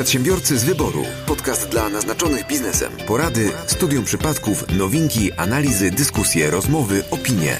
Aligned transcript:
Przedsiębiorcy 0.00 0.58
z 0.58 0.64
wyboru. 0.64 1.04
Podcast 1.26 1.68
dla 1.68 1.88
naznaczonych 1.88 2.46
biznesem. 2.46 2.92
Porady, 3.06 3.52
studium 3.66 4.04
przypadków, 4.04 4.78
nowinki, 4.78 5.32
analizy, 5.32 5.90
dyskusje, 5.90 6.50
rozmowy, 6.50 7.02
opinie. 7.10 7.56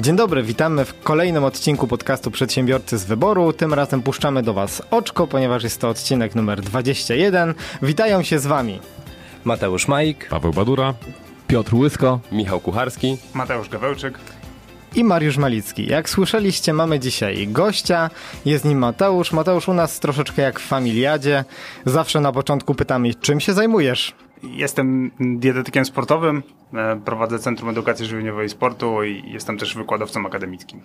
Dzień 0.00 0.16
dobry, 0.16 0.42
witamy 0.42 0.84
w 0.84 1.00
kolejnym 1.00 1.44
odcinku 1.44 1.86
podcastu 1.86 2.30
Przedsiębiorcy 2.30 2.98
z 2.98 3.04
Wyboru. 3.04 3.52
Tym 3.52 3.74
razem 3.74 4.02
puszczamy 4.02 4.42
do 4.42 4.54
Was 4.54 4.82
oczko, 4.90 5.26
ponieważ 5.26 5.62
jest 5.62 5.80
to 5.80 5.88
odcinek 5.88 6.34
numer 6.34 6.60
21. 6.60 7.54
Witają 7.82 8.22
się 8.22 8.38
z 8.38 8.46
Wami 8.46 8.80
Mateusz 9.44 9.88
Majk, 9.88 10.28
Paweł 10.28 10.52
Badura, 10.52 10.94
Piotr 11.46 11.74
Łysko, 11.74 12.20
Michał 12.32 12.60
Kucharski, 12.60 13.16
Mateusz 13.34 13.68
Gawełczyk. 13.68 14.18
I 14.94 15.04
Mariusz 15.04 15.36
Malicki. 15.36 15.86
Jak 15.86 16.08
słyszeliście, 16.08 16.72
mamy 16.72 17.00
dzisiaj 17.00 17.48
gościa. 17.48 18.10
Jest 18.44 18.64
nim 18.64 18.78
Mateusz. 18.78 19.32
Mateusz 19.32 19.68
u 19.68 19.74
nas 19.74 20.00
troszeczkę 20.00 20.42
jak 20.42 20.60
w 20.60 20.66
familiadzie. 20.66 21.44
Zawsze 21.84 22.20
na 22.20 22.32
początku 22.32 22.74
pytamy, 22.74 23.14
czym 23.14 23.40
się 23.40 23.52
zajmujesz? 23.52 24.14
Jestem 24.42 25.10
dietetykiem 25.20 25.84
sportowym, 25.84 26.42
e, 26.74 27.00
prowadzę 27.04 27.38
Centrum 27.38 27.70
Edukacji 27.70 28.06
Żywieniowej 28.06 28.46
i 28.46 28.48
Sportu 28.48 29.04
i 29.04 29.32
jestem 29.32 29.58
też 29.58 29.74
wykładowcą 29.74 30.26
akademickim. 30.26 30.80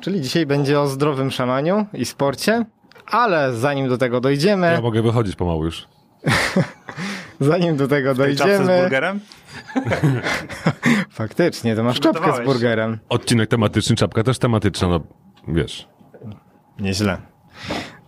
Czyli 0.00 0.20
dzisiaj 0.20 0.46
będzie 0.46 0.80
o 0.80 0.86
zdrowym 0.86 1.30
szamaniu 1.30 1.86
i 1.94 2.04
sporcie. 2.04 2.64
Ale 3.06 3.54
zanim 3.54 3.88
do 3.88 3.98
tego 3.98 4.20
dojdziemy, 4.20 4.72
ja 4.72 4.80
mogę 4.80 5.02
wychodzić 5.02 5.36
pomału 5.36 5.64
już. 5.64 5.88
zanim 7.42 7.76
do 7.76 7.88
tego 7.88 8.14
Tej 8.14 8.36
czapce 8.36 8.54
z 8.56 8.58
dojdziemy, 8.58 8.80
burgerem? 8.82 9.20
faktycznie, 11.10 11.76
to 11.76 11.84
masz 11.84 12.00
czapkę 12.00 12.32
z 12.42 12.44
burgerem. 12.44 12.98
Odcinek 13.08 13.50
tematyczny, 13.50 13.96
czapka 13.96 14.22
też 14.22 14.38
tematyczna, 14.38 14.88
no 14.88 15.00
wiesz. 15.48 15.88
Nieźle. 16.78 17.18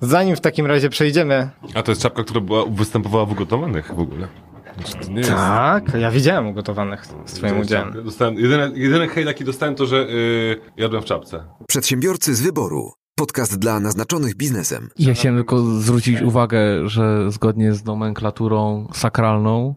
Zanim 0.00 0.36
w 0.36 0.40
takim 0.40 0.66
razie 0.66 0.88
przejdziemy. 0.88 1.50
A 1.74 1.82
to 1.82 1.92
jest 1.92 2.02
czapka, 2.02 2.24
która 2.24 2.40
była, 2.40 2.64
występowała 2.66 3.26
w 3.26 3.32
ugotowanych 3.32 3.94
w 3.94 3.98
ogóle. 4.00 4.28
Znaczy, 4.76 5.10
nie 5.10 5.18
jest- 5.18 5.30
Tak, 5.30 5.94
ja 6.00 6.10
widziałem 6.10 6.46
ugotowanych 6.46 7.06
z 7.26 7.32
Twoim 7.34 7.58
udziałem. 7.60 8.04
Dostałem, 8.04 8.34
jedyny, 8.34 8.72
jedyny 8.74 9.08
hejt 9.08 9.26
jaki 9.26 9.44
dostałem 9.44 9.74
to, 9.74 9.86
że 9.86 9.96
yy, 9.96 10.60
jadłem 10.76 11.02
w 11.02 11.04
czapce. 11.04 11.44
Przedsiębiorcy 11.68 12.34
z 12.34 12.42
wyboru. 12.42 12.92
Podcast 13.16 13.58
dla 13.58 13.80
naznaczonych 13.80 14.34
biznesem. 14.34 14.88
Ja 14.98 15.14
chciałem 15.14 15.38
tylko 15.38 15.60
zwrócić 15.60 16.22
uwagę, 16.22 16.88
że 16.88 17.32
zgodnie 17.32 17.74
z 17.74 17.84
nomenklaturą 17.84 18.88
sakralną 18.92 19.74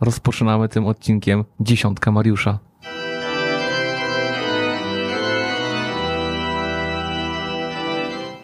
rozpoczynamy 0.00 0.68
tym 0.68 0.86
odcinkiem 0.86 1.44
dziesiątkę 1.60 2.10
Mariusza. 2.10 2.58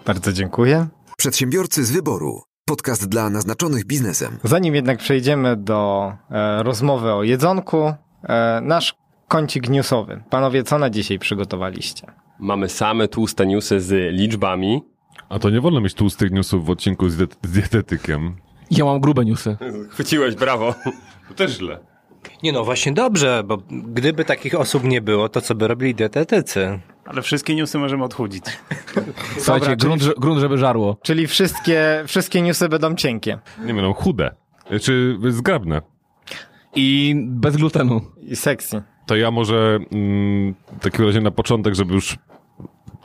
Bardzo 0.07 0.33
dziękuję. 0.33 0.87
Przedsiębiorcy 1.17 1.85
z 1.85 1.91
wyboru. 1.91 2.43
Podcast 2.67 3.09
dla 3.09 3.31
naznaczonych 3.31 3.85
biznesem. 3.85 4.39
Zanim 4.45 4.75
jednak 4.75 4.99
przejdziemy 4.99 5.57
do 5.57 6.13
e, 6.31 6.63
rozmowy 6.63 7.13
o 7.13 7.23
jedzonku, 7.23 7.95
e, 8.23 8.61
nasz 8.63 8.95
kącik 9.29 9.69
newsowy. 9.69 10.23
Panowie, 10.31 10.63
co 10.63 10.79
na 10.79 10.91
dzisiaj 10.91 11.19
przygotowaliście? 11.19 12.24
Mamy 12.39 12.69
same 12.69 13.09
tłuste 13.09 13.47
newsy 13.47 13.81
z 13.81 14.15
liczbami. 14.15 14.83
A 15.29 15.39
to 15.39 15.51
nie 15.51 15.61
wolno 15.61 15.81
mieć 15.81 15.95
tłustych 15.95 16.31
newsów 16.31 16.67
w 16.67 16.71
odcinku 16.71 17.09
z, 17.09 17.17
diet- 17.17 17.37
z 17.43 17.51
dietetykiem. 17.53 18.37
Ja 18.71 18.85
mam 18.85 19.01
grube 19.01 19.25
newsy. 19.25 19.57
Chwyciłeś, 19.91 20.35
brawo. 20.35 20.75
To 21.29 21.35
też 21.35 21.59
źle. 21.59 21.79
Nie 22.43 22.53
no, 22.53 22.65
właśnie 22.65 22.93
dobrze, 22.93 23.43
bo 23.47 23.59
gdyby 23.71 24.25
takich 24.25 24.55
osób 24.55 24.85
nie 24.85 25.01
było, 25.03 25.29
to 25.29 25.41
co 25.41 25.55
by 25.55 25.69
robili 25.69 25.95
dietetycy? 25.95 26.81
Ale 27.05 27.23
wszystkie 27.23 27.55
newsy 27.55 27.79
możemy 27.79 28.05
odchudzić. 28.05 28.45
Słuchajcie, 29.39 29.67
czyli- 29.67 29.77
grunt, 29.79 30.03
że- 30.03 30.15
grunt, 30.19 30.41
żeby 30.41 30.59
żarło. 30.59 30.97
Czyli 31.03 31.27
wszystkie, 31.27 32.03
wszystkie 32.07 32.43
newsy 32.43 32.69
będą 32.69 32.95
cienkie 32.95 33.39
Nie 33.67 33.75
będą 33.75 33.93
chude. 33.93 34.35
Czy 34.83 35.19
zgrabne. 35.29 35.83
I 36.75 37.15
bez 37.19 37.57
glutenu. 37.57 38.01
i 38.23 38.37
sexy. 38.37 38.83
To 39.07 39.17
ja 39.17 39.31
może 39.31 39.79
mm, 39.93 40.55
w 40.79 40.81
takim 40.81 41.05
razie 41.05 41.21
na 41.21 41.31
początek, 41.31 41.75
żeby 41.75 41.95
już 41.95 42.19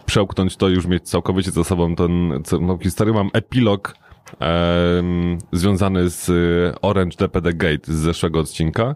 przełknąć 0.05 0.57
to 0.57 0.69
i 0.69 0.73
już 0.73 0.85
mieć 0.85 1.09
całkowicie 1.09 1.51
za 1.51 1.63
sobą 1.63 1.95
ten, 1.95 2.43
tą 2.49 2.77
historię, 2.77 3.13
mam 3.13 3.29
epilog 3.33 3.95
em, 4.39 5.37
związany 5.51 6.09
z 6.09 6.29
y, 6.29 6.81
Orange 6.81 7.17
DPD 7.17 7.53
Gate 7.53 7.93
z 7.93 7.95
zeszłego 7.95 8.39
odcinka. 8.39 8.95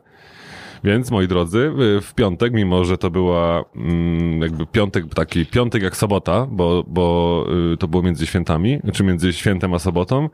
Więc, 0.84 1.12
moi 1.12 1.28
drodzy, 1.28 1.72
w 2.02 2.14
piątek, 2.14 2.54
mimo 2.54 2.86
że 2.86 2.98
to 2.98 3.10
była 3.10 3.64
mm, 3.76 4.42
jakby 4.42 4.66
piątek, 4.66 5.14
taki 5.14 5.46
piątek 5.46 5.84
jak 5.84 5.98
sobota, 5.98 6.48
bo, 6.52 6.84
bo 6.88 7.46
y, 7.74 7.78
to 7.78 7.88
było 7.88 8.04
między 8.04 8.28
świętami, 8.28 8.80
czy 8.94 9.04
między 9.04 9.34
świętem 9.34 9.74
a 9.74 9.80
sobotą, 9.80 10.30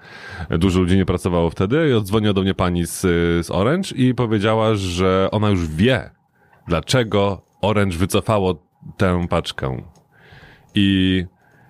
dużo 0.50 0.80
ludzi 0.80 0.97
nie 0.97 1.06
pracowało 1.06 1.50
wtedy 1.50 1.90
i 1.90 1.94
odzwoniła 1.94 2.34
do 2.34 2.41
mnie 2.41 2.53
pani 2.53 2.86
z, 2.86 3.01
z 3.46 3.51
Orange 3.51 3.96
i 3.96 4.13
powiedziała, 4.13 4.75
że 4.75 5.28
ona 5.31 5.50
już 5.50 5.68
wie, 5.68 6.19
dlaczego 6.69 7.41
Orange 7.62 7.97
wycofało 7.97 8.56
tę 8.97 9.28
paczkę. 9.30 9.84
I 10.75 11.24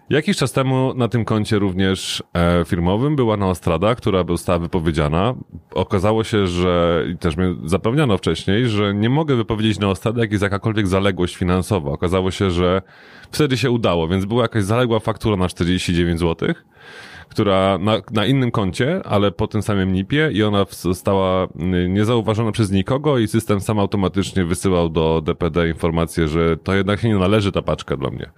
jakiś 0.10 0.38
czas 0.38 0.52
temu 0.52 0.94
na 0.94 1.08
tym 1.08 1.26
koncie 1.26 1.60
również 1.60 2.24
e, 2.34 2.66
firmowym 2.66 3.16
była 3.16 3.38
Neostrada, 3.38 3.96
która 3.96 4.24
została 4.24 4.60
wypowiedziana. 4.60 5.36
Okazało 5.74 6.24
się, 6.24 6.48
że 6.48 7.04
też 7.20 7.38
mnie 7.38 7.56
zapewniano 7.66 8.18
wcześniej, 8.18 8.70
że 8.70 8.94
nie 8.94 9.10
mogę 9.10 9.36
wypowiedzieć 9.36 9.80
Neostrady, 9.80 10.22
jak 10.22 10.32
jest 10.32 10.44
jakakolwiek 10.44 10.88
zaległość 10.88 11.36
finansowa. 11.36 11.92
Okazało 11.92 12.31
się, 12.31 12.52
że 12.52 12.81
wtedy 13.31 13.58
się 13.58 13.72
udało, 13.72 14.08
więc 14.08 14.26
była 14.26 14.42
jakaś 14.42 14.64
zaległa 14.64 15.00
faktura 15.00 15.36
na 15.36 15.48
49 15.48 16.20
zł 16.20 16.54
która 17.29 17.78
na, 17.78 18.01
na 18.12 18.25
innym 18.25 18.51
koncie, 18.51 19.01
ale 19.06 19.31
po 19.31 19.47
tym 19.47 19.62
samym 19.62 19.94
NIP-ie 19.94 20.31
i 20.31 20.44
ona 20.44 20.66
została 20.69 21.45
y, 21.45 21.90
niezauważona 21.90 22.51
przez 22.51 22.72
nikogo 22.72 23.17
i 23.17 23.28
system 23.28 23.62
sam 23.62 23.79
automatycznie 23.79 24.45
wysyłał 24.45 24.90
do 24.90 25.22
DPD 25.22 25.68
informację, 25.68 26.28
że 26.28 26.57
to 26.57 26.75
jednak 26.75 27.03
nie 27.03 27.16
należy 27.16 27.51
ta 27.51 27.62
paczka 27.62 27.97
dla 27.97 28.09
mnie. 28.09 28.29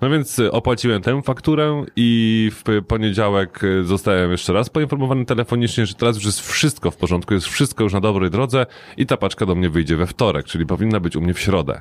No 0.00 0.10
więc 0.10 0.38
y, 0.38 0.52
opłaciłem 0.52 1.02
tę 1.02 1.22
fakturę 1.22 1.84
i 1.96 2.50
w 2.54 2.82
poniedziałek 2.88 3.64
y, 3.64 3.84
zostałem 3.84 4.30
jeszcze 4.30 4.52
raz 4.52 4.70
poinformowany 4.70 5.24
telefonicznie, 5.24 5.86
że 5.86 5.94
teraz 5.94 6.16
już 6.16 6.24
jest 6.24 6.40
wszystko 6.40 6.90
w 6.90 6.96
porządku, 6.96 7.34
jest 7.34 7.46
wszystko 7.46 7.84
już 7.84 7.92
na 7.92 8.00
dobrej 8.00 8.30
drodze 8.30 8.66
i 8.96 9.06
ta 9.06 9.16
paczka 9.16 9.46
do 9.46 9.54
mnie 9.54 9.70
wyjdzie 9.70 9.96
we 9.96 10.06
wtorek, 10.06 10.46
czyli 10.46 10.66
powinna 10.66 11.00
być 11.00 11.16
u 11.16 11.20
mnie 11.20 11.34
w 11.34 11.40
środę. 11.40 11.80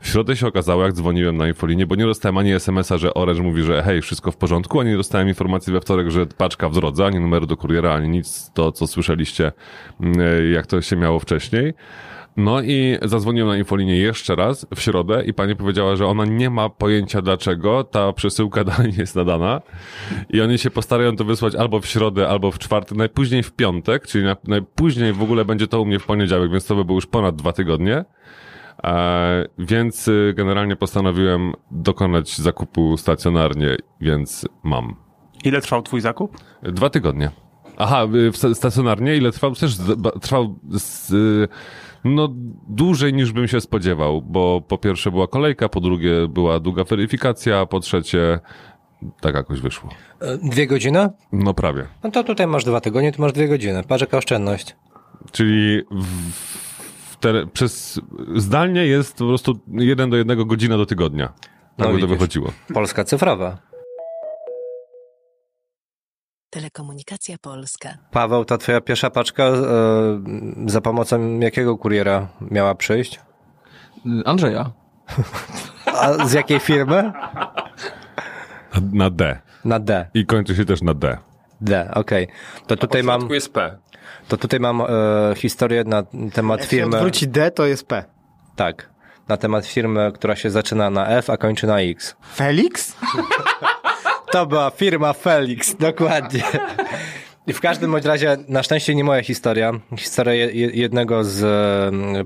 W 0.00 0.08
środę 0.08 0.36
się 0.36 0.46
okazało, 0.46 0.84
jak 0.84 0.92
dzwoniłem 0.92 1.36
na 1.36 1.48
infolinię, 1.48 1.86
bo 1.86 1.94
nie 1.94 2.04
dostałem 2.04 2.38
ani 2.38 2.52
SMS-a, 2.52 2.98
że 2.98 3.14
Orange 3.14 3.42
mówi, 3.42 3.62
że 3.62 3.82
hej, 3.82 4.02
wszystko 4.02 4.30
w 4.30 4.36
porządku, 4.36 4.80
ani 4.80 4.90
nie 4.90 4.96
dostałem 4.96 5.28
informacji 5.28 5.72
we 5.72 5.80
wtorek, 5.80 6.03
że 6.10 6.26
paczka 6.26 6.68
w 6.68 6.74
drodze, 6.74 7.06
ani 7.06 7.20
numeru 7.20 7.46
do 7.46 7.56
kuriera, 7.56 7.94
ani 7.94 8.08
nic, 8.08 8.50
to 8.54 8.72
co 8.72 8.86
słyszeliście, 8.86 9.52
mm, 10.00 10.18
jak 10.52 10.66
to 10.66 10.82
się 10.82 10.96
miało 10.96 11.18
wcześniej. 11.18 11.74
No 12.36 12.62
i 12.62 12.98
zadzwoniłem 13.02 13.48
na 13.48 13.56
infolinię 13.56 13.96
jeszcze 13.96 14.36
raz 14.36 14.66
w 14.76 14.80
środę 14.80 15.24
i 15.24 15.34
pani 15.34 15.56
powiedziała, 15.56 15.96
że 15.96 16.06
ona 16.06 16.24
nie 16.24 16.50
ma 16.50 16.68
pojęcia 16.68 17.22
dlaczego 17.22 17.84
ta 17.84 18.12
przesyłka 18.12 18.64
dalej 18.74 18.92
nie 18.92 18.98
jest 18.98 19.16
nadana 19.16 19.60
i 20.30 20.40
oni 20.40 20.58
się 20.58 20.70
postarają 20.70 21.16
to 21.16 21.24
wysłać 21.24 21.54
albo 21.54 21.80
w 21.80 21.86
środę, 21.86 22.28
albo 22.28 22.50
w 22.50 22.58
czwartek, 22.58 22.98
najpóźniej 22.98 23.42
w 23.42 23.52
piątek, 23.52 24.06
czyli 24.06 24.24
na, 24.24 24.36
najpóźniej 24.44 25.12
w 25.12 25.22
ogóle 25.22 25.44
będzie 25.44 25.66
to 25.66 25.80
u 25.80 25.86
mnie 25.86 25.98
w 25.98 26.06
poniedziałek, 26.06 26.50
więc 26.50 26.66
to 26.66 26.76
by 26.76 26.84
było 26.84 26.96
już 26.96 27.06
ponad 27.06 27.36
dwa 27.36 27.52
tygodnie. 27.52 28.04
E, 28.84 29.44
więc 29.58 30.08
y, 30.08 30.34
generalnie 30.36 30.76
postanowiłem 30.76 31.52
dokonać 31.70 32.36
zakupu 32.36 32.96
stacjonarnie, 32.96 33.76
więc 34.00 34.48
mam. 34.62 35.03
Ile 35.44 35.60
trwał 35.60 35.82
twój 35.82 36.00
zakup? 36.00 36.38
Dwa 36.62 36.90
tygodnie. 36.90 37.30
Aha, 37.76 38.06
y, 38.44 38.54
stacjonarnie 38.54 39.16
ile 39.16 39.32
trwał? 39.32 39.54
Też 39.54 39.76
trwał 40.20 40.58
z, 40.70 41.10
y, 41.12 41.48
no 42.04 42.28
dłużej 42.68 43.14
niż 43.14 43.32
bym 43.32 43.48
się 43.48 43.60
spodziewał, 43.60 44.22
bo 44.22 44.60
po 44.68 44.78
pierwsze 44.78 45.10
była 45.10 45.26
kolejka, 45.28 45.68
po 45.68 45.80
drugie 45.80 46.28
była 46.28 46.60
długa 46.60 46.84
weryfikacja, 46.84 47.66
po 47.66 47.80
trzecie 47.80 48.40
tak 49.20 49.34
jakoś 49.34 49.60
wyszło. 49.60 49.90
E, 50.20 50.38
Dwie 50.38 50.66
godziny? 50.66 51.08
No 51.32 51.54
prawie. 51.54 51.86
No 52.04 52.10
to 52.10 52.24
tutaj 52.24 52.46
masz 52.46 52.64
dwa 52.64 52.80
tygodnie, 52.80 53.12
tu 53.12 53.22
masz 53.22 53.32
dwie 53.32 53.48
godziny. 53.48 53.82
Patrz 53.88 54.00
jaka 54.00 54.18
oszczędność. 54.18 54.76
Czyli 55.32 55.82
w, 55.90 56.32
w 57.12 57.16
te, 57.16 57.46
przez 57.46 58.00
zdalnie 58.36 58.86
jest 58.86 59.18
po 59.18 59.26
prostu 59.26 59.52
jeden 59.72 60.10
do 60.10 60.16
jednego 60.16 60.44
godzina 60.44 60.76
do 60.76 60.86
tygodnia. 60.86 61.26
Tak 61.76 61.88
No 61.88 61.92
by 61.94 62.00
to 62.00 62.06
wychodziło. 62.06 62.50
Polska 62.74 63.04
cyfrowa. 63.04 63.58
Telekomunikacja 66.54 67.36
Polska. 67.38 67.88
Paweł, 68.10 68.44
ta 68.44 68.58
twoja 68.58 68.80
pierwsza 68.80 69.10
paczka 69.10 69.42
e, 69.44 69.54
za 70.66 70.80
pomocą 70.80 71.38
jakiego 71.40 71.78
kuriera 71.78 72.28
miała 72.50 72.74
przyjść? 72.74 73.20
Andrzeja. 74.24 74.70
A 75.86 76.26
z 76.26 76.32
jakiej 76.32 76.60
firmy? 76.60 77.12
Na 78.92 79.10
D. 79.10 79.40
Na 79.64 79.80
D. 79.80 80.06
I 80.14 80.26
kończy 80.26 80.56
się 80.56 80.64
też 80.64 80.82
na 80.82 80.94
D. 80.94 81.18
D, 81.60 81.90
okej. 81.94 82.28
To 82.66 82.76
tutaj 82.76 83.02
mam, 83.02 83.30
jest 83.30 83.52
P. 83.52 83.78
to 84.28 84.36
tutaj 84.36 84.60
mam 84.60 84.80
e, 84.80 84.86
historię 85.36 85.84
na 85.84 86.02
temat 86.32 86.60
Jak 86.60 86.68
firmy. 86.68 86.96
odwróci 86.96 87.28
D, 87.28 87.50
to 87.50 87.66
jest 87.66 87.86
P. 87.86 88.04
Tak. 88.56 88.90
na 89.28 89.36
temat 89.36 89.66
firmy, 89.66 90.12
która 90.14 90.36
się 90.36 90.50
zaczyna 90.50 90.90
na 90.90 91.08
F, 91.08 91.30
a 91.30 91.36
kończy 91.36 91.66
na 91.66 91.80
X. 91.80 92.16
Felix? 92.34 92.92
To 94.34 94.46
była 94.46 94.70
firma 94.70 95.12
Felix, 95.12 95.74
dokładnie. 95.76 96.42
I 97.46 97.52
w 97.52 97.60
każdym 97.60 97.90
bądź 97.92 98.04
razie, 98.04 98.36
na 98.48 98.62
szczęście 98.62 98.94
nie 98.94 99.04
moja 99.04 99.22
historia. 99.22 99.72
Historia 99.98 100.34
je- 100.34 100.52
je- 100.52 100.70
jednego 100.74 101.24
z 101.24 101.44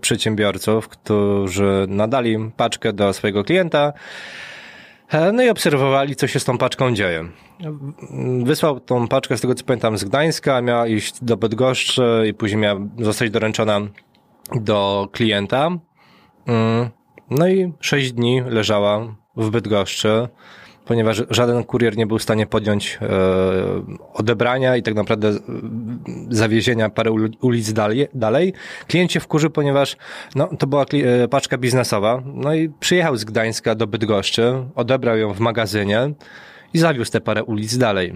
przedsiębiorców, 0.00 0.88
którzy 0.88 1.87
nadali 1.88 2.50
paczkę 2.56 2.93
do 2.93 3.12
swojego 3.12 3.44
klienta, 3.44 3.93
e, 5.10 5.32
no 5.32 5.43
i 5.43 5.49
obserwowali, 5.49 6.16
co 6.16 6.26
się 6.26 6.40
z 6.40 6.44
tą 6.44 6.58
paczką 6.58 6.94
dzieje. 6.94 7.28
Wysłał 8.44 8.81
tą 8.81 9.08
paczkę, 9.08 9.37
z 9.37 9.40
tego 9.40 9.54
co 9.54 9.64
pamiętam, 9.64 9.99
z 9.99 10.04
Gdańska, 10.04 10.62
miała 10.62 10.87
iść 10.87 11.25
do 11.25 11.37
Bydgoszczy 11.37 12.25
i 12.28 12.34
później 12.34 12.61
miała 12.61 12.81
zostać 12.99 13.31
doręczona 13.31 13.81
do 14.61 15.08
klienta. 15.12 15.66
Mm, 16.46 16.88
No 17.31 17.49
i 17.49 17.72
sześć 17.81 18.12
dni 18.12 18.43
leżała 18.46 19.16
w 19.37 19.50
Bydgoszczy, 19.50 20.28
ponieważ 20.88 21.23
żaden 21.31 21.64
kurier 21.64 21.96
nie 21.96 22.06
był 22.06 22.19
w 22.19 22.23
stanie 22.23 22.46
podjąć 22.46 22.99
e, 23.02 23.08
odebrania 24.12 24.76
i 24.76 24.82
tak 24.82 24.94
naprawdę 24.94 25.29
e, 25.29 25.38
zawiezienia 26.31 26.90
parę 26.90 27.11
ul- 27.11 27.37
ulic 27.40 27.73
dalej. 27.73 28.08
dalej. 28.14 28.52
Klient 28.87 29.12
się 29.12 29.20
wkurzył, 29.20 29.50
ponieważ 29.50 29.96
no, 30.35 30.49
to 30.58 30.67
była 30.67 30.85
e, 30.93 31.29
paczka 31.29 31.58
biznesowa. 31.58 32.23
No 32.35 32.55
i 32.55 32.69
przyjechał 32.81 33.17
z 33.17 33.25
Gdańska 33.25 33.75
do 33.75 33.87
Bydgoszczy, 33.87 34.64
odebrał 34.75 35.19
ją 35.19 35.35
w 35.35 35.40
magazynie 35.40 36.11
i 36.75 36.79
zawiózł 36.79 37.12
te 37.12 37.20
parę 37.20 37.44
ulic 37.44 37.79
dalej. 37.79 38.14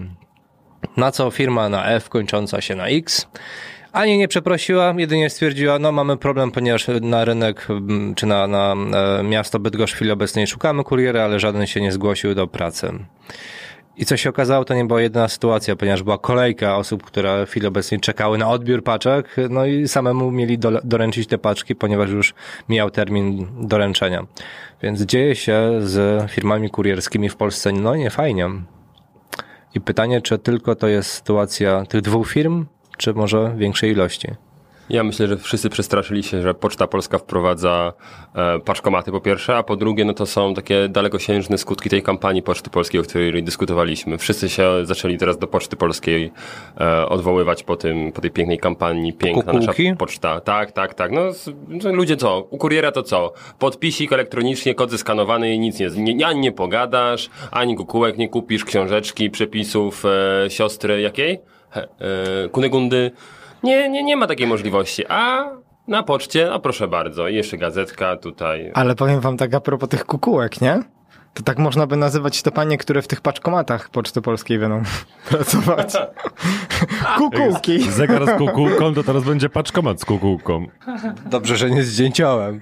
Na 0.97 1.11
co 1.11 1.31
firma 1.31 1.69
na 1.69 1.85
F 1.85 2.09
kończąca 2.09 2.61
się 2.61 2.75
na 2.75 2.87
X 2.87 3.27
ani 3.93 4.17
nie 4.17 4.27
przeprosiła, 4.27 4.93
jedynie 4.97 5.29
stwierdziła, 5.29 5.79
no 5.79 5.91
mamy 5.91 6.17
problem, 6.17 6.51
ponieważ 6.51 6.87
na 7.01 7.25
rynek 7.25 7.67
mm, 7.69 8.15
czy 8.15 8.25
na, 8.25 8.47
na 8.47 8.75
e, 9.19 9.23
miasto 9.23 9.59
Bydgoszcz 9.59 9.93
w 9.93 9.95
chwili 9.95 10.11
obecnej 10.11 10.47
szukamy 10.47 10.83
kuriera, 10.83 11.23
ale 11.23 11.39
żaden 11.39 11.67
się 11.67 11.81
nie 11.81 11.91
zgłosił 11.91 12.35
do 12.35 12.47
pracy. 12.47 12.93
I 13.97 14.05
co 14.05 14.17
się 14.17 14.29
okazało, 14.29 14.65
to 14.65 14.73
nie 14.73 14.85
była 14.85 15.01
jedyna 15.01 15.27
sytuacja, 15.27 15.75
ponieważ 15.75 16.03
była 16.03 16.17
kolejka 16.17 16.77
osób, 16.77 17.03
które 17.03 17.45
w 17.45 17.49
chwili 17.49 17.67
obecnej 17.67 17.99
czekały 17.99 18.37
na 18.37 18.49
odbiór 18.49 18.83
paczek, 18.83 19.35
no 19.49 19.65
i 19.65 19.87
samemu 19.87 20.31
mieli 20.31 20.57
do, 20.57 20.71
doręczyć 20.83 21.27
te 21.27 21.37
paczki, 21.37 21.75
ponieważ 21.75 22.09
już 22.09 22.33
mijał 22.69 22.89
termin 22.89 23.47
doręczenia. 23.67 24.25
Więc 24.83 25.01
dzieje 25.01 25.35
się 25.35 25.71
z 25.79 26.31
firmami 26.31 26.69
kurierskimi 26.69 27.29
w 27.29 27.35
Polsce, 27.35 27.71
no 27.71 27.95
nie 27.95 28.09
fajnie. 28.09 28.49
I 29.75 29.81
pytanie, 29.81 30.21
czy 30.21 30.37
tylko 30.37 30.75
to 30.75 30.87
jest 30.87 31.11
sytuacja 31.11 31.85
tych 31.85 32.01
dwóch 32.01 32.29
firm, 32.29 32.65
czy 32.97 33.13
może 33.13 33.53
większej 33.57 33.91
ilości? 33.91 34.27
Ja 34.89 35.03
myślę, 35.03 35.27
że 35.27 35.37
wszyscy 35.37 35.69
przestraszyli 35.69 36.23
się, 36.23 36.41
że 36.41 36.53
Poczta 36.53 36.87
Polska 36.87 37.17
wprowadza 37.17 37.93
e, 38.35 38.59
paczkomaty 38.59 39.11
po 39.11 39.21
pierwsze, 39.21 39.57
a 39.57 39.63
po 39.63 39.75
drugie, 39.75 40.05
no 40.05 40.13
to 40.13 40.25
są 40.25 40.53
takie 40.53 40.89
dalekosiężne 40.89 41.57
skutki 41.57 41.89
tej 41.89 42.03
kampanii 42.03 42.41
Poczty 42.41 42.69
Polskiej, 42.69 43.01
o 43.01 43.03
której 43.03 43.43
dyskutowaliśmy. 43.43 44.17
Wszyscy 44.17 44.49
się 44.49 44.85
zaczęli 44.85 45.17
teraz 45.17 45.37
do 45.37 45.47
Poczty 45.47 45.75
Polskiej 45.75 46.31
e, 46.79 47.05
odwoływać 47.05 47.63
po 47.63 47.75
tym, 47.75 48.11
po 48.11 48.21
tej 48.21 48.31
pięknej 48.31 48.59
kampanii, 48.59 49.13
piękna 49.13 49.53
Kukułki? 49.53 49.83
nasza 49.83 49.95
poczta. 49.97 50.41
Tak, 50.41 50.71
tak, 50.71 50.93
tak. 50.93 51.11
No, 51.11 51.21
no 51.67 51.93
ludzie 51.93 52.17
co? 52.17 52.47
U 52.49 52.57
kuriera 52.57 52.91
to 52.91 53.03
co? 53.03 53.33
Podpisik 53.59 54.13
elektronicznie, 54.13 54.75
kod 54.75 54.91
zeskanowany 54.91 55.53
i 55.53 55.59
nic 55.59 55.79
nie, 55.79 56.15
nie 56.15 56.27
ani 56.27 56.39
nie 56.39 56.51
pogadasz, 56.51 57.29
ani 57.51 57.75
kukułek 57.75 58.17
nie 58.17 58.29
kupisz, 58.29 58.65
książeczki, 58.65 59.29
przepisów 59.29 60.03
e, 60.05 60.49
siostry 60.49 61.01
jakiej? 61.01 61.52
He, 61.73 61.87
e, 62.45 62.49
Kunegundy. 62.49 63.11
Nie, 63.63 63.89
nie, 63.89 64.03
nie 64.03 64.17
ma 64.17 64.27
takiej 64.27 64.47
możliwości. 64.47 65.03
A 65.09 65.49
na 65.87 66.03
poczcie, 66.03 66.47
no 66.49 66.59
proszę 66.59 66.87
bardzo, 66.87 67.27
i 67.27 67.35
jeszcze 67.35 67.57
gazetka 67.57 68.17
tutaj. 68.17 68.71
Ale 68.73 68.95
powiem 68.95 69.19
wam 69.19 69.37
tak 69.37 69.53
a 69.53 69.59
propos 69.59 69.89
tych 69.89 70.05
kukułek, 70.05 70.61
nie? 70.61 70.79
To 71.33 71.43
tak 71.43 71.59
można 71.59 71.87
by 71.87 71.97
nazywać 71.97 72.41
te 72.41 72.51
panie, 72.51 72.77
które 72.77 73.01
w 73.01 73.07
tych 73.07 73.21
paczkomatach 73.21 73.89
Poczty 73.89 74.21
Polskiej 74.21 74.59
będą 74.59 74.83
pracować. 75.29 75.93
Kukułki. 77.17 77.91
Zegar 77.91 78.25
z 78.25 78.37
kukułką, 78.37 78.93
to 78.93 79.03
teraz 79.03 79.23
będzie 79.23 79.49
paczkomat 79.49 80.01
z 80.01 80.05
kukułką. 80.05 80.67
Dobrze, 81.25 81.57
że 81.57 81.69
nie 81.69 81.83
zdjęciołem. 81.83 82.59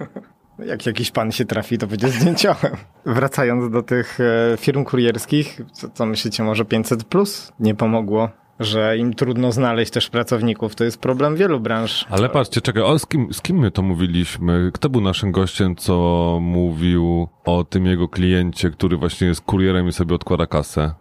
Jak 0.66 0.86
jakiś 0.86 1.12
pan 1.12 1.32
się 1.32 1.46
trafi, 1.46 1.78
to 1.78 1.88
będzie 1.88 2.10
zdjęciołem. 2.10 2.76
Wracając 3.06 3.72
do 3.72 3.84
tych 3.84 4.20
e, 4.20 4.58
firm 4.58 4.84
kurierskich, 4.84 5.62
co, 5.72 5.90
co 5.90 6.06
myślicie, 6.06 6.44
może 6.44 6.66
500 6.66 7.04
plus 7.04 7.52
nie 7.60 7.76
pomogło? 7.76 8.30
Że 8.62 8.98
im 8.98 9.14
trudno 9.14 9.52
znaleźć 9.52 9.92
też 9.92 10.10
pracowników, 10.10 10.76
to 10.76 10.84
jest 10.84 11.02
problem 11.02 11.36
wielu 11.36 11.60
branż. 11.60 12.06
Ale 12.10 12.30
patrzcie, 12.30 12.62
czekaj, 12.62 12.84
o, 12.84 13.00
z, 13.00 13.06
kim, 13.06 13.34
z 13.34 13.42
kim 13.42 13.58
my 13.60 13.72
to 13.72 13.82
mówiliśmy? 13.82 14.72
Kto 14.74 14.90
był 14.90 15.02
naszym 15.02 15.32
gościem, 15.32 15.76
co 15.76 16.38
mówił 16.42 17.28
o 17.46 17.64
tym 17.64 17.86
jego 17.86 18.08
kliencie, 18.08 18.70
który 18.70 18.98
właśnie 18.98 19.28
jest 19.28 19.42
kurierem 19.42 19.88
i 19.88 19.92
sobie 19.92 20.16
odkłada 20.16 20.48
kasę? 20.48 20.94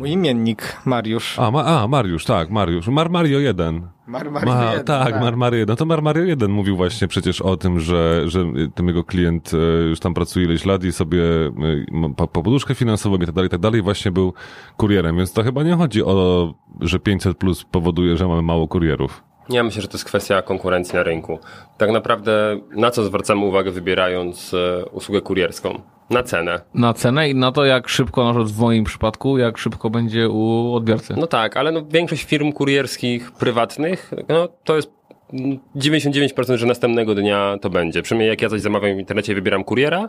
Mój 0.00 0.10
imiennik, 0.10 0.76
Mariusz. 0.84 1.38
A, 1.38 1.50
ma, 1.50 1.64
a 1.64 1.88
Mariusz, 1.88 2.24
tak, 2.24 2.50
Mariusz. 2.50 2.88
Mar 2.88 3.10
Mario 3.10 3.38
1. 3.40 3.88
Mar 4.06 4.30
Ma, 4.30 4.78
tak, 4.84 5.20
Mar 5.20 5.36
Mario 5.36 5.58
1. 5.58 5.72
No 5.72 5.76
to 5.76 5.84
Mar 5.84 6.02
Mario 6.02 6.24
1 6.24 6.50
mówił 6.50 6.76
właśnie 6.76 7.08
przecież 7.08 7.40
o 7.40 7.56
tym, 7.56 7.80
że, 7.80 8.28
że 8.28 8.44
ten 8.74 8.86
jego 8.86 9.04
klient 9.04 9.50
e, 9.54 9.56
już 9.88 10.00
tam 10.00 10.14
pracuje 10.14 10.46
ileś 10.46 10.64
lat 10.64 10.84
i 10.84 10.92
sobie 10.92 11.22
e, 11.22 12.14
po 12.16 12.28
poduszkę 12.28 12.74
finansową 12.74 13.16
i 13.16 13.26
tak 13.26 13.32
dalej, 13.32 13.46
i 13.46 13.50
tak 13.50 13.60
dalej. 13.60 13.82
Właśnie 13.82 14.10
był 14.10 14.34
kurierem, 14.76 15.16
więc 15.16 15.32
to 15.32 15.42
chyba 15.42 15.62
nie 15.62 15.74
chodzi 15.74 16.04
o, 16.04 16.54
że 16.80 16.98
500 16.98 17.38
plus 17.38 17.64
powoduje, 17.64 18.16
że 18.16 18.28
mamy 18.28 18.42
mało 18.42 18.68
kurierów. 18.68 19.22
Ja 19.48 19.62
myślę, 19.62 19.82
że 19.82 19.88
to 19.88 19.94
jest 19.94 20.04
kwestia 20.04 20.42
konkurencji 20.42 20.94
na 20.94 21.02
rynku. 21.02 21.38
Tak 21.78 21.90
naprawdę 21.90 22.60
na 22.76 22.90
co 22.90 23.04
zwracamy 23.04 23.44
uwagę 23.44 23.70
wybierając 23.70 24.54
e, 24.54 24.84
usługę 24.84 25.20
kurierską? 25.20 25.80
Na 26.10 26.22
cenę. 26.22 26.60
Na 26.74 26.94
cenę 26.94 27.30
i 27.30 27.34
na 27.34 27.52
to, 27.52 27.64
jak 27.64 27.88
szybko, 27.88 28.24
na 28.24 28.30
przykład 28.30 28.52
w 28.52 28.60
moim 28.60 28.84
przypadku, 28.84 29.38
jak 29.38 29.58
szybko 29.58 29.90
będzie 29.90 30.28
u 30.28 30.74
odbiorcy. 30.74 31.14
No 31.16 31.26
tak, 31.26 31.56
ale 31.56 31.72
no 31.72 31.84
większość 31.84 32.24
firm 32.24 32.52
kurierskich 32.52 33.32
prywatnych, 33.32 34.10
no 34.28 34.48
to 34.64 34.76
jest 34.76 34.90
mm, 35.32 35.58
99%, 35.76 36.56
że 36.56 36.66
następnego 36.66 37.14
dnia 37.14 37.56
to 37.60 37.70
będzie. 37.70 38.02
Przynajmniej 38.02 38.28
jak 38.28 38.42
ja 38.42 38.48
coś 38.48 38.60
zamawiam 38.60 38.96
w 38.96 38.98
internecie, 38.98 39.34
wybieram 39.34 39.64
kuriera 39.64 40.08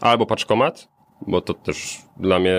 albo 0.00 0.26
paczkomat, 0.26 0.88
bo 1.26 1.40
to 1.40 1.54
też 1.54 1.98
dla 2.16 2.38
mnie 2.38 2.52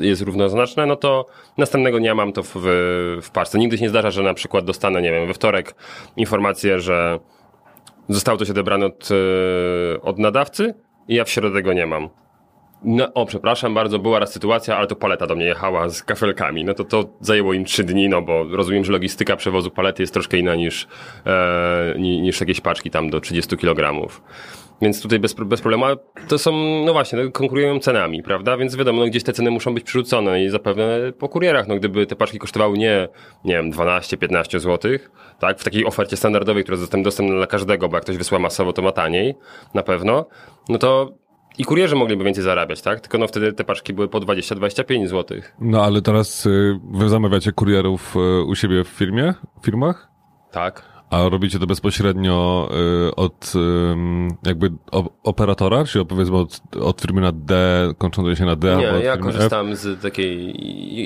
jest 0.00 0.22
równoznaczne, 0.22 0.86
no 0.86 0.96
to 0.96 1.26
następnego 1.58 1.98
dnia 1.98 2.14
mam 2.14 2.32
to 2.32 2.42
w, 2.42 2.52
w 3.22 3.30
paczce. 3.32 3.58
Nigdy 3.58 3.78
się 3.78 3.82
nie 3.82 3.90
zdarza, 3.90 4.10
że 4.10 4.22
na 4.22 4.34
przykład 4.34 4.64
dostanę, 4.64 5.02
nie 5.02 5.10
wiem, 5.10 5.26
we 5.26 5.34
wtorek 5.34 5.74
informację, 6.16 6.80
że 6.80 7.18
zostało 8.08 8.38
coś 8.38 8.50
odebrane 8.50 8.86
od, 8.86 9.08
e, 9.10 10.00
od 10.00 10.18
nadawcy 10.18 10.74
i 11.08 11.14
ja 11.14 11.24
w 11.24 11.30
środę 11.30 11.62
go 11.62 11.72
nie 11.72 11.86
mam. 11.86 12.08
No, 12.84 13.12
o, 13.14 13.26
przepraszam 13.26 13.74
bardzo, 13.74 13.98
była 13.98 14.18
raz 14.18 14.32
sytuacja, 14.32 14.76
ale 14.76 14.86
to 14.86 14.96
paleta 14.96 15.26
do 15.26 15.34
mnie 15.34 15.44
jechała 15.46 15.88
z 15.88 16.02
kafelkami. 16.02 16.64
No 16.64 16.74
to 16.74 16.84
to 16.84 17.04
zajęło 17.20 17.52
im 17.52 17.64
trzy 17.64 17.84
dni, 17.84 18.08
no 18.08 18.22
bo 18.22 18.44
rozumiem, 18.44 18.84
że 18.84 18.92
logistyka 18.92 19.36
przewozu 19.36 19.70
palety 19.70 20.02
jest 20.02 20.12
troszkę 20.12 20.38
inna 20.38 20.54
niż, 20.54 20.86
e, 21.26 21.94
ni- 21.98 22.20
niż 22.20 22.40
jakieś 22.40 22.60
paczki 22.60 22.90
tam 22.90 23.10
do 23.10 23.20
30 23.20 23.56
kg. 23.56 24.08
Więc 24.82 25.02
tutaj 25.02 25.18
bez, 25.18 25.34
bez 25.34 25.60
problemu, 25.60 25.84
ale 25.84 25.96
to 26.28 26.38
są, 26.38 26.52
no 26.86 26.92
właśnie, 26.92 27.18
no, 27.24 27.30
konkurują 27.30 27.78
cenami, 27.78 28.22
prawda? 28.22 28.56
Więc 28.56 28.76
wiadomo, 28.76 29.00
no, 29.00 29.06
gdzieś 29.06 29.22
te 29.22 29.32
ceny 29.32 29.50
muszą 29.50 29.74
być 29.74 29.84
przerzucone 29.84 30.44
i 30.44 30.48
zapewne 30.48 31.12
po 31.18 31.28
kurierach, 31.28 31.68
no 31.68 31.76
gdyby 31.76 32.06
te 32.06 32.16
paczki 32.16 32.38
kosztowały 32.38 32.78
nie, 32.78 33.08
nie 33.44 33.54
wiem, 33.54 33.70
12-15 33.70 34.60
zł, 34.60 34.90
tak? 35.38 35.58
W 35.58 35.64
takiej 35.64 35.86
ofercie 35.86 36.16
standardowej, 36.16 36.62
która 36.62 36.78
jest 36.78 37.02
dostępna 37.02 37.36
dla 37.36 37.46
każdego, 37.46 37.88
bo 37.88 37.96
jak 37.96 38.04
ktoś 38.04 38.16
wysła 38.16 38.38
masowo, 38.38 38.72
to 38.72 38.82
ma 38.82 38.92
taniej, 38.92 39.34
na 39.74 39.82
pewno, 39.82 40.26
no 40.68 40.78
to 40.78 41.12
i 41.58 41.64
kurierzy 41.64 41.96
mogliby 41.96 42.24
więcej 42.24 42.44
zarabiać, 42.44 42.82
tak? 42.82 43.00
Tylko 43.00 43.18
no 43.18 43.26
wtedy 43.26 43.52
te 43.52 43.64
paczki 43.64 43.92
były 43.92 44.08
po 44.08 44.18
20-25 44.18 45.06
zł. 45.06 45.38
No 45.60 45.84
ale 45.84 46.02
teraz 46.02 46.46
y, 46.46 46.80
wy 46.90 47.08
zamawiacie 47.08 47.52
kurierów 47.52 48.16
y, 48.16 48.42
u 48.44 48.54
siebie 48.54 48.84
w 48.84 48.88
firmie, 48.88 49.34
w 49.60 49.64
firmach? 49.64 50.08
Tak. 50.50 50.93
A 51.10 51.28
robicie 51.28 51.58
to 51.58 51.66
bezpośrednio 51.66 52.68
y, 53.08 53.14
od 53.14 53.52
jakby 54.46 54.70
o, 54.92 55.04
operatora, 55.22 55.84
czy 55.84 56.04
powiedzmy 56.04 56.36
od, 56.36 56.60
od 56.80 57.00
firmy 57.00 57.20
na 57.20 57.32
D, 57.32 57.54
kończącej 57.98 58.36
się 58.36 58.44
na 58.44 58.56
D, 58.56 58.76
Nie, 58.76 58.82
ja 58.82 58.90
firmy 58.92 59.12
F? 59.12 59.20
korzystam 59.20 59.76
z 59.76 60.02
takiej 60.02 60.54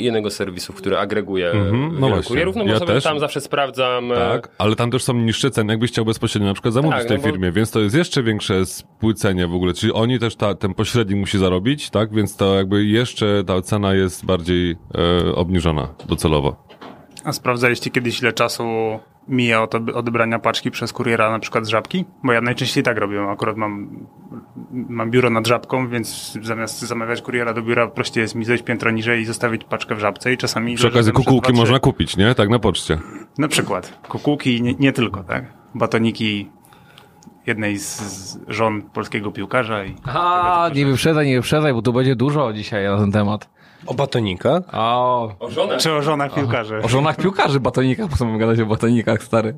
jednego 0.03 0.31
serwisu, 0.31 0.73
który 0.73 0.99
agreguje 0.99 1.51
Mhm, 1.51 1.83
no 1.83 1.89
wielu 1.91 2.09
właśnie. 2.09 2.29
kurierów, 2.29 2.57
no 2.57 2.65
bo 2.65 2.71
Ja 2.71 2.79
sobie 2.79 2.93
też. 2.93 3.05
tam 3.05 3.21
zawsze 3.21 3.41
sprawdzam. 3.41 4.13
e, 4.13 4.15
Tak, 4.15 4.49
ale 4.59 4.77
tam 4.77 4.91
też 4.91 5.03
są 5.05 5.15
niższe 5.15 5.51
ceny, 5.51 5.73
jakbyś 5.73 5.91
chciał 5.91 6.05
bezpośrednio 6.05 6.49
na 6.49 6.55
przykład 6.55 6.75
zamówić 6.75 6.97
Tak, 6.99 7.05
w 7.05 7.09
tej 7.09 7.17
no 7.17 7.23
bo- 7.23 7.29
firmie, 7.29 7.53
więc 7.53 7.71
to 7.71 7.81
jest 7.81 7.95
jeszcze 7.97 8.23
większe 8.23 8.67
spłycenie 8.67 9.47
w 9.47 9.55
ogóle, 9.55 9.75
czyli 9.75 9.93
oni 9.93 10.19
też, 10.19 10.37
ta, 10.37 10.55
ten 10.55 10.75
pośrednik 10.75 11.19
musi 11.19 11.39
zarobić, 11.39 11.91
tak, 11.91 12.13
więc 12.15 12.37
to 12.37 12.55
jakby 12.55 12.85
jeszcze 12.85 13.45
ta 13.47 13.63
cena 13.63 13.95
jest 13.95 14.25
bardziej 14.27 14.77
e, 15.29 15.35
obniżona 15.35 15.89
docelowo. 16.09 16.57
A 17.25 17.33
sprawdzaliście 17.33 17.91
kiedyś, 17.91 18.21
ile 18.23 18.33
czasu 18.33 18.65
mija 19.29 19.63
od 19.63 19.75
odebrania 19.75 20.39
paczki 20.39 20.71
przez 20.71 20.93
kuriera 20.93 21.31
na 21.31 21.39
przykład 21.39 21.67
z 21.67 21.69
żabki? 21.69 22.05
Bo 22.23 22.33
ja 22.33 22.41
najczęściej 22.41 22.85
tak 22.85 22.99
robię. 22.99 23.23
Akurat 23.23 23.57
mam, 23.57 24.07
mam 24.71 25.11
biuro 25.11 25.31
nad 25.31 25.47
żabką, 25.47 25.89
więc 25.89 26.39
zamiast 26.43 26.81
zamawiać 26.81 27.23
kuriera 27.23 27.55
do 27.55 27.63
biura, 27.63 27.87
prościej 27.87 28.23
jest 28.23 28.35
mi 28.35 28.45
zejść 28.45 28.65
piętro 28.65 28.91
niżej 28.91 29.21
i 29.21 29.25
zostawić 29.25 29.65
paczkę 29.65 29.95
w 29.95 29.99
żabce 29.99 30.33
i 30.33 30.37
czasami... 30.37 30.75
Przy 30.75 30.89
okazji 30.89 31.13
kukułki 31.13 31.53
można 31.53 31.79
kupić, 31.79 32.17
nie? 32.17 32.35
Tak, 32.35 32.49
na 32.49 32.59
poczcie. 32.59 32.99
Na 33.39 33.49
przykład 33.49 33.99
kukułki 34.09 34.57
i 34.57 34.63
nie, 34.63 34.75
nie 34.75 34.93
tylko, 34.93 35.25
tak? 35.25 35.45
Batoniki 35.75 36.51
jednej 37.47 37.79
z, 37.79 38.01
z 38.01 38.39
żon 38.49 38.83
polskiego 38.83 39.33
piłkarza 39.33 39.85
i 39.85 39.95
A, 40.05 40.71
nie 40.75 40.87
wyprzedzaj, 40.87 41.27
nie 41.27 41.37
wyprzedzaj, 41.37 41.75
bo 41.75 41.83
tu 41.83 41.93
będzie 41.93 42.17
dużo 42.17 42.53
dzisiaj 42.53 42.85
na 42.85 42.99
ten 42.99 43.13
temat. 43.13 43.49
O 43.87 43.95
batonikach? 43.95 44.63
O, 44.73 45.35
O 45.39 45.51
żonę. 45.51 45.77
czy 45.79 45.93
o 45.93 46.03
żonach 46.03 46.35
piłkarzy. 46.35 46.79
o 46.83 46.89
żonach 46.89 47.17
piłkarzy 47.17 47.61
batonikach, 47.61 48.09
po 48.11 48.17
co 48.17 48.25
mamy 48.27 48.39
gadać 48.39 48.61
o 48.61 48.67
batonikach, 48.67 49.23
stary. 49.23 49.55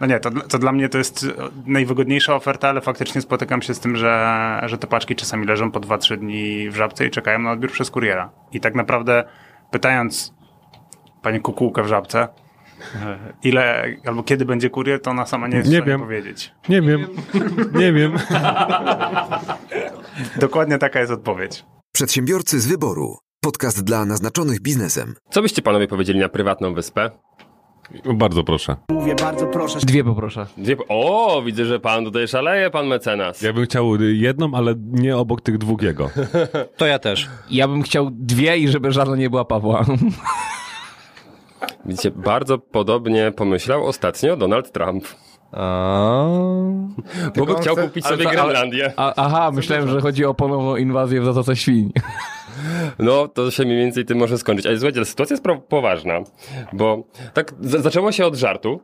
No 0.00 0.06
nie, 0.06 0.20
to, 0.20 0.30
to 0.30 0.58
dla 0.58 0.72
mnie 0.72 0.88
to 0.88 0.98
jest 0.98 1.26
najwygodniejsza 1.66 2.34
oferta, 2.34 2.68
ale 2.68 2.80
faktycznie 2.80 3.20
spotykam 3.20 3.62
się 3.62 3.74
z 3.74 3.80
tym, 3.80 3.96
że, 3.96 4.60
że 4.66 4.78
te 4.78 4.86
paczki 4.86 5.16
czasami 5.16 5.46
leżą 5.46 5.70
po 5.70 5.80
2-3 5.80 6.16
dni 6.16 6.70
w 6.70 6.76
żabce 6.76 7.06
i 7.06 7.10
czekają 7.10 7.38
na 7.38 7.52
odbiór 7.52 7.70
przez 7.72 7.90
kuriera. 7.90 8.30
I 8.52 8.60
tak 8.60 8.74
naprawdę 8.74 9.24
pytając 9.70 10.34
panią 11.22 11.40
kukułkę 11.40 11.82
w 11.82 11.86
żabce, 11.86 12.28
e, 13.02 13.18
ile 13.42 13.84
albo 14.06 14.22
kiedy 14.22 14.44
będzie 14.44 14.70
kurier, 14.70 15.02
to 15.02 15.10
ona 15.10 15.26
sama 15.26 15.48
nie 15.48 15.56
jest 15.56 15.68
Nie 15.70 15.76
w 15.76 15.80
stanie 15.80 15.90
wiem. 15.92 16.00
powiedzieć. 16.00 16.54
Nie 16.68 16.82
wiem, 16.82 17.06
nie 17.74 17.92
wiem. 17.92 18.12
Dokładnie 20.36 20.78
taka 20.78 21.00
jest 21.00 21.12
odpowiedź. 21.12 21.64
Przedsiębiorcy 21.92 22.60
z 22.60 22.66
wyboru. 22.66 23.16
Podcast 23.48 23.84
dla 23.84 24.04
naznaczonych 24.04 24.60
biznesem. 24.60 25.14
Co 25.30 25.42
byście 25.42 25.62
panowie 25.62 25.88
powiedzieli 25.88 26.18
na 26.18 26.28
prywatną 26.28 26.74
wyspę? 26.74 27.10
Bardzo 28.14 28.44
proszę. 28.44 28.76
Dwie 29.82 30.04
poproszę. 30.04 30.46
Dwie... 30.56 30.76
O, 30.88 31.42
widzę, 31.46 31.64
że 31.64 31.80
pan 31.80 32.04
tutaj 32.04 32.28
szaleje, 32.28 32.70
pan 32.70 32.86
mecenas. 32.86 33.42
Ja 33.42 33.52
bym 33.52 33.64
chciał 33.64 34.02
jedną, 34.02 34.54
ale 34.54 34.74
nie 34.78 35.16
obok 35.16 35.40
tych 35.40 35.58
dwóch 35.58 35.82
jego. 35.82 36.10
To 36.76 36.86
ja 36.86 36.98
też. 36.98 37.28
Ja 37.50 37.68
bym 37.68 37.82
chciał 37.82 38.08
dwie 38.10 38.58
i 38.58 38.68
żeby 38.68 38.92
żadna 38.92 39.16
nie 39.16 39.30
była 39.30 39.44
Pawła. 39.44 39.84
Widzicie, 41.86 42.10
bardzo 42.10 42.58
podobnie 42.58 43.32
pomyślał 43.36 43.86
ostatnio 43.86 44.36
Donald 44.36 44.72
Trump. 44.72 45.04
A... 45.52 46.26
Bo 47.36 47.46
by 47.46 47.54
chciał 47.54 47.76
kupić 47.76 48.06
sobie 48.06 48.26
Grenlandię. 48.26 48.92
Aha, 48.96 49.50
myślałem, 49.54 49.88
że 49.88 50.00
chodzi 50.00 50.24
o 50.24 50.34
ponowną 50.34 50.76
inwazję 50.76 51.20
w 51.20 51.24
Zatoce 51.24 51.56
Świń. 51.56 51.92
No, 52.98 53.28
to 53.28 53.50
się 53.50 53.64
mniej 53.64 53.78
więcej 53.78 54.04
tym 54.04 54.18
może 54.18 54.38
skończyć. 54.38 54.66
Ale 54.66 54.76
słuchajcie, 54.76 55.04
sytuacja 55.04 55.34
jest 55.34 55.44
poważna, 55.68 56.20
bo 56.72 57.04
tak 57.34 57.54
zaczęło 57.60 58.12
się 58.12 58.26
od 58.26 58.34
żartu, 58.34 58.80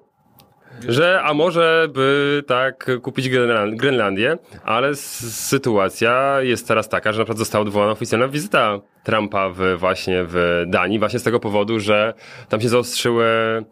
że 0.89 1.23
a 1.23 1.35
może 1.35 1.89
by 1.93 2.43
tak 2.47 2.91
kupić 3.03 3.29
Grenlan- 3.29 3.77
Grenlandię, 3.77 4.39
ale 4.65 4.95
sytuacja 4.95 6.37
jest 6.41 6.69
teraz 6.69 6.89
taka, 6.89 7.13
że 7.13 7.19
na 7.19 7.25
przykład 7.25 7.39
została 7.39 7.63
odwołana 7.63 7.93
oficjalna 7.93 8.29
wizyta 8.29 8.81
Trumpa 9.03 9.49
w, 9.49 9.77
właśnie 9.79 10.25
w 10.29 10.65
Danii, 10.67 10.99
właśnie 10.99 11.19
z 11.19 11.23
tego 11.23 11.41
powodu, 11.41 11.81
że 11.81 12.15
tam 12.49 12.61
się 12.61 12.69
zaostrzyły 12.69 13.25
e, 13.27 13.65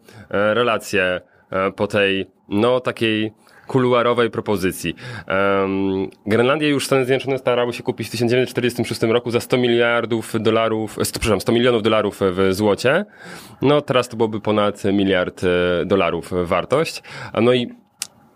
relacje 0.53 1.21
e, 1.51 1.71
po 1.71 1.87
tej, 1.87 2.25
no 2.49 2.79
takiej 2.79 3.33
kuluarowej 3.73 4.29
propozycji. 4.29 4.95
Um, 5.27 6.09
Grenlandię 6.25 6.69
już 6.69 6.85
Stany 6.85 7.05
Zjednoczone 7.05 7.37
starały 7.37 7.73
się 7.73 7.83
kupić 7.83 8.07
w 8.07 8.11
1946 8.11 9.01
roku 9.01 9.31
za 9.31 9.39
100 9.39 9.57
miliardów 9.57 10.33
dolarów, 10.39 10.99
e, 10.99 11.01
przepraszam, 11.01 11.41
100 11.41 11.51
milionów 11.51 11.83
dolarów 11.83 12.19
w 12.21 12.53
złocie. 12.53 13.05
No 13.61 13.81
teraz 13.81 14.09
to 14.09 14.17
byłoby 14.17 14.41
ponad 14.41 14.83
miliard 14.83 15.41
e, 15.43 15.85
dolarów 15.85 16.31
wartość. 16.43 17.03
No 17.41 17.53
i 17.53 17.67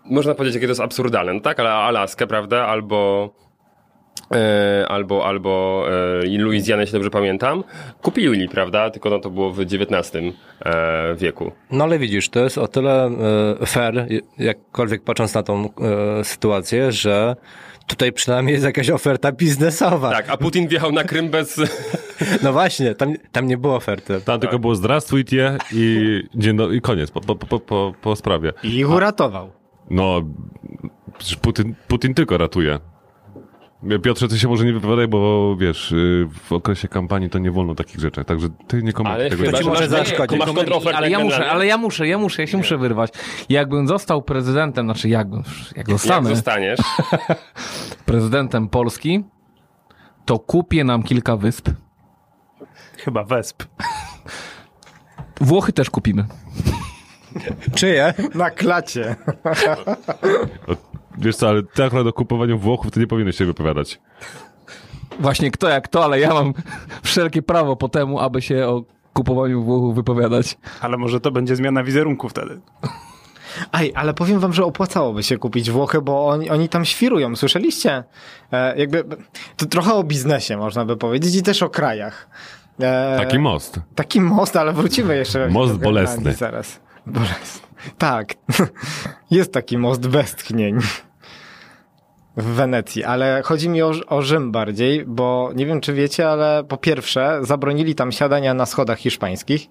można 0.04 0.34
powiedzieć, 0.34 0.54
jakie 0.54 0.66
to 0.66 0.70
jest 0.70 0.80
absurdalne. 0.80 1.34
No 1.34 1.40
tak, 1.40 1.60
ale 1.60 1.70
Alaskę, 1.70 2.26
prawda, 2.26 2.66
albo 2.66 3.30
albo, 4.88 5.26
albo 5.26 5.84
e, 6.22 6.26
i 6.26 6.38
Luizjanę, 6.38 6.82
jeśli 6.82 6.92
dobrze 6.92 7.10
pamiętam, 7.10 7.64
kupili, 8.02 8.48
prawda, 8.48 8.90
tylko 8.90 9.10
no 9.10 9.18
to 9.18 9.30
było 9.30 9.52
w 9.52 9.60
XIX 9.60 10.14
e, 10.64 11.14
wieku. 11.14 11.52
No 11.70 11.84
ale 11.84 11.98
widzisz, 11.98 12.28
to 12.28 12.40
jest 12.40 12.58
o 12.58 12.68
tyle 12.68 13.10
e, 13.60 13.66
fair, 13.66 14.06
jakkolwiek 14.38 15.04
patrząc 15.04 15.34
na 15.34 15.42
tą 15.42 15.68
e, 16.20 16.24
sytuację, 16.24 16.92
że 16.92 17.36
tutaj 17.86 18.12
przynajmniej 18.12 18.52
jest 18.52 18.64
jakaś 18.64 18.90
oferta 18.90 19.32
biznesowa. 19.32 20.10
Tak, 20.10 20.30
a 20.30 20.36
Putin 20.36 20.68
wjechał 20.68 20.92
na 20.92 21.04
Krym 21.04 21.28
bez... 21.28 21.56
No 22.42 22.52
właśnie, 22.52 22.94
tam, 22.94 23.14
tam 23.32 23.46
nie 23.46 23.58
było 23.58 23.76
oferty. 23.76 24.20
Tam 24.24 24.40
tylko 24.40 24.58
było 24.58 24.74
zdrastwujcie 24.74 25.58
i, 25.72 26.22
dzień 26.34 26.56
do, 26.56 26.72
i 26.72 26.80
koniec, 26.80 27.10
po, 27.10 27.20
po, 27.20 27.36
po, 27.36 27.60
po, 27.60 27.94
po 28.02 28.16
sprawie. 28.16 28.52
I 28.62 28.76
ich 28.76 28.90
uratował. 28.90 29.50
No, 29.90 30.22
Putin, 31.42 31.74
Putin 31.88 32.14
tylko 32.14 32.38
ratuje. 32.38 32.78
Piotrze, 34.02 34.28
ty 34.28 34.38
się 34.38 34.48
może 34.48 34.64
nie 34.64 34.72
wypowiadaj, 34.72 35.08
bo 35.08 35.56
wiesz, 35.56 35.92
y, 35.92 36.28
w 36.44 36.52
okresie 36.52 36.88
kampanii 36.88 37.30
to 37.30 37.38
nie 37.38 37.50
wolno 37.50 37.74
takich 37.74 38.00
rzeczy, 38.00 38.24
także 38.24 38.48
ty 38.68 38.82
nie 38.82 38.92
komentuj 38.92 39.20
Ale 39.20 39.30
tego. 39.30 39.42
chyba, 39.44 39.58
ci 39.58 39.64
że 39.64 39.70
może 39.70 39.80
masz, 39.80 39.90
zaszkodzić. 39.90 40.40
Ale 40.94 41.10
ja 41.10 41.18
muszę, 41.18 41.36
Grenlandię. 41.36 41.50
ale 41.50 41.66
ja 41.66 41.76
muszę, 41.78 42.08
ja 42.08 42.18
muszę, 42.18 42.42
ja 42.42 42.46
się 42.46 42.56
muszę 42.56 42.78
wyrwać. 42.78 43.10
Jakbym 43.48 43.88
został 43.88 44.22
prezydentem, 44.22 44.86
znaczy 44.86 45.08
jakbym, 45.08 45.42
jak 45.68 45.76
Jak 45.76 45.90
zostanę 45.90 46.28
zostaniesz, 46.28 46.80
prezydentem 48.06 48.68
Polski, 48.68 49.24
to 50.24 50.38
kupię 50.38 50.84
nam 50.84 51.02
kilka 51.02 51.36
wysp. 51.36 51.68
Chyba 52.98 53.24
wesp. 53.24 53.62
Włochy 55.40 55.72
też 55.72 55.90
kupimy. 55.90 56.24
Czyje? 57.74 58.14
Na 58.34 58.50
klacie. 58.50 59.16
Wiesz 61.18 61.36
co, 61.36 61.48
ale 61.48 61.62
ty 61.62 61.84
akurat 61.84 62.06
o 62.06 62.12
kupowaniu 62.12 62.58
Włochów 62.58 62.90
to 62.90 63.00
nie 63.00 63.06
powinieneś 63.06 63.36
się 63.36 63.44
wypowiadać. 63.44 64.00
Właśnie 65.20 65.50
kto 65.50 65.68
jak 65.68 65.88
to, 65.88 66.04
ale 66.04 66.20
ja 66.20 66.34
mam 66.34 66.54
wszelkie 67.02 67.42
prawo 67.42 67.76
po 67.76 67.88
temu, 67.88 68.20
aby 68.20 68.42
się 68.42 68.66
o 68.66 68.82
kupowaniu 69.12 69.62
Włochów 69.62 69.94
wypowiadać. 69.94 70.58
Ale 70.80 70.96
może 70.96 71.20
to 71.20 71.30
będzie 71.30 71.56
zmiana 71.56 71.84
wizerunku 71.84 72.28
wtedy. 72.28 72.60
Aj, 73.72 73.92
ale 73.94 74.14
powiem 74.14 74.40
wam, 74.40 74.52
że 74.52 74.64
opłacałoby 74.64 75.22
się 75.22 75.38
kupić 75.38 75.70
Włochy, 75.70 76.02
bo 76.02 76.28
oni, 76.28 76.50
oni 76.50 76.68
tam 76.68 76.84
świrują, 76.84 77.36
słyszeliście? 77.36 78.04
E, 78.52 78.78
jakby, 78.78 79.04
to 79.56 79.66
trochę 79.66 79.94
o 79.94 80.04
biznesie 80.04 80.56
można 80.56 80.84
by 80.84 80.96
powiedzieć 80.96 81.36
i 81.36 81.42
też 81.42 81.62
o 81.62 81.70
krajach. 81.70 82.28
E, 82.80 83.16
Taki 83.16 83.38
most. 83.38 83.80
Taki 83.94 84.20
most, 84.20 84.56
ale 84.56 84.72
wrócimy 84.72 85.16
jeszcze. 85.16 85.48
Most 85.48 85.76
bolesny. 85.78 86.34
Zaraz. 86.34 86.80
Bolesny. 87.06 87.68
Tak. 87.98 88.34
Jest 89.30 89.52
taki 89.52 89.78
most 89.78 90.06
westchnień 90.08 90.78
w 92.38 92.44
Wenecji, 92.44 93.04
ale 93.04 93.42
chodzi 93.44 93.68
mi 93.68 93.82
o, 93.82 93.92
o 94.06 94.22
Rzym 94.22 94.52
bardziej, 94.52 95.04
bo 95.06 95.50
nie 95.54 95.66
wiem, 95.66 95.80
czy 95.80 95.92
wiecie, 95.92 96.28
ale 96.28 96.64
po 96.68 96.76
pierwsze 96.76 97.38
zabronili 97.42 97.94
tam 97.94 98.12
siadania 98.12 98.54
na 98.54 98.66
schodach 98.66 98.98
hiszpańskich. 98.98 99.66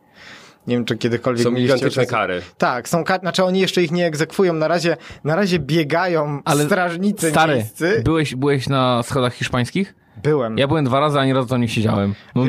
Nie 0.67 0.75
wiem, 0.75 0.85
czy 0.85 0.97
kiedykolwiek 0.97 1.43
są 1.43 1.51
gigantyczne 1.51 2.03
okazję- 2.03 2.09
kary. 2.11 2.41
tak, 2.57 2.89
są 2.89 3.03
kar... 3.03 3.19
znaczy 3.19 3.43
oni 3.43 3.59
jeszcze 3.59 3.83
ich 3.83 3.91
nie 3.91 4.05
egzekwują. 4.05 4.53
Na 4.53 4.67
razie, 4.67 4.97
na 5.23 5.35
razie 5.35 5.59
biegają 5.59 6.41
Ale 6.45 6.63
strażnicy 6.65 7.29
Stary, 7.29 7.53
miejscy. 7.55 8.01
byłeś, 8.05 8.35
byłeś 8.35 8.69
na 8.69 9.03
schodach 9.03 9.33
hiszpańskich? 9.33 9.95
Byłem, 10.23 10.57
Ja 10.57 10.67
byłem 10.67 10.85
dwa 10.85 10.99
razy, 10.99 11.19
ani 11.19 11.33
razu 11.33 11.47
tam 11.47 11.61
nie 11.61 11.67
siedziałem. 11.69 12.13
No, 12.35 12.43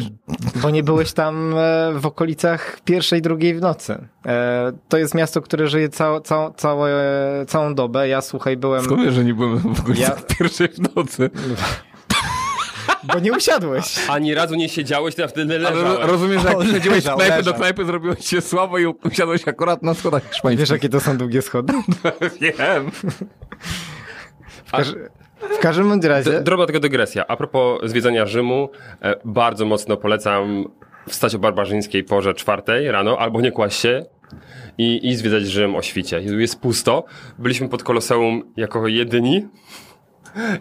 bo 0.62 0.70
nie 0.70 0.82
byłeś 0.82 1.12
tam 1.12 1.54
e, 1.56 1.92
w 1.98 2.06
okolicach 2.06 2.80
pierwszej, 2.84 3.22
drugiej 3.22 3.54
w 3.54 3.60
nocy. 3.60 3.98
E, 4.26 4.72
To 4.88 4.98
jest 4.98 5.14
miasto, 5.14 5.42
które 5.42 5.66
żyje 5.68 5.88
cał, 5.88 6.20
cał, 6.20 6.52
całe, 6.54 6.92
całą 7.48 7.74
dobę. 7.74 8.08
Ja, 8.08 8.20
słuchaj, 8.20 8.56
byłem... 8.56 8.84
skąd 8.84 9.02
wiesz, 9.04 9.14
że 9.14 9.24
nie 9.24 9.34
byłem 9.34 9.58
w 9.58 9.80
ogóle 9.80 9.96
Ja- 9.98 10.16
pierwszej 10.38 10.68
w 10.68 10.96
nocy? 10.96 11.30
Bo 13.12 13.18
nie 13.18 13.32
usiadłeś. 13.32 14.08
Ani 14.08 14.34
razu 14.34 14.54
nie 14.54 14.68
siedziałeś, 14.68 15.14
to 15.14 15.22
ja 15.22 15.28
wtedy 15.28 15.58
leżałem. 15.58 15.84
ro- 15.86 16.06
rozumiesz, 16.06 16.42
że 16.42 16.48
jak 16.48 16.56
O, 16.56 16.60
przychodziłeś 16.60 17.04
z 17.04 17.08
knajpy 17.08 17.42
do 17.42 17.54
knajpy, 17.54 17.84
zrobiłeś 17.84 18.26
się 18.26 18.40
słabo 18.40 18.78
i 18.78 18.86
usiadłeś 18.86 19.48
akurat 19.48 19.82
na 19.82 19.94
schodach 19.94 20.22
hiszpańskich. 20.30 20.60
Wiesz, 20.60 20.70
jakie 20.70 20.88
to 20.88 21.00
są 21.00 21.16
długie 21.18 21.42
schody? 21.42 21.72
Wiem. 22.40 22.90
W, 24.64 24.70
każ... 24.70 24.88
w 25.40 25.58
każdym 25.58 26.00
razie... 26.02 26.30
D- 26.30 26.40
Drobna 26.42 26.66
tylko 26.66 26.80
dygresja. 26.80 27.24
A 27.28 27.36
propos 27.36 27.80
zwiedzania 27.84 28.26
Rzymu, 28.26 28.68
e, 29.02 29.14
bardzo 29.24 29.64
mocno 29.64 29.96
polecam 29.96 30.64
wstać 31.08 31.34
o 31.34 31.38
barbarzyńskiej 31.38 32.04
porze 32.04 32.34
czwartej 32.34 32.90
rano, 32.90 33.18
albo 33.18 33.40
nie 33.40 33.52
kłaść 33.52 33.80
się 33.80 34.06
i, 34.78 35.08
i 35.08 35.16
zwiedzać 35.16 35.42
Rzym 35.42 35.76
o 35.76 35.82
świcie. 35.82 36.20
Jest 36.20 36.60
pusto. 36.60 37.04
Byliśmy 37.38 37.68
pod 37.68 37.82
Koloseum 37.82 38.42
jako 38.56 38.88
jedyni. 38.88 39.46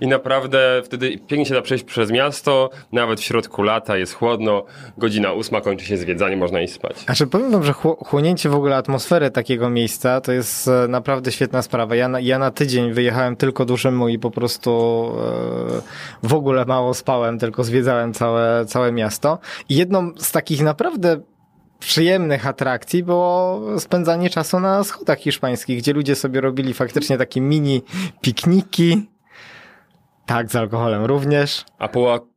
I 0.01 0.07
naprawdę 0.07 0.81
wtedy 0.85 1.17
pięknie 1.27 1.45
się 1.45 1.53
da 1.53 1.61
przejść 1.61 1.83
przez 1.83 2.11
miasto, 2.11 2.69
nawet 2.91 3.19
w 3.19 3.23
środku 3.23 3.63
lata 3.63 3.97
jest 3.97 4.13
chłodno, 4.13 4.63
godzina 4.97 5.33
ósma 5.33 5.61
kończy 5.61 5.85
się 5.85 5.97
zwiedzanie, 5.97 6.37
można 6.37 6.61
iść 6.61 6.73
spać. 6.73 6.97
Znaczy 6.99 7.27
powiem 7.27 7.51
wam, 7.51 7.63
że 7.63 7.71
chło- 7.71 8.05
chłonięcie 8.05 8.49
w 8.49 8.55
ogóle 8.55 8.75
atmosfery 8.75 9.31
takiego 9.31 9.69
miejsca 9.69 10.21
to 10.21 10.31
jest 10.31 10.67
e, 10.67 10.87
naprawdę 10.87 11.31
świetna 11.31 11.61
sprawa. 11.61 11.95
Ja 11.95 12.07
na, 12.07 12.19
ja 12.19 12.39
na 12.39 12.51
tydzień 12.51 12.93
wyjechałem 12.93 13.35
tylko 13.35 13.65
do 13.65 13.77
Rzymu 13.77 14.09
i 14.09 14.19
po 14.19 14.31
prostu 14.31 14.71
e, 16.23 16.27
w 16.27 16.33
ogóle 16.33 16.65
mało 16.65 16.93
spałem, 16.93 17.39
tylko 17.39 17.63
zwiedzałem 17.63 18.13
całe, 18.13 18.65
całe 18.65 18.91
miasto. 18.91 19.39
I 19.69 19.75
jedną 19.75 20.11
z 20.17 20.31
takich 20.31 20.61
naprawdę 20.61 21.21
przyjemnych 21.79 22.47
atrakcji 22.47 23.03
było 23.03 23.61
spędzanie 23.79 24.29
czasu 24.29 24.59
na 24.59 24.83
schodach 24.83 25.19
hiszpańskich, 25.19 25.77
gdzie 25.77 25.93
ludzie 25.93 26.15
sobie 26.15 26.41
robili 26.41 26.73
faktycznie 26.73 27.17
takie 27.17 27.41
mini 27.41 27.81
pikniki. 28.21 29.09
Tak, 30.27 30.51
z 30.51 30.55
alkoholem 30.55 31.05
również. 31.05 31.65
A 31.79 31.87
po, 31.87 32.27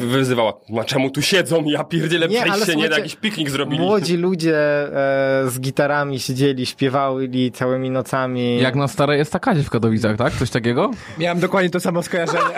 wyzywała, 0.00 0.52
a 0.80 0.84
czemu 0.84 1.10
tu 1.10 1.22
siedzą? 1.22 1.64
Ja 1.64 1.84
pierdzielę, 1.84 2.28
Nie, 2.28 2.42
przejść 2.42 2.66
się 2.66 2.76
nie 2.76 2.88
da, 2.88 2.98
jakiś 2.98 3.16
piknik 3.16 3.50
zrobili. 3.50 3.78
Młodzi 3.82 4.16
ludzie 4.16 4.56
e, 4.56 5.50
z 5.50 5.60
gitarami 5.60 6.20
siedzieli, 6.20 6.66
śpiewali 6.66 7.52
całymi 7.52 7.90
nocami. 7.90 8.60
Jak 8.60 8.74
na 8.74 8.88
starej 8.88 9.20
estakadzie 9.20 9.62
w 9.62 9.70
Katowicach, 9.70 10.16
tak? 10.16 10.32
Coś 10.32 10.50
takiego? 10.50 10.90
Miałem 11.18 11.40
dokładnie 11.40 11.70
to 11.70 11.80
samo 11.80 12.02
skojarzenie. 12.02 12.44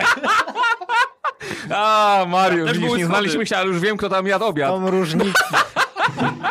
A, 1.75 2.25
Mariusz, 2.27 2.71
widzisz, 2.71 2.97
nie 2.97 3.05
znaliśmy 3.05 3.45
się, 3.45 3.57
ale 3.57 3.67
już 3.67 3.79
wiem, 3.79 3.97
kto 3.97 4.09
tam 4.09 4.27
jadł 4.27 4.45
obiad. 4.45 4.69
tą 4.69 4.89
różnicą, 4.91 5.33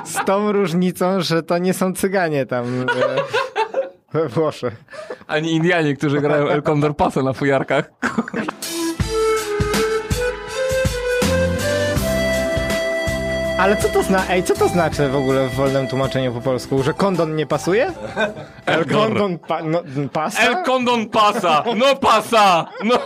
z 0.05 0.25
tą 0.25 0.53
różnicą, 0.53 1.21
że 1.21 1.43
to 1.43 1.59
nie 1.59 1.75
są 1.75 1.93
cyganie 1.93 2.47
tam 2.47 2.65
e, 2.83 2.87
we 4.13 4.29
Włoszech. 4.29 4.85
Ani 5.27 5.53
Indianie, 5.53 5.97
którzy 5.97 6.21
grają 6.21 6.49
El 6.49 6.63
Condor 6.63 6.97
Paso 6.97 7.23
na 7.23 7.33
fujarkach. 7.33 7.91
Ale 13.59 13.77
co 13.77 13.89
to 13.89 14.03
zna? 14.03 14.29
Ej, 14.31 14.43
co 14.43 14.55
to 14.55 14.69
znaczy 14.69 15.09
w 15.09 15.17
ogóle 15.17 15.49
w 15.49 15.55
wolnym 15.55 15.87
tłumaczeniu 15.89 16.33
po 16.33 16.41
polsku? 16.41 16.83
Że 16.83 16.95
kondon 16.95 17.37
nie 17.37 17.47
pasuje? 17.47 17.93
El 18.67 18.85
kondon 18.87 19.39
pa, 19.39 19.63
no, 19.63 19.83
pasa? 20.13 20.43
El 20.43 20.65
Condon 20.65 21.09
Pasa! 21.09 21.65
No 21.77 21.97
pasa! 21.97 22.67
No, 22.85 22.99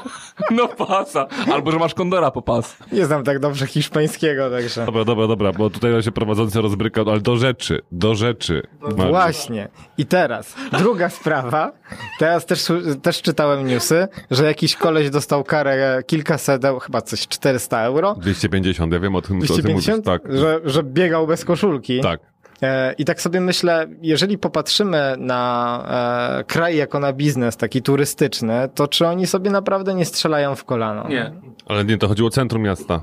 no 0.51 0.69
pasa! 0.69 1.27
Albo, 1.53 1.73
że 1.73 1.79
masz 1.79 1.95
kondora 1.95 2.31
po 2.31 2.43
pas. 2.43 2.77
Nie 2.93 3.07
znam 3.07 3.25
tak 3.25 3.39
dobrze 3.39 3.67
hiszpańskiego, 3.67 4.51
także... 4.51 4.87
Dobra, 4.87 5.05
dobra, 5.05 5.27
dobra, 5.27 5.53
bo 5.53 5.71
tutaj 5.71 6.03
się 6.03 6.13
prowadzący 6.13 6.61
rozbrykał, 6.61 7.11
ale 7.11 7.21
do 7.21 7.37
rzeczy, 7.37 7.83
do 7.93 8.15
rzeczy. 8.15 8.63
Mariusz. 8.81 9.09
Właśnie. 9.09 9.69
I 9.99 10.07
teraz, 10.07 10.55
druga 10.79 11.09
sprawa. 11.11 11.73
Teraz 12.19 12.47
też, 12.47 12.67
też 13.03 13.23
czytałem 13.23 13.67
newsy, 13.67 14.09
że 14.31 14.45
jakiś 14.45 14.77
koleś 14.77 15.11
dostał 15.11 15.45
karę 15.45 16.03
kilkaset, 16.07 16.63
chyba 16.83 17.03
coś 17.03 17.29
400 17.29 17.81
euro. 17.83 18.15
250, 18.15 18.93
ja 18.93 19.01
wiem 19.01 19.17
o 19.17 19.23
tym, 19.23 19.41
co 19.41 19.47
ty 19.47 19.63
mówisz. 19.63 19.87
250? 19.87 20.05
Tak, 20.05 20.23
Że, 20.37 20.42
że 20.65 20.83
biegał 20.83 21.27
bez 21.27 21.45
koszulki. 21.45 22.01
tak. 22.01 22.32
E, 22.63 22.95
I 22.99 23.05
tak 23.05 23.21
sobie 23.21 23.41
myślę, 23.41 23.87
jeżeli 24.03 24.39
popatrzymy 24.39 25.15
na 25.19 26.39
e, 26.41 26.45
kraj 26.45 26.77
jako 26.77 27.01
na 27.01 27.13
biznes 27.13 27.57
taki 27.57 27.83
turystyczny, 27.83 28.69
to 28.75 28.89
czy 28.89 29.07
oni 29.07 29.27
sobie 29.27 29.51
naprawdę 29.51 29.95
nie 29.95 30.05
strzelają 30.05 30.55
w 30.55 30.65
kolano? 30.65 31.09
Nie. 31.09 31.33
Ale 31.67 31.85
nie, 31.85 31.99
to 31.99 32.09
chodziło 32.09 32.29
o 32.29 32.31
centrum 32.31 32.63
miasta. 32.63 33.01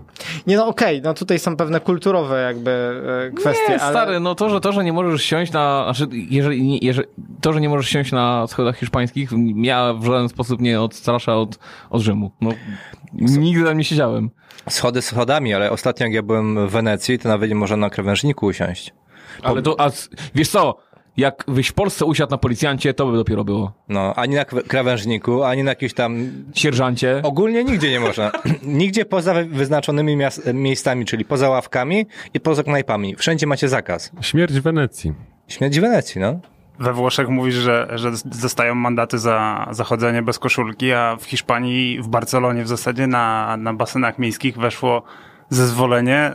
Nie, 0.47 0.57
no 0.57 0.67
okej, 0.67 1.01
no 1.01 1.13
tutaj 1.13 1.39
są 1.39 1.57
pewne 1.57 1.79
kulturowe 1.79 2.41
jakby 2.41 2.71
e, 3.27 3.31
kwestie, 3.31 3.69
Nie, 3.69 3.81
ale... 3.81 3.93
stary, 3.93 4.19
no 4.19 4.35
to, 4.35 4.49
że 4.49 4.61
to, 4.61 4.71
że 4.71 4.83
nie 4.83 4.93
możesz 4.93 5.23
siąść 5.23 5.51
na, 5.51 5.93
znaczy, 5.93 6.15
jeżeli, 6.29 6.85
jeżeli, 6.85 7.07
to, 7.41 7.53
że 7.53 7.61
nie 7.61 7.69
możesz 7.69 7.89
siąść 7.89 8.11
na 8.11 8.47
schodach 8.47 8.77
hiszpańskich, 8.77 9.29
ja 9.55 9.93
w 9.93 10.05
żaden 10.05 10.29
sposób 10.29 10.61
nie 10.61 10.81
odstrasza 10.81 11.35
od, 11.35 11.59
od 11.89 12.01
Rzymu. 12.01 12.31
No, 12.41 12.51
nigdy 13.13 13.63
tam 13.63 13.77
nie 13.77 13.83
siedziałem. 13.83 14.29
Schody 14.69 15.01
schodami, 15.01 15.53
ale 15.53 15.71
ostatnio 15.71 16.05
jak 16.05 16.13
ja 16.13 16.23
byłem 16.23 16.67
w 16.67 16.71
Wenecji, 16.71 17.19
to 17.19 17.29
nawet 17.29 17.49
nie 17.49 17.55
można 17.55 17.77
na 17.77 17.89
krawężniku 17.89 18.45
usiąść. 18.45 18.93
Ale 19.43 19.61
to, 19.61 19.75
a, 19.79 19.89
wiesz 20.35 20.49
co, 20.49 20.77
jak 21.17 21.43
byś 21.47 21.67
w 21.67 21.73
Polsce 21.73 22.05
usiadł 22.05 22.31
na 22.31 22.37
policjancie, 22.37 22.93
to 22.93 23.05
by 23.05 23.17
dopiero 23.17 23.43
było. 23.43 23.71
No, 23.89 24.13
ani 24.15 24.35
na 24.35 24.43
kra- 24.43 24.67
krawężniku, 24.67 25.43
ani 25.43 25.63
na 25.63 25.71
jakimś 25.71 25.93
tam... 25.93 26.31
Sierżancie. 26.55 27.21
Ogólnie 27.23 27.63
nigdzie 27.63 27.91
nie 27.91 27.99
można. 27.99 28.31
nigdzie 28.63 29.05
poza 29.05 29.33
wy- 29.33 29.45
wyznaczonymi 29.45 30.17
miejscami, 30.53 31.05
czyli 31.05 31.25
poza 31.25 31.49
ławkami 31.49 32.05
i 32.33 32.39
poza 32.39 32.63
knajpami. 32.63 33.15
Wszędzie 33.15 33.47
macie 33.47 33.69
zakaz. 33.69 34.11
Śmierć 34.21 34.53
w 34.53 34.61
Wenecji. 34.61 35.13
Śmierć 35.47 35.77
w 35.77 35.81
Wenecji, 35.81 36.21
no. 36.21 36.39
We 36.79 36.93
Włoszech 36.93 37.29
mówisz, 37.29 37.55
że, 37.55 37.87
że 37.95 38.11
dostają 38.25 38.75
mandaty 38.75 39.19
za, 39.19 39.67
za 39.71 39.83
chodzenie 39.83 40.21
bez 40.21 40.39
koszulki, 40.39 40.91
a 40.93 41.15
w 41.19 41.23
Hiszpanii, 41.25 42.01
w 42.01 42.07
Barcelonie 42.07 42.63
w 42.63 42.67
zasadzie 42.67 43.07
na, 43.07 43.57
na 43.57 43.73
basenach 43.73 44.19
miejskich 44.19 44.57
weszło 44.57 45.03
zezwolenie, 45.49 46.31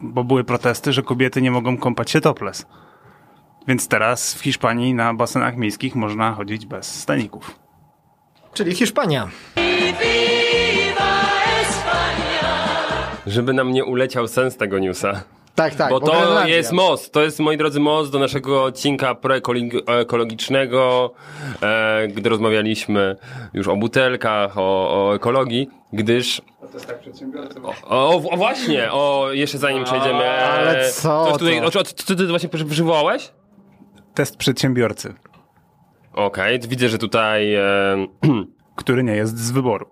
bo 0.00 0.24
były 0.24 0.44
protesty, 0.44 0.92
że 0.92 1.02
kobiety 1.02 1.42
nie 1.42 1.50
mogą 1.50 1.78
kąpać 1.78 2.10
się 2.10 2.20
topless. 2.20 2.66
Więc 3.68 3.88
teraz 3.88 4.34
w 4.34 4.40
Hiszpanii 4.40 4.94
na 4.94 5.14
basenach 5.14 5.56
miejskich 5.56 5.94
można 5.94 6.32
chodzić 6.32 6.66
bez 6.66 7.00
staników. 7.00 7.58
Czyli 8.54 8.74
Hiszpania. 8.74 9.28
Żeby 13.26 13.52
nam 13.52 13.72
nie 13.72 13.84
uleciał 13.84 14.28
sens 14.28 14.56
tego 14.56 14.78
newsa. 14.78 15.24
Tak, 15.54 15.74
tak. 15.74 15.90
Bo 15.90 16.00
to 16.00 16.12
Grenlandia. 16.12 16.56
jest 16.56 16.72
most, 16.72 17.12
to 17.12 17.22
jest, 17.22 17.40
moi 17.40 17.56
drodzy, 17.56 17.80
most 17.80 18.12
do 18.12 18.18
naszego 18.18 18.64
odcinka 18.64 19.14
proekologicznego, 19.14 21.10
e, 21.62 22.08
gdy 22.08 22.28
rozmawialiśmy 22.30 23.16
już 23.54 23.68
o 23.68 23.76
butelkach, 23.76 24.58
o, 24.58 25.06
o 25.08 25.14
ekologii, 25.14 25.68
gdyż... 25.92 26.42
O, 27.62 27.72
o, 27.88 28.30
o 28.30 28.36
właśnie, 28.36 28.92
o, 28.92 29.28
jeszcze 29.32 29.58
zanim 29.58 29.84
przejdziemy... 29.84 30.24
e, 30.24 30.44
Ale 30.44 30.90
co 30.90 31.24
coś 31.24 31.38
tutaj, 31.38 31.60
to? 31.60 31.66
o, 31.66 31.70
co, 31.70 31.82
co 31.82 32.14
ty 32.14 32.26
właśnie 32.26 32.48
przy- 32.48 32.64
przywołałeś? 32.64 33.32
Test 34.14 34.36
przedsiębiorcy, 34.36 35.14
Okej, 36.12 36.60
widzę, 36.60 36.88
że 36.88 36.98
tutaj... 36.98 37.54
E, 37.54 37.62
który 38.76 39.02
nie 39.04 39.16
jest 39.16 39.38
z 39.38 39.50
wyboru. 39.50 39.86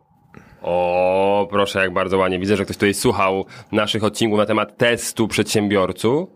O, 0.63 1.47
proszę, 1.51 1.79
jak 1.79 1.93
bardzo 1.93 2.19
ładnie. 2.19 2.39
Widzę, 2.39 2.57
że 2.57 2.65
ktoś 2.65 2.77
tutaj 2.77 2.95
słuchał 2.95 3.45
naszych 3.73 4.05
odcinków 4.05 4.39
na 4.39 4.47
temat 4.47 4.77
testu 4.77 5.29
przedsiębiorców. 5.29 6.29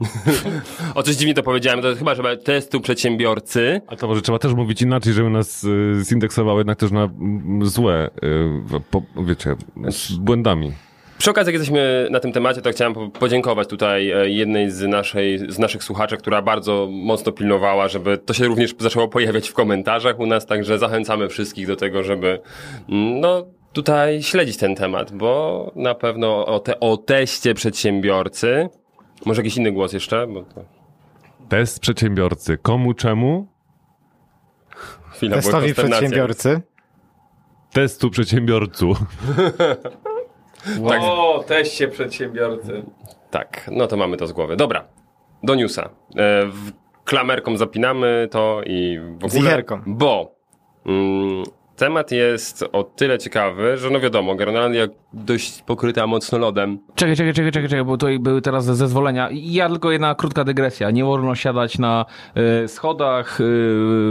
o, 0.94 1.02
coś 1.02 1.16
dziwnie 1.16 1.34
to 1.34 1.42
powiedziałem, 1.42 1.82
to 1.82 1.94
chyba, 1.94 2.14
że 2.14 2.36
testu 2.36 2.80
przedsiębiorcy. 2.80 3.80
A 3.86 3.96
to 3.96 4.08
może 4.08 4.22
trzeba 4.22 4.38
też 4.38 4.54
mówić 4.54 4.82
inaczej, 4.82 5.12
żeby 5.12 5.30
nas 5.30 5.64
y, 5.64 6.04
zindeksowało 6.04 6.58
jednak 6.58 6.78
też 6.78 6.90
na 6.90 7.04
mm, 7.04 7.66
złe, 7.66 8.10
y, 8.76 8.80
po, 8.90 9.02
wiecie, 9.26 9.56
z 9.88 10.12
błędami. 10.12 10.72
Przy 11.18 11.30
okazji, 11.30 11.52
jak 11.52 11.60
jesteśmy 11.60 12.08
na 12.10 12.20
tym 12.20 12.32
temacie, 12.32 12.62
to 12.62 12.70
chciałem 12.70 12.94
po- 12.94 13.08
podziękować 13.08 13.68
tutaj 13.68 14.10
e, 14.10 14.30
jednej 14.30 14.70
z, 14.70 14.82
naszej, 14.82 15.52
z 15.52 15.58
naszych 15.58 15.84
słuchaczy, 15.84 16.16
która 16.16 16.42
bardzo 16.42 16.88
mocno 16.90 17.32
pilnowała, 17.32 17.88
żeby 17.88 18.18
to 18.18 18.34
się 18.34 18.44
również 18.44 18.74
zaczęło 18.78 19.08
pojawiać 19.08 19.48
w 19.48 19.54
komentarzach 19.54 20.18
u 20.18 20.26
nas, 20.26 20.46
także 20.46 20.78
zachęcamy 20.78 21.28
wszystkich 21.28 21.66
do 21.66 21.76
tego, 21.76 22.02
żeby 22.02 22.40
mm, 22.88 23.20
no, 23.20 23.46
tutaj 23.72 24.22
śledzić 24.22 24.56
ten 24.56 24.74
temat, 24.74 25.12
bo 25.12 25.72
na 25.76 25.94
pewno 25.94 26.46
o, 26.46 26.60
te, 26.60 26.80
o 26.80 26.96
teście 26.96 27.54
przedsiębiorcy, 27.54 28.68
może 29.24 29.42
jakiś 29.42 29.56
inny 29.56 29.72
głos 29.72 29.92
jeszcze, 29.92 30.26
bo 30.26 30.42
to 30.42 30.64
Test 31.48 31.80
przedsiębiorcy. 31.80 32.58
Komu, 32.62 32.94
czemu? 32.94 33.46
chwila 35.10 35.36
Testowi 35.36 35.74
przedsiębiorcy. 35.74 36.60
Testu 37.72 38.10
przedsiębiorcu. 38.10 38.94
Tak. 40.88 41.00
O, 41.02 41.44
teście 41.46 41.88
przedsiębiorcy. 41.88 42.82
Tak, 43.30 43.70
no 43.72 43.86
to 43.86 43.96
mamy 43.96 44.16
to 44.16 44.26
z 44.26 44.32
głowy. 44.32 44.56
Dobra, 44.56 44.84
do 45.42 45.54
newsa. 45.54 45.82
E, 45.82 45.88
w 46.46 46.72
klamerką 47.04 47.56
zapinamy 47.56 48.28
to 48.30 48.60
i 48.66 48.98
w 49.00 49.24
ogóle... 49.24 49.40
Zicherką. 49.40 49.80
Bo 49.86 50.36
mm, 50.86 51.44
temat 51.76 52.10
jest 52.12 52.64
o 52.72 52.82
tyle 52.84 53.18
ciekawy, 53.18 53.76
że 53.76 53.90
no 53.90 54.00
wiadomo, 54.00 54.34
Grenlandia 54.34 54.86
dość 55.12 55.62
pokryta 55.62 56.06
mocno 56.06 56.38
lodem. 56.38 56.78
Czekaj, 56.94 57.16
czekaj, 57.16 57.34
czekaj, 57.34 57.52
czekaj, 57.52 57.68
czekaj, 57.68 57.84
bo 57.84 57.96
tutaj 57.96 58.18
były 58.18 58.42
teraz 58.42 58.64
zezwolenia. 58.64 59.30
I 59.30 59.52
Ja 59.52 59.68
tylko 59.68 59.92
jedna 59.92 60.14
krótka 60.14 60.44
dygresja. 60.44 60.90
Nie 60.90 61.04
wolno 61.04 61.34
siadać 61.34 61.78
na 61.78 62.04
e, 62.34 62.68
schodach 62.68 63.40
e, 63.40 63.44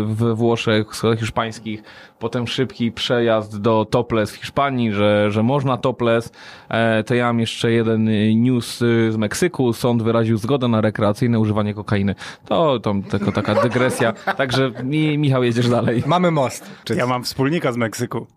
we 0.05 0.35
Włoszech, 0.35 0.95
schodach 0.95 1.19
hiszpańskich, 1.19 1.83
potem 2.25 2.47
szybki 2.47 2.91
przejazd 2.91 3.61
do 3.61 3.85
topless 3.89 4.31
w 4.31 4.35
Hiszpanii, 4.35 4.91
że, 4.91 5.31
że 5.31 5.43
można 5.43 5.77
topless. 5.77 6.31
E, 6.69 7.03
to 7.03 7.15
ja 7.15 7.25
mam 7.25 7.39
jeszcze 7.39 7.71
jeden 7.71 8.09
news 8.41 8.81
e, 8.81 9.11
z 9.11 9.17
Meksyku. 9.17 9.73
Sąd 9.73 10.03
wyraził 10.03 10.37
zgodę 10.37 10.67
na 10.67 10.81
rekreacyjne 10.81 11.39
używanie 11.39 11.73
kokainy. 11.73 12.15
To, 12.47 12.79
to 12.79 12.93
tylko 13.11 13.31
taka 13.31 13.55
dygresja. 13.55 14.13
Także 14.13 14.71
mi, 14.83 15.17
Michał, 15.17 15.43
jedziesz 15.43 15.69
dalej. 15.69 16.03
Mamy 16.05 16.31
most. 16.31 16.71
Ja 16.95 17.07
mam 17.07 17.23
wspólnika 17.23 17.71
z 17.71 17.77
Meksyku. 17.77 18.27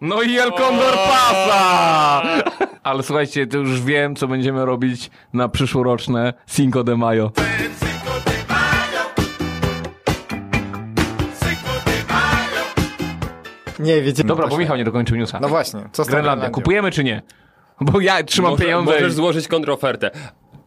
No 0.00 0.22
i 0.22 0.38
El 0.38 0.52
Condor 0.52 0.94
Pasa! 0.94 2.22
Ale 2.82 3.02
słuchajcie, 3.02 3.46
to 3.46 3.58
już 3.58 3.82
wiem, 3.82 4.16
co 4.16 4.28
będziemy 4.28 4.64
robić 4.64 5.10
na 5.32 5.48
przyszłoroczne 5.48 6.34
Cinco 6.46 6.84
de 6.84 6.96
Mayo. 6.96 7.32
Nie, 13.78 14.02
wiecie. 14.02 14.24
Dobra, 14.24 14.46
bo 14.48 14.58
Michał 14.58 14.76
nie 14.76 14.84
dokończył 14.84 15.16
newsa. 15.16 15.38
No 15.42 15.48
właśnie, 15.48 15.80
co 15.92 16.04
z 16.04 16.08
Grenlandia, 16.08 16.50
kupujemy 16.50 16.90
czy 16.90 17.04
nie? 17.04 17.22
Bo 17.80 18.00
ja 18.00 18.22
trzymam 18.22 18.50
Może- 18.50 18.64
pieniądze. 18.64 18.92
Możesz 18.92 19.12
złożyć 19.12 19.48
kontrofertę. 19.48 20.10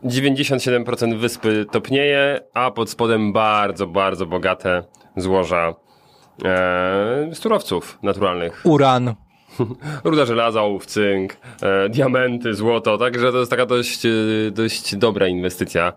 97% 0.04 1.17
wyspy 1.17 1.65
topnieje, 1.71 2.39
a 2.54 2.71
pod 2.71 2.89
spodem 2.89 3.34
bardzo, 3.34 3.88
bardzo 3.88 4.26
bogate 4.26 4.84
złoża 5.17 5.74
e, 6.45 7.30
surowców 7.34 8.00
naturalnych. 8.04 8.62
Uran. 8.63 9.15
ruda 10.04 10.26
żelaza, 10.26 10.62
ołów, 10.62 10.86
cynk, 10.86 11.38
e, 11.62 11.89
diamenty, 11.89 12.54
złoto, 12.54 12.97
także 12.97 13.32
to 13.32 13.38
jest 13.38 13.52
taka 13.52 13.65
dość, 13.65 14.06
e, 14.06 14.10
dość 14.52 14.95
dobra 14.95 15.28
inwestycja. 15.28 15.93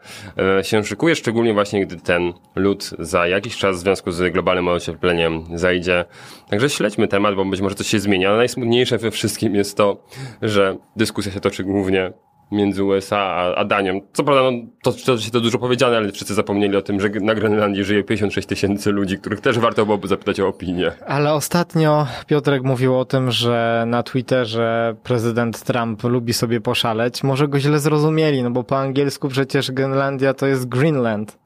E, 0.59 0.65
się 0.65 0.85
szykuje, 0.85 1.15
szczególnie 1.15 1.55
właśnie 1.55 1.87
gdy 1.87 1.97
ten 1.97 2.33
lód 2.57 2.91
za 2.99 3.27
jakiś 3.27 3.57
czas 3.57 3.77
w 3.77 3.81
związku 3.81 4.13
z 4.13 4.33
globalnym 4.33 4.69
ociepleniem 4.69 5.45
zajdzie. 5.55 6.05
Także 6.51 6.71
śledźmy 6.71 7.09
temat, 7.09 7.35
bo 7.35 7.45
być 7.45 7.61
może 7.61 7.75
coś 7.75 7.87
się 7.87 8.01
zmienia, 8.01 8.37
najsmutniejsze 8.37 8.99
we 8.99 9.11
wszystkim 9.11 9.55
jest 9.55 9.77
to, 9.77 9.97
że 10.43 10.77
dyskusja 10.97 11.33
się 11.33 11.41
toczy 11.41 11.65
głównie 11.65 12.13
między 12.53 12.85
USA 12.85 13.19
a, 13.19 13.55
a 13.55 13.65
Danią. 13.65 14.01
Co 14.13 14.25
prawda, 14.25 14.43
no, 14.51 14.59
to, 14.83 14.93
to 14.93 15.19
się 15.19 15.31
to 15.31 15.41
dużo 15.41 15.59
powiedziane, 15.59 15.97
ale 15.97 16.13
wszyscy 16.13 16.35
zapomnieli 16.35 16.77
o 16.77 16.83
tym, 16.83 17.01
że 17.01 17.09
na 17.09 17.35
Grenlandii 17.35 17.85
żyje 17.85 18.05
56 18.05 18.49
tysięcy 18.49 18.93
ludzi, 18.93 19.19
których 19.19 19.41
też 19.41 19.59
warto 19.59 19.85
byłoby 19.85 20.09
zapytać 20.09 20.41
o 20.41 20.49
opinię. 20.49 20.93
Ale 21.07 21.33
ostatnio 21.33 22.07
Piotrek 22.27 22.63
mówił 22.63 22.99
o 22.99 23.05
tym, 23.05 23.31
że 23.31 23.85
na 23.87 24.03
Twitterze 24.03 24.97
prezydent 25.03 25.63
Trump 25.63 26.03
lubi 26.03 26.33
sobie 26.33 26.61
poszaleć. 26.61 27.23
Może 27.23 27.49
go 27.49 27.61
źle 27.61 27.79
zrozumieli, 27.79 28.43
no 28.43 28.51
bo 28.51 28.65
po 28.65 28.79
angielsku 28.79 29.29
przecież 29.29 29.73
Grenlandia 29.73 30.35
to 30.35 30.47
jest 30.47 30.69
Greenland. 30.69 31.39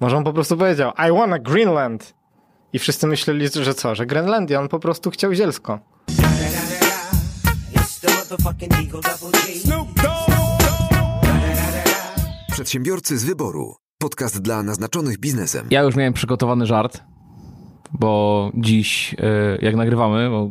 Może 0.00 0.16
on 0.16 0.24
po 0.24 0.32
prostu 0.32 0.56
powiedział 0.56 0.92
I 1.08 1.12
wanna 1.12 1.38
Greenland. 1.38 2.14
I 2.72 2.78
wszyscy 2.78 3.06
myśleli, 3.06 3.48
że 3.62 3.74
co, 3.74 3.94
że 3.94 4.06
Grenlandia, 4.06 4.60
on 4.60 4.68
po 4.68 4.78
prostu 4.78 5.10
chciał 5.10 5.34
zielsko. 5.34 5.78
Przedsiębiorcy 12.52 13.18
z 13.18 13.24
wyboru. 13.24 13.74
Podcast 13.98 14.42
dla 14.42 14.62
naznaczonych 14.62 15.18
biznesem. 15.18 15.66
Ja 15.70 15.82
już 15.82 15.96
miałem 15.96 16.12
przygotowany 16.12 16.66
żart, 16.66 17.02
bo 17.92 18.50
dziś, 18.54 19.14
e, 19.18 19.58
jak 19.62 19.76
nagrywamy, 19.76 20.30
bo 20.30 20.50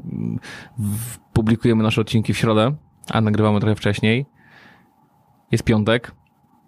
publikujemy 1.34 1.84
nasze 1.84 2.02
odcinki 2.02 2.34
w 2.34 2.38
środę, 2.38 2.76
a 3.10 3.22
nagrywamy 3.22 3.60
trochę 3.60 3.76
wcześniej. 3.76 4.26
Jest 5.52 5.64
piątek. 5.64 6.12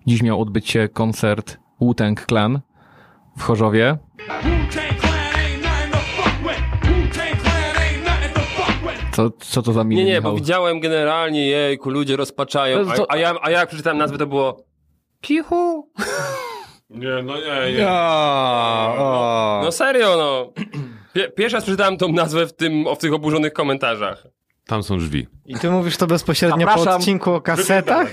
Dziś 0.08 0.22
miał 0.22 0.42
odbyć 0.42 0.70
się 0.70 0.90
koncert 0.94 1.58
Wu-Tang 1.82 2.26
Clan 2.26 2.62
w 3.38 3.42
Chorzowie. 3.44 3.98
Co, 9.16 9.30
co 9.40 9.62
to 9.62 9.74
za 9.74 9.84
minie, 9.84 10.04
Nie, 10.04 10.10
nie, 10.12 10.18
Michał? 10.18 10.32
bo 10.32 10.38
widziałem 10.38 10.80
generalnie, 10.80 11.48
jejku, 11.48 11.90
ludzie 11.90 12.16
rozpaczają, 12.16 12.86
To- 12.86 12.92
to- 12.96 13.12
a, 13.12 13.14
a, 13.14 13.18
ja, 13.18 13.34
a 13.42 13.52
ja 13.52 13.60
jak 13.60 13.68
przeczytałem 13.70 13.98
nazwę, 13.98 14.18
to 14.18 14.28
było 14.28 14.64
Pichu. 15.22 15.92
Nie, 16.90 17.24
no 17.24 17.34
nie, 17.36 17.74
nie. 17.78 17.88
O, 17.90 19.62
No 19.64 19.72
serio, 19.72 20.16
no. 20.18 20.54
Pie, 21.14 21.30
pierwszy 21.32 21.56
raz 21.56 21.64
przeczytałem 21.64 21.98
tą 21.98 22.12
nazwę 22.12 22.46
w, 22.48 22.54
tym, 22.54 22.86
w 22.96 22.98
tych 22.98 23.14
oburzonych 23.14 23.54
komentarzach. 23.54 24.24
Tam 24.68 24.84
są 24.84 24.98
drzwi. 24.98 25.28
I 25.46 25.56
ty 25.56 25.70
mówisz 25.70 25.98
to 25.98 26.08
bezpośrednio 26.08 26.66
po 26.68 26.72
Zapraszam. 26.72 27.00
odcinku 27.00 27.32
o 27.34 27.42
kasetach? 27.42 28.08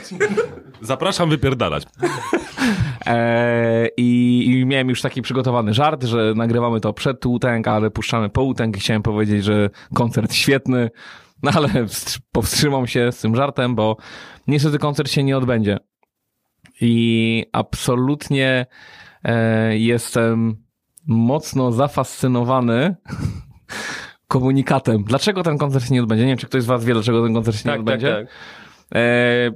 Zapraszam 0.80 1.30
wypierdalać. 1.30 1.82
Eee, 3.14 3.88
i, 3.96 4.44
I 4.60 4.66
miałem 4.66 4.88
już 4.88 5.02
taki 5.02 5.22
przygotowany 5.22 5.74
żart, 5.74 6.04
że 6.04 6.32
nagrywamy 6.36 6.80
to 6.80 6.92
przed 6.92 7.24
Wu-Tang, 7.24 7.68
ale 7.68 7.90
puszczamy 7.90 8.28
po 8.28 8.42
Wu-Tang 8.44 8.76
i 8.76 8.80
chciałem 8.80 9.02
powiedzieć, 9.02 9.44
że 9.44 9.70
koncert 9.94 10.32
świetny, 10.34 10.90
no 11.42 11.50
ale 11.54 11.68
wstr- 11.68 12.18
powstrzymam 12.32 12.86
się 12.86 13.12
z 13.12 13.20
tym 13.20 13.36
żartem, 13.36 13.74
bo 13.74 13.96
niestety 14.46 14.78
koncert 14.78 15.10
się 15.10 15.22
nie 15.22 15.36
odbędzie. 15.36 15.78
I 16.80 17.44
absolutnie 17.52 18.66
e, 19.24 19.78
jestem 19.78 20.56
mocno 21.06 21.72
zafascynowany 21.72 22.96
komunikatem. 24.28 25.04
Dlaczego 25.04 25.42
ten 25.42 25.58
koncert 25.58 25.84
się 25.88 25.94
nie 25.94 26.02
odbędzie? 26.02 26.24
Nie 26.24 26.30
wiem, 26.30 26.38
czy 26.38 26.46
ktoś 26.46 26.62
z 26.62 26.66
was 26.66 26.84
wie, 26.84 26.94
dlaczego 26.94 27.22
ten 27.24 27.34
koncert 27.34 27.56
się 27.56 27.68
nie 27.68 27.76
Tak, 27.76 27.78
tak, 27.78 27.80
odbędzie. 27.80 28.08
tak. 28.08 28.26
E, 28.94 29.50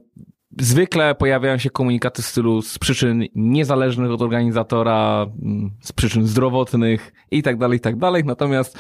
zwykle 0.58 1.14
pojawiają 1.14 1.58
się 1.58 1.70
komunikaty 1.70 2.22
w 2.22 2.26
stylu 2.26 2.62
z 2.62 2.78
przyczyn 2.78 3.24
niezależnych 3.34 4.10
od 4.10 4.22
organizatora, 4.22 5.26
mm, 5.42 5.70
z 5.80 5.92
przyczyn 5.92 6.26
zdrowotnych 6.26 7.12
i 7.30 7.42
tak 7.42 7.58
dalej, 7.58 7.78
i 7.78 7.80
tak 7.80 7.96
dalej. 7.96 8.24
Natomiast 8.24 8.78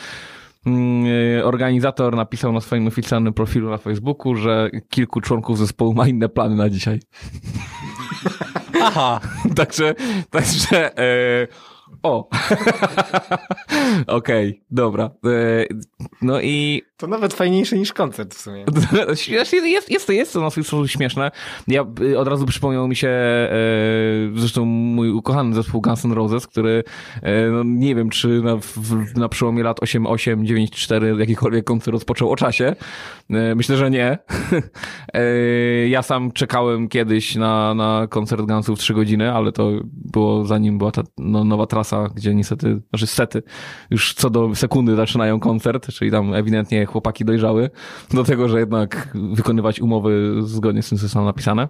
mm, 0.66 1.04
e, 1.38 1.44
organizator 1.44 2.16
napisał 2.16 2.52
na 2.52 2.60
swoim 2.60 2.86
oficjalnym 2.86 3.32
profilu 3.32 3.70
na 3.70 3.78
Facebooku, 3.78 4.34
że 4.36 4.70
kilku 4.88 5.20
członków 5.20 5.58
zespołu 5.58 5.94
ma 5.94 6.08
inne 6.08 6.28
plany 6.28 6.56
na 6.56 6.70
dzisiaj. 6.70 7.00
Aha. 8.82 9.20
także, 9.56 9.94
także, 10.30 10.98
e, 10.98 11.46
o. 12.02 12.28
Okej, 14.06 14.62
dobra. 14.70 15.04
E, 15.04 15.66
no 16.22 16.40
i 16.40 16.82
To 16.96 17.06
nawet 17.06 17.34
fajniejsze 17.34 17.78
niż 17.78 17.92
koncert 17.92 18.34
w 18.34 18.40
sumie. 18.40 18.64
jest, 19.28 19.52
jest, 19.90 20.08
jest, 20.08 20.32
to, 20.32 20.40
na 20.40 20.50
swój 20.50 20.64
sposób 20.64 20.90
śmieszne. 20.90 21.30
Ja 21.68 21.86
y, 22.00 22.18
od 22.18 22.28
razu 22.28 22.46
przypomniał 22.46 22.88
mi 22.88 22.96
się 22.96 23.08
e, 23.08 23.50
zresztą 24.34 24.64
mój 24.64 25.10
ukochany 25.10 25.54
zespół 25.54 25.80
Guns 25.80 26.04
N' 26.04 26.12
Roses, 26.12 26.46
który 26.46 26.84
e, 27.22 27.50
no, 27.50 27.62
nie 27.64 27.94
wiem, 27.94 28.10
czy 28.10 28.28
na, 28.28 28.56
w, 28.56 29.16
na 29.16 29.28
przełomie 29.28 29.62
lat 29.62 29.80
8-8, 29.80 30.44
9-4 30.44 31.18
jakikolwiek 31.18 31.64
koncert 31.64 31.92
rozpoczął 31.92 32.30
o 32.30 32.36
czasie. 32.36 32.76
E, 33.30 33.54
myślę, 33.54 33.76
że 33.76 33.90
nie. 33.90 34.18
e, 35.14 35.88
ja 35.88 36.02
sam 36.02 36.32
czekałem 36.32 36.88
kiedyś 36.88 37.34
na, 37.36 37.74
na 37.74 38.06
koncert 38.10 38.42
Gunsów 38.42 38.78
3 38.78 38.94
godziny, 38.94 39.32
ale 39.32 39.52
to 39.52 39.70
było 39.84 40.44
zanim 40.44 40.78
była 40.78 40.90
ta 40.90 41.02
no, 41.18 41.44
nowa 41.44 41.66
trasa, 41.66 42.08
gdzie 42.14 42.34
niestety, 42.34 42.80
znaczy 42.90 43.06
sety, 43.06 43.42
już 43.90 44.14
co 44.14 44.30
do 44.30 44.54
sekundy 44.54 44.96
zaczynają 44.96 45.40
koncert, 45.40 45.88
czyli 45.92 46.10
tam 46.10 46.34
ewidentnie 46.34 46.83
chłopaki 46.86 47.24
dojrzały 47.24 47.70
do 48.10 48.24
tego, 48.24 48.48
że 48.48 48.58
jednak 48.60 49.08
wykonywać 49.32 49.80
umowy 49.80 50.34
zgodnie 50.42 50.82
z 50.82 50.88
tym, 50.88 50.98
co 50.98 51.08
są 51.08 51.24
napisane. 51.24 51.68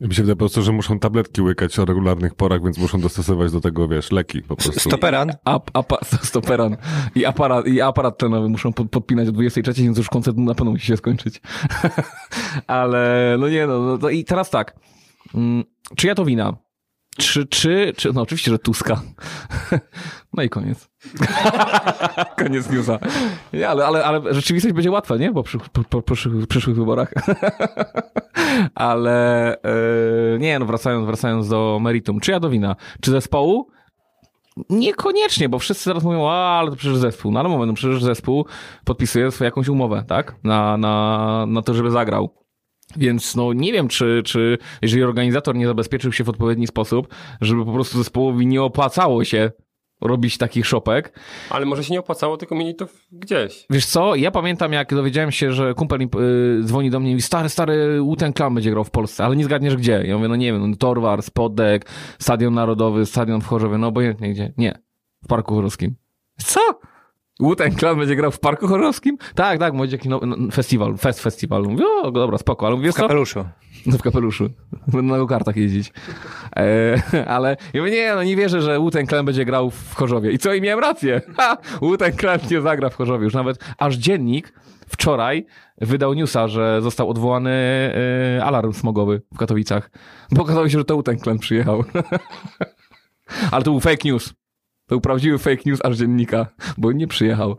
Mi 0.00 0.14
się 0.14 0.22
wydaje 0.22 0.36
po 0.36 0.38
prostu, 0.38 0.62
że 0.62 0.72
muszą 0.72 0.98
tabletki 0.98 1.42
łykać 1.42 1.78
o 1.78 1.84
regularnych 1.84 2.34
porach, 2.34 2.62
więc 2.64 2.78
muszą 2.78 3.00
dostosować 3.00 3.52
do 3.52 3.60
tego, 3.60 3.88
wiesz, 3.88 4.12
leki 4.12 4.42
po 4.42 4.56
prostu. 4.56 4.80
Stoperan. 4.80 5.32
Apa, 5.44 5.96
stoperan 6.22 6.76
i 7.14 7.24
aparat, 7.24 7.66
i 7.66 7.80
aparat 7.80 8.18
tlenowy 8.18 8.48
muszą 8.48 8.72
pod, 8.72 8.90
podpinać 8.90 9.28
o 9.28 9.32
23, 9.32 9.82
więc 9.82 9.98
już 9.98 10.08
koncert 10.08 10.36
na 10.36 10.54
pewno 10.54 10.70
musi 10.70 10.86
się 10.86 10.96
skończyć. 10.96 11.40
Ale 12.66 13.36
no 13.38 13.48
nie 13.48 13.66
no, 13.66 13.78
no 13.78 13.98
to 13.98 14.10
i 14.10 14.24
teraz 14.24 14.50
tak. 14.50 14.76
Mm, 15.34 15.64
Czy 15.96 16.06
ja 16.06 16.14
to 16.14 16.24
wina? 16.24 16.56
Czy, 17.18 17.46
czy, 17.46 17.92
czy, 17.96 18.12
no 18.12 18.22
oczywiście, 18.22 18.50
że 18.50 18.58
Tuska. 18.58 19.00
No 20.34 20.42
i 20.42 20.48
koniec. 20.48 20.90
koniec 22.38 22.70
newsa. 22.70 22.98
Nie, 23.52 23.68
ale, 23.68 23.86
ale, 23.86 24.04
ale 24.04 24.34
rzeczywistość 24.34 24.74
będzie 24.74 24.90
łatwa, 24.90 25.16
nie? 25.16 25.32
Po, 25.32 25.42
przy, 25.42 25.58
po, 25.72 25.84
po 25.84 26.02
przyszłych, 26.02 26.46
przyszłych 26.46 26.76
wyborach. 26.76 27.12
ale 28.74 29.52
e, 29.62 30.38
nie, 30.38 30.58
no 30.58 30.66
wracając, 30.66 31.06
wracając 31.06 31.48
do 31.48 31.78
meritum. 31.82 32.20
Czy 32.20 32.30
ja 32.30 32.40
to 32.40 32.50
wina? 32.50 32.76
Czy 33.00 33.10
zespołu? 33.10 33.70
Niekoniecznie, 34.70 35.48
bo 35.48 35.58
wszyscy 35.58 35.84
teraz 35.84 36.04
mówią, 36.04 36.28
a, 36.28 36.58
ale 36.60 36.70
to 36.70 36.76
przecież 36.76 36.96
zespół. 36.96 37.32
No 37.32 37.40
ale 37.40 37.48
moment, 37.48 37.68
no 37.68 37.74
przecież 37.74 38.04
zespół 38.04 38.46
podpisuje 38.84 39.30
jakąś 39.40 39.68
umowę, 39.68 40.04
tak? 40.08 40.34
Na, 40.44 40.76
na, 40.76 41.46
na 41.48 41.62
to, 41.62 41.74
żeby 41.74 41.90
zagrał. 41.90 42.34
Więc 42.98 43.36
no 43.36 43.52
nie 43.52 43.72
wiem, 43.72 43.88
czy, 43.88 44.22
czy 44.24 44.58
jeżeli 44.82 45.02
organizator 45.02 45.54
nie 45.54 45.66
zabezpieczył 45.66 46.12
się 46.12 46.24
w 46.24 46.28
odpowiedni 46.28 46.66
sposób, 46.66 47.14
żeby 47.40 47.64
po 47.64 47.72
prostu 47.72 47.98
zespołowi 47.98 48.46
nie 48.46 48.62
opłacało 48.62 49.24
się 49.24 49.50
robić 50.00 50.38
takich 50.38 50.66
szopek. 50.66 51.18
Ale 51.50 51.66
może 51.66 51.84
się 51.84 51.92
nie 51.92 52.00
opłacało, 52.00 52.36
tylko 52.36 52.54
mieli 52.54 52.74
to 52.74 52.86
gdzieś. 53.12 53.66
Wiesz 53.70 53.86
co, 53.86 54.14
ja 54.14 54.30
pamiętam 54.30 54.72
jak 54.72 54.94
dowiedziałem 54.94 55.32
się, 55.32 55.52
że 55.52 55.74
kumpel 55.74 55.98
mi, 55.98 56.06
y, 56.60 56.64
dzwoni 56.64 56.90
do 56.90 57.00
mnie 57.00 57.10
i 57.10 57.14
mówi, 57.14 57.22
stary, 57.22 57.48
stary, 57.48 58.00
Wu-Tang 58.00 58.36
Clan 58.36 58.54
będzie 58.54 58.70
grał 58.70 58.84
w 58.84 58.90
Polsce, 58.90 59.24
ale 59.24 59.36
nie 59.36 59.44
zgadniesz 59.44 59.76
gdzie. 59.76 60.02
Ja 60.06 60.16
mówię, 60.16 60.28
no 60.28 60.36
nie 60.36 60.52
wiem, 60.52 60.70
no, 60.70 60.76
Torwar, 60.76 61.22
Spodek, 61.22 61.90
Stadion 62.18 62.54
Narodowy, 62.54 63.06
Stadion 63.06 63.40
w 63.40 63.46
Chorzowie, 63.46 63.78
no 63.78 63.86
obojętnie 63.86 64.30
gdzie. 64.30 64.52
Nie, 64.56 64.78
w 65.24 65.26
Parku 65.26 65.54
Chorzowskim. 65.54 65.94
Co? 66.38 66.60
Wu-Tang 67.40 67.78
Clan 67.78 67.98
będzie 67.98 68.16
grał 68.16 68.30
w 68.30 68.40
Parku 68.40 68.66
Chorzowskim? 68.66 69.18
Tak, 69.34 69.58
tak, 69.58 69.76
będzie 69.76 69.96
jakiś 69.96 70.10
no, 70.10 70.20
no, 70.26 70.36
festiwal, 70.52 70.96
fest 70.96 71.20
festiwal. 71.22 71.62
Mówię, 71.62 71.84
o, 72.02 72.10
dobra, 72.10 72.38
spoko, 72.38 72.66
ale 72.66 72.76
mówię, 72.76 72.92
W 72.92 72.94
co? 72.94 73.02
kapeluszu. 73.02 73.44
No 73.86 73.98
w 73.98 74.02
kapeluszu. 74.02 74.50
Będę 74.86 75.18
na 75.18 75.26
kartach 75.26 75.56
jeździć. 75.56 75.92
E, 76.56 77.02
ale 77.36 77.56
ja 77.74 77.80
mówię, 77.80 77.92
nie, 77.92 78.14
no 78.14 78.22
nie 78.22 78.36
wierzę, 78.36 78.62
że 78.62 78.78
Wu-Tang 78.78 79.08
Clan 79.08 79.24
będzie 79.24 79.44
grał 79.44 79.70
w 79.70 79.94
Chorzowie. 79.94 80.32
I 80.32 80.38
co? 80.38 80.54
I 80.54 80.60
miałem 80.60 80.80
rację. 80.80 81.20
Ha! 81.36 81.56
Wu-Tang 81.80 82.20
Clan 82.20 82.38
nie 82.50 82.60
zagra 82.60 82.90
w 82.90 82.94
Chorzowie. 82.94 83.24
Już 83.24 83.34
nawet 83.34 83.64
aż 83.78 83.94
dziennik 83.94 84.52
wczoraj 84.88 85.46
wydał 85.80 86.14
newsa, 86.14 86.48
że 86.48 86.82
został 86.82 87.10
odwołany 87.10 87.50
e, 88.38 88.44
alarm 88.44 88.72
smogowy 88.72 89.22
w 89.34 89.38
Katowicach. 89.38 89.90
Bo 90.32 90.42
okazało 90.42 90.68
się, 90.68 90.78
że 90.78 90.84
to 90.84 90.94
Wu-Tang 90.94 91.22
Clan 91.22 91.38
przyjechał. 91.38 91.84
ale 93.52 93.64
to 93.64 93.70
był 93.70 93.80
fake 93.80 94.08
news. 94.08 94.34
To 94.88 94.94
był 94.94 95.00
prawdziwy 95.00 95.38
fake 95.38 95.62
news 95.66 95.80
aż 95.84 95.96
dziennika, 95.96 96.46
bo 96.78 96.92
nie 96.92 97.06
przyjechał. 97.06 97.56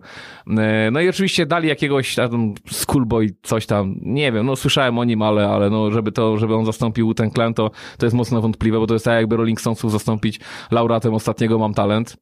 E, 0.58 0.92
No 0.92 1.02
i 1.02 1.10
oczywiście 1.10 1.46
dali 1.46 1.68
jakiegoś 1.68 2.16
tam 2.16 2.54
schoolboy, 2.70 3.30
coś 3.44 3.66
tam, 3.66 3.96
nie 4.02 4.32
wiem, 4.32 4.46
no 4.46 4.56
słyszałem 4.56 4.98
o 5.00 5.04
nim, 5.04 5.22
ale, 5.22 5.50
ale 5.50 5.70
no, 5.70 5.92
żeby 5.92 6.12
to, 6.12 6.38
żeby 6.38 6.56
on 6.56 6.66
zastąpił 6.66 7.14
ten 7.14 7.32
klan, 7.32 7.54
to, 7.54 7.72
to 7.98 8.06
jest 8.06 8.16
mocno 8.16 8.42
wątpliwe, 8.42 8.80
bo 8.80 8.88
to 8.88 8.94
jest 8.94 9.06
tak 9.06 9.16
jakby 9.16 9.38
Rolling 9.38 9.62
Stonesów 9.62 9.92
zastąpić 9.92 10.40
laureatem 10.72 11.14
ostatniego 11.14 11.60
Mam 11.60 11.74
Talent. 11.74 12.18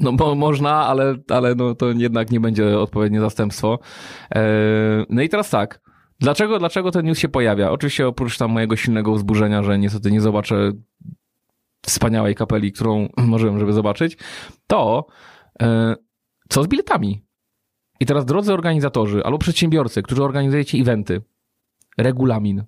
No 0.00 0.12
bo 0.12 0.34
można, 0.34 0.86
ale, 0.86 1.16
ale 1.30 1.54
no 1.54 1.74
to 1.74 1.88
jednak 1.88 2.30
nie 2.30 2.40
będzie 2.40 2.78
odpowiednie 2.78 3.20
zastępstwo. 3.20 3.78
E, 4.34 4.42
no 5.08 5.22
i 5.22 5.28
teraz 5.28 5.50
tak. 5.50 5.80
Dlaczego, 6.20 6.58
dlaczego 6.58 6.90
ten 6.90 7.06
news 7.06 7.18
się 7.18 7.28
pojawia? 7.28 7.70
Oczywiście 7.70 8.08
oprócz 8.08 8.38
tam 8.38 8.50
mojego 8.50 8.76
silnego 8.76 9.14
wzburzenia, 9.14 9.62
że 9.62 9.78
niestety 9.78 10.10
nie 10.10 10.20
zobaczę 10.20 10.72
wspaniałej 11.82 12.34
kapeli, 12.34 12.72
którą 12.72 13.08
możemy, 13.16 13.58
żeby 13.58 13.72
zobaczyć, 13.72 14.16
to 14.66 15.06
e, 15.62 15.96
co 16.48 16.62
z 16.62 16.68
biletami? 16.68 17.22
I 18.00 18.06
teraz 18.06 18.24
drodzy 18.24 18.52
organizatorzy 18.52 19.24
albo 19.24 19.38
przedsiębiorcy, 19.38 20.02
którzy 20.02 20.24
organizujecie 20.24 20.78
eventy, 20.78 21.22
regulamin. 21.98 22.64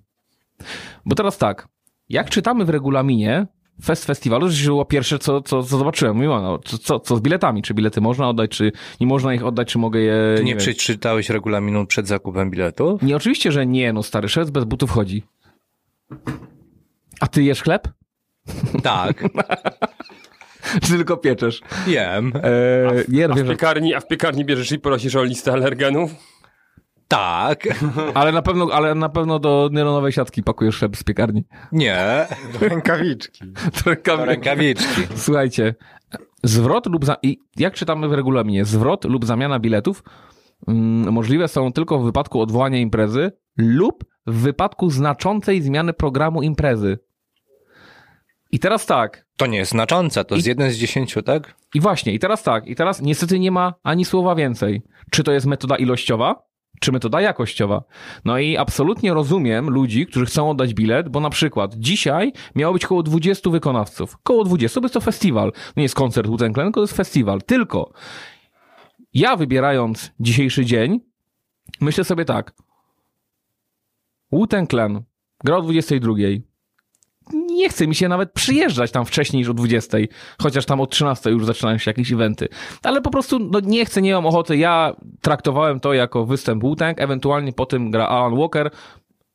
Bo 1.05 1.15
teraz 1.15 1.37
tak, 1.37 1.67
jak 2.09 2.29
czytamy 2.29 2.65
w 2.65 2.69
regulaminie 2.69 3.47
Fest 3.83 4.05
Festiwalu, 4.05 4.49
że 4.49 4.65
było 4.65 4.85
pierwsze, 4.85 5.19
co, 5.19 5.41
co, 5.41 5.63
co 5.63 5.77
zobaczyłem. 5.77 6.15
Mówię, 6.15 6.27
no, 6.27 6.59
co, 6.59 6.99
co, 6.99 7.15
z 7.15 7.21
biletami? 7.21 7.61
Czy 7.61 7.73
bilety 7.73 8.01
można 8.01 8.29
oddać, 8.29 8.51
czy 8.51 8.71
nie 9.01 9.07
można 9.07 9.33
ich 9.33 9.45
oddać, 9.45 9.67
czy 9.67 9.77
mogę 9.77 9.99
je... 9.99 10.33
Ty 10.37 10.43
nie, 10.43 10.51
wiem. 10.51 10.59
przeczytałeś 10.59 11.29
regulaminu 11.29 11.85
przed 11.85 12.07
zakupem 12.07 12.51
biletów? 12.51 13.01
Nie, 13.01 13.15
oczywiście, 13.15 13.51
że 13.51 13.65
nie, 13.65 13.93
no 13.93 14.03
stary, 14.03 14.29
szef 14.29 14.51
bez 14.51 14.63
butów 14.63 14.91
chodzi. 14.91 15.23
A 17.19 17.27
ty 17.27 17.43
jesz 17.43 17.61
chleb? 17.61 17.87
Tak, 18.83 19.23
Czy 20.81 20.89
tylko 20.97 21.17
pieczesz? 21.17 21.61
jem. 21.87 22.31
Eee, 22.35 23.03
nie, 23.07 23.27
no 23.27 23.33
A 23.33 23.35
w 23.35 23.37
wiem, 23.37 23.47
że, 23.47 23.53
piekarni, 23.53 23.95
a 23.95 23.99
w 23.99 24.07
piekarni 24.07 24.45
bierzesz 24.45 24.71
i 24.71 24.79
prosisz 24.79 25.15
o 25.15 25.23
listę 25.23 25.53
alergenów? 25.53 26.11
Tak, 27.07 27.67
ale 28.13 28.31
na 28.31 28.41
pewno, 28.41 28.67
ale 28.73 28.95
na 28.95 29.09
pewno 29.09 29.39
do 29.39 29.69
nylonowej 29.71 30.11
siatki 30.11 30.43
pakujesz 30.43 30.79
chleb 30.79 30.97
z 30.97 31.03
piekarni. 31.03 31.43
nie. 31.71 32.27
Rękawiczki. 32.61 33.45
To 34.05 34.25
rękawiczki. 34.25 35.01
Słuchajcie, 35.15 35.75
zwrot 36.43 36.85
lub 36.85 37.05
za... 37.05 37.17
i 37.23 37.37
jak 37.57 37.73
czytamy 37.73 38.07
w 38.07 38.13
regulaminie, 38.13 38.65
zwrot 38.65 39.05
lub 39.05 39.25
zamiana 39.25 39.59
biletów 39.59 40.03
mm, 40.67 41.13
możliwe 41.13 41.47
są 41.47 41.71
tylko 41.73 41.99
w 41.99 42.03
wypadku 42.05 42.41
odwołania 42.41 42.77
imprezy 42.77 43.31
lub 43.57 44.03
w 44.27 44.41
wypadku 44.41 44.89
znaczącej 44.89 45.61
zmiany 45.61 45.93
programu 45.93 46.41
imprezy. 46.41 46.99
I 48.53 48.59
teraz 48.59 48.85
tak, 48.85 49.25
To 49.37 49.45
nie 49.45 49.57
jest 49.57 49.71
znaczące, 49.71 50.25
to 50.25 50.35
jest 50.35 50.47
I- 50.47 50.49
jeden 50.49 50.71
z 50.71 50.75
dziesięciu, 50.75 51.21
tak? 51.21 51.55
i 51.73 51.79
właśnie, 51.79 52.13
i 52.13 52.19
teraz 52.19 52.43
tak, 52.43 52.67
i 52.67 52.75
teraz 52.75 53.01
niestety 53.01 53.39
nie 53.39 53.51
ma 53.51 53.73
ani 53.83 54.05
słowa 54.05 54.35
więcej. 54.35 54.81
Czy 55.11 55.23
to 55.23 55.31
jest 55.31 55.45
metoda 55.45 55.75
ilościowa, 55.77 56.43
czy 56.79 56.91
metoda 56.91 57.21
jakościowa? 57.21 57.83
No 58.25 58.39
i 58.39 58.57
absolutnie 58.57 59.13
rozumiem 59.13 59.69
ludzi, 59.69 60.05
którzy 60.05 60.25
chcą 60.25 60.49
oddać 60.49 60.73
bilet, 60.73 61.09
bo 61.09 61.19
na 61.19 61.29
przykład 61.29 61.75
dzisiaj 61.75 62.33
miało 62.55 62.73
być 62.73 62.85
około 62.85 63.03
20 63.03 63.49
wykonawców. 63.49 64.17
Koło 64.23 64.43
20, 64.43 64.81
bo 64.81 64.85
jest 64.85 64.93
to 64.93 65.01
festiwal. 65.01 65.51
Nie 65.77 65.83
jest 65.83 65.95
koncert 65.95 66.27
wu 66.27 66.37
tylko 66.37 66.71
to 66.71 66.81
jest 66.81 66.93
festiwal. 66.97 67.41
Tylko 67.41 67.93
ja 69.13 69.35
wybierając 69.35 70.11
dzisiejszy 70.19 70.65
dzień, 70.65 70.99
myślę 71.81 72.03
sobie 72.03 72.25
tak. 72.25 72.53
Clan 74.69 75.03
gra 75.43 75.57
o 75.57 75.61
22. 75.61 76.13
Nie 77.33 77.69
chce 77.69 77.87
mi 77.87 77.95
się 77.95 78.07
nawet 78.07 78.31
przyjeżdżać 78.31 78.91
tam 78.91 79.05
wcześniej 79.05 79.39
niż 79.39 79.49
o 79.49 79.53
20, 79.53 79.97
chociaż 80.41 80.65
tam 80.65 80.81
o 80.81 80.87
13 80.87 81.29
już 81.29 81.45
zaczynają 81.45 81.77
się 81.77 81.91
jakieś 81.91 82.11
eventy. 82.11 82.47
Ale 82.83 83.01
po 83.01 83.11
prostu 83.11 83.39
no, 83.39 83.59
nie 83.59 83.85
chcę, 83.85 84.01
nie 84.01 84.13
mam 84.13 84.25
ochoty. 84.25 84.57
Ja 84.57 84.95
traktowałem 85.21 85.79
to 85.79 85.93
jako 85.93 86.25
występ 86.25 86.61
wu 86.61 86.75
ewentualnie 86.97 87.53
po 87.53 87.65
tym 87.65 87.91
gra 87.91 88.07
Alan 88.07 88.37
Walker. 88.37 88.71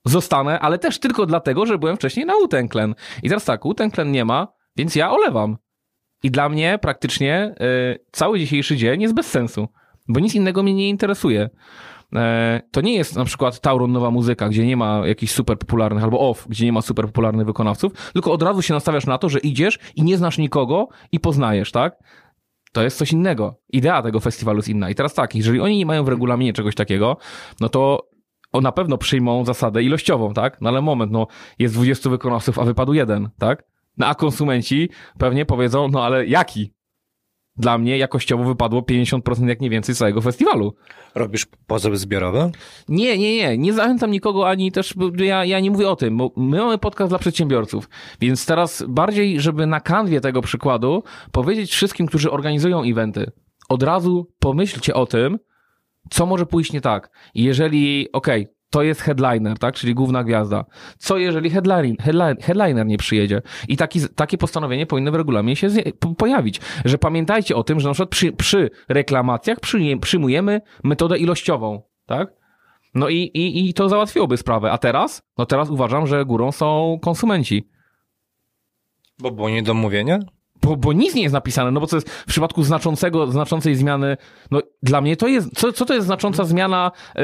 Zostanę, 0.04 0.60
ale 0.60 0.78
też 0.78 0.98
tylko 0.98 1.26
dlatego, 1.26 1.66
że 1.66 1.78
byłem 1.78 1.96
wcześniej 1.96 2.26
na 2.26 2.34
Clan. 2.72 2.94
I 3.22 3.28
teraz 3.28 3.44
tak, 3.44 3.60
Clan 3.94 4.12
nie 4.12 4.24
ma, 4.24 4.48
więc 4.76 4.94
ja 4.94 5.10
olewam. 5.10 5.56
I 6.22 6.30
dla 6.30 6.48
mnie 6.48 6.78
praktycznie 6.82 7.54
y, 7.94 8.04
cały 8.12 8.38
dzisiejszy 8.38 8.76
dzień 8.76 9.02
jest 9.02 9.14
bez 9.14 9.26
sensu, 9.26 9.68
bo 10.08 10.20
nic 10.20 10.34
innego 10.34 10.62
mnie 10.62 10.74
nie 10.74 10.88
interesuje. 10.88 11.50
E, 12.14 12.60
to 12.70 12.80
nie 12.80 12.94
jest 12.94 13.16
na 13.16 13.24
przykład 13.24 13.60
Tauron 13.60 13.92
Nowa 13.92 14.10
Muzyka, 14.10 14.48
gdzie 14.48 14.66
nie 14.66 14.76
ma 14.76 15.06
jakichś 15.06 15.32
super 15.32 15.58
popularnych, 15.58 16.04
albo 16.04 16.30
OFF, 16.30 16.48
gdzie 16.48 16.64
nie 16.64 16.72
ma 16.72 16.82
super 16.82 17.06
popularnych 17.06 17.46
wykonawców, 17.46 17.92
tylko 18.12 18.32
od 18.32 18.42
razu 18.42 18.62
się 18.62 18.74
nastawiasz 18.74 19.06
na 19.06 19.18
to, 19.18 19.28
że 19.28 19.38
idziesz 19.38 19.78
i 19.96 20.02
nie 20.02 20.16
znasz 20.16 20.38
nikogo 20.38 20.88
i 21.12 21.20
poznajesz, 21.20 21.72
tak? 21.72 21.96
To 22.72 22.82
jest 22.82 22.98
coś 22.98 23.12
innego. 23.12 23.60
Idea 23.72 24.02
tego 24.02 24.20
festiwalu 24.20 24.58
jest 24.58 24.68
inna. 24.68 24.90
I 24.90 24.94
teraz 24.94 25.14
tak, 25.14 25.34
jeżeli 25.34 25.60
oni 25.60 25.78
nie 25.78 25.86
mają 25.86 26.04
w 26.04 26.08
regulaminie 26.08 26.52
czegoś 26.52 26.74
takiego, 26.74 27.16
no 27.60 27.68
to 27.68 28.08
o, 28.52 28.60
na 28.60 28.72
pewno 28.72 28.98
przyjmą 28.98 29.44
zasadę 29.44 29.82
ilościową, 29.82 30.34
tak? 30.34 30.60
No 30.60 30.68
ale 30.68 30.82
moment, 30.82 31.12
no 31.12 31.26
jest 31.58 31.74
20 31.74 32.10
wykonawców, 32.10 32.58
a 32.58 32.64
wypadł 32.64 32.92
jeden, 32.92 33.28
tak? 33.38 33.64
No 33.96 34.06
a 34.06 34.14
konsumenci 34.14 34.90
pewnie 35.18 35.46
powiedzą, 35.46 35.88
no 35.88 36.04
ale 36.04 36.26
jaki? 36.26 36.72
Dla 37.58 37.78
mnie 37.78 37.98
jakościowo 37.98 38.44
wypadło 38.44 38.80
50% 38.80 39.48
jak 39.48 39.60
nie 39.60 39.70
więcej 39.70 39.94
całego 39.94 40.20
festiwalu. 40.20 40.74
Robisz 41.14 41.46
pozew 41.66 41.94
zbiorowy? 41.94 42.50
Nie, 42.88 43.18
nie, 43.18 43.36
nie. 43.36 43.58
Nie 43.58 43.72
zachęcam 43.72 44.10
nikogo 44.10 44.48
ani 44.48 44.72
też, 44.72 44.94
ja, 45.16 45.44
ja 45.44 45.60
nie 45.60 45.70
mówię 45.70 45.90
o 45.90 45.96
tym, 45.96 46.16
bo 46.16 46.32
my 46.36 46.58
mamy 46.58 46.78
podcast 46.78 47.10
dla 47.10 47.18
przedsiębiorców. 47.18 47.88
Więc 48.20 48.46
teraz 48.46 48.84
bardziej, 48.88 49.40
żeby 49.40 49.66
na 49.66 49.80
kanwie 49.80 50.20
tego 50.20 50.42
przykładu 50.42 51.02
powiedzieć 51.32 51.70
wszystkim, 51.70 52.06
którzy 52.06 52.30
organizują 52.30 52.82
eventy, 52.82 53.30
od 53.68 53.82
razu 53.82 54.26
pomyślcie 54.38 54.94
o 54.94 55.06
tym, 55.06 55.38
co 56.10 56.26
może 56.26 56.46
pójść 56.46 56.72
nie 56.72 56.80
tak. 56.80 57.10
Jeżeli, 57.34 58.12
okej, 58.12 58.48
to 58.70 58.82
jest 58.82 59.00
headliner, 59.00 59.58
tak, 59.58 59.74
czyli 59.74 59.94
główna 59.94 60.24
gwiazda. 60.24 60.64
Co 60.98 61.18
jeżeli 61.18 61.50
headline, 61.50 61.96
headline, 62.00 62.36
headliner 62.42 62.86
nie 62.86 62.98
przyjedzie? 62.98 63.42
I 63.68 63.76
taki, 63.76 64.00
takie 64.14 64.38
postanowienie 64.38 64.86
powinno 64.86 65.12
w 65.12 65.14
regulaminie 65.14 65.56
się 65.56 65.68
pojawić, 66.18 66.60
że 66.84 66.98
pamiętajcie 66.98 67.56
o 67.56 67.64
tym, 67.64 67.80
że 67.80 67.88
na 67.88 67.94
przykład 67.94 68.10
przy, 68.10 68.32
przy 68.32 68.70
reklamacjach 68.88 69.60
przyjmie, 69.60 70.00
przyjmujemy 70.00 70.60
metodę 70.84 71.18
ilościową, 71.18 71.82
tak? 72.06 72.28
No 72.94 73.08
i, 73.08 73.16
i, 73.16 73.68
i 73.68 73.74
to 73.74 73.88
załatwiłoby 73.88 74.36
sprawę. 74.36 74.72
A 74.72 74.78
teraz? 74.78 75.22
No 75.38 75.46
teraz 75.46 75.70
uważam, 75.70 76.06
że 76.06 76.24
górą 76.24 76.52
są 76.52 76.98
konsumenci. 77.02 77.68
Bo 79.18 79.30
było 79.30 79.48
niedomówienie? 79.48 80.18
Bo, 80.62 80.76
bo 80.76 80.92
nic 80.92 81.14
nie 81.14 81.22
jest 81.22 81.32
napisane, 81.32 81.70
no 81.70 81.80
bo 81.80 81.86
co 81.86 81.96
jest 81.96 82.10
w 82.10 82.24
przypadku 82.24 82.62
znaczącego, 82.62 83.26
znaczącej 83.26 83.74
zmiany, 83.74 84.16
no 84.50 84.60
dla 84.82 85.00
mnie 85.00 85.16
to 85.16 85.26
jest, 85.26 85.54
co, 85.54 85.72
co 85.72 85.84
to 85.84 85.94
jest 85.94 86.06
znacząca 86.06 86.44
zmiana 86.44 86.92
yy, 87.14 87.22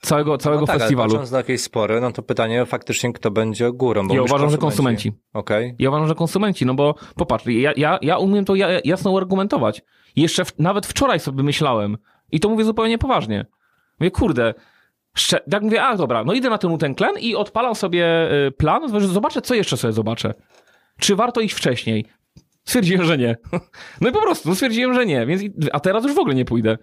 całego, 0.00 0.38
całego 0.38 0.60
no 0.60 0.66
tak, 0.66 0.78
festiwalu? 0.78 1.10
Ale 1.10 1.12
patrząc 1.12 1.30
na 1.32 1.38
jakieś 1.38 1.60
spory, 1.60 2.00
no 2.00 2.12
to 2.12 2.22
pytanie 2.22 2.66
faktycznie, 2.66 3.12
kto 3.12 3.30
będzie 3.30 3.72
górą. 3.72 4.08
Bo 4.08 4.14
Ja 4.14 4.22
uważam, 4.22 4.50
że 4.50 4.58
konsumenci. 4.58 5.12
Okej. 5.34 5.74
Ja 5.78 5.88
uważam, 5.88 6.08
że 6.08 6.14
konsumenci, 6.14 6.66
no 6.66 6.74
bo 6.74 6.94
popatrz, 7.16 7.46
ja, 7.46 7.72
ja, 7.76 7.98
ja 8.02 8.18
umiem 8.18 8.44
to 8.44 8.54
ja, 8.54 8.68
jasno 8.84 9.16
argumentować. 9.16 9.82
Jeszcze 10.16 10.44
w, 10.44 10.58
nawet 10.58 10.86
wczoraj 10.86 11.20
sobie 11.20 11.42
myślałem 11.42 11.96
i 12.32 12.40
to 12.40 12.48
mówię 12.48 12.64
zupełnie 12.64 12.98
poważnie. 12.98 13.46
Mówię, 14.00 14.10
kurde, 14.10 14.54
szcze- 15.16 15.40
tak 15.50 15.62
mówię, 15.62 15.82
a 15.82 15.96
dobra, 15.96 16.24
no 16.24 16.32
idę 16.32 16.50
na 16.50 16.58
ten 16.58 16.78
ten 16.78 16.94
klen 16.94 17.18
i 17.18 17.34
odpalam 17.34 17.74
sobie 17.74 18.32
y, 18.46 18.52
plan, 18.52 19.06
zobaczę, 19.06 19.42
co 19.42 19.54
jeszcze 19.54 19.76
sobie 19.76 19.92
zobaczę. 19.92 20.34
Czy 21.00 21.16
warto 21.16 21.40
iść 21.40 21.54
wcześniej? 21.54 22.04
Stwierdziłem, 22.64 23.04
że 23.04 23.18
nie. 23.18 23.36
No 24.00 24.08
i 24.08 24.12
po 24.12 24.22
prostu, 24.22 24.48
no 24.48 24.54
stwierdziłem, 24.54 24.94
że 24.94 25.06
nie, 25.06 25.26
więc, 25.26 25.42
a 25.72 25.80
teraz 25.80 26.04
już 26.04 26.14
w 26.14 26.18
ogóle 26.18 26.34
nie 26.34 26.44
pójdę. 26.44 26.78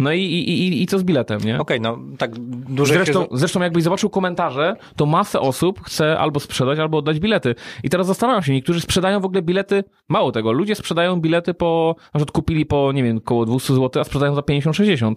No 0.00 0.12
i, 0.12 0.20
i, 0.20 0.50
i, 0.50 0.82
i 0.82 0.86
co 0.86 0.98
z 0.98 1.02
biletem, 1.02 1.40
nie? 1.44 1.58
Okej, 1.58 1.80
no 1.80 1.98
tak 2.18 2.38
dużo 2.38 2.94
Zresztą, 2.94 3.22
się... 3.22 3.28
zresztą 3.32 3.60
jakbyś 3.60 3.82
zobaczył 3.82 4.10
komentarze, 4.10 4.76
to 4.96 5.06
masę 5.06 5.40
osób 5.40 5.80
chce 5.84 6.18
albo 6.18 6.40
sprzedać, 6.40 6.78
albo 6.78 6.98
oddać 6.98 7.20
bilety. 7.20 7.54
I 7.84 7.90
teraz 7.90 8.06
zastanawiam 8.06 8.42
się, 8.42 8.52
niektórzy 8.52 8.80
sprzedają 8.80 9.20
w 9.20 9.24
ogóle 9.24 9.42
bilety, 9.42 9.84
mało 10.08 10.32
tego, 10.32 10.52
ludzie 10.52 10.74
sprzedają 10.74 11.20
bilety 11.20 11.54
po, 11.54 11.96
na 11.98 12.18
przykład 12.18 12.30
kupili 12.30 12.66
po, 12.66 12.92
nie 12.92 13.02
wiem, 13.02 13.16
około 13.16 13.46
200 13.46 13.74
zł, 13.74 14.00
a 14.00 14.04
sprzedają 14.04 14.34
za 14.34 14.40
50-60, 14.40 15.06
Mm, 15.06 15.14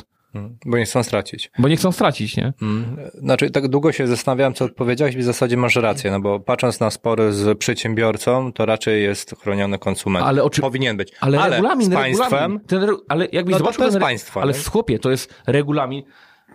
Bo 0.65 0.77
nie 0.77 0.85
chcą 0.85 1.03
stracić. 1.03 1.51
bo 1.59 1.67
nie 1.67 1.75
chcą 1.77 1.91
stracić, 1.91 2.37
nie? 2.37 2.53
Mm, 2.61 2.97
Znaczy, 3.13 3.49
tak 3.51 3.67
długo 3.67 3.91
się 3.91 4.07
zastanawiałem, 4.07 4.53
co 4.53 4.65
odpowiedziałeś 4.65 5.15
i 5.15 5.17
w 5.17 5.23
zasadzie 5.23 5.57
masz 5.57 5.75
rację, 5.75 6.11
no 6.11 6.19
bo 6.19 6.39
patrząc 6.39 6.79
na 6.79 6.89
spory 6.91 7.33
z 7.33 7.57
przedsiębiorcą, 7.57 8.53
to 8.53 8.65
raczej 8.65 9.03
jest 9.03 9.35
chroniony 9.41 9.79
konsument. 9.79 10.25
Ale 10.25 10.43
oczy- 10.43 10.61
Powinien 10.61 10.97
być. 10.97 11.11
Ale, 11.21 11.49
regulamin, 11.49 11.87
z 11.87 11.93
państwem, 11.93 12.29
regulamin, 12.29 12.59
ten, 12.59 12.83
re- 12.83 12.95
ale 13.09 13.27
jakbyś 13.31 13.51
No 13.51 13.57
zobaczył 13.57 13.77
to 13.79 13.83
jest 13.85 13.95
ten 13.95 14.01
państwo, 14.01 14.41
Ale 14.41 14.53
nie? 14.53 14.59
chłopie, 14.63 14.99
to 14.99 15.11
jest 15.11 15.33
regulamin. 15.47 16.03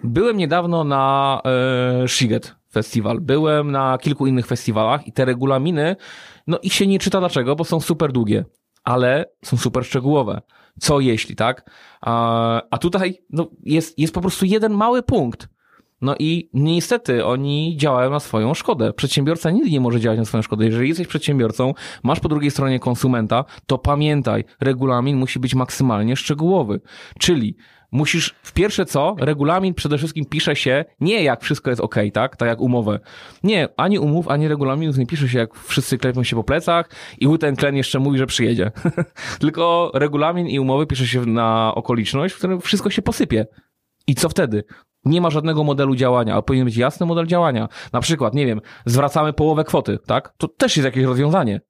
Byłem 0.05 0.37
niedawno 0.37 0.85
na 0.85 1.41
e, 2.05 2.09
Shiget 2.09 2.55
Festival, 2.73 3.21
byłem 3.21 3.71
na 3.71 3.99
kilku 3.99 4.27
innych 4.27 4.47
festiwalach 4.47 5.07
i 5.07 5.13
te 5.13 5.25
regulaminy, 5.25 5.97
no 6.47 6.59
ich 6.63 6.73
się 6.73 6.87
nie 6.87 6.99
czyta 6.99 7.21
dlaczego, 7.21 7.57
bo 7.57 7.65
są 7.65 7.81
super 7.81 8.13
długie, 8.13 8.45
ale 8.85 9.25
są 9.45 9.57
super 9.57 9.85
szczegółowe. 9.85 10.41
Co 10.79 11.01
jeśli, 11.01 11.37
tak? 11.37 11.71
A, 12.01 12.63
a 12.71 12.79
tutaj 12.79 13.23
no, 13.31 13.51
jest, 13.65 13.99
jest 13.99 14.15
po 14.15 14.21
prostu 14.21 14.45
jeden 14.45 14.73
mały 14.73 15.03
punkt. 15.03 15.49
No 16.01 16.15
i 16.19 16.51
niestety 16.55 17.27
oni 17.27 17.77
działają 17.77 18.11
na 18.11 18.21
swoją 18.21 18.55
szkodę. 18.55 18.93
Przedsiębiorca 18.93 19.51
nigdy 19.51 19.71
nie 19.71 19.81
może 19.81 20.01
działać 20.01 20.19
na 20.19 20.25
swoją 20.25 20.43
szkodę. 20.43 20.65
Jeżeli 20.65 20.89
jesteś 20.89 21.07
przedsiębiorcą, 21.07 21.75
masz 22.03 22.21
po 22.21 22.29
drugiej 22.29 22.51
stronie 22.51 22.81
konsumenta, 22.81 23.45
to 23.67 23.79
pamiętaj, 23.79 24.45
regulamin 24.61 25.17
musi 25.17 25.39
być 25.39 25.55
maksymalnie 25.55 26.17
szczegółowy. 26.17 26.81
Czyli 27.19 27.57
musisz, 27.93 28.35
w 28.43 28.53
pierwsze 28.53 28.87
co, 28.87 29.17
regulamin 29.19 29.75
przede 29.75 29.99
wszystkim 29.99 30.25
pisze 30.25 30.57
się 30.57 30.85
nie 31.01 31.23
jak 31.23 31.43
wszystko 31.43 31.71
jest 31.71 31.83
ok, 31.83 31.95
tak? 32.13 32.37
Tak 32.37 32.49
jak 32.49 32.61
umowę. 32.61 33.01
Nie, 33.43 33.69
ani 33.77 33.99
umów, 33.99 34.29
ani 34.29 34.49
regulaminów 34.49 34.99
nie 34.99 35.07
pisze 35.07 35.29
się 35.29 35.39
jak 35.39 35.55
wszyscy 35.55 35.99
klepią 35.99 36.25
się 36.25 36.37
po 36.37 36.45
plecach 36.45 36.91
i 37.19 37.39
ten 37.39 37.57
klen 37.57 37.77
jeszcze 37.77 37.99
mówi, 37.99 38.19
że 38.19 38.27
przyjedzie. 38.27 38.71
Tylko 39.41 39.91
regulamin 39.95 40.47
i 40.47 40.59
umowy 40.59 40.87
pisze 40.87 41.07
się 41.07 41.27
na 41.27 41.73
okoliczność, 41.75 42.35
w 42.35 42.39
którym 42.39 42.61
wszystko 42.61 42.91
się 42.91 43.03
posypie. 43.03 43.47
I 44.07 44.15
co 44.15 44.29
wtedy? 44.29 44.65
Nie 45.05 45.21
ma 45.21 45.31
żadnego 45.31 45.65
modelu 45.65 45.95
działania, 45.95 46.35
a 46.35 46.43
powinien 46.43 46.65
być 46.65 46.77
jasny 46.77 47.07
model 47.07 47.27
działania. 47.27 47.69
Na 47.93 48.01
przykład, 48.01 48.35
nie 48.35 48.47
wiem, 48.47 48.61
zwracamy 48.87 49.33
połowę 49.33 49.65
kwoty, 49.65 49.99
tak? 50.07 50.35
To 50.37 50.49
też 50.49 50.77
jest 50.77 50.85
jakieś 50.85 51.05
rozwiązanie. 51.05 51.61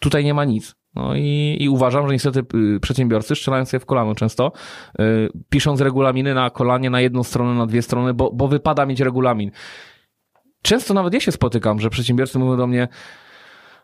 Tutaj 0.00 0.24
nie 0.24 0.34
ma 0.34 0.44
nic. 0.44 0.74
No 0.94 1.16
i, 1.16 1.56
i 1.60 1.68
uważam, 1.68 2.06
że 2.06 2.12
niestety 2.12 2.44
y, 2.76 2.80
przedsiębiorcy 2.80 3.34
strzelają 3.34 3.64
sobie 3.64 3.80
w 3.80 3.86
kolano 3.86 4.14
często, 4.14 4.52
y, 5.00 5.28
pisząc 5.48 5.80
regulaminy 5.80 6.34
na 6.34 6.50
kolanie 6.50 6.90
na 6.90 7.00
jedną 7.00 7.22
stronę, 7.22 7.54
na 7.54 7.66
dwie 7.66 7.82
strony, 7.82 8.14
bo, 8.14 8.30
bo 8.32 8.48
wypada 8.48 8.86
mieć 8.86 9.00
regulamin. 9.00 9.50
Często 10.62 10.94
nawet 10.94 11.14
ja 11.14 11.20
się 11.20 11.32
spotykam, 11.32 11.80
że 11.80 11.90
przedsiębiorcy 11.90 12.38
mówią 12.38 12.56
do 12.56 12.66
mnie, 12.66 12.88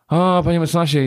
o, 0.09 0.43
panie 0.45 0.61
mecenasie, 0.61 1.07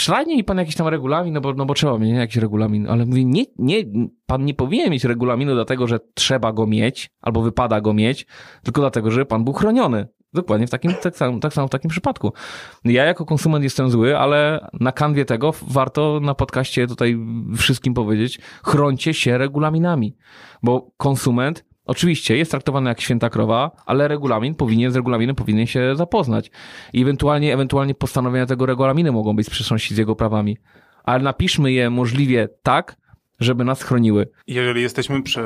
szlajnie 0.00 0.36
mi 0.36 0.44
pan 0.44 0.58
jakiś 0.58 0.74
tam 0.74 0.88
regulamin, 0.88 1.34
no 1.34 1.40
bo, 1.40 1.52
no 1.52 1.66
bo 1.66 1.74
trzeba 1.74 1.98
mieć 1.98 2.16
jakiś 2.16 2.36
regulamin, 2.36 2.88
ale 2.88 3.06
mówię, 3.06 3.24
nie, 3.24 3.44
nie, 3.58 3.76
pan 4.26 4.44
nie 4.44 4.54
powinien 4.54 4.90
mieć 4.90 5.04
regulaminu 5.04 5.54
dlatego, 5.54 5.86
że 5.86 6.00
trzeba 6.14 6.52
go 6.52 6.66
mieć, 6.66 7.10
albo 7.20 7.42
wypada 7.42 7.80
go 7.80 7.94
mieć, 7.94 8.26
tylko 8.62 8.80
dlatego, 8.80 9.10
że 9.10 9.26
pan 9.26 9.44
był 9.44 9.52
chroniony. 9.52 10.08
Dokładnie 10.32 10.66
w 10.66 10.70
takim, 10.70 10.94
tak, 11.02 11.16
samo, 11.16 11.38
tak 11.38 11.52
samo 11.52 11.66
w 11.66 11.70
takim 11.70 11.90
przypadku. 11.90 12.32
Ja 12.84 13.04
jako 13.04 13.24
konsument 13.24 13.64
jestem 13.64 13.90
zły, 13.90 14.18
ale 14.18 14.68
na 14.80 14.92
kanwie 14.92 15.24
tego 15.24 15.52
warto 15.62 16.20
na 16.22 16.34
podcaście 16.34 16.86
tutaj 16.86 17.18
wszystkim 17.56 17.94
powiedzieć, 17.94 18.40
chroncie 18.64 19.14
się 19.14 19.38
regulaminami, 19.38 20.16
bo 20.62 20.90
konsument 20.96 21.64
Oczywiście 21.90 22.36
jest 22.36 22.50
traktowany 22.50 22.88
jak 22.88 23.00
święta 23.00 23.30
krowa, 23.30 23.70
ale 23.86 24.08
regulamin 24.08 24.54
powinien, 24.54 24.92
z 24.92 24.96
regulaminem 24.96 25.36
powinien 25.36 25.66
się 25.66 25.96
zapoznać. 25.96 26.50
I 26.92 27.02
ewentualnie, 27.02 27.54
ewentualnie 27.54 27.94
postanowienia 27.94 28.46
tego 28.46 28.66
regulaminu 28.66 29.12
mogą 29.12 29.36
być 29.36 29.46
sprzeczności 29.46 29.94
z 29.94 29.98
jego 29.98 30.16
prawami. 30.16 30.56
Ale 31.04 31.22
napiszmy 31.22 31.72
je 31.72 31.90
możliwie 31.90 32.48
tak, 32.62 32.96
żeby 33.40 33.64
nas 33.64 33.82
chroniły. 33.82 34.28
Jeżeli 34.46 34.82
jesteśmy 34.82 35.22
przy 35.22 35.42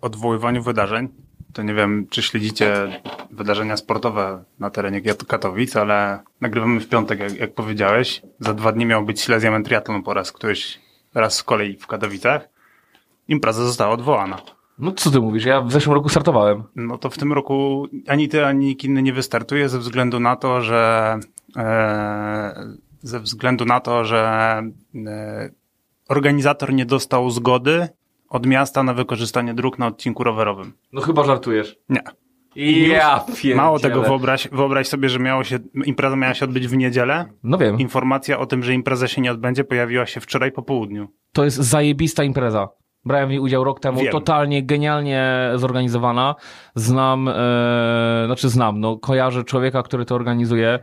odwoływaniu 0.00 0.62
wydarzeń, 0.62 1.08
to 1.52 1.62
nie 1.62 1.74
wiem, 1.74 2.06
czy 2.10 2.22
śledzicie 2.22 3.00
wydarzenia 3.30 3.76
sportowe 3.76 4.44
na 4.58 4.70
terenie 4.70 5.02
Katowic, 5.28 5.76
ale 5.76 6.20
nagrywamy 6.40 6.80
w 6.80 6.88
piątek, 6.88 7.20
jak, 7.20 7.36
jak 7.36 7.54
powiedziałeś. 7.54 8.22
Za 8.40 8.54
dwa 8.54 8.72
dni 8.72 8.86
miał 8.86 9.04
być 9.04 9.20
Silesian 9.20 9.64
Triathlon 9.64 10.02
po 10.02 10.14
raz 10.14 10.32
któryś, 10.32 10.80
raz 11.14 11.34
z 11.34 11.42
kolei 11.42 11.76
w 11.76 11.86
Katowicach. 11.86 12.48
Impreza 13.28 13.64
została 13.64 13.90
odwołana. 13.90 14.38
No 14.78 14.92
co 14.92 15.10
ty 15.10 15.20
mówisz? 15.20 15.44
Ja 15.44 15.60
w 15.60 15.72
zeszłym 15.72 15.94
roku 15.94 16.08
startowałem. 16.08 16.62
No 16.76 16.98
to 16.98 17.10
w 17.10 17.18
tym 17.18 17.32
roku 17.32 17.86
ani 18.08 18.28
ty, 18.28 18.46
ani 18.46 18.66
nikt 18.66 18.84
inny 18.84 19.02
nie 19.02 19.12
wystartuje 19.12 19.68
ze 19.68 19.78
względu 19.78 20.20
na 20.20 20.36
to, 20.36 20.60
że 20.60 21.18
e, 21.56 22.76
ze 23.02 23.20
względu 23.20 23.64
na 23.64 23.80
to, 23.80 24.04
że 24.04 24.62
e, 25.06 25.50
organizator 26.08 26.72
nie 26.72 26.86
dostał 26.86 27.30
zgody 27.30 27.88
od 28.28 28.46
miasta 28.46 28.82
na 28.82 28.94
wykorzystanie 28.94 29.54
dróg 29.54 29.78
na 29.78 29.86
odcinku 29.86 30.24
rowerowym. 30.24 30.72
No 30.92 31.00
chyba 31.00 31.24
żartujesz. 31.24 31.76
Nie. 31.88 32.00
Ja 32.88 33.24
Mało 33.56 33.78
tego, 33.78 34.02
wyobraź, 34.02 34.48
wyobraź 34.52 34.88
sobie, 34.88 35.08
że 35.08 35.18
miało 35.18 35.44
się, 35.44 35.58
impreza 35.84 36.16
miała 36.16 36.34
się 36.34 36.44
odbyć 36.44 36.68
w 36.68 36.76
niedzielę. 36.76 37.24
No 37.42 37.58
wiem. 37.58 37.80
Informacja 37.80 38.38
o 38.38 38.46
tym, 38.46 38.62
że 38.62 38.74
impreza 38.74 39.08
się 39.08 39.22
nie 39.22 39.30
odbędzie, 39.32 39.64
pojawiła 39.64 40.06
się 40.06 40.20
wczoraj 40.20 40.52
po 40.52 40.62
południu. 40.62 41.08
To 41.32 41.44
jest 41.44 41.56
zajebista 41.56 42.24
impreza. 42.24 42.68
Brałem 43.04 43.28
w 43.28 43.30
niej 43.30 43.40
udział 43.40 43.64
rok 43.64 43.80
temu, 43.80 44.00
Wiem. 44.00 44.12
totalnie 44.12 44.62
genialnie 44.62 45.50
zorganizowana. 45.54 46.34
Znam, 46.74 47.28
e, 47.28 47.32
znaczy 48.26 48.48
znam, 48.48 48.80
no 48.80 48.96
kojarzę 48.96 49.44
człowieka, 49.44 49.82
który 49.82 50.04
to 50.04 50.14
organizuje. 50.14 50.78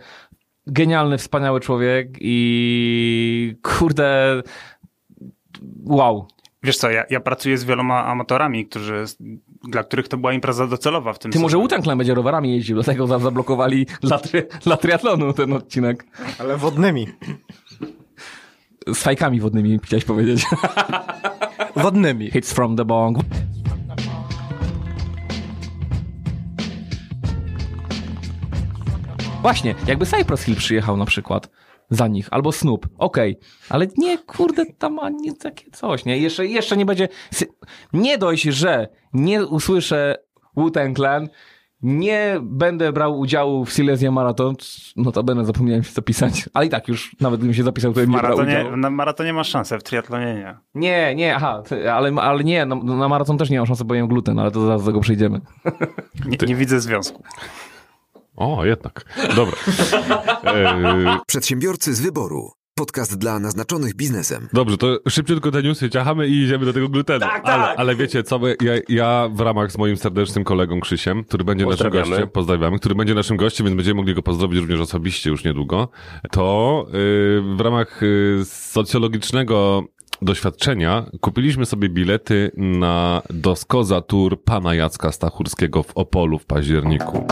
Genialny, 0.68 1.18
wspaniały 1.18 1.60
człowiek 1.60 2.08
i 2.20 3.56
kurde, 3.64 4.42
wow. 5.86 6.28
Wiesz 6.64 6.78
co, 6.78 6.90
ja, 6.90 7.04
ja 7.10 7.20
pracuję 7.20 7.58
z 7.58 7.64
wieloma 7.64 8.06
amatorami, 8.06 8.66
którzy, 8.66 9.06
dla 9.64 9.84
których 9.84 10.08
to 10.08 10.18
była 10.18 10.34
impreza 10.34 10.68
docelowa 10.68 11.14
w 11.14 11.20
tym 11.20 11.32
Ty 11.32 11.40
może. 11.40 11.58
Utanklen 11.58 11.98
będzie 11.98 12.14
rowerami 12.14 12.56
jeździł, 12.56 12.76
dlatego 12.76 13.08
za- 13.08 13.20
zablokowali 13.20 13.86
dla, 14.02 14.18
tri, 14.20 14.42
dla 14.64 14.78
triatlonu 14.78 15.34
ten 15.34 15.54
odcinek. 15.54 16.06
Ale 16.40 16.58
wodnymi. 16.58 17.08
Z 18.94 18.98
fajkami 19.04 19.40
wodnymi, 19.40 19.80
chciałeś 19.84 20.06
powiedzieć. 20.06 20.46
Wodnymi. 21.76 22.32
Hits 22.32 22.54
from 22.54 22.76
the 22.76 22.86
bong. 22.86 23.18
Właśnie, 29.42 29.76
jakby 29.88 30.06
Cypress 30.06 30.44
Hill 30.44 30.56
przyjechał 30.56 30.98
na 30.98 31.06
przykład 31.06 31.50
za 31.96 32.08
nich, 32.08 32.28
albo 32.32 32.52
Snoop, 32.52 32.88
okej, 32.98 33.40
ale 33.70 33.88
nie, 33.98 34.18
kurde, 34.18 34.66
tam 34.66 35.00
ani 35.00 35.38
takie 35.38 35.72
coś, 35.72 36.06
nie? 36.06 36.18
Jeszcze, 36.18 36.48
jeszcze 36.48 36.78
nie 36.78 36.86
będzie, 36.86 37.08
nie 37.94 38.18
dość, 38.18 38.44
że 38.44 38.88
nie 39.14 39.46
usłyszę 39.46 40.16
Wu-Tang 40.58 40.96
Clan, 40.96 41.30
nie 41.82 42.40
będę 42.42 42.94
brał 42.94 43.20
udziału 43.20 43.66
w 43.66 43.74
Silesia 43.74 44.12
Marathon, 44.12 44.56
no 44.96 45.12
to 45.12 45.24
będę 45.24 45.46
zapomniałem 45.46 45.84
się 45.84 45.92
zapisać, 45.92 46.50
ale 46.54 46.66
i 46.66 46.70
tak 46.70 46.88
już, 46.88 47.16
nawet 47.22 47.40
gdybym 47.40 47.54
się 47.54 47.64
zapisał, 47.64 47.94
to 47.94 48.00
bym 48.00 48.12
nie 48.12 48.18
brał 48.18 48.38
udziału. 48.38 48.78
na 48.78 48.90
maratonie 48.90 49.34
masz 49.34 49.50
szansę, 49.50 49.80
w 49.80 49.84
triatlonie 49.84 50.34
nie. 50.34 50.58
Nie, 50.76 51.16
nie, 51.16 51.36
aha, 51.36 51.64
ale, 51.92 52.12
ale 52.22 52.44
nie, 52.44 52.66
no, 52.66 52.76
na 52.76 53.10
maraton 53.10 53.38
też 53.38 53.50
nie 53.50 53.58
mam 53.58 53.68
szansy, 53.68 53.86
bo 53.86 53.96
jem 53.96 54.08
gluten, 54.08 54.40
ale 54.40 54.52
to 54.52 54.66
zaraz 54.66 54.82
do 54.82 54.88
tego 54.88 55.00
przejdziemy. 55.00 55.42
Nie, 56.26 56.48
nie 56.48 56.56
widzę 56.56 56.82
związku. 56.82 57.24
O, 58.36 58.66
jednak. 58.66 59.06
Dobra. 59.36 59.58
E, 60.44 61.20
Przedsiębiorcy 61.28 61.94
z 61.94 62.02
wyboru. 62.02 62.52
Podcast 62.76 63.18
dla 63.18 63.40
naznaczonych 63.40 63.96
biznesem. 63.96 64.48
Dobrze, 64.54 64.78
to 64.78 65.00
szybciutko 65.10 65.52
te 65.52 65.64
newsy 65.64 65.90
ciachamy 65.90 66.28
i 66.28 66.44
idziemy 66.44 66.66
do 66.66 66.74
tego 66.74 66.90
glutenu. 66.90 67.20
Tak, 67.20 67.42
ale, 67.46 67.64
tak. 67.64 67.80
ale 67.80 67.96
wiecie 67.96 68.24
co, 68.24 68.40
ja, 68.48 68.74
ja 68.90 69.30
w 69.34 69.40
ramach 69.40 69.72
z 69.72 69.78
moim 69.78 69.98
serdecznym 69.98 70.44
kolegą 70.44 70.80
Krzysiem, 70.80 71.24
który 71.24 71.44
będzie 71.44 71.66
naszym 71.66 71.90
gościem, 71.90 72.30
pozdrawiamy, 72.30 72.80
który 72.80 72.96
będzie 72.96 73.16
naszym 73.16 73.38
gościem, 73.38 73.66
więc 73.66 73.76
będziemy 73.76 73.96
mogli 73.96 74.16
go 74.16 74.24
pozdrowić 74.24 74.60
również 74.60 74.80
osobiście 74.80 75.30
już 75.30 75.44
niedługo, 75.44 75.90
to 76.32 76.86
yy, 76.88 77.56
w 77.56 77.60
ramach 77.60 78.02
yy, 78.02 78.46
socjologicznego 78.46 79.84
doświadczenia 80.24 81.06
kupiliśmy 81.22 81.66
sobie 81.66 81.90
bilety 81.90 82.52
na 82.58 83.22
Doskoza 83.30 84.02
Tour 84.02 84.44
pana 84.44 84.76
Jacka 84.76 85.12
Stachurskiego 85.12 85.84
w 85.84 85.98
Opolu 85.98 86.40
w 86.40 86.46
październiku. 86.46 87.28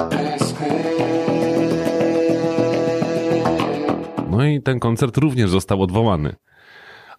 No 4.30 4.45
i 4.45 4.62
ten 4.62 4.80
koncert 4.80 5.17
również 5.17 5.49
został 5.49 5.82
odwołany. 5.82 6.36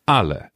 Ale 0.06 0.50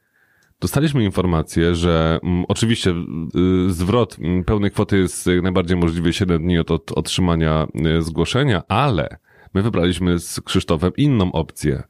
dostaliśmy 0.61 1.05
informację, 1.05 1.75
że 1.75 2.19
mm, 2.23 2.45
oczywiście 2.49 2.91
y, 2.91 3.73
zwrot 3.73 4.17
mm, 4.21 4.45
pełnej 4.45 4.71
kwoty 4.71 4.99
jest 4.99 5.27
jak 5.27 5.43
najbardziej 5.43 5.77
możliwy 5.77 6.13
7 6.13 6.43
dni 6.43 6.59
od, 6.59 6.71
od 6.71 6.93
otrzymania 6.93 7.67
y, 7.99 8.03
zgłoszenia, 8.03 8.63
ale 8.69 9.19
my 9.55 9.63
wybraliśmy 9.63 10.19
z 10.19 10.41
Krzysztofem 10.41 10.93
inną 10.97 11.33
opcję. 11.33 11.83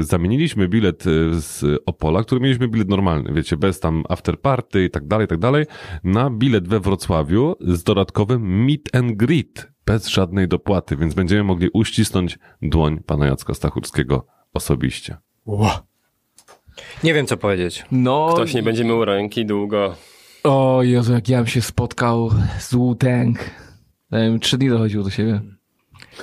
Zamieniliśmy 0.00 0.68
bilet 0.68 1.06
y, 1.06 1.40
z 1.40 1.64
Opola, 1.86 2.22
który 2.22 2.40
mieliśmy 2.40 2.68
bilet 2.68 2.88
normalny, 2.88 3.32
wiecie, 3.32 3.56
bez 3.56 3.80
tam 3.80 4.04
afterparty 4.08 4.84
i 4.84 4.90
tak 4.90 5.06
dalej, 5.06 5.24
i 5.24 5.28
tak 5.28 5.38
dalej, 5.38 5.64
na 6.04 6.30
bilet 6.30 6.68
we 6.68 6.80
Wrocławiu 6.80 7.54
z 7.60 7.82
dodatkowym 7.82 8.64
meet 8.64 8.96
and 8.96 9.12
greet, 9.16 9.72
bez 9.86 10.06
żadnej 10.08 10.48
dopłaty, 10.48 10.96
więc 10.96 11.14
będziemy 11.14 11.44
mogli 11.44 11.68
uścisnąć 11.72 12.38
dłoń 12.62 13.00
pana 13.06 13.26
Jacka 13.26 13.54
Stachurskiego 13.54 14.26
osobiście. 14.54 15.16
Nie 17.04 17.14
wiem, 17.14 17.26
co 17.26 17.36
powiedzieć. 17.36 17.84
No, 17.92 18.30
Ktoś 18.34 18.54
nie 18.54 18.62
będzie 18.62 18.84
mył 18.84 19.04
ręki 19.04 19.46
długo. 19.46 19.94
o 20.44 20.82
Jezu, 20.82 21.12
jak 21.12 21.28
ja 21.28 21.38
bym 21.38 21.46
się 21.46 21.62
spotkał 21.62 22.30
z 22.58 22.74
Wu-Tang. 22.74 23.38
Trzy 24.40 24.58
dni 24.58 24.68
dochodził 24.68 25.02
do 25.02 25.10
siebie. 25.10 25.40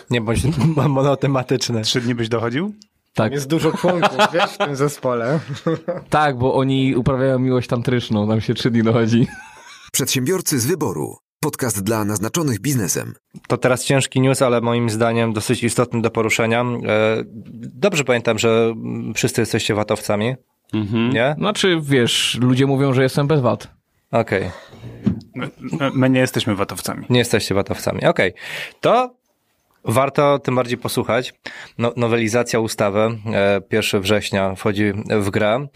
Nie 0.09 0.21
bądź 0.21 0.39
monotematyczne. 0.89 1.81
Trzy 1.81 2.01
dni 2.01 2.15
byś 2.15 2.29
dochodził? 2.29 2.73
Tak, 3.15 3.31
Jest 3.31 3.47
dużo 3.47 3.71
członków, 3.71 4.17
wiesz, 4.33 4.51
w 4.53 4.57
tym 4.57 4.75
zespole. 4.75 5.39
tak, 6.09 6.37
bo 6.37 6.53
oni 6.55 6.95
uprawiają 6.95 7.39
miłość 7.39 7.67
tantryczną, 7.69 8.27
tam 8.27 8.41
się 8.41 8.53
trzy 8.53 8.71
dni 8.71 8.83
dochodzi. 8.83 9.27
Przedsiębiorcy 9.91 10.59
z 10.59 10.65
wyboru. 10.65 11.17
Podcast 11.39 11.83
dla 11.83 12.05
naznaczonych 12.05 12.59
biznesem. 12.61 13.13
To 13.47 13.57
teraz 13.57 13.83
ciężki 13.85 14.21
news, 14.21 14.41
ale 14.41 14.61
moim 14.61 14.89
zdaniem 14.89 15.33
dosyć 15.33 15.63
istotny 15.63 16.01
do 16.01 16.09
poruszenia. 16.11 16.61
E, 16.61 16.65
Dobrze 17.75 18.03
pamiętam, 18.03 18.39
że 18.39 18.73
wszyscy 19.15 19.41
jesteście 19.41 19.75
watowcami, 19.75 20.35
Mhm. 20.73 21.09
nie? 21.09 21.35
Znaczy, 21.37 21.77
wiesz, 21.81 22.37
ludzie 22.41 22.65
mówią, 22.65 22.93
że 22.93 23.03
jestem 23.03 23.27
bez 23.27 23.41
wad. 23.41 23.67
Okej. 24.11 24.51
My, 25.35 25.49
my- 25.79 25.91
my 25.95 26.09
nie 26.09 26.19
jesteśmy 26.19 26.55
watowcami. 26.55 27.05
Nie 27.09 27.19
jesteście 27.19 27.55
watowcami. 27.55 28.05
Okej. 28.05 28.33
To 28.81 29.15
warto 29.85 30.39
tym 30.39 30.55
bardziej 30.55 30.77
posłuchać. 30.77 31.33
No, 31.77 31.93
nowelizacja 31.95 32.59
ustawy 32.59 32.99
e, 33.33 33.61
1 33.71 34.01
września 34.01 34.55
wchodzi 34.55 34.91
w 35.19 35.29
grę. 35.29 35.67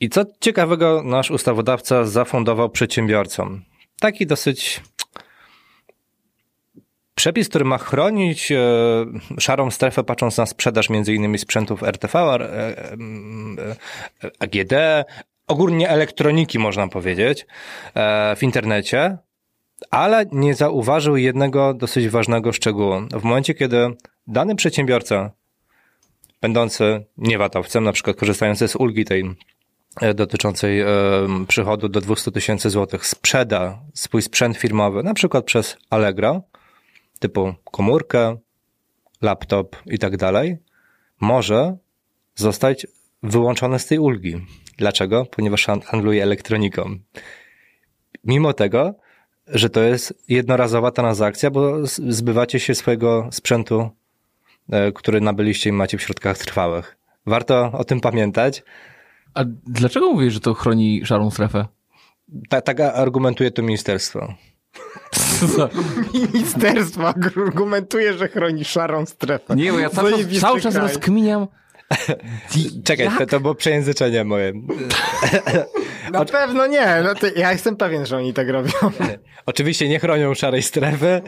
I 0.00 0.08
co 0.08 0.24
ciekawego 0.40 1.02
nasz 1.04 1.30
ustawodawca 1.30 2.04
zafundował 2.04 2.70
przedsiębiorcom? 2.70 3.62
Taki 4.00 4.26
dosyć 4.26 4.80
przepis, 7.14 7.48
który 7.48 7.64
ma 7.64 7.78
chronić 7.78 8.52
e, 8.52 8.58
szarą 9.38 9.70
strefę, 9.70 10.04
patrząc 10.04 10.36
na 10.36 10.46
sprzedaż 10.46 10.88
innymi 10.90 11.38
sprzętów 11.38 11.82
RTV, 11.82 12.18
e, 12.18 12.32
e, 12.32 12.92
e, 14.24 14.30
AGD, 14.38 14.72
ogólnie 15.46 15.88
elektroniki 15.88 16.58
można 16.58 16.88
powiedzieć, 16.88 17.46
e, 17.94 18.36
w 18.36 18.42
internecie, 18.42 19.18
ale 19.90 20.26
nie 20.32 20.54
zauważył 20.54 21.16
jednego 21.16 21.74
dosyć 21.74 22.08
ważnego 22.08 22.52
szczegółu. 22.52 22.94
W 23.10 23.22
momencie, 23.24 23.54
kiedy 23.54 23.96
dany 24.26 24.56
przedsiębiorca, 24.56 25.30
będący 26.40 27.04
niewatowcem, 27.18 27.84
na 27.84 27.92
przykład 27.92 28.16
korzystający 28.16 28.68
z 28.68 28.76
ulgi 28.76 29.04
tej 29.04 29.34
e, 30.00 30.14
dotyczącej 30.14 30.80
e, 30.80 30.86
przychodu 31.48 31.88
do 31.88 32.00
200 32.00 32.30
tysięcy 32.30 32.70
złotych, 32.70 33.06
sprzeda 33.06 33.78
swój 33.94 34.22
sprzęt 34.22 34.56
firmowy, 34.56 35.02
na 35.02 35.14
przykład 35.14 35.44
przez 35.44 35.76
Allegro, 35.90 36.42
typu 37.18 37.54
komórkę, 37.64 38.36
laptop 39.22 39.76
i 39.86 39.98
tak 39.98 40.16
dalej, 40.16 40.56
może 41.20 41.76
zostać 42.34 42.86
wyłączony 43.22 43.78
z 43.78 43.86
tej 43.86 43.98
ulgi. 43.98 44.46
Dlaczego? 44.78 45.26
Ponieważ 45.26 45.66
han- 45.66 45.80
handluje 45.80 46.22
elektroniką. 46.22 46.98
Mimo 48.24 48.52
tego, 48.52 48.94
że 49.46 49.70
to 49.70 49.80
jest 49.80 50.14
jednorazowa 50.28 50.90
transakcja, 50.90 51.50
bo 51.50 51.86
zbywacie 51.86 52.60
się 52.60 52.74
swojego 52.74 53.28
sprzętu, 53.32 53.90
e, 54.70 54.92
który 54.92 55.20
nabyliście 55.20 55.70
i 55.70 55.72
macie 55.72 55.98
w 55.98 56.02
środkach 56.02 56.38
trwałych. 56.38 56.96
Warto 57.26 57.72
o 57.72 57.84
tym 57.84 58.00
pamiętać. 58.00 58.62
A 59.34 59.44
dlaczego 59.66 60.12
mówisz, 60.12 60.34
że 60.34 60.40
to 60.40 60.54
chroni 60.54 61.06
szarą 61.06 61.30
strefę? 61.30 61.66
Ta, 62.48 62.60
tak 62.60 62.80
argumentuje 62.80 63.50
to 63.50 63.62
ministerstwo. 63.62 64.34
Ministerstwo 66.14 67.08
argumentuje, 67.08 68.14
że 68.14 68.28
chroni 68.28 68.64
szarą 68.64 69.06
strefę. 69.06 69.56
Nie, 69.56 69.72
bo 69.72 69.78
ja 69.78 69.90
cały 69.90 70.12
czas, 70.12 70.40
cały 70.40 70.60
czas 70.60 70.74
rozkminiam. 70.74 71.46
Czekaj, 72.84 73.08
to, 73.18 73.26
to 73.26 73.40
było 73.40 73.54
przejęzyczenie 73.54 74.24
moje. 74.24 74.52
Na 76.12 76.24
pewno 76.24 76.66
nie, 76.66 77.00
no 77.04 77.14
to 77.14 77.26
ja 77.36 77.52
jestem 77.52 77.76
pewien, 77.76 78.06
że 78.06 78.16
oni 78.16 78.32
tak 78.34 78.48
robią. 78.48 78.70
Oczywiście 79.46 79.88
nie 79.88 79.98
chronią 79.98 80.34
szarej 80.34 80.62
strefy, 80.62 81.22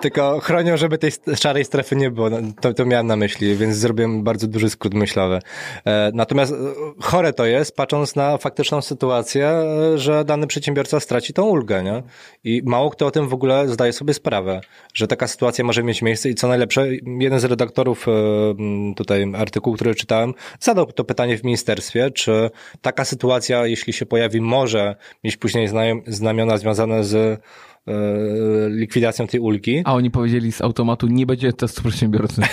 tylko 0.00 0.40
chronią, 0.40 0.76
żeby 0.76 0.98
tej 0.98 1.10
szarej 1.40 1.64
strefy 1.64 1.96
nie 1.96 2.10
było. 2.10 2.30
No, 2.30 2.38
To, 2.60 2.74
to 2.74 2.84
miałem 2.84 3.06
na 3.06 3.16
myśli, 3.16 3.56
więc 3.56 3.76
zrobiłem 3.76 4.24
bardzo 4.24 4.46
duży 4.46 4.70
skrót 4.70 4.94
myślowy. 4.94 5.38
E, 5.84 6.10
Natomiast 6.14 6.52
e, 6.52 6.56
chore 7.02 7.32
to 7.32 7.46
jest, 7.46 7.76
patrząc 7.76 8.16
na 8.16 8.38
faktyczną 8.38 8.82
sytuację, 8.82 9.48
e, 9.48 9.98
że 9.98 10.24
dany 10.24 10.46
przedsiębiorca 10.46 11.00
straci 11.00 11.32
tą 11.32 11.44
ulgę, 11.44 11.82
nie? 11.82 12.02
I 12.44 12.62
mało 12.64 12.90
kto 12.90 13.06
o 13.06 13.10
tym 13.10 13.28
w 13.28 13.34
ogóle 13.34 13.68
zdaje 13.68 13.92
sobie 13.92 14.14
sprawę, 14.14 14.60
że 14.94 15.06
taka 15.06 15.26
sytuacja 15.26 15.64
może 15.64 15.82
mieć 15.82 16.02
miejsce 16.02 16.28
i 16.28 16.34
co 16.34 16.48
najlepsze, 16.48 16.86
jeden 17.18 17.40
z 17.40 17.44
redaktorów 17.44 18.06
tutaj 18.96 19.32
artykułu, 19.36 19.76
który 19.76 19.94
czytałem, 19.94 20.34
zadał 20.60 20.86
to 20.86 21.04
pytanie 21.04 21.38
w 21.38 21.44
ministerstwie, 21.44 22.10
czy 22.10 22.50
taka 22.82 23.04
sytuacja, 23.04 23.66
jeśli 23.66 23.92
się 23.96 24.06
pojawi, 24.06 24.40
może 24.40 24.96
mieć 25.24 25.36
później 25.36 25.68
znamiona 26.06 26.58
związane 26.58 27.04
z 27.04 27.40
likwidacją 28.68 29.26
tej 29.26 29.40
ulgi. 29.40 29.82
A 29.84 29.94
oni 29.94 30.10
powiedzieli 30.10 30.52
z 30.52 30.62
automatu, 30.62 31.06
nie 31.06 31.26
będzie 31.26 31.52
testu 31.52 31.82
przedsiębiorcy. 31.82 32.42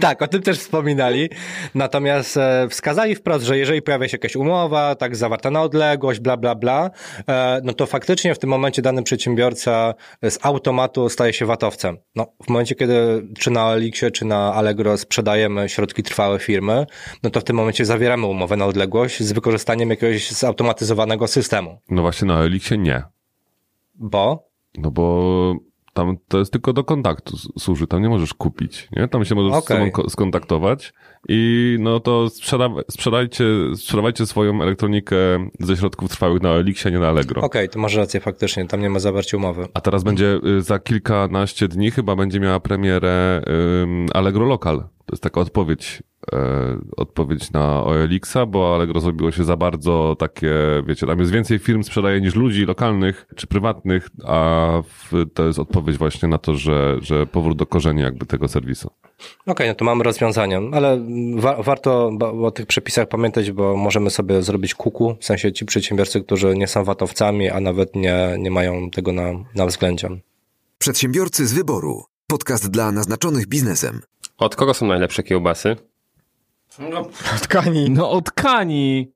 Tak, 0.00 0.22
o 0.22 0.28
tym 0.28 0.42
też 0.42 0.58
wspominali. 0.58 1.28
Natomiast 1.74 2.36
e, 2.36 2.68
wskazali 2.70 3.14
wprost, 3.14 3.44
że 3.44 3.58
jeżeli 3.58 3.82
pojawia 3.82 4.08
się 4.08 4.14
jakaś 4.14 4.36
umowa, 4.36 4.94
tak 4.94 5.16
zawarta 5.16 5.50
na 5.50 5.62
odległość, 5.62 6.20
bla, 6.20 6.36
bla, 6.36 6.54
bla, 6.54 6.90
e, 7.28 7.60
no 7.64 7.72
to 7.72 7.86
faktycznie 7.86 8.34
w 8.34 8.38
tym 8.38 8.50
momencie 8.50 8.82
dany 8.82 9.02
przedsiębiorca 9.02 9.94
z 10.22 10.38
automatu 10.42 11.08
staje 11.08 11.32
się 11.32 11.46
watowcem. 11.46 11.96
No, 12.16 12.26
w 12.46 12.48
momencie, 12.48 12.74
kiedy 12.74 13.28
czy 13.38 13.50
na 13.50 13.72
Elixie, 13.72 14.10
czy 14.10 14.24
na 14.24 14.54
Allegro 14.54 14.98
sprzedajemy 14.98 15.68
środki 15.68 16.02
trwałe 16.02 16.38
firmy, 16.38 16.86
no 17.22 17.30
to 17.30 17.40
w 17.40 17.44
tym 17.44 17.56
momencie 17.56 17.84
zawieramy 17.84 18.26
umowę 18.26 18.56
na 18.56 18.66
odległość 18.66 19.22
z 19.22 19.32
wykorzystaniem 19.32 19.90
jakiegoś 19.90 20.30
zautomatyzowanego 20.30 21.26
systemu. 21.26 21.78
No 21.90 22.02
właśnie 22.02 22.28
na 22.28 22.42
Elixie 22.42 22.78
nie. 22.78 23.02
Bo 24.00 24.50
No 24.78 24.90
bo 24.90 25.54
tam 25.94 26.16
to 26.28 26.38
jest 26.38 26.52
tylko 26.52 26.72
do 26.72 26.84
kontaktu 26.84 27.36
służy, 27.58 27.86
tam 27.86 28.02
nie 28.02 28.08
możesz 28.08 28.34
kupić, 28.34 28.88
nie? 28.96 29.08
Tam 29.08 29.24
się 29.24 29.34
możesz 29.34 29.52
Okej. 29.52 29.76
z 29.76 29.80
sobą 29.80 29.90
ko- 29.90 30.10
skontaktować 30.10 30.92
i 31.28 31.76
no 31.80 32.00
to 32.00 32.28
sprzeda 32.30 32.68
sprzedajcie, 32.90 33.44
sprzedawajcie 33.76 34.26
swoją 34.26 34.62
elektronikę 34.62 35.16
ze 35.60 35.76
środków 35.76 36.10
trwałych 36.10 36.42
na 36.42 36.48
Elixie, 36.50 36.90
nie 36.90 36.98
na 36.98 37.08
Allegro. 37.08 37.42
okej, 37.42 37.68
to 37.68 37.78
masz 37.78 37.94
rację 37.94 38.20
faktycznie, 38.20 38.66
tam 38.66 38.80
nie 38.80 38.90
ma 38.90 38.98
zawarcia 38.98 39.36
umowy. 39.36 39.68
A 39.74 39.80
teraz 39.80 40.04
będzie 40.04 40.38
y, 40.58 40.62
za 40.62 40.78
kilkanaście 40.78 41.68
dni 41.68 41.90
chyba 41.90 42.16
będzie 42.16 42.40
miała 42.40 42.60
premierę 42.60 43.42
ym, 43.82 44.06
Allegro 44.14 44.46
Local. 44.46 44.78
To 44.78 45.14
jest 45.14 45.22
taka 45.22 45.40
odpowiedź, 45.40 46.02
odpowiedź 46.96 47.52
na 47.52 47.84
OLX-a, 47.84 48.46
bo 48.46 48.74
Allegro 48.74 49.00
zrobiło 49.00 49.30
się 49.32 49.44
za 49.44 49.56
bardzo 49.56 50.16
takie, 50.18 50.52
wiecie, 50.86 51.06
tam 51.06 51.18
jest 51.18 51.32
więcej 51.32 51.58
firm 51.58 51.82
sprzedaje 51.82 52.20
niż 52.20 52.34
ludzi 52.34 52.64
lokalnych 52.66 53.26
czy 53.36 53.46
prywatnych, 53.46 54.08
a 54.24 54.68
w, 54.82 55.24
to 55.34 55.46
jest 55.46 55.58
odpowiedź 55.58 55.98
właśnie 55.98 56.28
na 56.28 56.38
to, 56.38 56.54
że, 56.54 56.96
że 57.00 57.26
powrót 57.26 57.58
do 57.58 57.66
korzeni 57.66 58.02
jakby 58.02 58.26
tego 58.26 58.48
serwisu. 58.48 58.90
Okej, 59.46 59.68
no 59.68 59.74
to 59.74 59.84
mamy 59.84 60.04
rozwiązanie, 60.04 60.60
ale 60.72 61.00
wa- 61.36 61.62
warto 61.62 62.12
o 62.42 62.50
tych 62.50 62.66
przepisach 62.66 63.08
pamiętać, 63.08 63.52
bo 63.52 63.76
możemy 63.76 64.10
sobie 64.10 64.42
zrobić 64.42 64.74
kuku, 64.74 65.16
w 65.20 65.24
sensie 65.24 65.52
ci 65.52 65.64
przedsiębiorcy, 65.64 66.20
którzy 66.20 66.56
nie 66.56 66.66
są 66.66 66.84
watowcami, 66.84 67.50
a 67.50 67.60
nawet 67.60 67.96
nie, 67.96 68.36
nie 68.38 68.50
mają 68.50 68.90
tego 68.90 69.12
na, 69.12 69.32
na 69.54 69.66
względzie. 69.66 70.08
Przedsiębiorcy 70.78 71.46
z 71.46 71.52
wyboru. 71.52 72.04
Podcast 72.26 72.70
dla 72.70 72.92
naznaczonych 72.92 73.46
biznesem. 73.46 74.00
Od 74.38 74.56
kogo 74.56 74.74
są 74.74 74.86
najlepsze 74.86 75.22
kiełbasy? 75.22 75.76
Tkani. 77.42 77.90
No 77.90 78.10
od 78.10 78.30
Kani. 78.30 79.12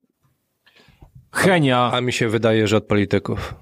Henia. 1.33 1.91
A 1.93 2.01
mi 2.01 2.13
się 2.13 2.29
wydaje, 2.29 2.67
że 2.69 2.77
od 2.77 2.85
polityków. 2.85 3.55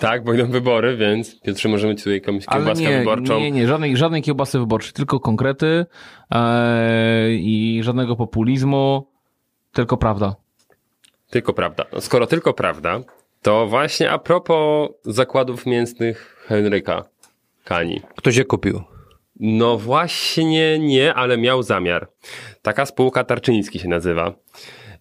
Tak, 0.00 0.24
bo 0.24 0.34
idą 0.34 0.46
wybory, 0.46 0.96
więc 0.96 1.40
Piotrze, 1.40 1.68
możemy 1.68 1.94
ci 1.94 2.02
tutaj 2.02 2.14
jakąś 2.14 2.46
kiełbaskę 2.46 2.84
nie, 2.84 2.98
wyborczą. 2.98 3.38
nie, 3.38 3.50
nie, 3.50 3.66
żadnej, 3.66 3.96
żadnej 3.96 4.22
kiełbasy 4.22 4.58
wyborczej, 4.58 4.92
tylko 4.92 5.20
konkrety 5.20 5.86
e, 6.30 7.30
i 7.30 7.80
żadnego 7.82 8.16
populizmu, 8.16 9.10
tylko 9.72 9.96
prawda. 9.96 10.36
Tylko 11.30 11.52
prawda. 11.52 11.84
No, 11.92 12.00
skoro 12.00 12.26
tylko 12.26 12.52
prawda, 12.54 13.00
to 13.42 13.66
właśnie 13.66 14.10
a 14.10 14.18
propos 14.18 14.90
zakładów 15.04 15.66
mięsnych 15.66 16.44
Henryka 16.46 17.04
Kani. 17.64 18.00
Ktoś 18.16 18.36
je 18.36 18.44
kupił. 18.44 18.82
No 19.40 19.78
właśnie 19.78 20.78
nie, 20.78 21.14
ale 21.14 21.38
miał 21.38 21.62
zamiar. 21.62 22.08
Taka 22.62 22.86
spółka 22.86 23.24
Tarczyński 23.24 23.78
się 23.78 23.88
nazywa. 23.88 24.34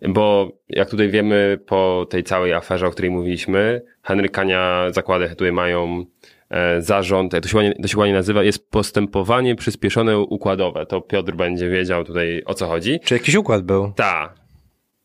Bo 0.10 0.52
jak 0.70 0.90
tutaj 0.90 1.10
wiemy 1.10 1.60
po 1.66 2.08
tej 2.10 2.24
całej 2.24 2.54
aferze, 2.54 2.88
o 2.88 2.92
której 2.92 3.12
mówiliśmy, 3.12 3.82
Henryk 4.04 4.32
Kania 4.32 4.88
zakłady 4.92 5.30
tutaj 5.30 5.52
mają 5.52 6.06
e, 6.50 6.82
zarząd, 6.82 7.32
to 7.42 7.48
się, 7.48 7.58
ładnie, 7.58 7.76
to 7.82 7.88
się 7.88 7.98
ładnie 7.98 8.14
nazywa, 8.14 8.44
jest 8.44 8.72
postępowanie 8.72 9.56
przyspieszone 9.56 10.20
układowe. 10.20 10.86
To 10.86 11.02
Piotr 11.02 11.36
będzie 11.36 11.70
wiedział 11.70 12.04
tutaj 12.04 12.44
o 12.46 12.54
co 12.54 12.68
chodzi. 12.68 13.00
Czy 13.04 13.14
jakiś 13.14 13.36
układ 13.36 13.62
był? 13.62 13.92
Ta. 13.96 14.34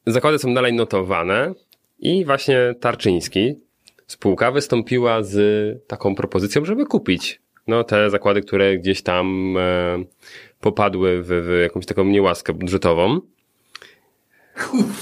Zakłady 0.07 0.39
są 0.39 0.55
dalej 0.55 0.72
notowane 0.72 1.55
i 1.99 2.24
właśnie 2.24 2.74
Tarczyński, 2.80 3.55
spółka 4.07 4.51
wystąpiła 4.51 5.22
z 5.22 5.37
taką 5.87 6.14
propozycją, 6.14 6.64
żeby 6.64 6.87
kupić 6.87 7.43
no, 7.72 7.84
te 7.84 8.10
zakłady, 8.10 8.40
które 8.42 8.78
gdzieś 8.78 9.02
tam 9.02 9.56
e, 9.58 10.04
popadły 10.60 11.22
w, 11.22 11.26
w 11.26 11.60
jakąś 11.62 11.86
taką 11.86 12.04
niełaskę 12.04 12.52
budżetową. 12.52 13.20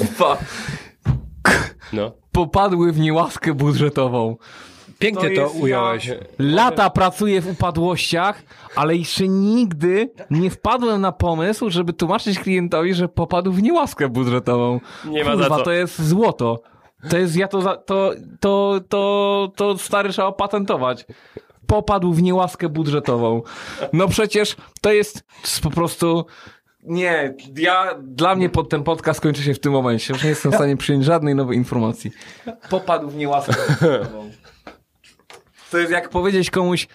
Ufa. 0.00 0.38
No. 1.92 2.12
Popadły 2.32 2.92
w 2.92 2.98
niełaskę 3.00 3.54
budżetową. 3.54 4.36
Pięknie 4.98 5.30
to, 5.30 5.40
jest 5.42 5.54
ująłeś. 5.62 6.06
ja- 6.06 6.14
Lata 6.38 6.90
pracuję 6.90 7.40
w 7.40 7.48
upadłościach, 7.50 8.42
ale 8.76 8.96
jeszcze 8.96 9.28
nigdy 9.28 10.10
nie 10.30 10.50
wpadłem 10.50 11.00
na 11.00 11.12
pomysł, 11.12 11.70
żeby 11.70 11.92
tłumaczyć 11.92 12.38
klientowi, 12.38 12.94
że 12.94 13.08
popadł 13.08 13.52
w 13.52 13.62
niełaskę 13.62 14.08
budżetową. 14.08 14.80
Nie 15.04 15.24
ma 15.24 15.30
Kurwa, 15.30 15.48
za 15.48 15.56
co. 15.56 15.62
to 15.62 15.72
jest 15.72 16.02
złoto. 16.08 16.62
To 17.10 17.18
jest, 17.18 17.36
ja 17.36 17.48
to, 17.48 17.60
za, 17.62 17.76
to, 17.76 18.12
to, 18.40 18.80
to, 18.88 19.52
to 19.56 19.78
stary 19.78 20.08
trzeba 20.08 20.28
opatentować. 20.28 21.06
Popadł 21.70 22.12
w 22.12 22.22
niełaskę 22.22 22.68
budżetową. 22.68 23.42
No 23.92 24.08
przecież 24.08 24.56
to 24.80 24.92
jest, 24.92 25.14
to 25.14 25.40
jest 25.40 25.60
po 25.60 25.70
prostu 25.70 26.26
Nie, 26.82 27.34
ja, 27.56 27.94
dla 28.02 28.34
mnie 28.34 28.48
pod 28.48 28.68
ten 28.68 28.82
podcast 28.82 29.20
kończy 29.20 29.42
się 29.42 29.54
w 29.54 29.60
tym 29.60 29.72
momencie. 29.72 30.12
Już 30.14 30.22
nie 30.22 30.28
jestem 30.28 30.52
w 30.52 30.54
stanie 30.54 30.76
przyjąć 30.76 31.04
żadnej 31.04 31.34
nowej 31.34 31.56
informacji. 31.56 32.10
Popadł 32.70 33.08
w 33.08 33.16
niełaskę. 33.16 33.54
To 35.70 35.78
jest 35.78 35.92
jak 35.92 36.08
powiedzieć 36.08 36.50
komuś 36.50 36.88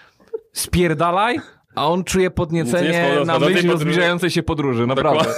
spierdalaj, 0.52 1.40
a 1.74 1.88
on 1.88 2.04
czuje 2.04 2.30
podniecenie 2.30 3.24
na 3.26 3.38
myśl 3.38 3.70
o 3.72 3.78
zbliżającej 3.78 4.30
się 4.30 4.42
podróży, 4.42 4.86
naprawdę. 4.86 5.34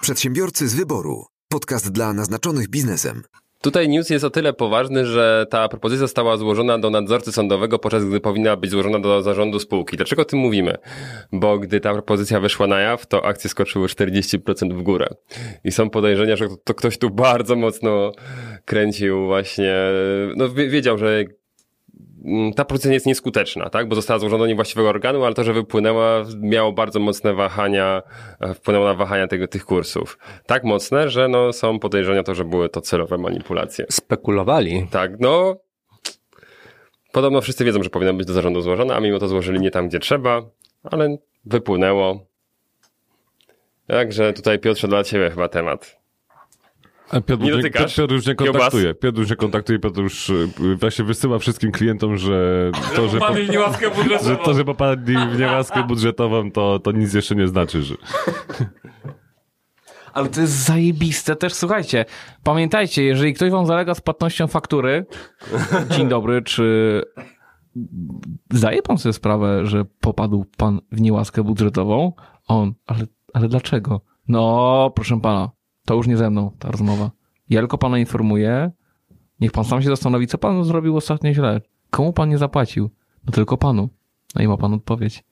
Przedsiębiorcy 0.00 0.68
z 0.68 0.74
wyboru. 0.74 1.24
Podcast 1.48 1.92
dla 1.92 2.12
naznaczonych 2.12 2.68
biznesem. 2.68 3.22
Tutaj 3.66 3.88
news 3.88 4.10
jest 4.10 4.24
o 4.24 4.30
tyle 4.30 4.52
poważny, 4.52 5.06
że 5.06 5.46
ta 5.50 5.68
propozycja 5.68 6.00
została 6.00 6.36
złożona 6.36 6.78
do 6.78 6.90
nadzorcy 6.90 7.32
sądowego, 7.32 7.78
podczas 7.78 8.04
gdy 8.04 8.20
powinna 8.20 8.56
być 8.56 8.70
złożona 8.70 8.98
do 8.98 9.22
zarządu 9.22 9.58
spółki. 9.58 9.96
Dlaczego 9.96 10.22
o 10.22 10.24
tym 10.24 10.38
mówimy? 10.38 10.76
Bo 11.32 11.58
gdy 11.58 11.80
ta 11.80 11.92
propozycja 11.92 12.40
wyszła 12.40 12.66
na 12.66 12.80
jaw, 12.80 13.06
to 13.06 13.24
akcje 13.24 13.50
skoczyły 13.50 13.86
40% 13.86 14.72
w 14.72 14.82
górę. 14.82 15.08
I 15.64 15.72
są 15.72 15.90
podejrzenia, 15.90 16.36
że 16.36 16.48
to 16.64 16.74
ktoś 16.74 16.98
tu 16.98 17.10
bardzo 17.10 17.56
mocno 17.56 18.12
kręcił 18.64 19.26
właśnie, 19.26 19.74
no 20.36 20.48
wie- 20.48 20.68
wiedział, 20.68 20.98
że 20.98 21.24
ta 22.56 22.64
propozycja 22.64 22.92
jest 22.92 23.06
nieskuteczna, 23.06 23.70
tak? 23.70 23.88
Bo 23.88 23.94
została 23.94 24.18
złożona 24.18 24.42
do 24.42 24.46
niewłaściwego 24.46 24.88
organu, 24.88 25.24
ale 25.24 25.34
to, 25.34 25.44
że 25.44 25.52
wypłynęła, 25.52 26.24
miało 26.40 26.72
bardzo 26.72 27.00
mocne 27.00 27.34
wahania, 27.34 28.02
e, 28.40 28.54
wpłynęło 28.54 28.84
na 28.84 28.94
wahania 28.94 29.28
tego, 29.28 29.48
tych 29.48 29.64
kursów. 29.64 30.18
Tak 30.46 30.64
mocne, 30.64 31.08
że 31.10 31.28
no, 31.28 31.52
są 31.52 31.78
podejrzenia 31.78 32.22
to, 32.22 32.34
że 32.34 32.44
były 32.44 32.68
to 32.68 32.80
celowe 32.80 33.18
manipulacje. 33.18 33.86
Spekulowali. 33.90 34.86
Tak, 34.90 35.20
no. 35.20 35.56
Podobno 37.12 37.40
wszyscy 37.40 37.64
wiedzą, 37.64 37.82
że 37.82 37.90
powinno 37.90 38.14
być 38.14 38.26
do 38.26 38.32
zarządu 38.32 38.60
złożone, 38.60 38.94
a 38.94 39.00
mimo 39.00 39.18
to 39.18 39.28
złożyli 39.28 39.60
nie 39.60 39.70
tam, 39.70 39.88
gdzie 39.88 39.98
trzeba, 39.98 40.42
ale 40.84 41.16
wypłynęło. 41.44 42.26
Także 43.86 44.32
tutaj 44.32 44.58
Piotrze 44.58 44.88
dla 44.88 45.04
Ciebie 45.04 45.30
chyba 45.30 45.48
temat. 45.48 46.05
A 47.10 47.20
Piotr, 47.20 47.42
Nie 47.42 47.48
już 47.48 47.56
dotykasz? 47.56 47.96
Piotr 47.96 48.14
już 48.14 48.26
nie 48.26 48.34
Kiełbas? 48.34 48.52
kontaktuje. 48.52 48.94
Piotr 48.94 49.18
już 49.18 49.30
nie 49.30 49.36
kontaktuje, 49.36 49.78
Piotr 49.78 50.00
już 50.00 50.30
y, 50.30 50.48
właśnie 50.80 51.04
wysyła 51.04 51.38
wszystkim 51.38 51.72
klientom, 51.72 52.16
że 52.16 52.70
to, 52.96 53.08
że, 53.08 53.18
po, 53.18 53.32
w 53.32 53.48
niełaskę 53.50 53.90
że, 54.24 54.36
to, 54.36 54.54
że 54.54 54.64
popadli 54.64 55.16
w 55.32 55.38
niełaskę 55.38 55.82
budżetową, 55.88 56.50
to, 56.50 56.78
to 56.78 56.92
nic 56.92 57.14
jeszcze 57.14 57.34
nie 57.34 57.48
znaczy, 57.48 57.82
że... 57.82 57.94
Ale 60.14 60.28
to 60.28 60.40
jest 60.40 60.52
zajebiste 60.52 61.36
też, 61.36 61.54
słuchajcie, 61.54 62.04
pamiętajcie, 62.42 63.02
jeżeli 63.02 63.34
ktoś 63.34 63.50
wam 63.50 63.66
zalega 63.66 63.94
z 63.94 64.00
płatnością 64.00 64.46
faktury, 64.46 65.06
dzień 65.96 66.08
dobry, 66.08 66.42
czy 66.42 67.02
zdaje 68.52 68.82
pan 68.82 68.98
sobie 68.98 69.12
sprawę, 69.12 69.66
że 69.66 69.84
popadł 70.00 70.44
pan 70.56 70.80
w 70.92 71.00
niełaskę 71.00 71.44
budżetową? 71.44 72.12
On, 72.48 72.74
ale, 72.86 73.06
ale 73.34 73.48
dlaczego? 73.48 74.00
No, 74.28 74.92
proszę 74.94 75.20
pana, 75.20 75.50
to 75.86 75.94
już 75.94 76.06
nie 76.06 76.16
ze 76.16 76.30
mną 76.30 76.50
ta 76.58 76.70
rozmowa. 76.70 77.10
Ja 77.50 77.60
tylko 77.60 77.78
pana 77.78 77.98
informuję, 77.98 78.70
niech 79.40 79.52
pan 79.52 79.64
sam 79.64 79.82
się 79.82 79.88
zastanowi, 79.88 80.26
co 80.26 80.38
pan 80.38 80.64
zrobił 80.64 80.96
ostatnio 80.96 81.34
źle. 81.34 81.60
Komu 81.90 82.12
pan 82.12 82.28
nie 82.28 82.38
zapłacił? 82.38 82.90
No 83.26 83.32
tylko 83.32 83.56
panu. 83.56 83.88
No 84.34 84.42
i 84.42 84.48
ma 84.48 84.56
pan 84.56 84.74
odpowiedź. 84.74 85.24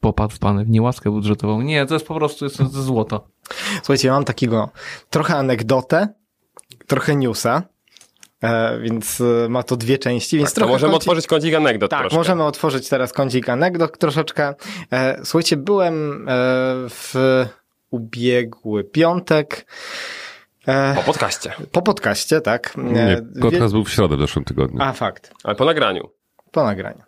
Popadł 0.00 0.34
pan 0.40 0.64
w 0.64 0.68
niełaskę 0.68 1.10
budżetową. 1.10 1.60
Nie, 1.62 1.86
to 1.86 1.94
jest 1.94 2.06
po 2.06 2.14
prostu 2.14 2.44
jest, 2.44 2.56
to 2.56 2.62
jest 2.62 2.74
złoto. 2.74 3.28
Słuchajcie, 3.76 4.08
ja 4.08 4.14
mam 4.14 4.24
takiego 4.24 4.70
trochę 5.10 5.36
anegdotę, 5.36 6.08
trochę 6.86 7.16
newsa, 7.16 7.62
e, 8.42 8.78
więc 8.80 9.20
e, 9.20 9.48
ma 9.48 9.62
to 9.62 9.76
dwie 9.76 9.98
części, 9.98 10.36
więc 10.36 10.48
Tak, 10.48 10.54
to 10.54 10.58
trochę 10.60 10.72
możemy 10.72 10.92
kącik- 10.92 10.96
otworzyć 10.96 11.26
kącik 11.26 11.54
anegdot 11.54 11.90
Tak, 11.90 12.00
troszkę. 12.00 12.16
możemy 12.16 12.44
otworzyć 12.44 12.88
teraz 12.88 13.12
kącik 13.12 13.48
anegdot 13.48 13.98
troszeczkę. 13.98 14.54
E, 14.92 15.20
słuchajcie, 15.24 15.56
byłem 15.56 15.94
e, 15.94 16.32
w 16.88 17.14
ubiegły 17.90 18.84
piątek 18.84 19.66
e, 20.66 20.94
Po 20.94 21.02
podcaście, 21.02 21.52
po 21.72 21.82
podcaście, 21.82 22.40
tak. 22.40 22.74
E, 22.78 22.82
Nie, 22.82 23.22
podcast 23.40 23.72
był 23.74 23.84
w 23.84 23.90
środę 23.90 24.16
w 24.16 24.20
zeszłym 24.20 24.44
tygodniu. 24.44 24.82
A, 24.82 24.92
fakt. 24.92 25.32
ale 25.44 25.54
po 25.54 25.64
nagraniu. 25.64 26.10
Po 26.50 26.64
nagraniu. 26.64 27.02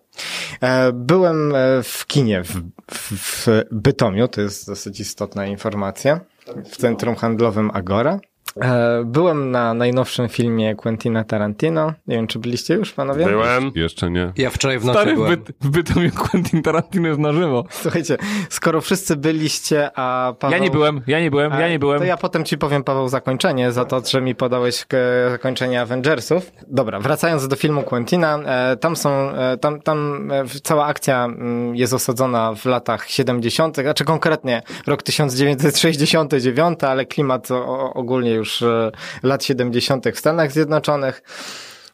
E, 0.60 0.92
Byłem 0.92 1.54
e, 1.54 1.82
w 1.82 2.06
kinie 2.06 2.42
w, 2.42 2.54
w, 2.90 3.12
w 3.12 3.48
Bytomiu, 3.70 4.28
to 4.28 4.40
jest 4.40 4.66
dosyć 4.66 5.00
istotna 5.00 5.46
informacja, 5.46 6.20
w 6.64 6.76
centrum 6.76 7.14
handlowym 7.16 7.70
Agora. 7.74 8.20
E, 8.62 9.02
Byłem 9.04 9.50
na 9.50 9.74
najnowszym 9.74 10.28
filmie 10.28 10.74
Quentina 10.74 11.24
Tarantino. 11.24 11.92
Nie 12.06 12.16
wiem, 12.16 12.26
czy 12.26 12.38
byliście 12.38 12.74
już, 12.74 12.92
panowie? 12.92 13.24
Byłem. 13.26 13.70
Jeszcze 13.74 14.10
nie. 14.10 14.32
Ja 14.36 14.50
wczoraj 14.50 14.78
w 14.78 14.84
nocy 14.84 14.98
Stary, 14.98 15.12
w, 15.12 15.16
byłem. 15.16 15.30
byt, 15.30 15.52
w 15.60 15.68
Bytomiu 15.70 16.10
Quentin 16.30 16.62
Tarantino 16.62 17.08
jest 17.08 17.20
na 17.20 17.32
żywo. 17.32 17.64
Słuchajcie, 17.70 18.16
skoro 18.50 18.80
wszyscy 18.80 19.16
byliście, 19.16 19.90
a 19.98 20.34
Paweł... 20.38 20.58
Ja 20.58 20.64
nie 20.64 20.70
byłem, 20.70 21.00
ja 21.06 21.20
nie 21.20 21.30
byłem, 21.30 21.52
ja 21.52 21.68
nie 21.68 21.78
byłem. 21.78 21.98
To 21.98 22.04
ja 22.04 22.16
potem 22.16 22.44
ci 22.44 22.58
powiem, 22.58 22.84
Paweł, 22.84 23.08
zakończenie 23.08 23.72
za 23.72 23.84
to, 23.84 24.02
że 24.10 24.20
mi 24.20 24.34
podałeś 24.34 24.84
k- 24.86 24.96
zakończenie 25.30 25.80
Avengersów. 25.80 26.52
Dobra, 26.68 27.00
wracając 27.00 27.48
do 27.48 27.56
filmu 27.56 27.82
Quentina, 27.82 28.38
e, 28.46 28.76
tam 28.76 28.96
są, 28.96 29.10
e, 29.10 29.56
tam, 29.56 29.80
tam 29.80 30.28
e, 30.32 30.44
cała 30.62 30.86
akcja 30.86 31.24
mm, 31.24 31.76
jest 31.76 31.92
osadzona 31.94 32.54
w 32.54 32.64
latach 32.64 33.08
70., 33.10 33.76
znaczy 33.76 34.04
konkretnie 34.04 34.62
rok 34.86 35.02
1969, 35.02 36.84
ale 36.84 37.06
klimat 37.06 37.48
ogólnie 37.94 38.30
już 38.30 38.41
e, 38.62 38.92
lat 39.22 39.44
70. 39.44 40.06
w 40.14 40.18
Stanach 40.18 40.52
Zjednoczonych. 40.52 41.22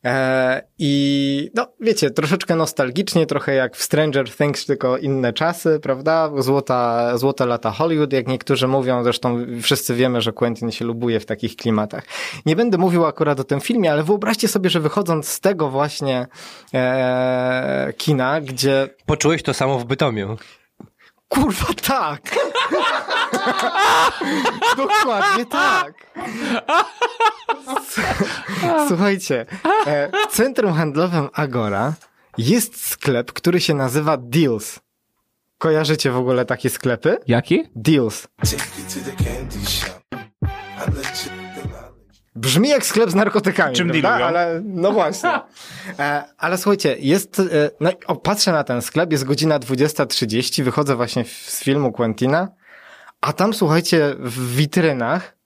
E, 0.05 0.63
I 0.79 1.51
no, 1.55 1.67
wiecie, 1.81 2.11
troszeczkę 2.11 2.57
nostalgicznie, 2.57 3.27
trochę 3.27 3.55
jak 3.55 3.77
w 3.77 3.83
Stranger 3.83 4.31
Things, 4.31 4.67
tylko 4.67 4.99
inne 4.99 5.33
czasy, 5.33 5.81
prawda? 5.83 6.31
Złota, 6.39 7.13
złote 7.19 7.47
lata 7.47 7.71
Hollywood, 7.71 8.13
jak 8.13 8.27
niektórzy 8.27 8.69
mówią, 8.69 9.03
zresztą 9.05 9.47
wszyscy 9.63 9.95
wiemy, 9.95 10.21
że 10.21 10.33
Quentin 10.33 10.71
się 10.71 10.85
lubuje 10.85 11.21
w 11.21 11.27
takich 11.27 11.57
klimatach. 11.57 12.05
Nie 12.47 12.57
będę 12.57 12.79
mówił 12.79 13.07
akurat 13.07 13.41
o 13.41 13.45
tym 13.45 13.61
filmie, 13.61 13.93
ale 13.93 14.03
wyobraźcie 14.03 14.49
sobie, 14.49 14.71
że 14.71 14.81
wychodząc 14.81 15.29
z 15.29 15.41
tego 15.41 15.69
właśnie 15.71 16.27
e, 16.75 17.93
kina, 17.97 18.41
gdzie 18.41 18.89
Poczułeś 19.07 19.43
to 19.43 19.55
samo 19.55 19.79
w 19.79 19.85
Bytomiu. 19.85 20.37
Kurwa, 21.29 21.67
tak! 21.87 22.21
Dokładnie 24.77 25.47
tak! 25.47 25.93
Słuchajcie, 28.89 29.47
e, 29.87 30.11
w 30.29 30.33
centrum 30.33 30.73
handlowym 30.73 31.29
Agora 31.33 31.93
jest 32.39 32.87
sklep, 32.87 33.33
który 33.33 33.61
się 33.61 33.75
nazywa 33.75 34.17
Deals. 34.17 34.79
Kojarzycie 35.59 36.11
w 36.11 36.17
ogóle 36.17 36.45
takie 36.45 36.71
sklepy? 36.71 37.19
Jaki? 37.27 37.65
Deals. 37.77 38.29
Brzmi 42.41 42.69
jak 42.69 42.87
sklep 42.87 43.11
z 43.11 43.15
narkotykami, 43.15 43.77
Czym 43.77 43.89
prawda? 43.89 44.09
dealują? 44.09 44.27
Ale 44.29 44.63
no 44.65 44.93
właśnie. 44.93 45.31
E, 45.99 46.25
ale 46.39 46.59
słuchajcie, 46.59 46.97
jest, 46.99 47.41
e, 47.41 47.71
no 47.81 47.91
o, 48.07 48.17
patrzę 48.17 48.53
na 48.53 48.65
ten 48.65 48.83
sklep, 48.83 49.13
jest 49.13 49.25
godzina 49.25 49.59
20.30, 49.59 50.63
wychodzę 50.63 50.97
właśnie 50.97 51.25
w- 51.25 51.29
z 51.29 51.63
filmu 51.65 51.93
Quentina, 51.93 52.49
a 53.21 53.33
tam 53.33 53.55
słuchajcie, 53.55 54.15
w 54.19 54.57
witrynach 54.57 55.37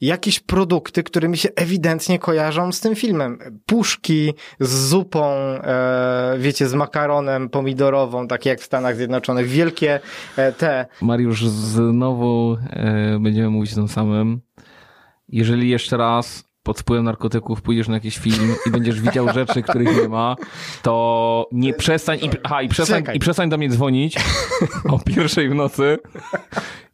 jakieś 0.00 0.40
produkty, 0.40 1.02
które 1.02 1.28
mi 1.28 1.36
się 1.38 1.48
ewidentnie 1.56 2.18
kojarzą 2.18 2.72
z 2.72 2.80
tym 2.80 2.94
filmem. 2.96 3.38
Puszki 3.66 4.34
z 4.60 4.88
zupą, 4.88 5.24
e, 5.34 6.34
wiecie, 6.38 6.68
z 6.68 6.74
makaronem 6.74 7.48
pomidorową, 7.48 8.28
takie 8.28 8.50
jak 8.50 8.60
w 8.60 8.64
Stanach 8.64 8.96
Zjednoczonych. 8.96 9.46
Wielkie 9.48 10.00
e, 10.36 10.52
te 10.52 10.86
Mariusz, 11.02 11.46
znowu 11.46 12.56
e, 12.70 13.18
będziemy 13.20 13.50
mówić 13.50 13.72
o 13.72 13.76
tym 13.76 13.88
samym. 13.88 14.40
Jeżeli 15.32 15.68
jeszcze 15.68 15.96
raz 15.96 16.44
pod 16.62 16.80
wpływem 16.80 17.04
narkotyków 17.04 17.62
pójdziesz 17.62 17.88
na 17.88 17.94
jakiś 17.94 18.18
film 18.18 18.54
i 18.66 18.70
będziesz 18.70 19.00
widział 19.00 19.32
rzeczy, 19.32 19.62
których 19.62 20.02
nie 20.02 20.08
ma, 20.08 20.36
to 20.82 21.48
nie 21.52 21.74
przestań 21.74 22.18
i, 22.18 22.30
aha, 22.42 22.62
i, 22.62 22.68
przestań, 22.68 23.02
Czekaj. 23.02 23.16
i 23.16 23.18
przestań 23.18 23.48
do 23.48 23.58
mnie 23.58 23.68
dzwonić 23.68 24.16
o 24.88 24.98
pierwszej 24.98 25.48
w 25.48 25.54
nocy 25.54 25.98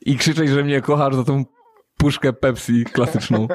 i 0.01 0.17
krzyczeć, 0.17 0.51
że 0.51 0.65
mnie 0.65 0.81
kochasz 0.81 1.15
za 1.15 1.25
tą 1.25 1.45
puszkę 1.97 2.33
Pepsi 2.33 2.85
klasyczną. 2.85 3.49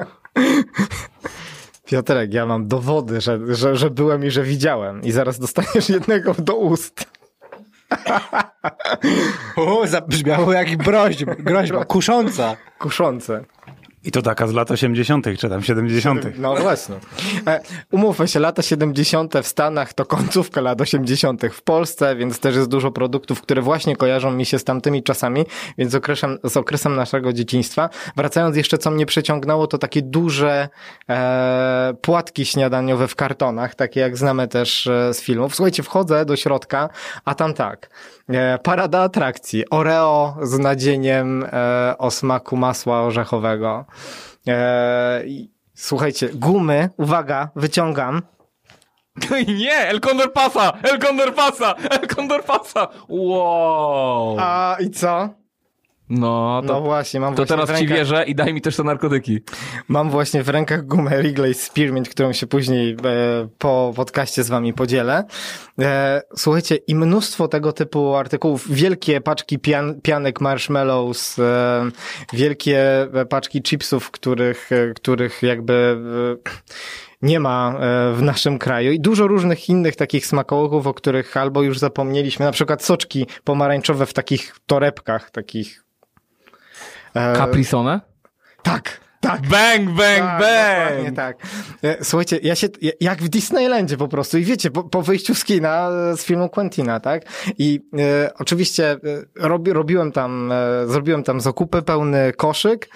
Piotrek, 1.86 2.34
ja 2.34 2.46
mam 2.46 2.68
dowody, 2.68 3.22
że, 3.22 3.40
że, 3.56 3.76
że 3.76 3.90
byłem 3.90 4.26
i 4.26 4.30
że 4.30 4.44
widziałem. 4.44 5.02
I 5.02 5.12
zaraz 5.12 5.40
dostaniesz 5.40 5.90
jednego 5.90 6.34
do 6.34 6.56
ust. 6.56 7.06
O, 9.56 9.88
zabrzmiało 9.88 10.54
jak 10.54 10.78
groźba, 10.78 11.36
groźba 11.36 11.86
kusząca. 11.86 12.56
Kuszące. 12.80 13.46
I 14.06 14.12
to 14.12 14.22
taka 14.22 14.48
z 14.48 14.54
lat 14.54 14.72
80., 14.72 15.26
czy 15.40 15.50
tam 15.50 15.64
70. 15.64 16.26
No 16.38 16.56
właśnie. 16.56 16.96
E, 17.48 17.62
Umówmy 17.92 18.28
się, 18.28 18.40
lata 18.40 18.62
70. 18.62 19.34
w 19.44 19.48
Stanach 19.48 19.94
to 19.94 20.06
końcówka 20.06 20.62
lat 20.62 20.82
80. 20.82 21.42
w 21.52 21.62
Polsce, 21.62 22.16
więc 22.16 22.40
też 22.40 22.56
jest 22.56 22.70
dużo 22.70 22.92
produktów, 22.92 23.42
które 23.42 23.62
właśnie 23.62 23.96
kojarzą 23.96 24.32
mi 24.32 24.46
się 24.46 24.60
z 24.60 24.64
tamtymi 24.64 25.04
czasami, 25.04 25.46
więc 25.78 25.92
z 25.92 25.96
okresem, 25.96 26.38
z 26.44 26.58
okresem 26.58 26.96
naszego 26.96 27.34
dzieciństwa. 27.34 27.90
Wracając 28.16 28.56
jeszcze, 28.58 28.78
co 28.78 28.92
mnie 28.92 29.06
przyciągnęło, 29.06 29.68
to 29.68 29.78
takie 29.78 30.02
duże 30.02 30.70
e, 31.10 31.94
płatki 32.02 32.46
śniadaniowe 32.46 33.08
w 33.08 33.16
kartonach, 33.16 33.76
takie 33.76 34.00
jak 34.00 34.18
znamy 34.18 34.48
też 34.48 34.88
e, 34.88 35.14
z 35.14 35.22
filmów. 35.22 35.56
Słuchajcie, 35.56 35.84
wchodzę 35.84 36.26
do 36.26 36.36
środka, 36.36 36.90
a 37.26 37.36
tam 37.36 37.54
tak, 37.54 37.90
parada 38.64 39.02
atrakcji, 39.02 39.70
Oreo 39.70 40.36
z 40.42 40.60
nadzieniem 40.60 41.44
e, 41.44 41.96
o 41.98 42.12
smaku 42.12 42.58
masła 42.58 43.02
orzechowego. 43.02 43.86
E, 44.48 45.24
słuchajcie, 45.74 46.30
gumy, 46.34 46.90
uwaga, 46.98 47.50
wyciągam. 47.56 48.22
Nie, 49.48 49.78
El 49.78 50.00
Condor 50.00 50.34
pasa! 50.34 50.74
El 50.84 51.00
Condor 51.00 51.34
pasa! 51.34 51.76
El 51.92 52.08
Condor 52.08 52.44
pasa! 52.44 52.88
Wow! 53.10 54.38
A 54.40 54.78
i 54.80 54.90
co? 54.90 55.30
No, 56.20 56.62
to, 56.68 56.74
No 56.74 56.82
właśnie, 56.82 57.20
mam 57.20 57.36
to 57.36 57.46
teraz 57.46 57.66
w 57.66 57.74
ci 57.74 57.80
rękach, 57.80 57.98
wierzę 57.98 58.26
i 58.26 58.36
daj 58.36 58.54
mi 58.54 58.62
też 58.62 58.76
te 58.76 58.84
narkotyki. 58.84 59.40
Mam 59.88 60.10
właśnie 60.10 60.44
w 60.44 60.50
rękach 60.50 60.86
gumę 60.86 61.18
Wrigley 61.18 61.54
Spearmint, 61.54 62.10
którą 62.10 62.34
się 62.34 62.48
później 62.48 62.92
e, 62.92 62.96
po 63.58 63.94
podcaście 63.96 64.44
z 64.44 64.50
wami 64.50 64.74
podzielę. 64.74 65.24
E, 65.80 66.22
słuchajcie, 66.36 66.76
i 66.76 66.96
mnóstwo 66.96 67.48
tego 67.48 67.74
typu 67.74 68.16
artykułów, 68.16 68.72
wielkie 68.72 69.22
paczki 69.22 69.60
pian, 69.60 70.02
pianek 70.02 70.42
marshmallows, 70.42 71.40
e, 71.40 71.92
wielkie 72.34 73.08
paczki 73.30 73.62
chipsów, 73.62 74.12
których, 74.12 74.72
e, 74.72 74.94
których 74.94 75.44
jakby 75.44 75.98
e, 76.46 76.74
nie 77.24 77.40
ma 77.40 77.76
e, 77.76 78.14
w 78.14 78.22
naszym 78.22 78.60
kraju 78.60 78.92
i 78.92 79.00
dużo 79.00 79.28
różnych 79.28 79.70
innych 79.70 79.96
takich 79.96 80.26
smakołyków, 80.26 80.88
o 80.88 80.94
których 80.94 81.38
albo 81.38 81.64
już 81.64 81.80
zapomnieliśmy, 81.80 82.46
na 82.46 82.52
przykład 82.52 82.84
soczki 82.84 83.26
pomarańczowe 83.44 84.06
w 84.06 84.14
takich 84.14 84.56
torebkach, 84.66 85.32
takich 85.32 85.80
e, 85.80 86.03
Caprisone? 87.14 88.02
tak, 88.64 89.00
tak. 89.22 89.42
Bang, 89.42 89.90
bang, 89.90 90.20
Tak, 90.20 90.40
dokładnie 90.40 91.12
tak. 91.12 91.38
E, 91.84 92.04
Słuchajcie, 92.04 92.40
ja 92.44 92.56
się, 92.56 92.68
ja- 92.82 92.92
jak 93.00 93.22
w 93.24 93.30
Disneylandzie 93.30 93.98
po 93.98 94.08
prostu 94.08 94.38
i 94.38 94.44
wiecie, 94.44 94.72
po, 94.72 94.84
po 94.84 95.02
wyjściu 95.02 95.36
z 95.36 95.44
kina 95.44 95.90
e, 95.90 96.18
z 96.18 96.24
filmu 96.24 96.50
Quentina, 96.50 97.00
tak? 97.00 97.24
I 97.58 97.82
e, 98.00 98.32
oczywiście 98.40 98.92
e, 98.92 98.98
robi, 99.36 99.74
robiłem 99.74 100.12
tam, 100.12 100.52
e, 100.52 100.88
zrobiłem 100.88 101.24
tam 101.24 101.42
zakupy, 101.42 101.82
pełny 101.82 102.34
koszyk, 102.34 102.90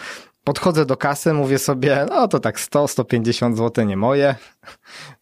podchodzę 0.44 0.86
do 0.86 0.98
kasy, 0.98 1.34
mówię 1.34 1.58
sobie, 1.60 2.06
no 2.10 2.28
to 2.28 2.40
tak 2.40 2.60
100, 2.60 2.88
150 2.88 3.58
zł 3.58 3.86
nie 3.86 3.98
moje, 3.98 4.36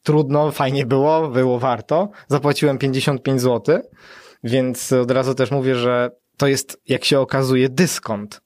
trudno, 0.03 0.51
fajnie 0.51 0.85
było, 0.85 1.27
było 1.27 1.59
warto, 1.59 2.09
zapłaciłem 2.27 2.77
55 2.77 3.41
zł, 3.41 3.79
więc 4.43 4.91
od 4.91 5.11
razu 5.11 5.35
też 5.35 5.51
mówię, 5.51 5.75
że 5.75 6.09
to 6.37 6.47
jest, 6.47 6.81
jak 6.87 7.05
się 7.05 7.19
okazuje, 7.19 7.69
dyskont. 7.69 8.41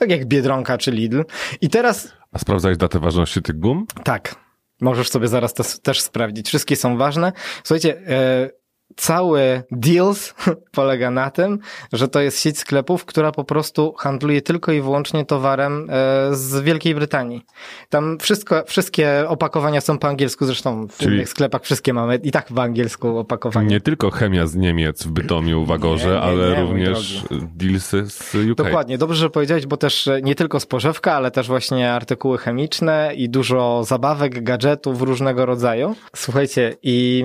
Tak 0.00 0.10
jak 0.10 0.26
Biedronka 0.26 0.78
czy 0.78 0.90
Lidl. 0.90 1.22
I 1.60 1.68
teraz 1.68 2.12
A 2.32 2.38
sprawdzałeś 2.38 2.76
datę 2.78 2.98
ważności 2.98 3.42
tych 3.42 3.58
gum? 3.58 3.86
tak. 4.04 4.34
Możesz 4.80 5.08
sobie 5.08 5.28
zaraz 5.28 5.54
też 5.82 6.00
sprawdzić. 6.00 6.46
Wszystkie 6.48 6.76
są 6.76 6.96
ważne. 6.96 7.32
Słuchajcie, 7.64 7.98
e, 8.06 8.50
cały 8.96 9.62
deals 9.70 10.34
polega 10.72 11.10
na 11.10 11.30
tym, 11.30 11.58
że 11.92 12.08
to 12.08 12.20
jest 12.20 12.40
sieć 12.40 12.58
sklepów, 12.58 13.04
która 13.04 13.32
po 13.32 13.44
prostu 13.44 13.94
handluje 13.98 14.42
tylko 14.42 14.72
i 14.72 14.80
wyłącznie 14.80 15.24
towarem 15.24 15.86
e, 15.90 16.34
z 16.36 16.60
Wielkiej 16.60 16.94
Brytanii. 16.94 17.44
Tam 17.88 18.18
wszystko, 18.18 18.64
wszystkie 18.66 19.24
opakowania 19.28 19.80
są 19.80 19.98
po 19.98 20.08
angielsku, 20.08 20.46
zresztą 20.46 20.88
w 20.88 20.98
Czyli- 20.98 21.14
innych 21.14 21.28
sklepach 21.28 21.62
wszystkie 21.62 21.92
mamy 21.92 22.16
i 22.22 22.30
tak 22.30 22.46
po 22.46 22.62
angielsku 22.62 23.18
opakowania. 23.18 23.68
Nie 23.68 23.80
tylko 23.80 24.10
chemia 24.10 24.46
z 24.46 24.56
Niemiec 24.56 25.02
w 25.04 25.10
Bytomiu, 25.10 25.64
w 25.64 25.72
Agorze, 25.72 26.06
Nie, 26.06 26.12
nie, 26.12 26.20
ale 26.20 26.50
nie, 26.50 26.60
również 26.60 27.24
dealsy 27.30 28.06
z 28.06 28.34
UK. 28.34 28.56
Dokładnie, 28.56 28.98
dobrze, 28.98 29.16
że 29.16 29.30
powiedziałeś, 29.30 29.66
bo 29.66 29.76
też 29.76 30.08
e, 30.08 30.22
nie 30.22 30.34
tylko 30.34 30.60
spożywka, 30.60 31.14
ale 31.14 31.30
też 31.30 31.48
właśnie 31.48 31.92
artykuły 31.92 32.38
chemiczne 32.38 33.12
i 33.16 33.28
dużo 33.28 33.84
zabawek, 33.84 34.42
gadżetów 34.42 35.02
różnego 35.02 35.46
rodzaju. 35.46 35.96
Słuchajcie, 36.16 36.76
i 36.82 37.24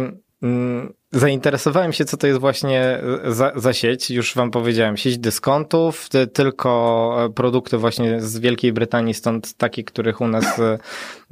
zainteresowałem 1.11 1.93
się, 1.93 2.05
co 2.05 2.17
to 2.17 2.27
jest 2.27 2.39
właśnie 2.39 2.81
e, 3.25 3.31
za, 3.31 3.51
za 3.55 3.73
sieć. 3.73 4.11
Już 4.11 4.35
wam 4.35 4.51
powiedziałem, 4.51 4.97
sieć 4.97 5.17
dyskontów, 5.17 6.09
ty, 6.09 6.27
tylko 6.27 7.17
e, 7.25 7.29
produkty 7.29 7.77
właśnie 7.77 8.21
z 8.21 8.39
Wielkiej 8.39 8.73
Brytanii, 8.73 9.13
stąd 9.13 9.53
takie, 9.53 9.83
których 9.83 10.21
u 10.21 10.27
nas 10.27 10.59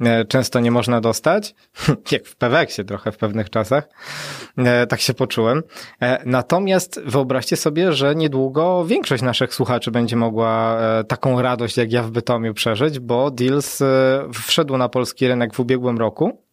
e, 0.00 0.24
często 0.24 0.60
nie 0.60 0.70
można 0.70 1.00
dostać. 1.00 1.54
Jak 2.12 2.26
w 2.26 2.36
Peweksie 2.36 2.84
trochę 2.84 3.12
w 3.12 3.16
pewnych 3.16 3.50
czasach. 3.50 3.88
Tak 4.88 5.00
się 5.00 5.14
poczułem. 5.14 5.62
Natomiast 6.24 7.00
wyobraźcie 7.06 7.56
sobie, 7.56 7.92
że 7.92 8.14
niedługo 8.14 8.84
większość 8.84 9.22
naszych 9.22 9.54
słuchaczy 9.54 9.90
będzie 9.90 10.16
mogła 10.16 10.78
taką 11.08 11.42
radość, 11.42 11.76
jak 11.76 11.92
ja 11.92 12.02
w 12.02 12.10
Bytomiu 12.10 12.54
przeżyć, 12.54 13.00
bo 13.00 13.30
Deals 13.30 13.82
wszedł 14.32 14.76
na 14.76 14.88
polski 14.88 15.28
rynek 15.28 15.54
w 15.54 15.60
ubiegłym 15.60 15.98
roku. 15.98 16.43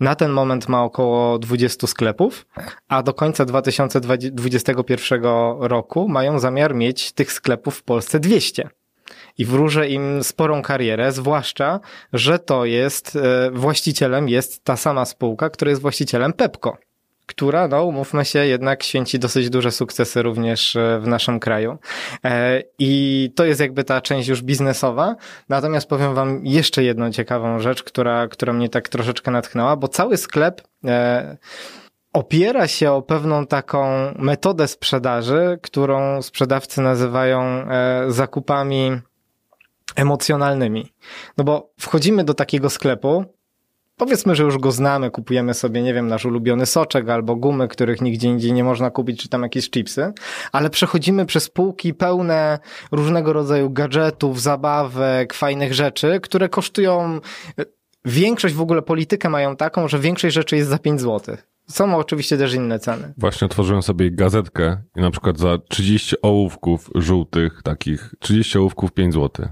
Na 0.00 0.14
ten 0.14 0.30
moment 0.30 0.68
ma 0.68 0.84
około 0.84 1.38
20 1.38 1.86
sklepów, 1.86 2.46
a 2.88 3.02
do 3.02 3.14
końca 3.14 3.44
2021 3.44 5.22
roku 5.60 6.08
mają 6.08 6.38
zamiar 6.38 6.74
mieć 6.74 7.12
tych 7.12 7.32
sklepów 7.32 7.76
w 7.76 7.82
Polsce 7.82 8.20
200. 8.20 8.68
I 9.38 9.44
wróżę 9.44 9.88
im 9.88 10.24
sporą 10.24 10.62
karierę, 10.62 11.12
zwłaszcza, 11.12 11.80
że 12.12 12.38
to 12.38 12.64
jest, 12.64 13.16
e, 13.16 13.50
właścicielem 13.50 14.28
jest 14.28 14.64
ta 14.64 14.76
sama 14.76 15.04
spółka, 15.04 15.50
która 15.50 15.70
jest 15.70 15.82
właścicielem 15.82 16.32
Pepco 16.32 16.76
która, 17.28 17.68
no 17.68 17.84
umówmy 17.84 18.24
się, 18.24 18.46
jednak 18.46 18.82
święci 18.82 19.18
dosyć 19.18 19.50
duże 19.50 19.70
sukcesy 19.70 20.22
również 20.22 20.76
e, 20.76 21.00
w 21.00 21.06
naszym 21.06 21.40
kraju. 21.40 21.78
E, 22.24 22.62
I 22.78 23.32
to 23.36 23.44
jest 23.44 23.60
jakby 23.60 23.84
ta 23.84 24.00
część 24.00 24.28
już 24.28 24.42
biznesowa. 24.42 25.16
Natomiast 25.48 25.88
powiem 25.88 26.14
wam 26.14 26.46
jeszcze 26.46 26.82
jedną 26.82 27.12
ciekawą 27.12 27.58
rzecz, 27.58 27.82
która, 27.82 28.28
która 28.28 28.52
mnie 28.52 28.68
tak 28.68 28.88
troszeczkę 28.88 29.30
natchnęła, 29.30 29.76
bo 29.76 29.88
cały 29.88 30.16
sklep 30.16 30.62
e, 30.84 31.36
opiera 32.12 32.68
się 32.68 32.92
o 32.92 33.02
pewną 33.02 33.46
taką 33.46 33.86
metodę 34.18 34.68
sprzedaży, 34.68 35.58
którą 35.62 36.22
sprzedawcy 36.22 36.80
nazywają 36.80 37.66
zakupami 38.08 39.00
emocjonalnymi. 39.96 40.92
No 41.36 41.44
bo 41.44 41.70
wchodzimy 41.80 42.24
do 42.24 42.34
takiego 42.34 42.70
sklepu, 42.70 43.24
Powiedzmy, 43.98 44.34
że 44.34 44.42
już 44.42 44.58
go 44.58 44.72
znamy, 44.72 45.10
kupujemy 45.10 45.54
sobie, 45.54 45.82
nie 45.82 45.94
wiem, 45.94 46.08
nasz 46.08 46.24
ulubiony 46.24 46.66
soczek 46.66 47.08
albo 47.08 47.36
gumy, 47.36 47.68
których 47.68 48.00
nigdzie 48.00 48.28
indziej 48.28 48.52
nie 48.52 48.64
można 48.64 48.90
kupić, 48.90 49.22
czy 49.22 49.28
tam 49.28 49.42
jakieś 49.42 49.70
chipsy, 49.70 50.12
ale 50.52 50.70
przechodzimy 50.70 51.26
przez 51.26 51.50
półki 51.50 51.94
pełne 51.94 52.58
różnego 52.92 53.32
rodzaju 53.32 53.70
gadżetów, 53.70 54.42
zabawek, 54.42 55.34
fajnych 55.34 55.74
rzeczy, 55.74 56.20
które 56.20 56.48
kosztują, 56.48 57.20
większość 58.04 58.54
w 58.54 58.60
ogóle 58.60 58.82
politykę 58.82 59.28
mają 59.28 59.56
taką, 59.56 59.88
że 59.88 59.98
większość 59.98 60.34
rzeczy 60.34 60.56
jest 60.56 60.68
za 60.68 60.78
5 60.78 61.00
zł. 61.00 61.36
Są 61.68 61.96
oczywiście 61.96 62.38
też 62.38 62.54
inne 62.54 62.78
ceny. 62.78 63.12
Właśnie 63.16 63.44
otworzyłem 63.44 63.82
sobie 63.82 64.10
gazetkę 64.10 64.76
i 64.96 65.00
na 65.00 65.10
przykład 65.10 65.38
za 65.38 65.58
30 65.68 66.16
ołówków 66.22 66.90
żółtych, 66.94 67.60
takich 67.64 68.14
30 68.18 68.58
ołówków 68.58 68.92
5 68.92 69.14
zł. 69.14 69.48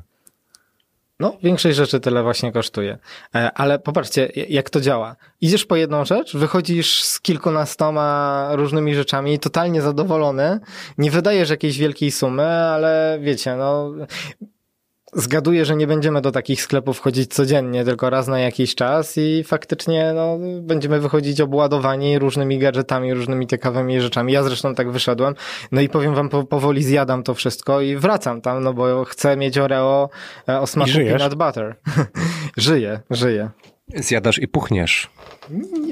No, 1.21 1.37
większość 1.43 1.77
rzeczy 1.77 2.01
tyle 2.01 2.23
właśnie 2.23 2.53
kosztuje. 2.53 2.99
E, 3.35 3.53
Ale 3.53 3.79
popatrzcie, 3.79 4.33
jak 4.49 4.71
to 4.71 4.81
działa. 4.81 5.17
Idziesz 5.41 5.65
po 5.65 5.77
jedną 5.77 6.05
rzecz, 6.05 6.37
wychodzisz 6.37 7.03
z 7.03 7.21
kilkunastoma 7.21 8.49
różnymi 8.53 8.95
rzeczami, 8.95 9.39
totalnie 9.39 9.83
zadowolony, 9.83 10.61
nie 10.99 11.11
wydajesz 11.11 11.51
jakiejś 11.51 11.79
wielkiej 11.79 12.11
sumy, 12.11 12.47
ale 12.47 13.19
wiecie, 13.23 13.57
no, 13.57 13.93
zgaduję, 15.17 15.65
że 15.65 15.77
nie 15.77 15.87
będziemy 15.87 16.21
do 16.21 16.33
takich 16.33 16.63
sklepów 16.63 17.01
chodzić 17.01 17.35
codziennie, 17.35 17.85
tylko 17.85 18.11
raz 18.11 18.29
na 18.29 18.39
jakiś 18.39 18.75
czas 18.75 19.15
i 19.17 19.45
faktycznie 19.45 20.13
no, 20.15 20.39
będziemy 20.61 21.01
wychodzić 21.01 21.41
obładowani 21.41 22.19
różnymi 22.19 22.59
gadżetami, 22.59 23.15
różnymi 23.15 23.47
ciekawymi 23.47 24.01
rzeczami. 24.01 24.33
Ja 24.33 24.43
zresztą 24.43 24.75
tak 24.75 24.91
wyszedłem. 24.91 25.35
No 25.73 25.81
i 25.81 25.89
powiem 25.89 26.15
wam, 26.15 26.29
po, 26.29 26.45
powoli 26.45 26.83
zjadam 26.83 27.23
to 27.23 27.35
wszystko 27.35 27.81
i 27.81 27.97
wracam 27.97 28.41
tam, 28.41 28.63
no 28.63 28.75
bo 28.75 29.05
chcę 29.05 29.37
mieć 29.37 29.59
Oreo 29.59 30.11
e, 30.49 30.61
o 30.61 30.67
smaku 30.67 30.93
peanut 30.93 31.35
butter. 31.35 31.77
żyję, 32.57 33.01
żyję. 33.11 33.51
Zjadasz 33.95 34.39
i 34.39 34.49
puchniesz. 34.49 35.11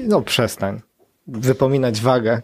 No 0.07 0.21
przestań. 0.21 0.81
Wypominać 1.27 2.01
wagę 2.01 2.41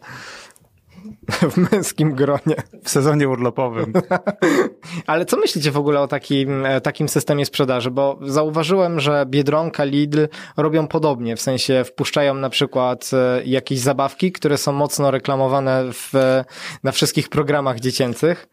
w 1.52 1.72
męskim 1.72 2.16
gronie. 2.16 2.56
W 2.84 2.90
sezonie 2.90 3.30
urlopowym. 3.30 3.94
Ale 5.08 5.26
co 5.26 5.38
myślicie 5.38 5.72
w 5.72 5.78
ogóle 5.78 6.00
o 6.02 6.08
takim, 6.08 6.66
e, 6.66 6.82
takim 6.82 7.10
systemie 7.10 7.46
sprzedaży? 7.46 7.92
Bo 7.92 8.20
zauważyłem, 8.22 9.00
że 9.00 9.26
Biedronka, 9.28 9.84
Lidl 9.84 10.28
robią 10.58 10.88
podobnie, 10.88 11.36
w 11.36 11.42
sensie 11.42 11.84
wpuszczają 11.84 12.34
na 12.34 12.50
przykład 12.50 13.12
e, 13.14 13.44
jakieś 13.46 13.80
zabawki, 13.80 14.32
które 14.32 14.58
są 14.58 14.72
mocno 14.72 15.12
reklamowane 15.12 15.84
w, 15.94 16.14
na 16.84 16.92
wszystkich 16.92 17.30
programach 17.30 17.80
dziecięcych. 17.80 18.48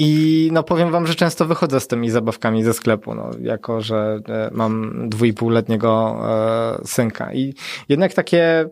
I 0.00 0.50
no 0.52 0.62
powiem 0.62 0.90
wam, 0.90 1.06
że 1.06 1.14
często 1.14 1.46
wychodzę 1.46 1.80
z 1.80 1.86
tymi 1.86 2.10
zabawkami 2.10 2.62
ze 2.62 2.74
sklepu, 2.74 3.14
no, 3.14 3.30
jako 3.40 3.80
że 3.80 4.20
e, 4.28 4.50
mam 4.52 4.92
dwójpółletniego 5.08 6.18
e, 6.82 6.86
synka. 6.86 7.34
I 7.34 7.54
jednak 7.88 8.14
takie, 8.14 8.68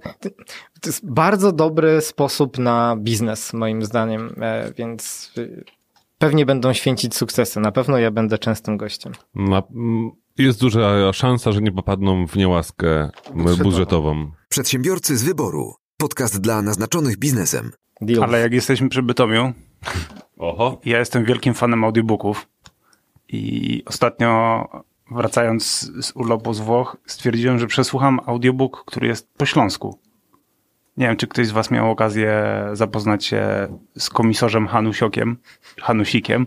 to 0.80 0.88
jest 0.88 1.10
bardzo 1.10 1.52
dobry 1.52 2.00
sposób 2.00 2.58
na 2.58 2.96
biznes, 2.98 3.52
moim 3.52 3.84
zdaniem, 3.84 4.34
e, 4.40 4.72
więc 4.78 5.32
e, 5.38 5.42
pewnie 6.18 6.46
będą 6.46 6.72
święcić 6.72 7.14
sukcesy. 7.16 7.60
Na 7.60 7.72
pewno 7.72 7.98
ja 7.98 8.10
będę 8.10 8.38
częstym 8.38 8.76
gościem. 8.76 9.12
Na, 9.34 9.62
jest 10.38 10.60
duża 10.60 11.12
szansa, 11.12 11.52
że 11.52 11.60
nie 11.60 11.72
popadną 11.72 12.26
w 12.26 12.36
niełaskę 12.36 13.10
Budżetową. 13.34 13.62
budżetową. 13.70 14.30
Przedsiębiorcy 14.48 15.16
z 15.16 15.24
wyboru. 15.24 15.74
Podcast 15.96 16.40
dla 16.40 16.62
naznaczonych 16.62 17.18
biznesem. 17.18 17.70
Deal. 18.00 18.24
Ale 18.24 18.40
jak 18.40 18.52
jesteśmy 18.52 18.88
przy 18.88 19.02
Bytomiu, 19.02 19.52
Oho. 20.38 20.80
ja 20.84 20.98
jestem 20.98 21.24
wielkim 21.24 21.54
fanem 21.54 21.84
audiobooków 21.84 22.48
i 23.28 23.82
ostatnio 23.86 24.64
wracając 25.10 25.90
z 26.04 26.12
urlopu 26.14 26.54
z 26.54 26.60
Włoch 26.60 26.96
stwierdziłem, 27.06 27.58
że 27.58 27.66
przesłucham 27.66 28.20
audiobook, 28.26 28.84
który 28.84 29.06
jest 29.06 29.34
po 29.36 29.46
śląsku. 29.46 29.98
Nie 30.96 31.06
wiem, 31.06 31.16
czy 31.16 31.26
ktoś 31.26 31.46
z 31.46 31.50
was 31.50 31.70
miał 31.70 31.90
okazję 31.90 32.44
zapoznać 32.72 33.24
się 33.24 33.68
z 33.98 34.10
komisarzem 34.10 34.66
Hanusiokiem, 34.66 35.36
Hanusikiem. 35.80 36.46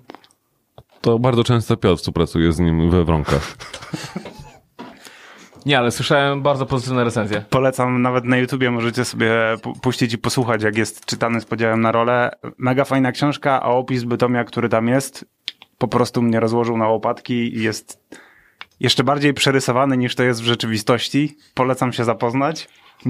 To 1.01 1.19
bardzo 1.19 1.43
często 1.43 1.77
Piotr 1.77 1.99
współpracuje 1.99 2.51
z 2.51 2.59
nim 2.59 2.89
we 2.91 3.03
wronkach. 3.05 3.55
Nie, 5.65 5.77
ale 5.79 5.91
słyszałem 5.91 6.41
bardzo 6.41 6.65
pozytywne 6.65 7.03
recenzje. 7.03 7.43
Polecam 7.49 8.01
nawet 8.01 8.25
na 8.25 8.37
YouTubie, 8.37 8.71
możecie 8.71 9.05
sobie 9.05 9.31
pu- 9.61 9.79
puścić 9.81 10.13
i 10.13 10.17
posłuchać, 10.17 10.63
jak 10.63 10.77
jest 10.77 11.05
czytany 11.05 11.41
z 11.41 11.45
podziałem 11.45 11.81
na 11.81 11.91
rolę. 11.91 12.31
Mega 12.57 12.85
fajna 12.85 13.11
książka, 13.11 13.61
a 13.61 13.65
opis 13.65 14.03
Bytomia, 14.03 14.43
który 14.43 14.69
tam 14.69 14.87
jest, 14.87 15.25
po 15.77 15.87
prostu 15.87 16.21
mnie 16.21 16.39
rozłożył 16.39 16.77
na 16.77 16.87
łopatki 16.87 17.57
i 17.57 17.63
jest 17.63 17.99
jeszcze 18.79 19.03
bardziej 19.03 19.33
przerysowany 19.33 19.97
niż 19.97 20.15
to 20.15 20.23
jest 20.23 20.41
w 20.41 20.45
rzeczywistości. 20.45 21.37
Polecam 21.53 21.93
się 21.93 22.03
zapoznać. 22.03 22.67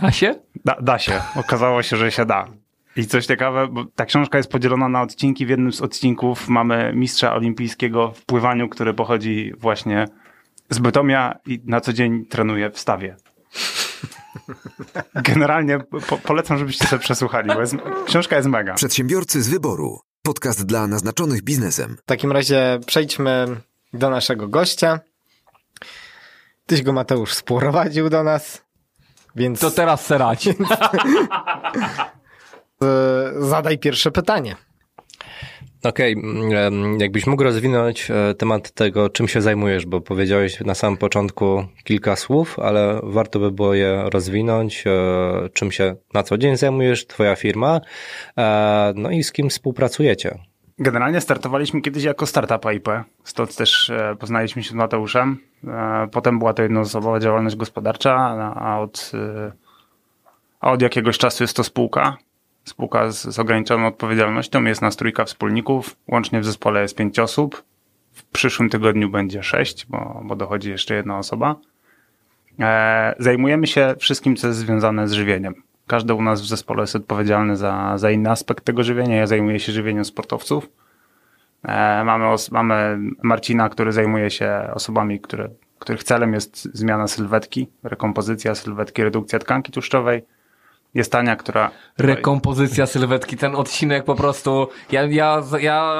Da 0.00 0.10
się? 0.10 0.34
Da, 0.64 0.76
da 0.82 0.98
się. 0.98 1.20
Okazało 1.36 1.82
się, 1.82 1.96
że 1.96 2.10
się 2.12 2.24
da. 2.26 2.48
I 2.96 3.06
coś 3.06 3.26
ciekawe, 3.26 3.68
bo 3.68 3.84
ta 3.84 4.04
książka 4.04 4.38
jest 4.38 4.50
podzielona 4.50 4.88
na 4.88 5.02
odcinki. 5.02 5.46
W 5.46 5.48
jednym 5.48 5.72
z 5.72 5.82
odcinków 5.82 6.48
mamy 6.48 6.92
mistrza 6.94 7.34
olimpijskiego 7.34 8.12
w 8.12 8.24
pływaniu, 8.24 8.68
który 8.68 8.94
pochodzi 8.94 9.52
właśnie 9.58 10.06
z 10.70 10.78
Bytomia 10.78 11.38
i 11.46 11.60
na 11.64 11.80
co 11.80 11.92
dzień 11.92 12.26
trenuje 12.26 12.70
w 12.70 12.78
stawie. 12.78 13.16
Generalnie 15.14 15.78
po, 16.08 16.18
polecam, 16.18 16.58
żebyście 16.58 16.86
sobie 16.86 17.02
przesłuchali, 17.02 17.48
bo 17.48 17.60
jest, 17.60 17.76
książka 18.06 18.36
jest 18.36 18.48
mega. 18.48 18.74
Przedsiębiorcy 18.74 19.42
z 19.42 19.48
wyboru. 19.48 20.00
Podcast 20.22 20.66
dla 20.66 20.86
naznaczonych 20.86 21.42
biznesem. 21.42 21.96
W 21.96 22.06
takim 22.06 22.32
razie 22.32 22.78
przejdźmy 22.86 23.46
do 23.92 24.10
naszego 24.10 24.48
gościa. 24.48 25.00
Tyś 26.66 26.82
go 26.82 26.92
Mateusz 26.92 27.34
sprowadził 27.34 28.10
do 28.10 28.22
nas, 28.22 28.64
więc 29.36 29.60
To 29.60 29.70
teraz 29.70 30.06
serać. 30.06 30.48
e, 30.48 30.52
zadaj 33.38 33.78
pierwsze 33.78 34.10
pytanie. 34.10 34.56
Okej, 35.84 36.12
mm, 36.12 37.00
jakbyś 37.00 37.26
mógł 37.26 37.42
rozwinąć 37.42 38.10
e, 38.10 38.34
temat 38.34 38.70
tego, 38.70 39.10
czym 39.10 39.28
się 39.28 39.42
zajmujesz, 39.42 39.86
bo 39.86 40.00
powiedziałeś 40.00 40.60
na 40.60 40.74
samym 40.74 40.96
początku 40.96 41.64
kilka 41.84 42.16
słów, 42.16 42.58
ale 42.58 43.00
warto 43.02 43.38
by 43.38 43.50
było 43.50 43.74
je 43.74 44.02
rozwinąć, 44.10 44.84
e, 44.86 44.90
czym 45.52 45.72
się 45.72 45.96
na 46.14 46.22
co 46.22 46.38
dzień 46.38 46.56
zajmujesz, 46.56 47.06
twoja 47.06 47.36
firma, 47.36 47.80
e, 48.38 48.92
no 48.96 49.10
i 49.10 49.22
z 49.22 49.32
kim 49.32 49.50
współpracujecie. 49.50 50.38
Generalnie 50.78 51.20
startowaliśmy 51.20 51.80
kiedyś 51.80 52.04
jako 52.04 52.26
startup 52.26 52.72
IP, 52.76 52.88
stąd 53.24 53.56
też 53.56 53.92
poznaliśmy 54.18 54.62
się 54.62 54.70
z 54.70 54.74
Mateuszem. 54.74 55.38
Potem 56.12 56.38
była 56.38 56.54
to 56.54 56.62
jednoosobowa 56.62 57.20
działalność 57.20 57.56
gospodarcza, 57.56 58.14
a- 58.56 58.80
od, 58.80 59.12
a 60.60 60.72
od 60.72 60.82
jakiegoś 60.82 61.18
czasu 61.18 61.44
jest 61.44 61.56
to 61.56 61.64
spółka. 61.64 62.16
Spółka 62.64 63.10
z, 63.10 63.22
z 63.22 63.38
ograniczoną 63.38 63.86
odpowiedzialnością, 63.86 64.64
jest 64.64 64.82
nas 64.82 64.96
trójka 64.96 65.24
wspólników, 65.24 65.96
łącznie 66.08 66.40
w 66.40 66.44
zespole 66.44 66.82
jest 66.82 66.96
pięć 66.96 67.18
osób. 67.18 67.62
W 68.12 68.24
przyszłym 68.24 68.68
tygodniu 68.70 69.08
będzie 69.10 69.42
sześć, 69.42 69.86
bo, 69.86 70.20
bo 70.24 70.36
dochodzi 70.36 70.70
jeszcze 70.70 70.94
jedna 70.94 71.18
osoba. 71.18 71.56
E, 72.60 73.14
Zajmujemy 73.18 73.66
się 73.66 73.94
wszystkim, 73.98 74.36
co 74.36 74.46
jest 74.46 74.58
związane 74.58 75.08
z 75.08 75.12
żywieniem. 75.12 75.54
Każdy 75.86 76.14
u 76.14 76.22
nas 76.22 76.42
w 76.42 76.46
zespole 76.46 76.80
jest 76.82 76.96
odpowiedzialny 76.96 77.56
za, 77.56 77.98
za 77.98 78.10
inny 78.10 78.30
aspekt 78.30 78.64
tego 78.64 78.82
żywienia. 78.82 79.16
Ja 79.16 79.26
zajmuję 79.26 79.60
się 79.60 79.72
żywieniem 79.72 80.04
sportowców. 80.04 80.68
E, 81.62 82.04
mamy, 82.04 82.28
os- 82.28 82.50
mamy 82.50 82.98
Marcina, 83.22 83.68
który 83.68 83.92
zajmuje 83.92 84.30
się 84.30 84.50
osobami, 84.74 85.20
które, 85.20 85.48
których 85.78 86.04
celem 86.04 86.32
jest 86.32 86.64
zmiana 86.76 87.06
sylwetki, 87.08 87.68
rekompozycja 87.82 88.54
sylwetki, 88.54 89.04
redukcja 89.04 89.38
tkanki 89.38 89.72
tłuszczowej. 89.72 90.22
Jest 90.94 91.14
Ania, 91.14 91.36
która... 91.36 91.70
Rekompozycja 91.98 92.86
sylwetki, 92.86 93.36
ten 93.36 93.54
odcinek 93.54 94.04
po 94.04 94.14
prostu. 94.14 94.68
Ja, 94.92 95.02
ja, 95.02 95.42
ja 95.60 95.94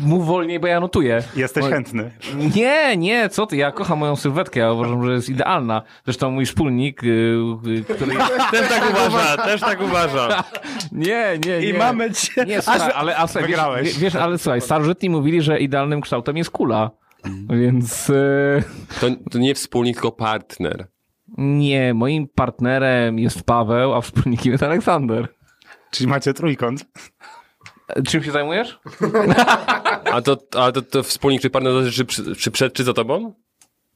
mów 0.00 0.26
wolniej, 0.26 0.60
bo 0.60 0.66
ja 0.66 0.80
notuję. 0.80 1.22
Jesteś 1.36 1.64
Bo- 1.64 1.70
chętny. 1.70 2.10
Nie, 2.56 2.96
nie, 2.96 3.28
co 3.28 3.46
ty, 3.46 3.56
ja 3.56 3.72
kocham 3.72 3.98
moją 3.98 4.16
sylwetkę, 4.16 4.60
ja 4.60 4.72
uważam, 4.72 5.06
że 5.06 5.12
jest 5.12 5.28
idealna. 5.28 5.82
Zresztą 6.04 6.30
mój 6.30 6.46
wspólnik, 6.46 7.04
y, 7.04 7.06
y, 7.66 7.84
który... 7.94 8.12
Też 8.50 8.68
tak 8.68 8.90
uważa, 8.90 9.36
też 9.36 9.60
tak 9.60 9.82
uważa. 9.82 10.44
Nie, 10.92 11.38
nie, 11.46 11.60
nie. 11.60 11.68
I 11.68 11.74
mamy 11.74 12.12
cię. 12.12 12.44
Nie, 12.44 12.62
słuchaj, 12.62 12.92
ale, 12.94 13.16
a, 13.16 13.26
słuchaj, 13.26 13.48
Wygrałeś. 13.48 13.86
Wiesz, 13.86 13.98
wiesz, 13.98 14.14
ale 14.14 14.38
słuchaj, 14.38 14.60
starożytni 14.60 15.10
mówili, 15.10 15.42
że 15.42 15.58
idealnym 15.58 16.00
kształtem 16.00 16.36
jest 16.36 16.50
kula. 16.50 16.90
Więc 17.50 18.10
y, 18.10 18.62
To, 19.00 19.06
to 19.30 19.38
nie 19.38 19.54
wspólnik, 19.54 19.94
tylko 19.96 20.12
partner. 20.12 20.86
Nie, 21.38 21.94
moim 21.94 22.28
partnerem 22.28 23.18
jest 23.18 23.42
Paweł, 23.42 23.94
a 23.94 24.00
wspólnikiem 24.00 24.52
jest 24.52 24.62
Aleksander. 24.64 25.28
Czyli 25.90 26.08
macie 26.10 26.34
trójkąt. 26.34 26.84
E, 27.88 28.02
Czym 28.02 28.22
się 28.22 28.30
zajmujesz? 28.30 28.78
A 30.12 30.22
to, 30.22 30.36
a 30.58 30.72
to, 30.72 30.82
to 30.82 31.02
wspólnik 31.02 31.42
czy 31.42 31.50
partner 31.50 31.72
zależy, 31.72 31.92
czy, 31.92 32.04
przy- 32.04 32.36
czy 32.36 32.50
przed, 32.50 32.72
czy 32.72 32.84
za 32.84 32.92
tobą? 32.92 33.34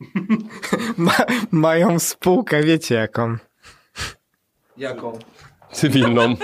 Ma, 0.97 1.13
mają 1.51 1.99
spółkę, 1.99 2.63
wiecie 2.63 2.95
jaką. 2.95 3.37
Jaką? 4.77 5.19
Cywilną. 5.73 6.35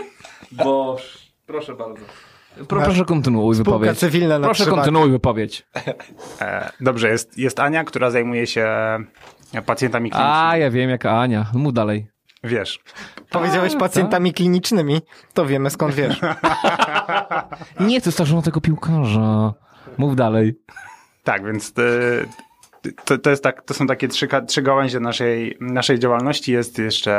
Bo... 0.52 0.96
Proszę 1.46 1.74
bardzo. 1.74 2.02
Pro, 2.68 2.82
proszę 2.82 3.04
kontynuuj 3.04 3.54
Spółka 3.54 3.70
wypowiedź. 3.70 3.98
cywilna 3.98 4.38
na 4.38 4.46
Proszę 4.46 4.66
kontynuuj 4.66 5.10
wypowiedź. 5.10 5.66
E, 6.40 6.70
dobrze, 6.80 7.08
jest, 7.08 7.38
jest 7.38 7.60
Ania, 7.60 7.84
która 7.84 8.10
zajmuje 8.10 8.46
się 8.46 8.68
pacjentami 9.62 10.10
klinicznymi. 10.10 10.36
A, 10.36 10.56
ja 10.56 10.70
wiem, 10.70 10.90
jaka 10.90 11.20
Ania. 11.20 11.46
Mów 11.54 11.72
dalej. 11.72 12.06
Wiesz. 12.44 12.80
Powiedziałeś 13.30 13.76
pacjentami 13.76 14.32
klinicznymi, 14.32 15.00
to 15.34 15.46
wiemy 15.46 15.70
skąd 15.70 15.94
wiesz. 15.94 16.20
Nie, 17.80 18.00
to 18.00 18.24
żona 18.24 18.42
tego 18.42 18.60
piłkarza. 18.60 19.54
Mów 19.98 20.16
dalej. 20.16 20.54
Tak, 21.24 21.44
więc 21.44 21.72
y, 21.78 22.92
to, 23.04 23.18
to, 23.18 23.30
jest 23.30 23.42
tak, 23.42 23.62
to 23.62 23.74
są 23.74 23.86
takie 23.86 24.08
trzy, 24.08 24.28
trzy 24.46 24.62
gałęzie 24.62 25.00
naszej, 25.00 25.56
naszej 25.60 25.98
działalności. 25.98 26.52
Jest 26.52 26.78
jeszcze 26.78 27.14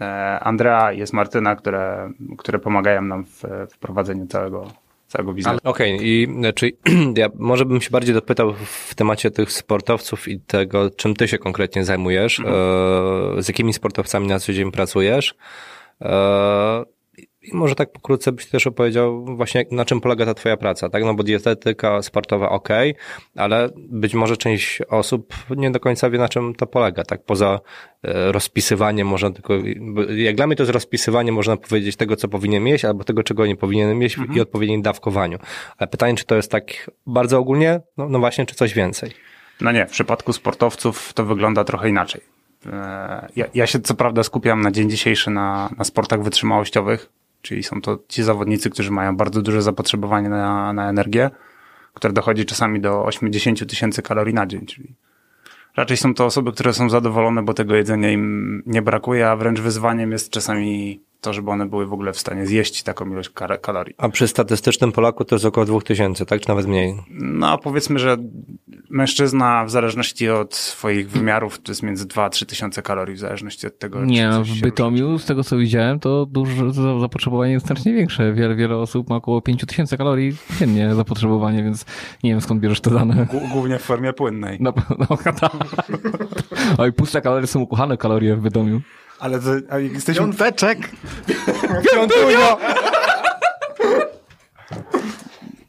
e, 0.00 0.40
Andrea 0.40 0.92
i 0.92 0.98
jest 0.98 1.12
Martyna, 1.12 1.56
które, 1.56 2.10
które 2.38 2.58
pomagają 2.58 3.02
nam 3.02 3.24
w, 3.24 3.42
w 3.70 3.78
prowadzeniu 3.78 4.26
całego, 4.26 4.66
całego 5.14 5.32
biznesu. 5.32 5.58
Okej, 5.64 5.98
i 6.02 6.28
e, 6.44 6.52
czy 6.52 6.72
ja 7.16 7.28
może 7.34 7.64
bym 7.64 7.80
się 7.80 7.90
bardziej 7.90 8.14
dopytał 8.14 8.54
w 8.64 8.94
temacie 8.94 9.30
tych 9.30 9.52
sportowców 9.52 10.28
i 10.28 10.40
tego, 10.40 10.90
czym 10.90 11.14
ty 11.14 11.28
się 11.28 11.38
konkretnie 11.38 11.84
zajmujesz, 11.84 12.40
e, 12.40 12.42
z 13.38 13.48
jakimi 13.48 13.72
sportowcami 13.72 14.26
na 14.26 14.38
co 14.38 14.52
dzień 14.52 14.72
pracujesz. 14.72 15.34
I 17.44 17.56
może 17.56 17.74
tak 17.74 17.92
pokrótce 17.92 18.32
byś 18.32 18.46
też 18.46 18.66
opowiedział 18.66 19.24
właśnie 19.24 19.64
na 19.70 19.84
czym 19.84 20.00
polega 20.00 20.26
ta 20.26 20.34
twoja 20.34 20.56
praca, 20.56 20.88
tak? 20.88 21.04
No 21.04 21.14
bo 21.14 21.22
dietetyka 21.22 22.02
sportowa 22.02 22.48
ok, 22.50 22.68
ale 23.36 23.68
być 23.76 24.14
może 24.14 24.36
część 24.36 24.82
osób 24.82 25.34
nie 25.56 25.70
do 25.70 25.80
końca 25.80 26.10
wie 26.10 26.18
na 26.18 26.28
czym 26.28 26.54
to 26.54 26.66
polega, 26.66 27.04
tak? 27.04 27.24
Poza 27.24 27.60
e, 28.02 28.32
rozpisywaniem 28.32 29.08
można 29.08 29.30
tylko, 29.30 29.54
jak 30.16 30.36
dla 30.36 30.46
mnie 30.46 30.56
to 30.56 30.62
jest 30.62 30.72
rozpisywanie, 30.72 31.32
można 31.32 31.56
powiedzieć 31.56 31.96
tego, 31.96 32.16
co 32.16 32.28
powinien 32.28 32.62
mieć, 32.62 32.84
albo 32.84 33.04
tego, 33.04 33.22
czego 33.22 33.46
nie 33.46 33.56
powinien 33.56 33.98
mieć 33.98 34.16
i 34.34 34.40
odpowiednim 34.40 34.82
dawkowaniu. 34.82 35.38
Ale 35.78 35.88
pytanie, 35.88 36.14
czy 36.14 36.24
to 36.24 36.36
jest 36.36 36.50
tak 36.50 36.90
bardzo 37.06 37.38
ogólnie? 37.38 37.80
No, 37.96 38.08
no 38.08 38.18
właśnie, 38.18 38.46
czy 38.46 38.54
coś 38.54 38.74
więcej? 38.74 39.10
No 39.60 39.72
nie, 39.72 39.86
w 39.86 39.90
przypadku 39.90 40.32
sportowców 40.32 41.12
to 41.12 41.24
wygląda 41.24 41.64
trochę 41.64 41.88
inaczej. 41.88 42.20
E, 42.66 43.28
Ja, 43.36 43.44
ja 43.54 43.66
się 43.66 43.80
co 43.80 43.94
prawda 43.94 44.22
skupiam 44.22 44.60
na 44.60 44.70
dzień 44.70 44.90
dzisiejszy 44.90 45.30
na, 45.30 45.70
na 45.78 45.84
sportach 45.84 46.22
wytrzymałościowych, 46.22 47.10
czyli 47.44 47.62
są 47.62 47.80
to 47.80 47.98
ci 48.08 48.22
zawodnicy, 48.22 48.70
którzy 48.70 48.90
mają 48.90 49.16
bardzo 49.16 49.42
duże 49.42 49.62
zapotrzebowanie 49.62 50.28
na, 50.28 50.72
na 50.72 50.88
energię, 50.88 51.30
które 51.94 52.12
dochodzi 52.12 52.44
czasami 52.44 52.80
do 52.80 53.04
80 53.04 53.66
tysięcy 53.70 54.02
kalorii 54.02 54.34
na 54.34 54.46
dzień, 54.46 54.66
czyli 54.66 54.94
raczej 55.76 55.96
są 55.96 56.14
to 56.14 56.24
osoby, 56.24 56.52
które 56.52 56.72
są 56.72 56.90
zadowolone, 56.90 57.42
bo 57.42 57.54
tego 57.54 57.74
jedzenia 57.74 58.10
im 58.10 58.62
nie 58.66 58.82
brakuje, 58.82 59.30
a 59.30 59.36
wręcz 59.36 59.60
wyzwaniem 59.60 60.12
jest 60.12 60.30
czasami 60.30 61.00
to, 61.24 61.32
żeby 61.32 61.50
one 61.50 61.66
były 61.66 61.86
w 61.86 61.92
ogóle 61.92 62.12
w 62.12 62.18
stanie 62.18 62.46
zjeść 62.46 62.82
taką 62.82 63.10
ilość 63.10 63.30
kalorii. 63.62 63.94
A 63.98 64.08
przy 64.08 64.28
statystycznym 64.28 64.92
Polaku 64.92 65.24
to 65.24 65.34
jest 65.34 65.44
około 65.44 65.66
2000, 65.66 66.26
tak? 66.26 66.40
Czy 66.40 66.48
nawet 66.48 66.66
mniej? 66.66 66.94
No, 67.10 67.58
powiedzmy, 67.58 67.98
że 67.98 68.16
mężczyzna 68.90 69.64
w 69.64 69.70
zależności 69.70 70.30
od 70.30 70.54
swoich 70.54 71.10
wymiarów 71.10 71.58
to 71.62 71.72
jest 71.72 71.82
między 71.82 72.06
2 72.06 72.24
a 72.24 72.30
3 72.30 72.46
tysiące 72.46 72.82
kalorii, 72.82 73.16
w 73.16 73.18
zależności 73.18 73.66
od 73.66 73.78
tego, 73.78 74.04
Nie, 74.04 74.28
czy 74.30 74.34
coś 74.38 74.50
w 74.50 74.54
się 74.56 74.60
Bytomiu, 74.62 75.18
z 75.18 75.24
tego 75.26 75.44
co 75.44 75.56
widziałem, 75.56 76.00
to 76.00 76.26
dużo, 76.26 76.70
zapotrzebowanie 77.00 77.52
jest 77.52 77.66
znacznie 77.66 77.92
większe. 77.92 78.32
Wiele, 78.32 78.54
wiele 78.56 78.76
osób 78.76 79.10
ma 79.10 79.16
około 79.16 79.40
5000 79.42 79.96
kalorii 79.96 80.36
dziennie 80.58 80.94
zapotrzebowanie, 80.94 81.62
więc 81.64 81.84
nie 82.24 82.30
wiem 82.30 82.40
skąd 82.40 82.60
bierzesz 82.60 82.80
te 82.80 82.90
dane. 82.90 83.26
G- 83.32 83.48
Głównie 83.52 83.78
w 83.78 83.82
formie 83.82 84.12
płynnej. 84.12 84.58
No, 84.60 84.72
no, 84.98 85.06
no, 85.10 85.16
Oj, 86.78 86.92
puste 86.92 87.20
kalorie 87.20 87.46
są 87.46 87.60
ukochane 87.60 87.96
kalorie 87.96 88.36
w 88.36 88.40
Bytomiu. 88.40 88.80
Ale 89.18 89.40
to, 89.40 89.50
a 89.70 89.78
jak 89.78 89.92
jesteśmy... 89.92 90.22
Piąteczek! 90.26 90.78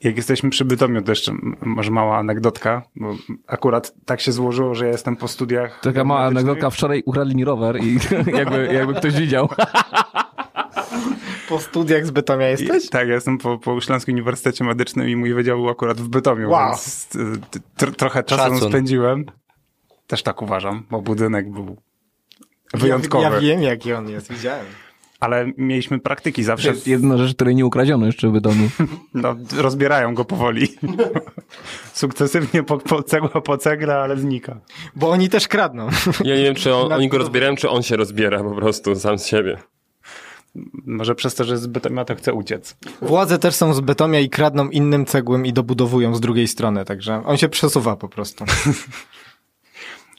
Jak 0.03 0.17
jesteśmy 0.17 0.49
przy 0.49 0.65
Bytomiu, 0.65 1.01
to 1.01 1.11
jeszcze 1.11 1.31
może 1.61 1.91
mała 1.91 2.17
anegdotka, 2.17 2.81
bo 2.95 3.15
akurat 3.47 3.93
tak 4.05 4.21
się 4.21 4.31
złożyło, 4.31 4.75
że 4.75 4.85
ja 4.85 4.91
jestem 4.91 5.15
po 5.15 5.27
studiach. 5.27 5.79
Taka 5.83 6.03
mała 6.03 6.21
anegdotka, 6.21 6.69
wczoraj 6.69 7.03
ukradli 7.05 7.35
mi 7.35 7.45
rower 7.45 7.83
i 7.83 7.97
jakby, 8.37 8.73
jakby 8.73 8.93
ktoś 8.93 9.13
widział. 9.13 9.49
Po 11.49 11.59
studiach 11.59 12.05
z 12.05 12.11
Bytomia 12.11 12.47
jesteś? 12.47 12.85
I, 12.85 12.89
tak, 12.89 13.07
ja 13.07 13.13
jestem 13.13 13.37
po, 13.37 13.57
po 13.57 13.81
Śląskim 13.81 14.13
Uniwersytecie 14.15 14.63
Medycznym 14.63 15.09
i 15.09 15.15
mój 15.15 15.33
wydział 15.33 15.57
był 15.57 15.69
akurat 15.69 16.01
w 16.01 16.07
Bytomiu, 16.07 16.49
Wow. 16.49 16.69
więc 16.69 17.07
y, 17.15 17.19
tr- 17.77 17.95
trochę 17.95 18.23
czasu 18.23 18.53
Szacun. 18.53 18.69
spędziłem. 18.69 19.25
Też 20.07 20.23
tak 20.23 20.41
uważam, 20.41 20.83
bo 20.91 21.01
budynek 21.01 21.51
był 21.51 21.77
wyjątkowy. 22.75 23.23
Ja, 23.23 23.31
ja 23.31 23.39
wiem, 23.39 23.63
jaki 23.63 23.93
on 23.93 24.09
jest, 24.09 24.31
widziałem. 24.31 24.65
Ale 25.19 25.51
mieliśmy 25.57 25.99
praktyki 25.99 26.41
To 26.41 26.45
zawsze. 26.45 26.69
jest 26.69 26.87
jedna 26.87 27.17
rzecz, 27.17 27.35
której 27.35 27.55
nie 27.55 27.65
ukradziono 27.65 28.05
jeszcze 28.05 28.27
w 28.27 28.31
Bytomiu. 28.31 28.69
No, 29.13 29.35
rozbierają 29.57 30.13
go 30.15 30.25
powoli. 30.25 30.67
Sukcesywnie 31.93 32.63
po, 32.63 32.77
po 32.77 33.03
cegła 33.03 33.41
po 33.41 33.57
cegle, 33.57 33.95
ale 33.95 34.17
znika. 34.17 34.59
Bo 34.95 35.09
oni 35.09 35.29
też 35.29 35.47
kradną. 35.47 35.87
Ja 36.23 36.35
nie 36.35 36.43
wiem, 36.43 36.55
czy 36.55 36.75
on, 36.75 36.91
oni 36.99 37.09
go 37.09 37.17
rozbierają, 37.17 37.55
czy 37.55 37.69
on 37.69 37.83
się 37.83 37.95
rozbiera 37.95 38.43
po 38.43 38.55
prostu 38.55 38.95
sam 38.95 39.19
z 39.19 39.25
siebie. 39.25 39.57
Może 40.85 41.15
przez 41.15 41.35
to, 41.35 41.43
że 41.43 41.57
z 41.57 41.67
Bytomia 41.67 42.05
to 42.05 42.15
chce 42.15 42.33
uciec. 42.33 42.77
Władze 43.01 43.39
też 43.39 43.55
są 43.55 43.73
z 43.73 43.79
Bytomia 43.79 44.19
i 44.19 44.29
kradną 44.29 44.69
innym 44.69 45.05
cegłem 45.05 45.45
i 45.45 45.53
dobudowują 45.53 46.15
z 46.15 46.21
drugiej 46.21 46.47
strony, 46.47 46.85
także 46.85 47.21
on 47.25 47.37
się 47.37 47.49
przesuwa 47.49 47.95
po 47.95 48.09
prostu. 48.09 48.45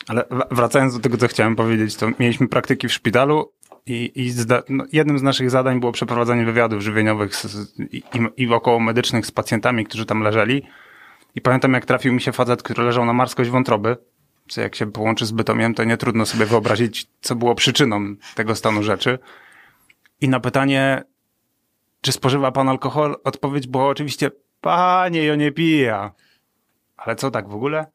Ale 0.08 0.24
wracając 0.50 0.94
do 0.94 1.00
tego, 1.00 1.16
co 1.16 1.28
chciałem 1.28 1.56
powiedzieć, 1.56 1.96
to 1.96 2.08
mieliśmy 2.18 2.48
praktyki 2.48 2.88
w 2.88 2.92
szpitalu 2.92 3.52
i, 3.86 4.12
i 4.14 4.30
zda, 4.30 4.62
no, 4.68 4.84
jednym 4.92 5.18
z 5.18 5.22
naszych 5.22 5.50
zadań 5.50 5.80
było 5.80 5.92
przeprowadzanie 5.92 6.44
wywiadów 6.44 6.80
żywieniowych 6.80 7.36
z, 7.36 7.74
i, 7.92 8.02
i 8.36 8.54
około 8.54 8.80
medycznych 8.80 9.26
z 9.26 9.30
pacjentami, 9.30 9.84
którzy 9.84 10.06
tam 10.06 10.22
leżeli. 10.22 10.62
I 11.34 11.40
pamiętam, 11.40 11.72
jak 11.72 11.86
trafił 11.86 12.12
mi 12.12 12.20
się 12.20 12.32
facet, 12.32 12.62
który 12.62 12.82
leżał 12.82 13.04
na 13.04 13.12
marskość 13.12 13.50
wątroby, 13.50 13.96
co 14.48 14.60
jak 14.60 14.74
się 14.74 14.92
połączy 14.92 15.26
z 15.26 15.32
Bytomiem, 15.32 15.74
to 15.74 15.84
nie 15.84 15.96
trudno 15.96 16.26
sobie 16.26 16.46
wyobrazić, 16.46 17.06
co 17.20 17.36
było 17.36 17.54
przyczyną 17.54 18.14
tego 18.34 18.54
stanu 18.54 18.82
rzeczy. 18.82 19.18
I 20.20 20.28
na 20.28 20.40
pytanie, 20.40 21.02
czy 22.00 22.12
spożywa 22.12 22.52
pan 22.52 22.68
alkohol, 22.68 23.16
odpowiedź 23.24 23.66
była 23.66 23.88
oczywiście, 23.88 24.30
panie, 24.60 25.24
ja 25.24 25.36
nie 25.36 25.52
piję. 25.52 26.10
Ale 26.96 27.16
co 27.16 27.30
tak 27.30 27.48
w 27.48 27.54
ogóle? 27.54 27.86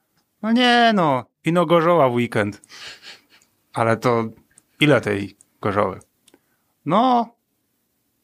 No 0.42 0.52
nie 0.52 0.92
no, 0.96 1.26
ino 1.46 1.66
gorzoła 1.66 2.10
w 2.10 2.14
weekend. 2.14 2.62
Ale 3.74 3.98
to 3.98 4.24
ile 4.80 5.02
tej 5.02 5.38
gorzoły? 5.62 6.00
No, 6.86 7.36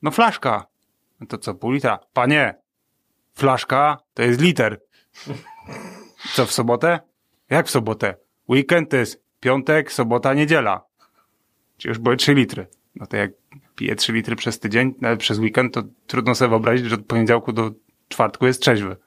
no 0.02 0.12
flaszka. 0.12 0.68
No 1.20 1.28
to 1.28 1.38
co, 1.38 1.56
pół 1.56 1.72
litra? 1.72 2.00
Panie, 2.14 2.56
flaszka 3.36 3.98
to 4.14 4.24
jest 4.24 4.42
liter. 4.42 4.82
Co 6.34 6.46
w 6.46 6.52
sobotę? 6.52 7.00
Jak 7.50 7.68
w 7.68 7.70
sobotę? 7.70 8.16
Weekend 8.50 8.90
to 8.90 8.98
jest 8.98 9.24
piątek, 9.40 9.92
sobota, 9.92 10.34
niedziela. 10.34 10.86
Czy 11.78 11.88
już 11.88 11.98
były 11.98 12.18
3 12.18 12.34
litry. 12.34 12.68
No 12.96 13.08
to 13.08 13.18
jak 13.18 13.32
piję 13.76 13.96
3 13.96 14.14
litry 14.14 14.36
przez 14.36 14.60
tydzień, 14.60 14.94
nawet 15.02 15.20
przez 15.20 15.40
weekend, 15.40 15.74
to 15.74 15.84
trudno 16.08 16.36
sobie 16.36 16.50
wyobrazić, 16.50 16.86
że 16.86 16.96
od 16.96 17.06
poniedziałku 17.06 17.54
do 17.54 17.72
czwartku 18.08 18.46
jest 18.46 18.62
trzeźwy. 18.62 18.98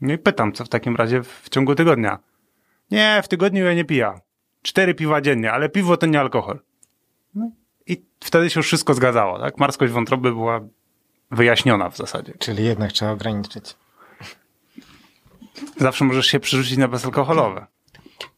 No 0.00 0.12
i 0.12 0.18
pytam, 0.18 0.52
co 0.52 0.64
w 0.64 0.68
takim 0.68 0.96
razie 0.96 1.22
w 1.22 1.48
ciągu 1.48 1.74
tygodnia? 1.74 2.18
Nie, 2.92 3.20
w 3.24 3.28
tygodniu 3.28 3.64
ja 3.64 3.74
nie 3.74 3.84
piję. 3.84 4.12
Cztery 4.62 4.94
piwa 4.94 5.20
dziennie, 5.20 5.52
ale 5.52 5.68
piwo 5.68 5.96
to 5.96 6.06
nie 6.06 6.20
alkohol. 6.20 6.60
No 7.34 7.50
i 7.86 8.04
wtedy 8.20 8.50
się 8.50 8.60
już 8.60 8.66
wszystko 8.66 8.94
zgadzało, 8.94 9.38
tak? 9.38 9.58
Marskość 9.58 9.92
wątroby 9.92 10.32
była 10.32 10.60
wyjaśniona 11.30 11.90
w 11.90 11.96
zasadzie. 11.96 12.32
Czyli 12.38 12.64
jednak 12.64 12.92
trzeba 12.92 13.10
ograniczyć. 13.10 13.76
Zawsze 15.76 16.04
możesz 16.04 16.26
się 16.26 16.40
przerzucić 16.40 16.76
na 16.76 16.88
bezalkoholowe. 16.88 17.66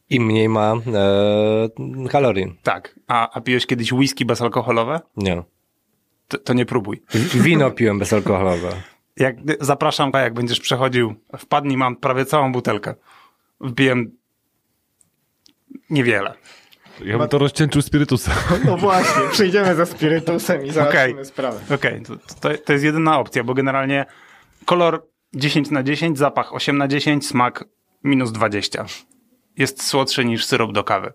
I 0.09 0.19
mniej 0.19 0.49
ma 0.49 0.73
e, 0.73 2.09
kalorii. 2.09 2.59
Tak. 2.63 2.99
A, 3.07 3.29
a 3.31 3.41
piłeś 3.41 3.65
kiedyś 3.65 3.93
whisky 3.93 4.25
bezalkoholowe? 4.25 4.99
Nie. 5.17 5.43
To, 6.27 6.37
to 6.37 6.53
nie 6.53 6.65
próbuj. 6.65 7.03
Wino 7.33 7.71
piłem 7.71 7.99
bezalkoholowe. 7.99 8.69
Jak, 9.17 9.35
zapraszam, 9.61 10.11
jak 10.13 10.33
będziesz 10.33 10.59
przechodził, 10.59 11.15
wpadnij, 11.37 11.77
mam 11.77 11.95
prawie 11.95 12.25
całą 12.25 12.51
butelkę. 12.51 12.95
Wbiłem 13.61 14.11
niewiele. 15.89 16.33
Ja 17.05 17.17
bym 17.17 17.27
to 17.27 17.37
rozcieńczył 17.37 17.81
spirytusem. 17.81 18.33
No 18.65 18.77
właśnie, 18.77 19.21
przyjdziemy 19.31 19.75
za 19.75 19.85
spirytusem 19.85 20.65
i 20.65 20.71
załatwimy 20.71 21.03
Okej. 21.13 21.25
sprawę. 21.25 21.59
Okej, 21.75 22.01
to, 22.01 22.13
to, 22.41 22.57
to 22.65 22.73
jest 22.73 22.85
jedyna 22.85 23.19
opcja, 23.19 23.43
bo 23.43 23.53
generalnie 23.53 24.05
kolor 24.65 25.05
10 25.33 25.71
na 25.71 25.83
10, 25.83 26.17
zapach 26.17 26.53
8 26.55 26.77
na 26.77 26.87
10, 26.87 27.27
smak 27.27 27.65
minus 28.03 28.31
20. 28.31 28.85
Jest 29.57 29.83
słodszy 29.83 30.25
niż 30.25 30.45
syrop 30.45 30.71
do 30.71 30.83
kawy. 30.83 31.13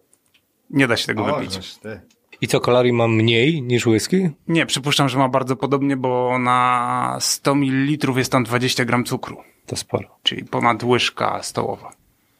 Nie 0.70 0.88
da 0.88 0.96
się 0.96 1.06
tego 1.06 1.24
wypić. 1.24 1.52
żeż 1.52 1.74
ty. 1.76 2.00
I 2.40 2.46
co, 2.48 2.60
kalorii 2.60 2.92
ma 2.92 3.08
mniej 3.08 3.62
niż 3.62 3.86
whisky? 3.86 4.30
Nie, 4.48 4.66
przypuszczam, 4.66 5.08
że 5.08 5.18
ma 5.18 5.28
bardzo 5.28 5.56
podobnie, 5.56 5.96
bo 5.96 6.38
na 6.38 7.16
100 7.20 7.54
ml 7.54 8.12
jest 8.16 8.32
tam 8.32 8.44
20 8.44 8.84
gram 8.84 9.04
cukru, 9.04 9.36
To 9.66 9.76
sporo. 9.76 10.08
czyli 10.22 10.44
ponad 10.44 10.84
łyżka 10.84 11.42
stołowa. 11.42 11.90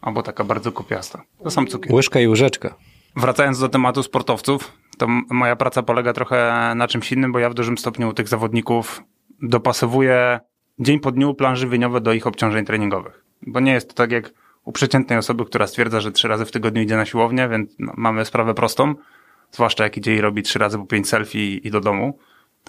Albo 0.01 0.23
taka 0.23 0.45
bardzo 0.45 0.73
kopiasta. 0.73 1.23
To 1.43 1.51
sam 1.51 1.67
cukier. 1.67 1.95
Łyżka 1.95 2.21
i 2.21 2.29
łyżeczka. 2.29 2.75
Wracając 3.17 3.61
do 3.61 3.69
tematu 3.69 4.03
sportowców, 4.03 4.73
to 4.99 5.07
moja 5.31 5.57
praca 5.57 5.83
polega 5.83 6.13
trochę 6.13 6.73
na 6.77 6.89
czymś 6.89 7.13
innym, 7.13 7.33
bo 7.33 7.39
ja 7.39 7.51
w 7.51 7.55
dużym 7.55 7.79
stopniu 7.79 8.09
u 8.09 8.13
tych 8.13 8.29
zawodników 8.29 9.03
dopasowuję 9.43 10.41
dzień 10.79 11.01
po 11.01 11.13
dniu 11.13 11.35
plan 11.35 11.57
żywieniowy 11.57 12.01
do 12.01 12.13
ich 12.13 12.27
obciążeń 12.27 12.65
treningowych. 12.65 13.25
Bo 13.43 13.61
nie 13.61 13.73
jest 13.73 13.89
to 13.89 13.95
tak 13.95 14.13
jak 14.13 14.33
u 14.65 14.73
przeciętnej 14.73 15.19
osoby, 15.19 15.45
która 15.45 15.67
stwierdza, 15.67 16.01
że 16.01 16.13
trzy 16.13 16.29
razy 16.29 16.45
w 16.45 16.51
tygodniu 16.51 16.83
idzie 16.83 16.97
na 16.97 17.07
siłownię, 17.07 17.49
więc 17.49 17.71
mamy 17.79 18.25
sprawę 18.25 18.55
prostą. 18.55 18.95
Zwłaszcza 19.53 19.85
jak 19.85 19.97
idzie 19.97 20.15
i 20.15 20.21
robi 20.21 20.43
trzy 20.43 20.59
razy 20.59 20.79
po 20.79 20.87
pięć 20.87 21.09
selfie 21.09 21.57
i 21.57 21.71
do 21.71 21.81
domu, 21.81 22.19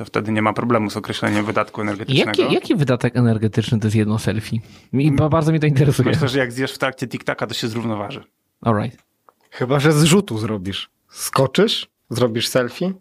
to 0.01 0.05
wtedy 0.05 0.31
nie 0.31 0.41
ma 0.41 0.53
problemu 0.53 0.89
z 0.89 0.97
określeniem 0.97 1.45
wydatku 1.45 1.81
energetycznego. 1.81 2.41
Jaki, 2.41 2.53
jaki 2.53 2.75
wydatek 2.75 3.15
energetyczny 3.17 3.79
to 3.79 3.87
jest 3.87 3.95
jedno 3.95 4.19
selfie? 4.19 4.59
I 4.93 5.11
ba- 5.11 5.29
bardzo 5.29 5.51
mnie 5.51 5.59
to 5.59 5.67
interesuje. 5.67 6.09
Myślę, 6.09 6.27
że 6.27 6.39
jak 6.39 6.51
zjesz 6.51 6.73
w 6.73 6.77
trakcie 6.77 7.07
TikTaka, 7.07 7.47
to 7.47 7.53
się 7.53 7.67
zrównoważy. 7.67 8.23
Alright. 8.61 9.03
Chyba, 9.51 9.79
że 9.79 9.91
z 9.93 10.03
rzutu 10.03 10.37
zrobisz. 10.37 10.89
Skoczysz, 11.09 11.89
zrobisz 12.09 12.47
selfie. 12.47 12.93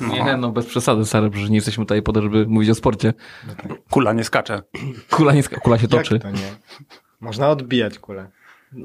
Nie, 0.00 0.36
no 0.36 0.50
bez 0.52 0.66
przesady, 0.66 1.04
stary, 1.04 1.30
przecież 1.30 1.50
nie 1.50 1.56
jesteśmy 1.56 1.84
tutaj 1.84 2.02
po 2.02 2.12
to, 2.12 2.22
żeby 2.22 2.46
mówić 2.46 2.70
o 2.70 2.74
sporcie. 2.74 3.14
Kula 3.90 4.12
nie 4.12 4.24
skacze. 4.24 4.62
Kula, 5.10 5.32
nie, 5.32 5.42
ska- 5.42 5.60
kula 5.60 5.78
się 5.78 5.88
toczy. 5.88 6.14
Jak 6.14 6.22
to 6.22 6.30
nie? 6.30 6.52
Można 7.20 7.48
odbijać 7.48 7.98
kulę. 7.98 8.30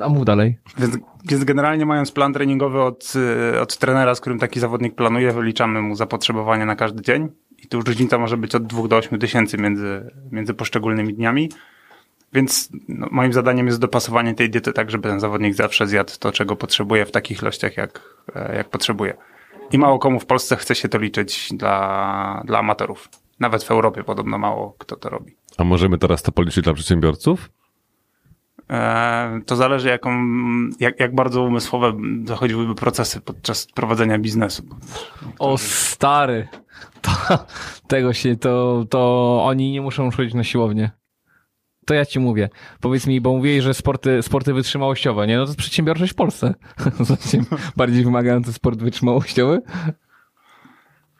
A 0.02 0.10
mów 0.10 0.26
dalej. 0.26 0.60
Więc, 0.78 0.98
więc 1.30 1.44
generalnie 1.44 1.86
mając 1.86 2.12
plan 2.12 2.34
treningowy 2.34 2.82
od, 2.82 3.14
y, 3.56 3.62
od 3.62 3.78
trenera, 3.78 4.16
z 4.16 4.22
którym 4.22 4.40
taki 4.40 4.60
zawodnik 4.60 4.96
planuje, 4.96 5.32
wyliczamy 5.32 5.82
mu 5.82 5.96
zapotrzebowanie 5.96 6.66
na 6.66 6.76
każdy 6.76 7.02
dzień 7.02 7.30
i 7.66 7.68
tu 7.68 7.82
różnica 7.82 8.18
może 8.18 8.38
być 8.38 8.56
od 8.56 8.68
2 8.68 8.88
do 8.88 8.96
8 8.96 9.20
tysięcy 9.20 9.58
między, 9.58 10.12
między 10.32 10.54
poszczególnymi 10.54 11.14
dniami. 11.14 11.50
Więc 12.34 12.70
no, 12.88 13.08
moim 13.12 13.34
zadaniem 13.34 13.68
jest 13.68 13.80
dopasowanie 13.80 14.34
tej 14.34 14.50
diety 14.50 14.74
tak, 14.74 14.92
żeby 14.92 15.10
ten 15.10 15.20
zawodnik 15.20 15.54
zawsze 15.54 15.88
zjadł 15.88 16.12
to, 16.20 16.32
czego 16.32 16.56
potrzebuje 16.56 17.06
w 17.06 17.12
takich 17.12 17.42
ilościach, 17.42 17.78
jak, 17.78 18.02
e, 18.36 18.56
jak 18.56 18.70
potrzebuje. 18.70 19.18
I 19.72 19.78
mało 19.78 20.00
komu 20.00 20.20
w 20.20 20.26
Polsce 20.26 20.56
chce 20.56 20.76
się 20.76 20.90
to 20.90 20.98
liczyć 20.98 21.50
dla, 21.54 22.42
dla 22.46 22.60
amatorów. 22.60 23.10
Nawet 23.40 23.64
w 23.64 23.72
Europie 23.72 24.04
podobno 24.04 24.38
mało 24.38 24.76
kto 24.78 24.96
to 24.96 25.10
robi. 25.10 25.36
A 25.58 25.64
możemy 25.64 25.98
teraz 25.98 26.22
to 26.24 26.32
policzyć 26.32 26.64
dla 26.64 26.74
przedsiębiorców? 26.74 27.50
E, 28.70 29.42
To 29.46 29.56
zależy, 29.56 29.90
jaką, 29.90 30.12
jak, 30.80 31.00
jak 31.00 31.16
bardzo 31.16 31.44
umysłowe 31.44 31.94
zachodziłyby 32.26 32.76
procesy 32.76 33.22
podczas 33.22 33.66
prowadzenia 33.66 34.20
biznesu. 34.20 34.64
O 35.40 35.58
stary. 35.58 36.48
To, 37.06 37.46
tego 37.88 38.14
się, 38.14 38.36
to, 38.36 38.86
to 38.90 39.40
oni 39.46 39.72
nie 39.72 39.82
muszą 39.82 40.12
chodzić 40.12 40.34
na 40.34 40.44
siłownię. 40.44 40.92
To 41.86 41.94
ja 41.94 42.06
ci 42.06 42.20
mówię. 42.20 42.50
Powiedz 42.82 43.08
mi, 43.08 43.22
bo 43.22 43.34
mówiłeś, 43.34 43.64
że 43.64 43.74
sporty, 43.74 44.24
sporty 44.24 44.54
wytrzymałościowe, 44.54 45.28
nie? 45.28 45.38
No 45.38 45.44
to 45.44 45.50
jest 45.50 45.60
przedsiębiorczość 45.60 46.12
w 46.12 46.16
Polsce. 46.16 46.54
Bardziej 47.78 48.04
wymagający 48.04 48.54
sport 48.54 48.80
wytrzymałościowy. 48.80 49.62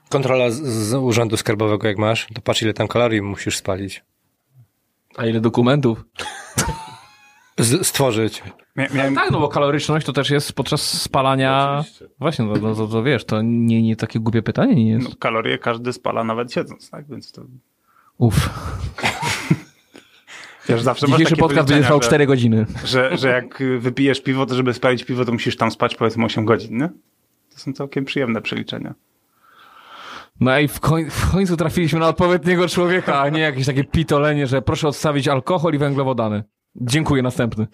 Kontrola 0.10 0.52
z, 0.52 0.62
z 0.62 0.94
urzędu 0.94 1.38
skarbowego 1.38 1.88
jak 1.88 1.98
masz, 1.98 2.28
to 2.34 2.42
patrz 2.42 2.62
ile 2.62 2.74
tam 2.74 2.88
kalorii 2.88 3.22
musisz 3.22 3.58
spalić. 3.58 4.04
A 5.18 5.26
ile 5.26 5.42
dokumentów? 5.42 6.06
Z, 7.60 7.88
stworzyć. 7.88 8.44
Mia, 8.76 8.88
miałem, 8.94 9.16
Tak, 9.16 9.32
no 9.32 9.40
bo 9.40 9.48
kaloryczność 9.48 10.06
to 10.06 10.14
też 10.14 10.30
jest 10.30 10.54
podczas 10.54 11.02
spalania... 11.02 11.84
Właśnie, 12.20 12.46
no, 12.46 12.54
no 12.62 12.76
to, 12.76 12.88
to 12.88 13.04
wiesz, 13.04 13.26
to 13.26 13.42
nie, 13.42 13.82
nie 13.82 13.96
takie 13.96 14.20
głupie 14.20 14.42
pytanie 14.42 14.76
nie 14.76 14.90
jest. 14.92 15.10
no, 15.10 15.16
kalorie 15.20 15.58
każdy 15.58 15.94
spala 15.94 16.24
nawet 16.24 16.54
siedząc, 16.54 16.90
tak? 16.90 17.08
Więc 17.10 17.32
to 17.32 17.42
Uff. 18.18 18.50
wiesz, 20.70 20.82
zawsze 20.82 21.08
Dzisiejszy 21.08 21.36
podcast 21.36 21.70
będzie 21.70 21.84
trwał 21.84 22.02
że- 22.02 22.08
4 22.08 22.26
godziny. 22.28 22.66
że, 22.86 23.18
że 23.18 23.30
jak 23.30 23.64
wypijesz 23.80 24.22
piwo, 24.22 24.46
to 24.46 24.56
żeby 24.56 24.74
spalić 24.74 25.04
piwo, 25.04 25.26
to 25.26 25.32
musisz 25.32 25.58
tam 25.58 25.72
spać 25.72 25.96
powiedzmy 25.96 26.26
8 26.26 26.46
godzin, 26.46 26.78
nie? 26.78 26.90
To 27.54 27.60
są 27.60 27.74
całkiem 27.74 28.06
przyjemne 28.06 28.42
przeliczenia. 28.42 28.94
No 30.40 30.60
i 30.60 30.68
w, 30.68 30.80
koń, 30.80 31.10
w 31.10 31.32
końcu 31.32 31.58
trafiliśmy 31.58 32.00
na 32.00 32.08
odpowiedniego 32.08 32.68
człowieka, 32.68 33.22
a 33.22 33.30
nie 33.30 33.40
jakieś 33.42 33.66
takie 33.66 33.84
pitolenie, 33.84 34.48
że 34.48 34.62
proszę 34.62 34.88
odstawić 34.88 35.28
alkohol 35.28 35.74
i 35.74 35.78
węglowodany. 35.78 36.44
Dziękuję, 36.76 37.22
następny. 37.24 37.68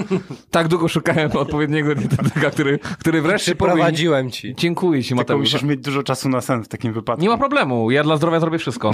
tak 0.50 0.68
długo 0.68 0.88
szukałem 0.88 1.30
odpowiedniego 1.32 1.94
dietetyka, 1.94 2.50
który, 2.50 2.78
który 2.78 3.22
wreszcie 3.22 3.54
powie... 3.54 3.70
Przyprowadziłem 3.72 4.30
ci. 4.30 4.54
Dziękuję 4.54 5.02
ci, 5.02 5.08
Tylko 5.08 5.20
Mateusz. 5.20 5.40
musisz 5.40 5.62
mieć 5.62 5.80
dużo 5.80 6.02
czasu 6.02 6.28
na 6.28 6.40
sen 6.40 6.64
w 6.64 6.68
takim 6.68 6.92
wypadku. 6.92 7.22
Nie 7.22 7.28
ma 7.28 7.38
problemu, 7.38 7.90
ja 7.90 8.02
dla 8.02 8.16
zdrowia 8.16 8.40
zrobię 8.40 8.58
wszystko. 8.58 8.90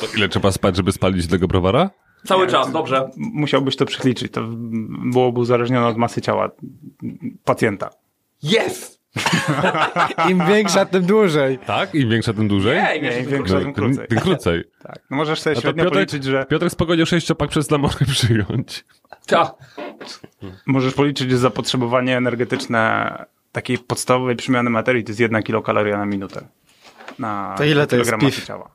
To 0.00 0.06
ile 0.16 0.28
trzeba 0.28 0.52
spać, 0.52 0.76
żeby 0.76 0.92
spalić 0.92 1.26
tego 1.26 1.48
browara? 1.48 1.90
Cały 2.26 2.46
czas, 2.46 2.72
dobrze. 2.72 3.10
Musiałbyś 3.16 3.76
to 3.76 3.86
przeliczyć. 3.86 4.32
To 4.32 4.42
byłoby 5.12 5.40
uzależnione 5.40 5.86
od 5.86 5.96
masy 5.96 6.20
ciała 6.20 6.50
pacjenta. 7.44 7.90
Jest! 8.42 8.95
Im 10.30 10.46
większa, 10.46 10.84
tym 10.84 11.02
dłużej. 11.06 11.58
Tak? 11.58 11.94
Im 11.94 12.10
większa, 12.10 12.32
tym 12.32 12.48
dłużej? 12.48 12.78
Ej, 12.82 13.02
Nie, 13.02 13.10
wiesz, 13.10 13.20
im 13.24 13.30
większa, 13.30 13.58
tym 13.60 13.72
krócej. 13.72 14.08
Tym 14.08 14.18
krócej. 14.20 14.64
Tak. 14.82 14.98
No 15.10 15.16
możesz 15.16 15.40
sobie 15.40 15.56
średnio 15.56 15.84
Piotrek, 15.84 15.92
policzyć, 16.08 16.24
że 16.24 16.46
Piotrek 16.50 16.72
spokojnie 16.72 17.06
sześciopak 17.06 17.50
przez 17.50 17.66
dla 17.66 17.78
może 17.78 17.98
przyjąć. 18.12 18.84
Ta. 19.26 19.54
możesz 20.66 20.94
policzyć, 20.94 21.30
że 21.30 21.38
zapotrzebowanie 21.38 22.16
energetyczne 22.16 23.12
takiej 23.52 23.78
podstawowej 23.78 24.36
przemiany 24.36 24.70
materii 24.70 25.04
to 25.04 25.10
jest 25.10 25.20
jedna 25.20 25.42
kilokaloria 25.42 25.98
na 25.98 26.06
minutę. 26.06 26.46
Na 27.18 27.54
To 27.58 27.64
ile 27.64 27.86
to 27.86 27.96
jest 27.96 28.12
piw? 28.20 28.44
ciała. 28.44 28.70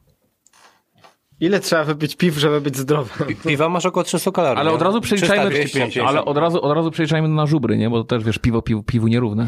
Ile 1.40 1.60
trzeba 1.60 1.84
wypić 1.84 2.16
piw, 2.16 2.38
żeby 2.38 2.62
być 2.62 2.78
zdrowym? 2.78 3.28
Piwa 3.48 3.70
masz 3.70 3.86
około 3.86 4.04
300 4.04 4.32
kalorii. 4.32 4.60
Ale 4.60 4.72
od 4.72 4.82
razu 4.82 5.02
przeliczajmy, 5.02 5.50
300, 5.52 5.70
250. 5.70 6.10
ale 6.10 6.26
od 6.26 6.38
razu, 6.38 6.62
od 6.62 6.76
razu 6.76 6.92
przeliczajmy 6.92 7.28
na 7.28 7.46
żubry, 7.46 7.78
nie? 7.78 7.90
Bo 7.90 7.98
to 7.98 8.04
też, 8.04 8.24
wiesz, 8.24 8.38
piwo, 8.38 8.62
piwo, 8.62 8.84
piwu 8.84 9.08
nierówne. 9.08 9.48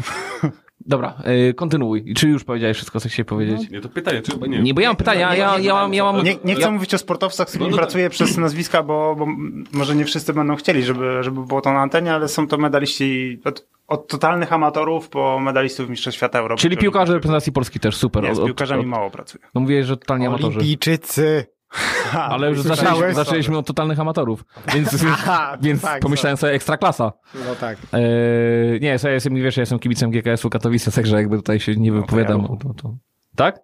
Dobra, 0.86 1.14
y, 1.50 1.54
kontynuuj. 1.54 2.14
Czy 2.16 2.28
już 2.28 2.44
powiedziałeś 2.44 2.76
wszystko, 2.76 3.00
co 3.00 3.08
chciałeś 3.08 3.28
powiedzieć? 3.28 3.70
Nie, 3.70 3.80
to 3.80 3.88
pytanie, 3.88 4.22
czy 4.22 4.32
chyba 4.32 4.46
nie? 4.46 4.62
Nie, 4.62 4.74
bo 4.74 4.80
ja 4.80 4.88
mam 4.88 4.96
pytania, 4.96 5.34
ja, 5.34 5.58
ja, 5.58 5.74
mam, 5.74 5.94
ja 5.94 6.04
mam... 6.04 6.24
Nie, 6.24 6.36
nie 6.44 6.54
chcę 6.54 6.62
ja, 6.64 6.70
mówić 6.70 6.94
o 6.94 6.98
sportowcach, 6.98 7.48
z 7.48 7.50
którymi 7.50 7.70
No 7.70 7.76
to 7.76 7.82
pracuję 7.82 8.10
przez 8.10 8.36
nazwiska, 8.36 8.82
bo, 8.82 9.16
bo 9.18 9.26
może 9.72 9.96
nie 9.96 10.04
wszyscy 10.04 10.32
będą 10.32 10.56
chcieli, 10.56 10.82
żeby, 10.82 11.22
żeby 11.22 11.46
było 11.46 11.60
to 11.60 11.72
na 11.72 11.80
antenie, 11.80 12.14
ale 12.14 12.28
są 12.28 12.46
to 12.48 12.58
medaliści 12.58 13.40
od, 13.44 13.66
od 13.88 14.08
totalnych 14.08 14.52
amatorów 14.52 15.08
po 15.08 15.40
medalistów 15.40 15.88
Mistrzostw 15.90 16.16
Świata 16.16 16.38
Europy. 16.38 16.62
Czyli 16.62 16.76
piłkarze 16.76 17.12
reprezentacji 17.14 17.52
Polski 17.52 17.80
też, 17.80 17.96
super. 17.96 18.22
Nie, 18.22 18.30
Od- 18.30 18.36
z 18.36 18.40
od- 18.40 18.46
piłkarzami 18.46 18.80
od- 18.80 18.86
mało 18.86 19.10
pracuję. 19.10 19.44
No 19.54 19.60
mówię, 19.60 19.84
że 19.84 19.96
totalnie 19.96 20.28
amatorzy. 20.28 20.58
Olimpijczycy. 20.58 21.46
Ale 22.12 22.48
już 22.48 22.62
zaczęliśmy, 22.62 23.14
zaczęliśmy 23.14 23.58
od 23.58 23.66
totalnych 23.66 24.00
amatorów. 24.00 24.44
Więc, 24.74 25.04
Aha, 25.08 25.56
więc 25.60 25.82
tak, 25.82 26.02
pomyślałem 26.02 26.36
sobie 26.36 26.52
ekstra 26.52 26.76
klasa. 26.76 27.12
No 27.34 27.54
tak. 27.60 27.78
Eee, 27.92 28.80
nie, 28.80 28.98
ja 29.04 29.10
jestem, 29.10 29.34
wiesz, 29.34 29.56
ja 29.56 29.60
jestem 29.62 29.78
kibicem 29.78 30.10
GKS-u 30.10 30.50
Katowice, 30.50 30.90
także 30.92 31.16
jakby 31.16 31.36
tutaj 31.36 31.60
się 31.60 31.76
nie 31.76 31.92
wypowiadam. 31.92 32.40
ruchu. 32.40 32.56
To, 32.56 32.74
to... 32.74 32.94
Tak? 33.36 33.60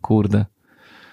Kurde. 0.00 0.44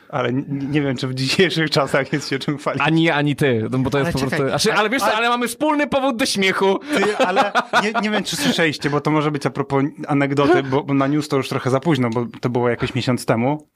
Ale 0.10 0.34
nie, 0.47 0.82
wiem, 0.82 0.97
czy 0.97 1.08
w 1.08 1.14
dzisiejszych 1.14 1.70
czasach 1.70 2.14
jest 2.14 2.30
się 2.30 2.39
czym 2.39 2.58
chwalić. 2.58 2.82
Ani 2.86 3.10
ani 3.10 3.36
ty, 3.36 3.68
no 3.72 3.78
bo 3.80 3.89
to 3.89 3.97
jest 3.97 4.06
Ale 4.06 4.14
po 4.14 4.20
czekaj, 4.20 4.39
prostu... 4.39 4.50
Znaczy, 4.50 4.80
ale 4.80 4.89
wiesz 4.89 5.02
co, 5.02 5.14
ale 5.14 5.30
mamy 5.30 5.47
wspólny 5.47 5.88
powód 5.88 6.16
do 6.18 6.26
śmiechu. 6.26 6.80
Ty, 6.80 7.18
ale 7.18 7.52
nie, 7.84 7.93
nie 8.02 8.10
wiem, 8.10 8.24
czy 8.24 8.36
słyszeliście, 8.36 8.89
bo 8.89 9.02
to 9.02 9.12
może 9.12 9.32
być 9.32 9.45
a 9.45 9.50
propos 9.50 9.84
anegdoty, 10.08 10.64
bo, 10.64 10.84
bo 10.84 10.93
na 10.93 11.08
news 11.08 11.28
to 11.28 11.38
już 11.38 11.50
trochę 11.50 11.70
za 11.70 11.80
późno, 11.80 12.10
bo 12.10 12.26
to 12.41 12.50
było 12.50 12.70
jakiś 12.70 12.95
miesiąc 12.95 13.26
temu. 13.26 13.68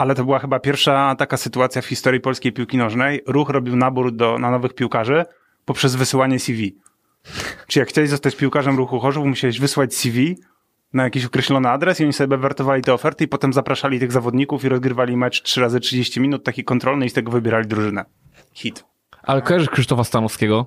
Ale 0.00 0.14
to 0.14 0.24
była 0.24 0.38
chyba 0.38 0.60
pierwsza 0.60 1.14
taka 1.14 1.36
sytuacja 1.36 1.82
w 1.82 1.86
historii 1.86 2.20
polskiej 2.20 2.52
piłki 2.52 2.78
nożnej. 2.78 3.22
Ruch 3.26 3.50
robił 3.50 3.76
nabór 3.76 4.12
do, 4.12 4.38
na 4.38 4.50
nowych 4.50 4.74
piłkarzy 4.74 5.24
poprzez 5.64 5.94
wysyłanie 5.94 6.38
CV. 6.38 6.76
Czy 7.66 7.78
jak 7.78 7.88
chciałeś 7.88 8.10
zostać 8.10 8.36
piłkarzem 8.36 8.76
ruchu 8.76 9.00
Chorzów, 9.00 9.26
musiałeś 9.26 9.60
wysłać 9.60 9.94
CV 9.94 10.38
na 10.92 11.04
jakiś 11.04 11.24
określony 11.24 11.68
adres 11.68 12.00
i 12.00 12.04
oni 12.04 12.12
sobie 12.12 12.36
wertowali 12.36 12.82
te 12.82 12.94
oferty 12.94 13.24
i 13.24 13.28
potem 13.28 13.52
zapraszali 13.52 14.00
tych 14.00 14.12
zawodników 14.12 14.64
i 14.64 14.68
rozgrywali 14.68 15.16
mecz 15.16 15.42
3 15.42 15.60
razy 15.60 15.80
30 15.80 16.20
minut, 16.20 16.44
taki 16.44 16.64
kontrolny 16.64 17.06
i 17.06 17.10
z 17.10 17.12
tego 17.12 17.30
wybierali 17.30 17.68
drużynę. 17.68 18.04
Hit. 18.54 18.84
Ale 19.22 19.42
kojarzysz 19.42 19.70
Krzysztofa 19.70 20.04
Stanowskiego? 20.04 20.66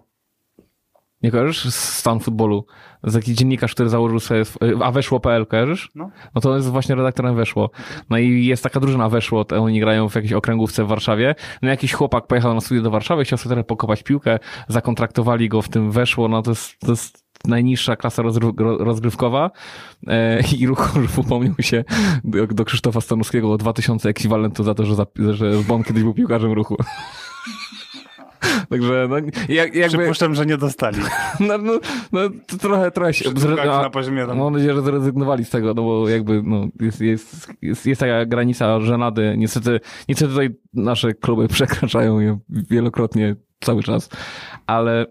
Nie 1.23 1.31
kojarzysz? 1.31 1.73
Stan 1.73 2.19
futbolu. 2.19 2.65
Z 3.03 3.13
taki 3.13 3.33
dziennikarz, 3.33 3.73
który 3.73 3.89
założył 3.89 4.19
sobie, 4.19 4.41
sw- 4.41 4.83
a 4.83 4.91
weszło.pl, 4.91 5.45
kojarzysz? 5.45 5.91
No. 5.95 6.09
No 6.35 6.41
to 6.41 6.55
jest 6.55 6.69
właśnie 6.69 6.95
redaktorem 6.95 7.35
Weszło. 7.35 7.69
No 8.09 8.17
i 8.17 8.45
jest 8.45 8.63
taka 8.63 8.79
drużyna 8.79 9.09
Weszło, 9.09 9.45
to 9.45 9.63
oni 9.63 9.79
grają 9.79 10.09
w 10.09 10.15
jakiejś 10.15 10.33
okręgówce 10.33 10.83
w 10.83 10.87
Warszawie. 10.87 11.35
No 11.61 11.69
jakiś 11.69 11.93
chłopak 11.93 12.27
pojechał 12.27 12.53
na 12.53 12.61
studia 12.61 12.83
do 12.83 12.91
Warszawy, 12.91 13.23
chciał 13.25 13.37
sobie 13.37 13.55
trochę 13.55 13.63
pokopać 13.63 14.03
piłkę, 14.03 14.39
zakontraktowali 14.67 15.49
go 15.49 15.61
w 15.61 15.69
tym 15.69 15.91
Weszło, 15.91 16.27
no 16.27 16.41
to 16.41 16.51
jest, 16.51 16.79
to 16.79 16.91
jest 16.91 17.23
najniższa 17.47 17.95
klasa 17.95 18.23
rozgrywkowa 18.79 19.51
e, 20.07 20.39
i 20.59 20.67
ruch 20.67 20.79
Chorzów 20.79 21.19
upomniał 21.19 21.55
się 21.59 21.83
do, 22.23 22.47
do 22.47 22.65
Krzysztofa 22.65 23.01
Stanowskiego 23.01 23.51
o 23.51 23.57
2000 23.57 24.09
ekwiwalentu 24.09 24.63
za 24.63 24.73
to, 24.73 24.85
że, 24.85 24.93
zap- 24.93 25.31
że 25.33 25.51
on 25.73 25.83
kiedyś 25.83 26.03
był 26.03 26.13
piłkarzem 26.13 26.51
ruchu. 26.51 26.77
Także 28.69 29.07
no, 29.09 29.15
jak, 29.49 29.75
jakby... 29.75 29.97
Przypuszczam, 29.97 30.35
że 30.35 30.45
nie 30.45 30.57
dostali. 30.57 30.97
No, 31.39 31.57
no, 31.57 31.79
no 32.11 32.19
to 32.47 32.57
trochę, 32.57 32.91
trochę 32.91 33.13
się... 33.13 33.29
A- 33.61 33.81
na 33.81 33.89
poziomie 33.89 34.25
tam. 34.27 34.37
Mam 34.37 34.53
nadzieję, 34.53 34.73
że 34.73 34.81
zrezygnowali 34.81 35.45
z 35.45 35.49
tego, 35.49 35.73
no 35.73 35.83
bo 35.83 36.09
jakby 36.09 36.41
no, 36.43 36.67
jest, 36.81 37.01
jest, 37.01 37.53
jest, 37.61 37.85
jest 37.85 37.99
taka 37.99 38.25
granica 38.25 38.81
żenady. 38.81 39.35
Niestety, 39.37 39.79
niestety 40.09 40.31
tutaj 40.31 40.49
nasze 40.73 41.13
kluby 41.13 41.47
przekraczają 41.57 42.19
je 42.19 42.39
wielokrotnie 42.49 43.35
cały 43.59 43.83
czas, 43.83 44.09
ale 44.67 45.05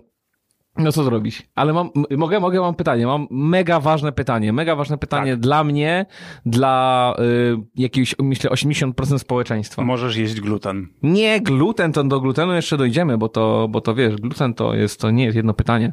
no 0.76 0.92
co 0.92 1.04
zrobić? 1.04 1.48
Ale 1.54 1.72
mam, 1.72 1.90
mogę, 2.16 2.40
mogę, 2.40 2.60
mam 2.60 2.74
pytanie, 2.74 3.06
mam 3.06 3.26
mega 3.30 3.80
ważne 3.80 4.12
pytanie, 4.12 4.52
mega 4.52 4.76
ważne 4.76 4.98
pytanie 4.98 5.32
Tak. 5.32 5.40
dla 5.40 5.64
mnie, 5.64 6.06
dla 6.46 7.14
y, 7.18 7.56
jakiegoś, 7.76 8.14
myślę, 8.18 8.50
80% 8.50 9.18
społeczeństwa. 9.18 9.82
Możesz 9.82 10.16
jeść 10.16 10.40
gluten. 10.40 10.88
Nie, 11.02 11.40
gluten, 11.40 11.92
to 11.92 12.04
do 12.04 12.20
glutenu 12.20 12.52
jeszcze 12.52 12.76
dojdziemy, 12.76 13.18
bo 13.18 13.28
to, 13.28 13.68
bo 13.70 13.80
to 13.80 13.94
wiesz, 13.94 14.16
gluten 14.16 14.54
to 14.54 14.74
jest, 14.74 15.00
to 15.00 15.10
nie 15.10 15.24
jest 15.24 15.36
jedno 15.36 15.54
pytanie. 15.54 15.92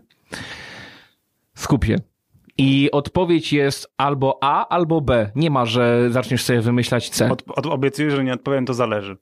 Skup 1.53 1.85
się. 1.85 1.95
I 2.57 2.91
odpowiedź 2.91 3.53
jest 3.53 3.93
albo 3.97 4.37
A, 4.41 4.67
albo 4.67 5.01
B. 5.01 5.31
Nie 5.35 5.49
ma, 5.51 5.65
że 5.65 6.07
zaczniesz 6.11 6.43
sobie 6.43 6.61
wymyślać 6.61 7.09
C. 7.09 7.31
Od, 7.31 7.43
od, 7.47 7.65
obiecuję, 7.65 8.11
że 8.11 8.23
nie 8.23 8.33
odpowiem, 8.33 8.65
to 8.65 8.73
zależy. 8.73 9.17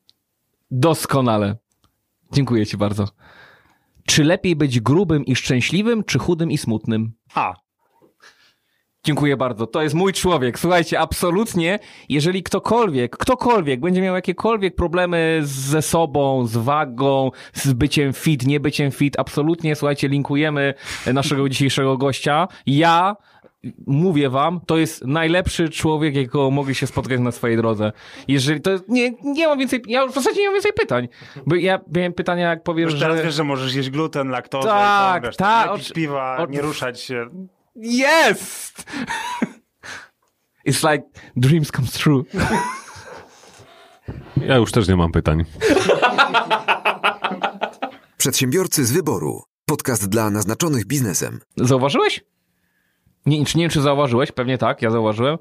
Doskonale. 0.72 1.55
Dziękuję 2.32 2.66
ci 2.66 2.78
bardzo. 2.78 3.08
Czy 4.08 4.24
lepiej 4.24 4.55
być 4.55 4.80
grubym 4.80 5.26
i 5.26 5.36
szczęśliwym, 5.36 6.03
czy 6.03 6.20
chudym 6.20 6.51
i 6.51 6.58
smutnym? 6.58 7.14
A. 7.36 7.53
Dziękuję 9.03 9.38
bardzo. 9.38 9.68
To 9.68 9.82
jest 9.82 9.95
mój 9.95 10.14
człowiek. 10.14 10.60
Słuchajcie, 10.60 10.99
absolutnie, 10.99 11.80
jeżeli 12.10 12.43
ktokolwiek, 12.43 13.18
ktokolwiek 13.18 13.80
będzie 13.80 14.01
miał 14.01 14.16
jakiekolwiek 14.16 14.76
problemy 14.76 15.39
ze 15.43 15.82
sobą, 15.82 16.45
z 16.45 16.58
wagą, 16.58 17.32
z 17.53 17.74
byciem 17.74 18.14
fit, 18.14 18.45
nie 18.45 18.60
byciem 18.60 18.91
fit, 18.91 19.20
absolutnie, 19.20 19.76
słuchajcie, 19.76 20.08
linkujemy 20.08 20.74
naszego 21.14 21.49
dzisiejszego 21.49 21.97
gościa. 21.97 22.47
Ja 22.66 23.16
mówię 23.88 24.30
wam, 24.30 24.60
to 24.66 24.78
jest 24.78 25.05
najlepszy 25.05 25.70
człowiek, 25.70 26.16
jakiego 26.16 26.51
mogę 26.51 26.76
się 26.76 26.88
spotkać 26.88 27.20
na 27.20 27.32
swojej 27.32 27.58
drodze. 27.58 27.91
Jeżeli 28.28 28.62
to 28.62 28.72
jest, 28.72 28.84
nie, 28.89 29.12
nie 29.24 29.47
mam 29.47 29.60
więcej, 29.60 29.82
ja 29.88 30.08
w 30.08 30.14
zasadzie 30.14 30.39
nie 30.41 30.45
mam 30.47 30.53
więcej 30.55 30.74
pytań. 30.74 31.08
Bo 31.45 31.55
ja 31.55 31.80
miałem 31.95 32.14
pytania, 32.14 32.49
jak 32.49 32.64
powiesz, 32.64 32.91
Już 32.91 32.99
teraz 32.99 33.18
że... 33.18 33.24
wiesz, 33.24 33.36
że 33.36 33.43
możesz 33.43 33.74
jeść 33.76 33.89
gluten, 33.89 34.30
laktozę, 34.30 34.68
Tak, 34.70 35.22
tą 35.22 35.28
resztę. 35.28 35.43
tak, 35.43 35.72
Nie 35.72 35.78
pić 35.78 35.91
piwa, 35.91 36.38
o- 36.38 36.45
nie 36.45 36.62
ruszać 36.62 37.01
się. 37.01 37.30
Jest! 37.76 38.86
It's 40.68 40.91
like 40.91 41.03
dreams 41.36 41.72
come 41.72 41.88
true. 41.88 42.24
Ja 44.38 44.55
już 44.55 44.72
też 44.72 44.88
nie 44.88 44.95
mam 44.95 45.12
pytań. 45.12 45.45
Przedsiębiorcy 48.18 48.86
z 48.86 48.91
wyboru. 48.91 49.43
Podcast 49.66 50.10
dla 50.10 50.30
naznaczonych 50.30 50.86
biznesem. 50.86 51.39
Zauważyłeś? 51.58 52.24
Nie, 53.28 53.45
czy 53.45 53.57
nie 53.57 53.63
wiem, 53.63 53.71
czy 53.71 53.82
zauważyłeś, 53.82 54.32
pewnie 54.32 54.57
tak, 54.57 54.82
ja 54.82 54.89
zauważyłem, 54.89 55.38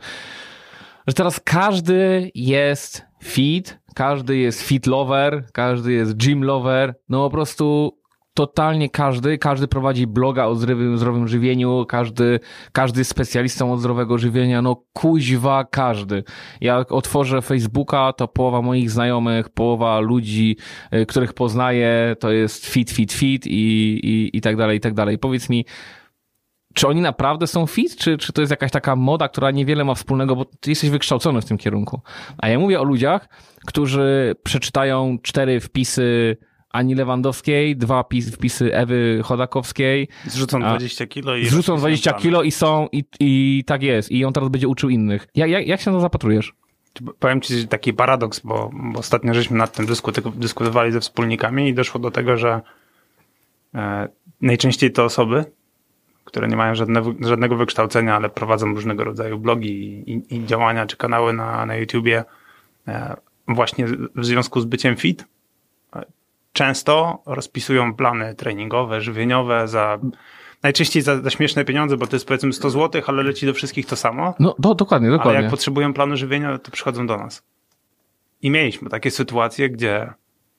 że 1.07 1.15
teraz 1.15 1.41
każdy 1.41 2.31
jest 2.35 3.03
fit, 3.25 3.79
każdy 3.95 4.37
jest 4.37 4.63
fit 4.63 4.87
lover, 4.87 5.47
każdy 5.53 5.93
jest 5.93 6.17
gym 6.17 6.45
lover, 6.45 6.95
no 7.09 7.25
po 7.25 7.31
prostu 7.31 7.97
totalnie 8.35 8.91
każdy, 8.91 9.39
każdy 9.39 9.69
prowadzi 9.69 10.07
bloga 10.07 10.47
o 10.47 10.55
zdrowym, 10.55 10.99
zdrowym 10.99 11.29
żywieniu, 11.29 11.85
każdy, 11.89 12.41
każdy 12.73 13.01
jest 13.01 13.11
specjalistą 13.11 13.73
od 13.73 13.81
zdrowego 13.81 14.19
żywienia, 14.19 14.63
no 14.63 14.83
kuźwa 14.93 15.65
każdy. 15.65 16.25
Jak 16.61 16.93
otworzę 16.93 17.43
Facebooka, 17.43 18.13
to 18.13 18.29
połowa 18.29 18.63
moich 18.63 18.91
znajomych, 18.91 19.49
połowa 19.49 20.01
ludzi, 20.01 20.57
y, 20.95 21.07
których 21.07 21.33
poznaję, 21.33 22.17
to 22.21 22.31
jest 22.31 22.67
fit, 22.67 22.91
fit, 22.91 23.13
fit 23.13 23.47
i, 23.47 23.51
i, 24.05 24.37
i 24.37 24.41
tak 24.41 24.57
dalej, 24.57 24.77
i 24.77 24.81
tak 24.81 24.95
dalej. 24.95 25.19
Powiedz 25.19 25.49
mi, 25.49 25.65
czy 26.77 26.89
oni 26.89 27.01
naprawdę 27.01 27.47
są 27.47 27.67
fit, 27.67 27.97
czy, 27.97 28.19
czy 28.19 28.33
to 28.33 28.41
jest 28.43 28.51
jakaś 28.51 28.71
taka 28.71 28.97
moda, 28.97 29.29
która 29.29 29.51
niewiele 29.51 29.85
ma 29.85 29.95
wspólnego, 29.95 30.37
bo 30.37 30.45
ty 30.45 30.71
jesteś 30.71 30.91
wykształcony 30.91 31.41
w 31.41 31.45
tym 31.45 31.59
kierunku. 31.59 32.01
A 32.39 32.49
ja 32.49 32.59
mówię 32.59 32.81
o 32.81 32.85
ludziach, 32.85 33.29
którzy 33.67 34.37
przeczytają 34.43 35.19
cztery 35.23 35.61
wpisy 35.61 36.37
Ani 36.71 36.95
Lewandowskiej, 36.95 37.77
dwa 37.77 38.01
pis- 38.03 38.31
wpisy 38.31 38.75
Ewy 38.75 39.21
Chodakowskiej, 39.25 40.09
Zrzucą 40.27 40.65
A, 40.65 40.69
20 40.69 41.07
kilo 41.07 41.37
i... 41.37 41.47
zrzucą 41.47 41.77
20 41.77 42.11
rozpisują 42.11 42.23
kilo 42.23 42.43
i 42.43 42.51
są, 42.51 42.89
i, 42.93 43.05
i 43.21 43.65
tak 43.67 43.83
jest. 43.83 44.11
I 44.11 44.25
on 44.25 44.33
teraz 44.33 44.49
będzie 44.49 44.69
uczył 44.69 44.91
innych. 44.91 45.27
Jak, 45.35 45.51
jak, 45.51 45.67
jak 45.67 45.81
się 45.81 45.91
na 45.91 45.97
to 45.97 46.01
zapatrujesz? 46.01 46.55
Powiem 47.19 47.41
ci 47.41 47.69
taki 47.69 47.93
paradoks, 47.93 48.41
bo, 48.41 48.71
bo 48.73 48.99
ostatnio 48.99 49.35
żeśmy 49.35 49.59
nad 49.59 49.73
tym 49.73 49.87
dyskutowali 50.35 50.93
ze 50.93 51.01
wspólnikami 51.01 51.69
i 51.69 51.75
doszło 51.75 52.01
do 52.01 52.11
tego, 52.11 52.37
że 52.37 52.61
e, 53.75 54.09
najczęściej 54.41 54.93
to 54.93 55.05
osoby, 55.05 55.45
które 56.27 56.49
nie 56.49 56.57
mają 56.57 56.75
żadne, 56.75 57.03
żadnego 57.21 57.57
wykształcenia, 57.57 58.17
ale 58.17 58.29
prowadzą 58.29 58.67
różnego 58.67 59.05
rodzaju 59.05 59.39
blogi 59.39 60.03
i, 60.07 60.37
i, 60.37 60.47
działania 60.47 60.87
czy 60.87 60.97
kanały 60.97 61.33
na, 61.33 61.67
na 61.67 61.77
YouTubie, 61.77 62.25
e, 62.89 63.17
właśnie 63.49 63.87
w 64.15 64.25
związku 64.25 64.61
z 64.61 64.65
byciem 64.65 64.97
fit, 64.97 65.25
e, 65.97 66.05
często 66.53 67.23
rozpisują 67.27 67.95
plany 67.95 68.35
treningowe, 68.35 69.01
żywieniowe 69.01 69.69
za 69.69 69.99
najczęściej 70.63 71.03
za, 71.03 71.23
za 71.23 71.31
śmieszne 71.31 71.65
pieniądze, 71.65 71.97
bo 71.97 72.07
to 72.07 72.17
jest 72.17 72.27
powiedzmy 72.27 72.53
100 72.53 72.71
zł, 72.71 73.03
ale 73.07 73.23
leci 73.23 73.47
do 73.47 73.55
wszystkich 73.55 73.87
to 73.87 73.97
samo. 73.97 74.35
No, 74.39 74.55
do, 74.59 74.75
dokładnie, 74.75 75.09
Ale 75.09 75.19
dokładnie. 75.19 75.43
jak 75.43 75.51
potrzebują 75.51 75.95
planu 75.95 76.17
żywienia, 76.17 76.59
to 76.59 76.71
przychodzą 76.71 77.07
do 77.07 77.17
nas. 77.17 77.43
I 78.43 78.51
mieliśmy 78.51 78.91
takie 78.91 79.11
sytuacje, 79.11 79.71
gdzie 79.71 80.13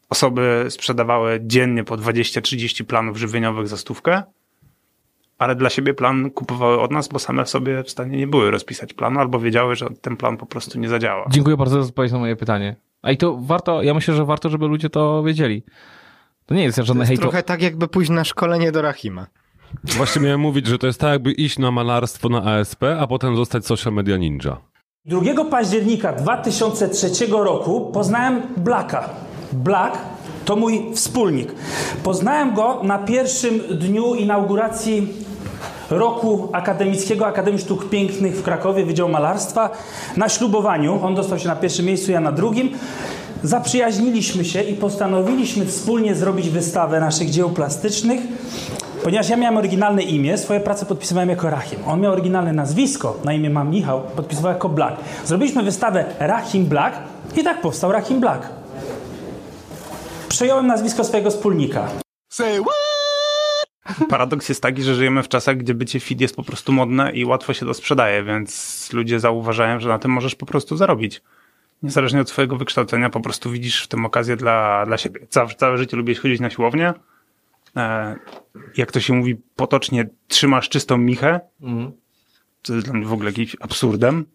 osoby 0.10 0.66
sprzedawały 0.70 1.40
dziennie 1.44 1.84
po 1.84 1.96
20-30 1.96 2.84
planów 2.84 3.18
żywieniowych 3.18 3.68
za 3.68 3.78
stówkę, 3.78 4.24
ale 5.38 5.56
dla 5.56 5.70
siebie 5.70 5.94
plan 5.94 6.32
kupowały 6.32 6.82
od 6.82 6.92
nas, 6.92 7.08
bo 7.08 7.20
same 7.20 7.46
w 7.46 7.50
sobie 7.50 7.84
w 7.84 7.90
stanie 7.90 8.18
nie 8.18 8.28
były 8.28 8.52
rozpisać 8.52 8.94
planu, 8.94 9.20
albo 9.20 9.40
wiedziały, 9.40 9.76
że 9.76 9.90
ten 10.02 10.18
plan 10.18 10.38
po 10.38 10.46
prostu 10.46 10.80
nie 10.80 10.90
zadziała. 10.90 11.26
Dziękuję 11.30 11.58
bardzo 11.58 11.84
za 11.84 11.88
odpowiedź 11.90 12.12
na 12.12 12.20
moje 12.20 12.36
pytanie. 12.36 12.76
A 13.02 13.12
i 13.12 13.18
to 13.18 13.38
warto, 13.42 13.84
ja 13.84 13.94
myślę, 13.94 14.14
że 14.14 14.26
warto, 14.26 14.50
żeby 14.50 14.68
ludzie 14.68 14.90
to 14.90 15.24
wiedzieli. 15.24 15.64
To 16.46 16.56
nie 16.56 16.64
jest 16.64 16.78
żadne 16.78 17.06
hejto. 17.06 17.22
trochę 17.22 17.44
tak, 17.44 17.62
jakby 17.62 17.88
pójść 17.88 18.12
na 18.12 18.24
szkolenie 18.24 18.72
do 18.72 18.82
Rahima. 18.82 19.28
Właśnie 19.84 20.22
miałem 20.22 20.40
mówić, 20.40 20.68
że 20.68 20.78
to 20.78 20.88
jest 20.88 21.00
tak 21.00 21.12
jakby 21.12 21.32
iść 21.32 21.60
na 21.60 21.72
malarstwo 21.72 22.30
na 22.30 22.44
ASP, 22.44 22.84
a 23.00 23.08
potem 23.08 23.36
zostać 23.36 23.66
social 23.66 23.94
media 23.94 24.18
ninja. 24.18 24.58
2 25.06 25.46
października 25.46 26.14
2003 26.14 27.26
roku 27.32 27.92
poznałem 27.92 28.42
Blacka. 28.58 29.10
Black 29.54 29.98
to 30.48 30.56
mój 30.56 30.86
wspólnik. 30.96 31.52
Poznałem 32.04 32.54
go 32.54 32.80
na 32.84 32.98
pierwszym 32.98 33.60
dniu 33.60 34.16
inauguracji 34.16 35.08
roku 35.90 36.50
akademickiego 36.52 37.28
Akademii 37.28 37.60
Sztuk 37.60 37.90
Pięknych 37.90 38.36
w 38.36 38.44
Krakowie, 38.44 38.86
Wydział 38.86 39.10
Malarstwa. 39.10 39.70
Na 40.18 40.30
ślubowaniu, 40.30 41.00
on 41.04 41.16
dostał 41.16 41.40
się 41.40 41.48
na 41.48 41.56
pierwszym 41.56 41.86
miejscu, 41.86 42.12
ja 42.12 42.20
na 42.20 42.32
drugim. 42.32 42.70
Zaprzyjaźniliśmy 43.44 44.46
się 44.46 44.62
i 44.62 44.74
postanowiliśmy 44.74 45.66
wspólnie 45.66 46.16
zrobić 46.16 46.50
wystawę 46.50 47.00
naszych 47.00 47.30
dzieł 47.30 47.50
plastycznych. 47.50 48.22
Ponieważ 49.04 49.30
ja 49.30 49.38
miałem 49.38 49.58
oryginalne 49.58 50.04
imię, 50.04 50.38
swoje 50.38 50.60
prace 50.60 50.86
podpisywałem 50.86 51.30
jako 51.30 51.50
Rahim. 51.50 51.80
On 51.88 52.02
miał 52.02 52.14
oryginalne 52.14 52.54
nazwisko, 52.54 53.18
na 53.24 53.34
imię 53.34 53.50
mam 53.50 53.70
Michał, 53.70 54.02
podpisywał 54.16 54.52
jako 54.52 54.70
Black. 54.70 54.98
Zrobiliśmy 55.26 55.64
wystawę 55.64 56.06
Rahim 56.20 56.66
Black 56.66 56.96
i 57.38 57.44
tak 57.44 57.62
powstał 57.62 57.92
Rahim 57.92 58.20
Black. 58.20 58.50
Przejąłem 60.38 60.68
nazwisko 60.68 61.04
swojego 61.04 61.32
wspólnika. 61.32 61.90
Paradoks 64.10 64.50
jest 64.50 64.62
taki, 64.62 64.84
że 64.84 64.96
żyjemy 64.96 65.24
w 65.24 65.28
czasach, 65.28 65.58
gdzie 65.58 65.74
bycie 65.74 66.00
fit 66.00 66.22
jest 66.22 66.36
po 66.36 66.44
prostu 66.44 66.72
modne 66.72 67.12
i 67.12 67.26
łatwo 67.26 67.54
się 67.54 67.66
to 67.66 67.74
sprzedaje, 67.74 68.24
więc 68.24 68.90
ludzie 68.94 69.20
zauważają, 69.20 69.80
że 69.80 69.90
na 69.90 70.00
tym 70.00 70.12
możesz 70.12 70.36
po 70.36 70.46
prostu 70.46 70.78
zarobić. 70.78 71.22
Niezależnie 71.84 72.22
od 72.22 72.30
swojego 72.30 72.56
wykształcenia, 72.56 73.10
po 73.10 73.20
prostu 73.20 73.52
widzisz 73.52 73.84
w 73.84 73.88
tym 73.88 74.06
okazję 74.06 74.36
dla, 74.36 74.86
dla 74.86 74.98
siebie. 74.98 75.28
Całe, 75.30 75.50
całe 75.56 75.78
życie 75.78 75.98
lubię 75.98 76.16
chodzić 76.16 76.40
na 76.40 76.50
siłownię. 76.50 76.94
E, 77.76 78.16
jak 78.78 78.92
to 78.92 79.00
się 79.00 79.14
mówi 79.14 79.36
potocznie, 79.56 80.10
trzymasz 80.28 80.70
czystą 80.70 80.98
michę, 80.98 81.40
co 82.64 82.74
jest 82.74 82.86
dla 82.88 82.94
mnie 82.94 83.06
w 83.06 83.14
ogóle 83.14 83.30
jakimś 83.30 83.56
absurdem. 83.60 84.26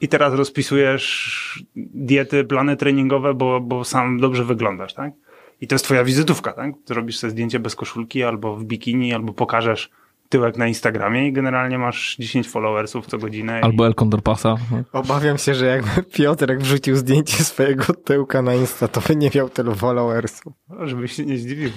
I 0.00 0.08
teraz 0.08 0.34
rozpisujesz 0.34 1.64
diety, 1.76 2.44
plany 2.44 2.76
treningowe, 2.76 3.34
bo, 3.34 3.60
bo 3.60 3.84
sam 3.84 4.20
dobrze 4.20 4.44
wyglądasz, 4.44 4.94
tak? 4.94 5.12
I 5.60 5.66
to 5.66 5.74
jest 5.74 5.84
twoja 5.84 6.04
wizytówka, 6.04 6.52
tak? 6.52 6.72
Zrobisz 6.86 7.18
sobie 7.18 7.30
zdjęcie 7.30 7.58
bez 7.60 7.76
koszulki, 7.76 8.22
albo 8.22 8.56
w 8.56 8.64
bikini, 8.64 9.14
albo 9.14 9.32
pokażesz 9.32 9.90
tyłek 10.28 10.56
na 10.56 10.66
Instagramie 10.66 11.28
i 11.28 11.32
generalnie 11.32 11.78
masz 11.78 12.16
10 12.18 12.48
followersów 12.48 13.06
co 13.06 13.18
godzinę. 13.18 13.60
Albo 13.62 13.86
El 13.86 13.94
Condor 13.94 14.22
Pasa. 14.22 14.56
Obawiam 14.92 15.38
się, 15.38 15.54
że 15.54 15.66
jakby 15.66 16.02
Piotrek 16.02 16.60
wrzucił 16.60 16.96
zdjęcie 16.96 17.44
swojego 17.44 17.84
tyłka 17.94 18.42
na 18.42 18.54
Insta, 18.54 18.88
to 18.88 19.00
by 19.00 19.16
nie 19.16 19.30
miał 19.34 19.48
tylu 19.48 19.74
followersów. 19.74 20.52
I... 20.84 20.88
Żebyś 20.88 21.12
się 21.12 21.26
nie 21.26 21.38
zdziwił. 21.38 21.70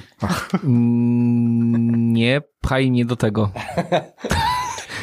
Mm, 0.64 2.14
Nie 2.14 2.42
pchaj 2.62 2.92
mnie 2.92 3.06
do 3.06 3.16
tego. 3.16 3.50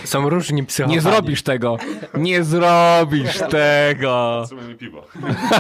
Są 0.05 0.29
różni 0.29 0.65
psychopani. 0.65 0.97
Nie 0.97 1.01
zrobisz 1.01 1.43
tego. 1.43 1.77
Nie 2.15 2.45
zrobisz 2.45 3.39
tego. 3.51 4.43
Trzymaj 4.47 4.69
mi 4.69 4.75
piwo. 4.75 5.05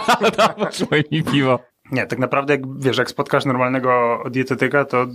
Trzymaj 0.70 1.04
mi 1.12 1.22
piwo. 1.22 1.58
Nie, 1.92 2.06
tak 2.06 2.18
naprawdę 2.18 2.54
jak, 2.54 2.78
wiesz, 2.78 2.98
jak 2.98 3.10
spotkasz 3.10 3.44
normalnego 3.44 4.22
dietetyka, 4.30 4.84
to 4.84 5.06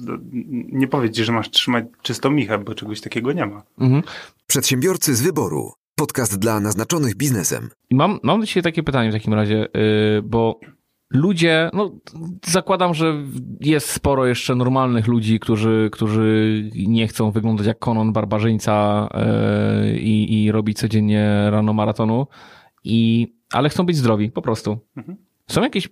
nie 0.72 0.88
powiedz 0.88 1.16
ci, 1.16 1.24
że 1.24 1.32
masz 1.32 1.50
trzymać 1.50 1.86
czystą 2.02 2.32
michę, 2.32 2.58
bo 2.58 2.76
czegoś 2.76 3.02
takiego 3.02 3.32
nie 3.32 3.46
ma. 3.46 3.64
Mhm. 3.80 4.04
Przedsiębiorcy 4.48 5.16
z 5.16 5.22
wyboru. 5.22 5.72
Podcast 5.96 6.40
dla 6.40 6.60
naznaczonych 6.60 7.16
biznesem. 7.16 7.70
Mam, 7.92 8.20
mam 8.24 8.40
do 8.40 8.46
Ciebie 8.46 8.64
takie 8.64 8.84
pytanie 8.84 9.10
w 9.10 9.14
takim 9.14 9.34
razie, 9.34 9.68
yy, 9.74 10.22
bo 10.24 10.60
ludzie, 11.10 11.70
no 11.74 11.92
zakładam, 12.46 12.94
że 12.94 13.16
jest 13.60 13.90
sporo 13.90 14.26
jeszcze 14.26 14.56
normalnych 14.56 15.08
ludzi, 15.08 15.40
którzy, 15.40 15.90
którzy 15.92 16.64
nie 16.76 17.08
chcą 17.08 17.32
wyglądać 17.32 17.68
jak 17.68 17.80
Konon 17.80 18.14
Barbarzyńca 18.14 19.08
yy, 19.84 20.00
i, 20.00 20.44
i 20.44 20.52
robić 20.52 20.78
codziennie 20.78 21.48
rano 21.50 21.74
maratonu, 21.74 22.28
i, 22.84 23.28
ale 23.52 23.70
chcą 23.70 23.86
być 23.86 23.98
zdrowi, 23.98 24.32
po 24.32 24.42
prostu. 24.42 24.78
Są 25.50 25.64
jakieś. 25.64 25.90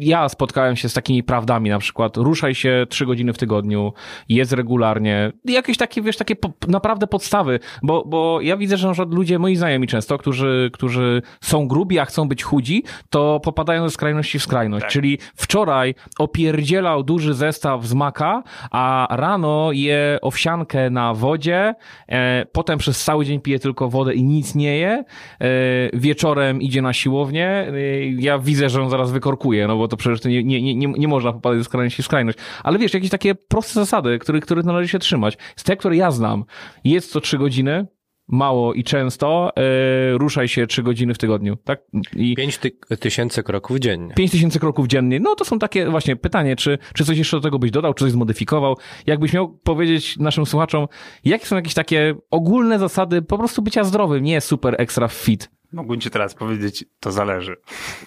Ja 0.00 0.28
spotkałem 0.28 0.76
się 0.76 0.88
z 0.88 0.94
takimi 0.94 1.22
prawdami, 1.22 1.70
na 1.70 1.78
przykład 1.78 2.16
ruszaj 2.16 2.54
się 2.54 2.86
trzy 2.88 3.06
godziny 3.06 3.32
w 3.32 3.38
tygodniu, 3.38 3.92
jedz 4.28 4.52
regularnie. 4.52 5.32
Jakieś 5.44 5.76
takie, 5.76 6.02
wiesz, 6.02 6.16
takie 6.16 6.36
po, 6.36 6.52
naprawdę 6.68 7.06
podstawy, 7.06 7.60
bo, 7.82 8.04
bo 8.06 8.40
ja 8.40 8.56
widzę, 8.56 8.76
że 8.76 8.88
na 8.88 9.04
ludzie, 9.10 9.38
moi 9.38 9.56
znajomi 9.56 9.86
często, 9.86 10.18
którzy, 10.18 10.70
którzy 10.72 11.22
są 11.40 11.68
grubi, 11.68 11.98
a 11.98 12.04
chcą 12.04 12.28
być 12.28 12.42
chudzi, 12.42 12.84
to 13.10 13.40
popadają 13.40 13.88
ze 13.88 13.90
skrajności 13.90 14.38
w 14.38 14.42
skrajność. 14.42 14.86
Czyli 14.86 15.18
wczoraj 15.36 15.94
opierdzielał 16.18 17.02
duży 17.02 17.34
zestaw 17.34 17.86
z 17.86 17.94
maka, 17.94 18.42
a 18.70 19.06
rano 19.10 19.72
je 19.72 20.18
owsiankę 20.22 20.90
na 20.90 21.14
wodzie, 21.14 21.74
e, 22.08 22.46
potem 22.52 22.78
przez 22.78 23.04
cały 23.04 23.24
dzień 23.24 23.40
pije 23.40 23.58
tylko 23.58 23.88
wodę 23.88 24.14
i 24.14 24.24
nic 24.24 24.54
nie 24.54 24.78
je, 24.78 25.04
e, 25.40 25.46
wieczorem 25.92 26.62
idzie 26.62 26.82
na 26.82 26.92
siłownię. 26.92 27.48
E, 27.48 27.72
ja 28.06 28.38
widzę, 28.38 28.68
że 28.68 28.82
on 28.82 28.88
zaraz 28.98 29.12
wykorkuje, 29.12 29.66
no 29.66 29.76
bo 29.76 29.88
to 29.88 29.96
przecież 29.96 30.24
nie, 30.24 30.44
nie, 30.44 30.62
nie, 30.62 30.86
nie- 30.86 31.08
można 31.08 31.32
popadać 31.32 31.58
ze 31.58 31.64
skrajności 31.64 32.02
w 32.02 32.06
skrajność. 32.06 32.38
Ale 32.62 32.78
wiesz, 32.78 32.94
jakieś 32.94 33.10
takie 33.10 33.34
proste 33.34 33.72
zasady, 33.74 34.18
których, 34.18 34.44
których 34.44 34.64
należy 34.64 34.88
się 34.88 34.98
trzymać. 34.98 35.38
Z 35.56 35.64
te, 35.64 35.76
które 35.76 35.96
ja 35.96 36.10
znam. 36.10 36.44
Jedz 36.84 37.08
co 37.08 37.20
trzy 37.20 37.38
godziny, 37.38 37.86
mało 38.28 38.74
i 38.74 38.84
często, 38.84 39.52
e, 39.56 40.18
ruszaj 40.18 40.48
się 40.48 40.66
trzy 40.66 40.82
godziny 40.82 41.14
w 41.14 41.18
tygodniu, 41.18 41.56
tak? 41.64 41.80
I 42.16 42.34
5 42.34 42.58
ty 42.58 42.70
tysięcy 43.00 43.42
kroków 43.42 43.78
dziennie. 43.78 44.14
5 44.14 44.30
tysięcy 44.30 44.60
kroków 44.60 44.86
dziennie. 44.86 45.20
No 45.20 45.34
to 45.34 45.44
są 45.44 45.58
takie 45.58 45.86
właśnie 45.86 46.16
pytanie, 46.16 46.56
czy, 46.56 46.78
czy 46.94 47.04
coś 47.04 47.18
jeszcze 47.18 47.36
do 47.36 47.40
tego 47.40 47.58
byś 47.58 47.70
dodał, 47.70 47.94
czy 47.94 48.04
coś 48.04 48.12
zmodyfikował? 48.12 48.76
Jakbyś 49.06 49.32
miał 49.32 49.48
powiedzieć 49.58 50.16
naszym 50.16 50.46
słuchaczom, 50.46 50.86
jakie 51.24 51.46
są 51.46 51.56
jakieś 51.56 51.74
takie 51.74 52.14
ogólne 52.30 52.78
zasady 52.78 53.22
po 53.22 53.38
prostu 53.38 53.62
bycia 53.62 53.84
zdrowym, 53.84 54.24
nie 54.24 54.40
super 54.40 54.74
extra 54.78 55.08
fit? 55.08 55.50
Mógłbym 55.72 56.00
ci 56.00 56.10
teraz 56.10 56.34
powiedzieć, 56.34 56.84
to 57.00 57.12
zależy. 57.12 57.56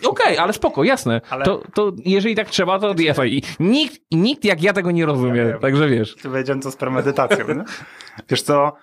Okej, 0.05 0.37
ale 0.37 0.53
spoko, 0.53 0.83
jasne. 0.83 1.21
Ale- 1.29 1.45
To, 1.45 1.63
to 1.73 1.91
jeżeli 2.05 2.35
tak 2.35 2.49
trzeba, 2.49 2.79
to 2.79 2.93
ja, 2.99 3.25
i 3.25 3.41
nikt, 3.59 4.01
nikt 4.11 4.45
jak 4.45 4.63
ja 4.63 4.73
tego 4.73 4.91
nie 4.91 5.05
rozumie, 5.05 5.41
Ja 5.41 5.59
także 5.59 5.89
wiesz. 5.89 6.15
Ty 6.15 6.29
wiedziałem 6.29 6.61
to 6.61 6.71
z 6.71 6.75
premedytacją, 6.75 7.47
nie? 7.47 7.63
Wiesz 8.29 8.41
co, 8.41 8.73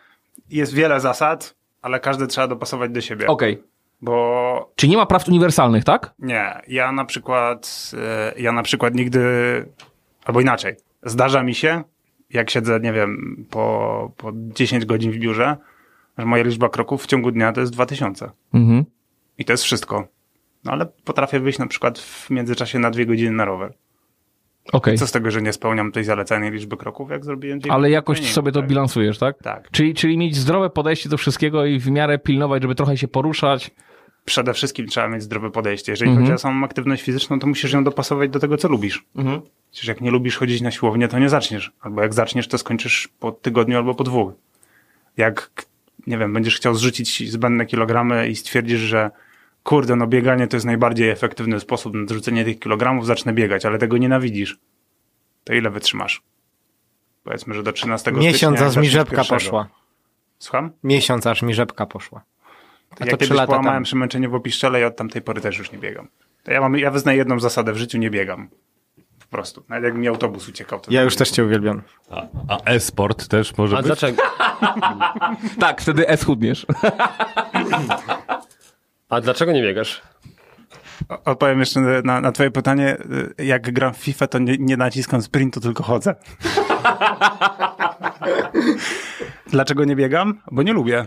jest 0.51 0.75
wiele 0.75 1.01
zasad, 1.01 1.55
ale 1.83 2.01
każde 2.01 2.27
trzeba 2.27 2.49
dopasować 2.49 2.91
do 2.91 3.01
siebie. 3.01 3.27
Okej. 3.27 3.63
Bo 4.03 4.73
Czy 4.77 4.89
nie 4.89 4.97
ma 4.97 5.07
praw 5.07 5.29
uniwersalnych, 5.29 5.85
tak? 5.85 6.15
nie, 6.19 6.61
ja 6.69 6.93
na 6.93 7.05
przykład, 7.05 7.91
e, 7.99 8.41
ja 8.41 8.53
na 8.53 8.63
przykład 8.63 8.95
nigdy, 8.95 9.21
albo 10.25 10.41
inaczej, 10.41 10.77
Zdarza 11.03 11.43
mi 11.43 11.55
się, 11.55 11.83
jak 12.31 12.51
siedzę, 12.51 12.81
nie 12.81 12.93
wiem, 12.93 13.45
po, 13.51 14.11
po 14.17 14.33
10 14.35 14.85
godzin 14.85 15.13
w 15.13 15.17
biurze, 15.17 15.57
że 16.19 16.25
moja 16.25 16.43
liczba 16.43 16.69
kroków 16.69 17.03
w 17.03 17.07
ciągu 17.07 17.31
dnia 17.31 17.53
to 17.53 17.61
jest 17.61 17.73
2000. 17.73 18.31
Mhm. 18.55 18.85
I 19.39 19.45
to 19.45 19.53
jest 19.53 19.65
wszystko. 19.65 20.09
No 20.65 20.73
ale 20.73 20.87
potrafię 20.87 21.41
wyjść 21.41 21.59
na 21.59 21.67
przykład 21.67 21.99
w 21.99 22.31
międzyczasie 22.31 22.79
na 22.79 22.91
dwie 22.91 23.07
godziny 23.07 23.31
na 23.31 23.45
rower. 23.45 23.73
Okej. 24.73 24.99
Co 24.99 25.07
z 25.07 25.13
tego, 25.13 25.31
że 25.31 25.43
nie 25.43 25.53
spełniam 25.53 25.93
tej 25.93 26.05
zalecanej 26.05 26.51
liczby 26.51 26.77
kroków, 26.77 27.11
jak 27.11 27.25
zrobiłem 27.25 27.59
dwie 27.59 27.73
Ale 27.73 27.91
jakoś 27.91 28.17
treningu, 28.19 28.35
sobie 28.35 28.53
to 28.53 28.61
tak? 28.61 28.69
bilansujesz, 28.69 29.19
tak? 29.19 29.43
Tak. 29.43 29.71
Czyli, 29.71 29.95
czyli 29.95 30.19
mieć 30.19 30.37
zdrowe 30.37 30.71
podejście 30.71 31.09
do 31.09 31.17
wszystkiego 31.17 31.67
i 31.67 31.79
w 31.79 31.91
miarę 31.91 32.19
pilnować, 32.19 32.63
żeby 32.63 32.75
trochę 32.75 32.97
się 32.97 33.09
poruszać. 33.09 33.71
Przede 34.25 34.55
wszystkim 34.55 34.87
trzeba 34.87 35.09
mieć 35.09 35.23
zdrowe 35.23 35.51
podejście. 35.51 35.93
Jeżeli 35.93 36.11
Mhm. 36.11 36.27
chodzi 36.27 36.35
o 36.35 36.39
samą 36.39 36.65
aktywność 36.67 37.03
fizyczną, 37.03 37.39
to 37.39 37.47
musisz 37.47 37.73
ją 37.73 37.85
dopasować 37.85 38.31
do 38.31 38.39
tego, 38.39 38.57
co 38.57 38.69
lubisz. 38.69 39.05
Przecież 39.71 39.89
jak 39.89 40.01
nie 40.01 40.11
lubisz 40.11 40.37
chodzić 40.37 40.61
na 40.61 40.71
siłownię, 40.71 41.09
to 41.09 41.19
nie 41.19 41.29
zaczniesz. 41.29 41.73
Albo 41.81 42.03
jak 42.03 42.15
zaczniesz, 42.15 42.49
to 42.49 42.59
skończysz 42.59 43.09
po 43.21 43.33
tygodniu 43.33 43.77
albo 43.77 43.95
po 43.95 44.05
dwóch. 44.05 44.33
Jak, 45.17 45.51
nie 46.07 46.19
wiem, 46.19 46.33
będziesz 46.33 46.57
chciał 46.57 46.75
zrzucić 46.75 47.31
zbędne 47.31 47.67
kilogramy 47.67 48.29
i 48.29 48.37
stwierdzisz, 48.37 48.81
że 48.81 49.11
kurde, 49.63 49.97
no 49.97 50.07
bieganie 50.07 50.47
to 50.47 50.57
jest 50.57 50.67
najbardziej 50.67 51.11
efektywny 51.11 51.61
sposób 51.61 51.95
na 51.95 52.07
zrzucenie 52.07 52.45
tych 52.45 52.59
kilogramów, 52.59 53.07
zacznę 53.07 53.33
biegać, 53.33 53.67
ale 53.67 53.79
tego 53.79 53.99
nienawidzisz. 53.99 54.59
To 55.45 55.55
ile 55.55 55.71
wytrzymasz? 55.71 56.23
Powiedzmy, 57.25 57.55
że 57.55 57.63
do 57.63 57.73
13 57.73 58.13
Miesiąc 58.13 58.61
aż 58.61 58.77
mi 58.77 58.89
rzepka 58.89 59.25
poszła. 59.25 59.69
Słucham? 60.39 60.71
Miesiąc 60.85 61.27
aż 61.27 61.43
mi 61.43 61.55
rzepka 61.55 61.87
poszła. 61.87 62.25
A 62.91 63.05
ja 63.05 63.11
to 63.11 63.17
kiedyś 63.17 63.31
lata 63.31 63.47
połamałem 63.47 63.77
temu. 63.77 63.85
przemęczenie 63.85 64.29
w 64.29 64.35
opiszczele 64.35 64.81
i 64.81 64.85
od 64.85 64.97
tamtej 64.97 65.23
pory 65.23 65.41
też 65.41 65.59
już 65.59 65.73
nie 65.73 65.79
biegam. 65.79 66.09
To 66.43 66.53
ja, 66.53 66.61
mam, 66.61 66.77
ja 66.77 66.91
wyznaję 66.91 67.19
jedną 67.19 67.41
zasadę, 67.41 67.73
w 67.73 67.77
życiu 67.77 67.99
nie 67.99 68.11
biegam. 68.11 68.49
Po 69.31 69.37
prostu. 69.37 69.65
Nawet 69.69 69.85
jak 69.85 69.95
mi 69.95 70.09
autobus 70.09 70.49
uciekał. 70.49 70.81
To 70.81 70.93
Ja 70.93 71.03
już 71.03 71.17
też 71.17 71.31
cię 71.31 71.45
uwielbiam. 71.45 71.83
A, 72.11 72.23
a 72.49 72.59
e-sport 72.65 73.29
też 73.29 73.57
może 73.57 73.77
A 73.77 73.79
być? 73.79 73.87
dlaczego, 73.87 74.23
Tak, 75.61 75.81
wtedy 75.81 76.09
S 76.09 76.25
chudniesz. 76.25 76.67
a 79.09 79.21
dlaczego 79.21 79.53
nie 79.53 79.63
biegasz? 79.63 80.03
Odpowiem 81.25 81.61
jeszcze 81.61 81.81
na, 81.81 82.21
na 82.21 82.33
twoje 82.33 82.51
pytanie. 82.51 82.97
Jak 83.39 83.73
gram 83.73 83.95
w 83.95 83.97
FIFA, 83.97 84.27
to 84.27 84.39
nie, 84.39 84.57
nie 84.59 84.77
naciskam 84.77 85.23
sprintu, 85.23 85.61
tylko 85.61 85.83
chodzę. 85.83 86.15
Dlaczego 89.51 89.85
nie 89.85 89.97
biegam? 89.97 90.41
Bo 90.51 90.63
nie 90.63 90.73
lubię. 90.73 91.07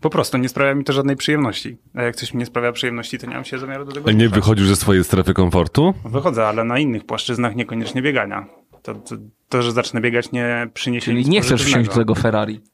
Po 0.00 0.10
prostu 0.10 0.38
nie 0.38 0.48
sprawia 0.48 0.74
mi 0.74 0.84
to 0.84 0.92
żadnej 0.92 1.16
przyjemności. 1.16 1.76
A 1.94 2.02
jak 2.02 2.16
coś 2.16 2.34
mi 2.34 2.38
nie 2.38 2.46
sprawia 2.46 2.72
przyjemności, 2.72 3.18
to 3.18 3.26
nie 3.26 3.34
mam 3.34 3.44
się 3.44 3.58
zamiaru 3.58 3.84
do 3.84 3.92
tego 3.92 4.10
A 4.10 4.12
nie 4.12 4.28
wychodzisz 4.28 4.66
ze 4.66 4.76
swojej 4.76 5.04
strefy 5.04 5.34
komfortu? 5.34 5.94
Wychodzę, 6.04 6.46
ale 6.46 6.64
na 6.64 6.78
innych 6.78 7.04
płaszczyznach 7.04 7.56
niekoniecznie 7.56 8.02
biegania. 8.02 8.46
To, 8.82 8.94
to, 8.94 9.16
to 9.48 9.62
że 9.62 9.72
zacznę 9.72 10.00
biegać 10.00 10.32
nie 10.32 10.68
przyniesie 10.74 11.04
Czyli 11.04 11.18
nic 11.18 11.28
nie 11.28 11.40
chcesz 11.40 11.64
wsiąść 11.64 11.90
do 11.90 11.96
tego 11.96 12.14
Ferrari. 12.14 12.60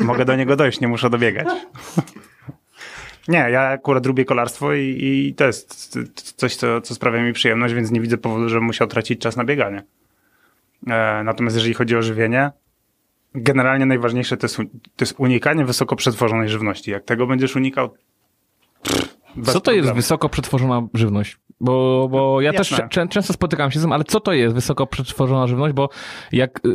Mogę 0.00 0.24
do 0.24 0.36
niego 0.36 0.56
dojść, 0.56 0.80
nie 0.80 0.88
muszę 0.88 1.10
dobiegać. 1.10 1.48
Nie, 3.28 3.38
ja 3.38 3.68
akurat 3.68 4.06
lubię 4.06 4.24
kolarstwo 4.24 4.74
i, 4.74 4.98
i 5.00 5.34
to 5.34 5.44
jest 5.44 5.98
coś, 6.36 6.56
co, 6.56 6.80
co 6.80 6.94
sprawia 6.94 7.22
mi 7.22 7.32
przyjemność, 7.32 7.74
więc 7.74 7.90
nie 7.90 8.00
widzę 8.00 8.18
powodu, 8.18 8.48
żebym 8.48 8.64
musiał 8.64 8.88
tracić 8.88 9.20
czas 9.20 9.36
na 9.36 9.44
bieganie. 9.44 9.82
E, 10.86 11.22
natomiast 11.24 11.56
jeżeli 11.56 11.74
chodzi 11.74 11.96
o 11.96 12.02
żywienie, 12.02 12.50
generalnie 13.34 13.86
najważniejsze 13.86 14.36
to 14.36 14.44
jest, 14.44 14.56
to 14.56 14.64
jest 15.00 15.14
unikanie 15.18 15.64
wysoko 15.64 15.96
przetworzonej 15.96 16.48
żywności. 16.48 16.90
Jak 16.90 17.04
tego 17.04 17.26
będziesz 17.26 17.56
unikał, 17.56 17.90
pff, 18.82 19.16
Co 19.44 19.60
to 19.60 19.72
jest 19.72 19.80
problemu. 19.82 19.96
wysoko 19.96 20.28
przetworzona 20.28 20.88
żywność? 20.94 21.38
Bo, 21.60 22.08
bo 22.10 22.40
ja 22.40 22.52
Jasne. 22.52 22.78
też 22.78 22.88
czę- 22.88 23.08
często 23.08 23.32
spotykam 23.32 23.70
się 23.70 23.78
z 23.78 23.82
tym, 23.82 23.92
ale 23.92 24.04
co 24.04 24.20
to 24.20 24.32
jest 24.32 24.54
wysoko 24.54 24.86
przetworzona 24.86 25.46
żywność? 25.46 25.74
Bo 25.74 25.88
jak 26.32 26.66
y, 26.66 26.70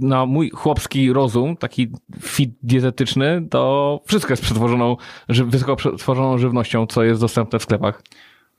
na 0.00 0.26
mój 0.26 0.50
chłopski 0.50 1.12
rozum, 1.12 1.56
taki 1.56 1.90
fit 2.20 2.50
dietetyczny, 2.62 3.46
to 3.50 4.00
wszystko 4.06 4.32
jest 4.32 4.42
przetworzoną, 4.42 4.96
wysoko 5.28 5.76
przetworzoną 5.76 6.38
żywnością, 6.38 6.86
co 6.86 7.02
jest 7.04 7.20
dostępne 7.20 7.58
w 7.58 7.62
sklepach. 7.62 8.02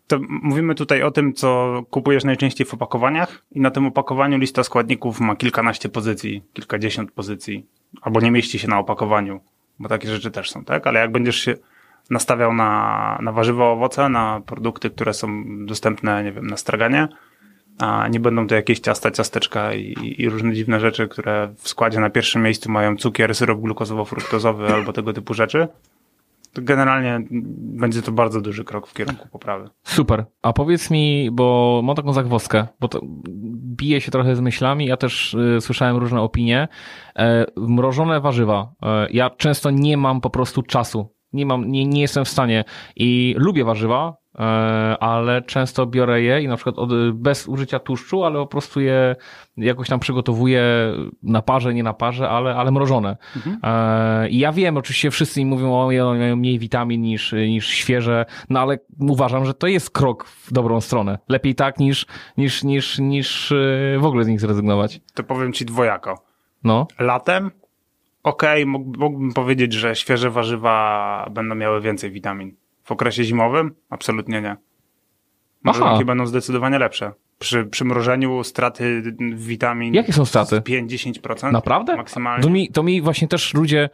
To 0.07 0.19
mówimy 0.29 0.75
tutaj 0.75 1.03
o 1.03 1.11
tym, 1.11 1.33
co 1.33 1.81
kupujesz 1.89 2.23
najczęściej 2.23 2.67
w 2.67 2.73
opakowaniach 2.73 3.45
i 3.51 3.59
na 3.59 3.71
tym 3.71 3.85
opakowaniu 3.85 4.37
lista 4.37 4.63
składników 4.63 5.19
ma 5.19 5.35
kilkanaście 5.35 5.89
pozycji, 5.89 6.43
kilkadziesiąt 6.53 7.11
pozycji, 7.11 7.65
albo 8.01 8.19
nie 8.21 8.31
mieści 8.31 8.59
się 8.59 8.67
na 8.67 8.79
opakowaniu, 8.79 9.39
bo 9.79 9.89
takie 9.89 10.07
rzeczy 10.07 10.31
też 10.31 10.49
są, 10.49 10.63
tak? 10.63 10.87
Ale 10.87 10.99
jak 10.99 11.11
będziesz 11.11 11.35
się 11.35 11.55
nastawiał 12.09 12.53
na, 12.53 13.17
na 13.21 13.31
warzywa, 13.31 13.65
owoce, 13.65 14.09
na 14.09 14.41
produkty, 14.45 14.89
które 14.89 15.13
są 15.13 15.43
dostępne, 15.65 16.23
nie 16.23 16.31
wiem, 16.31 16.47
na 16.47 16.57
straganie, 16.57 17.07
a 17.79 18.07
nie 18.07 18.19
będą 18.19 18.47
to 18.47 18.55
jakieś 18.55 18.79
ciasta, 18.79 19.11
ciasteczka 19.11 19.73
i, 19.73 20.15
i 20.17 20.29
różne 20.29 20.53
dziwne 20.53 20.79
rzeczy, 20.79 21.07
które 21.07 21.53
w 21.57 21.69
składzie 21.69 21.99
na 21.99 22.09
pierwszym 22.09 22.41
miejscu 22.41 22.71
mają 22.71 22.97
cukier, 22.97 23.35
syrop 23.35 23.59
glukozowo-fruktozowy 23.59 24.73
albo 24.73 24.93
tego 24.93 25.13
typu 25.13 25.33
rzeczy, 25.33 25.67
generalnie 26.61 27.19
będzie 27.79 28.01
to 28.01 28.11
bardzo 28.11 28.41
duży 28.41 28.63
krok 28.63 28.87
w 28.87 28.93
kierunku 28.93 29.27
poprawy. 29.27 29.69
Super. 29.83 30.25
A 30.41 30.53
powiedz 30.53 30.91
mi, 30.91 31.29
bo 31.31 31.81
mam 31.83 31.95
taką 31.95 32.13
zagwozdkę, 32.13 32.67
bo 32.79 32.87
to 32.87 33.01
bije 33.77 34.01
się 34.01 34.11
trochę 34.11 34.35
z 34.35 34.41
myślami, 34.41 34.85
ja 34.85 34.97
też 34.97 35.33
y, 35.33 35.61
słyszałem 35.61 35.97
różne 35.97 36.21
opinie. 36.21 36.67
E, 37.15 37.45
mrożone 37.57 38.21
warzywa. 38.21 38.73
E, 38.83 39.07
ja 39.11 39.29
często 39.29 39.71
nie 39.71 39.97
mam 39.97 40.21
po 40.21 40.29
prostu 40.29 40.61
czasu. 40.61 41.17
Nie 41.33 41.45
mam, 41.45 41.71
nie, 41.71 41.85
nie 41.85 42.01
jestem 42.01 42.25
w 42.25 42.29
stanie 42.29 42.63
i 42.95 43.35
lubię 43.37 43.63
warzywa, 43.63 44.17
ale 44.99 45.41
często 45.41 45.85
biorę 45.85 46.21
je 46.21 46.41
i 46.41 46.47
na 46.47 46.55
przykład 46.55 46.77
od, 46.79 47.11
bez 47.13 47.47
użycia 47.47 47.79
tłuszczu, 47.79 48.23
ale 48.23 48.35
po 48.39 48.47
prostu 48.47 48.81
je 48.81 49.15
jakoś 49.57 49.87
tam 49.89 49.99
przygotowuję 49.99 50.63
na 51.23 51.41
parze, 51.41 51.73
nie 51.73 51.83
na 51.83 51.93
parze, 51.93 52.29
ale, 52.29 52.55
ale 52.55 52.71
mrożone. 52.71 53.17
E, 53.63 54.29
I 54.29 54.39
ja 54.39 54.51
wiem, 54.51 54.77
oczywiście 54.77 55.11
wszyscy 55.11 55.39
mi 55.39 55.45
mówią, 55.45 55.73
o, 55.73 55.85
mają 56.17 56.35
mniej 56.35 56.59
witamin 56.59 57.01
niż, 57.01 57.31
niż 57.31 57.67
świeże, 57.67 58.25
no 58.49 58.59
ale 58.59 58.77
uważam, 58.99 59.45
że 59.45 59.53
to 59.53 59.67
jest 59.67 59.89
krok 59.91 60.25
w 60.25 60.53
dobrą 60.53 60.81
stronę. 60.81 61.17
Lepiej 61.29 61.55
tak 61.55 61.79
niż, 61.79 62.05
niż, 62.37 62.63
niż, 62.63 62.99
niż 62.99 63.51
e, 63.51 63.55
w 63.99 64.05
ogóle 64.05 64.23
z 64.23 64.27
nich 64.27 64.39
zrezygnować. 64.39 65.01
To 65.13 65.23
powiem 65.23 65.53
ci 65.53 65.65
dwojako. 65.65 66.23
No, 66.63 66.87
Latem, 66.99 67.51
okej, 68.23 68.65
mógł- 68.65 68.99
mógłbym 68.99 69.33
powiedzieć, 69.33 69.73
że 69.73 69.95
świeże 69.95 70.29
warzywa 70.29 71.27
będą 71.31 71.55
miały 71.55 71.81
więcej 71.81 72.11
witamin. 72.11 72.55
W 72.87 72.91
okresie 72.91 73.23
zimowym? 73.23 73.75
Absolutnie 73.89 74.41
nie. 74.41 74.55
Mrożonki 75.63 76.05
będą 76.05 76.25
zdecydowanie 76.25 76.79
lepsze. 76.79 77.11
Przy, 77.39 77.65
przy 77.65 77.85
mrożeniu 77.85 78.43
straty 78.43 79.03
witamin 79.35 79.93
Jakie 79.93 80.13
są 80.13 80.25
straty? 80.25 80.61
5-10%. 80.61 81.51
naprawdę? 81.51 81.95
Maksymalnie. 81.97 82.43
To 82.43 82.49
mi, 82.49 82.71
to 82.71 82.83
mi 82.83 83.01
właśnie 83.01 83.27
też 83.27 83.53
ludzie, 83.53 83.89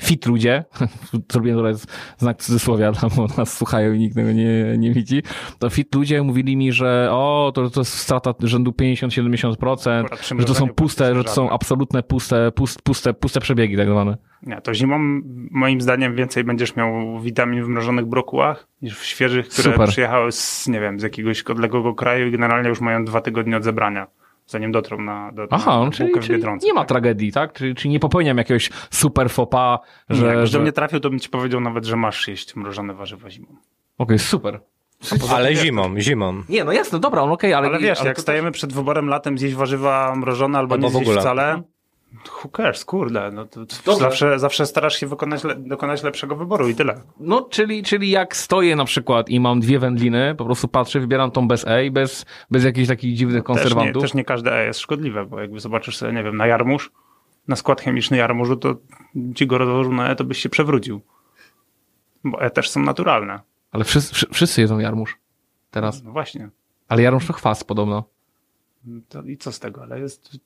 fit 0.00 0.26
ludzie, 0.26 0.64
zrobiłem 1.32 1.58
tutaj 1.58 1.74
znak 2.18 2.42
cudzysłowia, 2.42 2.92
bo 3.16 3.26
nas 3.38 3.56
słuchają 3.56 3.92
i 3.92 3.98
nikt 3.98 4.14
tego 4.14 4.32
nie, 4.32 4.78
nie 4.78 4.92
widzi, 4.92 5.22
to 5.58 5.70
fit 5.70 5.94
ludzie 5.94 6.22
mówili 6.22 6.56
mi, 6.56 6.72
że 6.72 7.08
o, 7.10 7.52
to, 7.54 7.70
to 7.70 7.80
jest 7.80 7.94
strata 7.94 8.34
rzędu 8.40 8.70
50-70%, 8.70 10.00
Akurat 10.00 10.20
przy 10.20 10.34
że 10.38 10.44
to 10.44 10.54
są 10.54 10.68
puste, 10.68 11.14
że 11.14 11.24
to 11.24 11.30
są 11.30 11.50
absolutne 11.50 12.02
puste, 12.02 12.52
puste, 12.52 12.82
puste, 12.82 13.14
puste 13.14 13.40
przebiegi 13.40 13.76
tak 13.76 13.88
zwane. 13.88 14.16
Nie, 14.42 14.60
to 14.60 14.74
zimą 14.74 14.98
moim 15.50 15.80
zdaniem 15.80 16.14
więcej 16.16 16.44
będziesz 16.44 16.76
miał 16.76 17.20
witamin 17.20 17.64
w 17.64 17.68
mrożonych 17.68 18.06
brokułach 18.06 18.68
niż 18.82 18.98
w 18.98 19.04
świeżych, 19.04 19.48
które 19.48 19.72
Super. 19.72 19.88
przyjechały 19.88 20.32
z, 20.32 20.68
nie 20.68 20.80
wiem, 20.80 21.00
z 21.00 21.02
jakiegoś 21.02 21.42
odległego 21.42 21.94
kraju 21.94 22.26
i 22.26 22.30
generalnie 22.30 22.68
już 22.68 22.80
mają 22.80 23.04
dwa 23.04 23.20
tygodnie 23.20 23.56
od 23.56 23.64
zebrania, 23.64 24.06
zanim 24.52 24.72
dotrą 24.72 25.00
na, 25.00 25.32
do, 25.32 25.46
Aha, 25.50 25.78
na 25.78 25.84
no, 25.84 25.90
czyli, 25.90 26.12
czyli 26.20 26.28
Biedronce. 26.34 26.66
nie 26.66 26.74
ma 26.74 26.84
tragedii, 26.84 27.32
tak? 27.32 27.52
Czyli, 27.52 27.74
czyli 27.74 27.90
nie 27.90 28.00
popełniam 28.00 28.38
jakiegoś 28.38 28.70
super 28.90 29.30
fopa, 29.30 29.78
Że, 30.10 30.16
że... 30.16 30.26
Jakbyś 30.26 30.50
że... 30.50 30.58
do 30.58 30.62
mnie 30.62 30.72
trafił, 30.72 31.00
to 31.00 31.10
bym 31.10 31.18
ci 31.20 31.28
powiedział 31.28 31.60
nawet, 31.60 31.84
że 31.84 31.96
masz 31.96 32.28
jeść 32.28 32.56
mrożone 32.56 32.94
warzywa 32.94 33.30
zimą. 33.30 33.46
Okej, 33.98 34.18
super. 34.18 34.60
Ale 35.34 35.54
zimą, 35.56 36.00
zimą. 36.00 36.42
Nie, 36.48 36.64
no 36.64 36.72
jasne, 36.72 37.00
dobra, 37.00 37.26
no 37.26 37.32
okej, 37.32 37.54
ale... 37.54 37.68
Ale, 37.68 37.78
wiesz, 37.78 38.04
jak 38.04 38.16
to- 38.16 38.22
stajemy 38.22 38.50
przed 38.52 38.72
wyborem 38.72 39.06
latem 39.08 39.38
zjeść 39.38 39.54
warzywa 39.54 40.14
mrożone 40.16 40.58
albo, 40.58 40.74
Albo 40.74 40.86
nie 40.86 40.90
w 40.90 40.92
zjeść 40.94 41.08
ogóle. 41.08 41.20
wcale, 41.20 41.62
who 42.44 42.48
cares, 42.56 42.84
kurde. 42.84 43.30
No 43.32 43.44
to, 43.46 43.66
to 43.66 43.76
Dobra. 43.84 44.08
zawsze, 44.08 44.38
zawsze 44.38 44.66
starasz 44.66 44.94
się 44.96 45.06
wykonać 45.06 45.44
le, 45.44 45.54
dokonać 45.56 46.02
lepszego 46.02 46.36
wyboru 46.36 46.68
i 46.68 46.74
tyle. 46.74 47.00
No, 47.20 47.42
czyli, 47.42 47.82
czyli 47.82 48.10
jak 48.10 48.36
stoję 48.36 48.76
na 48.76 48.84
przykład 48.84 49.28
i 49.28 49.40
mam 49.40 49.60
dwie 49.60 49.78
wędliny, 49.78 50.34
po 50.38 50.44
prostu 50.44 50.68
patrzę, 50.68 51.00
wybieram 51.00 51.30
tą 51.30 51.48
bez 51.48 51.66
E, 51.66 51.90
bez, 51.90 52.26
bez 52.50 52.64
jakichś 52.64 52.88
takich 52.88 53.16
dziwnych 53.16 53.44
Też 53.44 53.48
nie, 53.48 53.54
konserwantów. 53.56 54.02
też 54.02 54.14
nie 54.14 54.24
każde 54.24 54.52
E 54.52 54.66
jest 54.66 54.80
szkodliwe, 54.80 55.26
bo 55.26 55.40
jakby 55.40 55.60
zobaczysz 55.60 55.96
sobie, 55.96 56.12
nie 56.12 56.22
wiem, 56.22 56.36
na 56.36 56.46
jarmuż, 56.46 56.92
na 57.48 57.56
skład 57.56 57.80
chemiczny 57.80 58.16
jarmużu, 58.16 58.56
to 58.56 58.74
ci 59.34 59.46
go 59.46 59.58
rozłożył 59.58 59.92
na 59.92 60.08
E, 60.08 60.16
to 60.16 60.24
byś 60.24 60.38
się 60.38 60.48
przewrócił. 60.48 61.00
Bo 62.24 62.40
E 62.42 62.50
też 62.50 62.70
są 62.70 62.80
naturalne. 62.82 63.40
Ale 63.72 63.84
wszyscy, 63.84 64.14
wszy- 64.14 64.26
wszyscy 64.32 64.60
jedzą 64.60 64.78
jarmuż 64.78 65.18
teraz. 65.70 66.02
No 66.02 66.12
właśnie. 66.12 66.48
Ale 66.88 67.02
jarmuż 67.02 67.26
to 67.26 67.32
chwas 67.32 67.64
podobno. 67.64 68.04
To 69.08 69.22
I 69.22 69.36
co 69.36 69.52
z 69.52 69.58
tego? 69.60 69.82
Ale 69.82 70.00
jest 70.00 70.38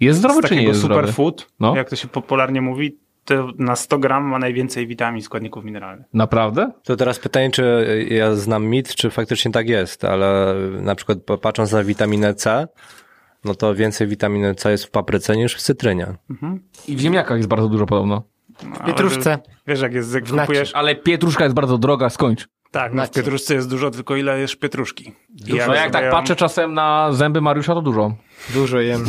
Jest 0.00 0.18
z 0.18 0.20
zdrowy 0.20 0.42
czy 0.42 0.56
nie 0.56 0.62
jest 0.62 0.80
zdrowy? 0.80 1.00
superfood, 1.00 1.46
No. 1.60 1.76
jak 1.76 1.90
to 1.90 1.96
się 1.96 2.08
popularnie 2.08 2.60
mówi, 2.60 2.98
to 3.24 3.48
na 3.58 3.76
100 3.76 3.98
gram 3.98 4.24
ma 4.24 4.38
najwięcej 4.38 4.86
witamin 4.86 5.22
składników 5.22 5.64
mineralnych. 5.64 6.06
Naprawdę? 6.12 6.70
To 6.84 6.96
teraz 6.96 7.18
pytanie, 7.18 7.50
czy 7.50 8.06
ja 8.10 8.34
znam 8.34 8.66
mit, 8.66 8.94
czy 8.94 9.10
faktycznie 9.10 9.50
tak 9.52 9.68
jest, 9.68 10.04
ale 10.04 10.54
na 10.80 10.94
przykład 10.94 11.18
patrząc 11.42 11.72
na 11.72 11.84
witaminę 11.84 12.34
C, 12.34 12.68
no 13.44 13.54
to 13.54 13.74
więcej 13.74 14.06
witaminy 14.06 14.54
C 14.54 14.70
jest 14.70 14.84
w 14.84 14.90
papryce 14.90 15.36
niż 15.36 15.54
w 15.56 15.62
cytrynie. 15.62 16.06
I 16.88 16.96
w 16.96 17.00
ziemniakach 17.00 17.36
jest 17.36 17.48
bardzo 17.48 17.68
dużo 17.68 17.86
podobno. 17.86 18.22
No, 18.62 18.76
ale 18.78 18.86
Pietruszce. 18.86 19.38
Wiesz, 19.66 19.80
jak 19.80 19.94
jest, 19.94 20.14
jak 20.14 20.24
kupujesz... 20.28 20.72
Ale 20.74 20.94
pietruszka 20.94 21.44
jest 21.44 21.56
bardzo 21.56 21.78
droga, 21.78 22.10
skończ. 22.10 22.48
Tak, 22.70 22.94
no 22.94 23.06
w 23.06 23.10
pietruszce 23.10 23.54
jest 23.54 23.70
dużo, 23.70 23.90
tylko 23.90 24.16
ile 24.16 24.40
jest 24.40 24.58
pietruszki. 24.58 25.12
I 25.46 25.54
No 25.66 25.74
jak 25.74 25.90
tak 25.90 26.10
patrzę 26.10 26.36
czasem 26.36 26.74
na 26.74 27.12
zęby 27.12 27.40
Mariusza, 27.40 27.74
to 27.74 27.82
dużo. 27.82 28.14
Dużo 28.54 28.80
jem. 28.80 29.04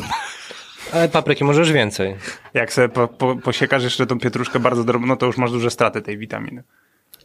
Ale 0.96 1.10
papryki 1.10 1.44
możesz 1.44 1.72
więcej. 1.72 2.16
Jak 2.54 2.74
sobie 2.74 2.90
po, 2.90 3.08
po, 3.08 3.36
posiekasz 3.36 3.84
jeszcze 3.84 4.06
tą 4.06 4.20
pietruszkę 4.20 4.60
bardzo 4.60 4.84
drobno, 4.84 5.16
to 5.16 5.26
już 5.26 5.38
masz 5.38 5.52
duże 5.52 5.70
straty 5.70 6.02
tej 6.02 6.18
witaminy. 6.18 6.64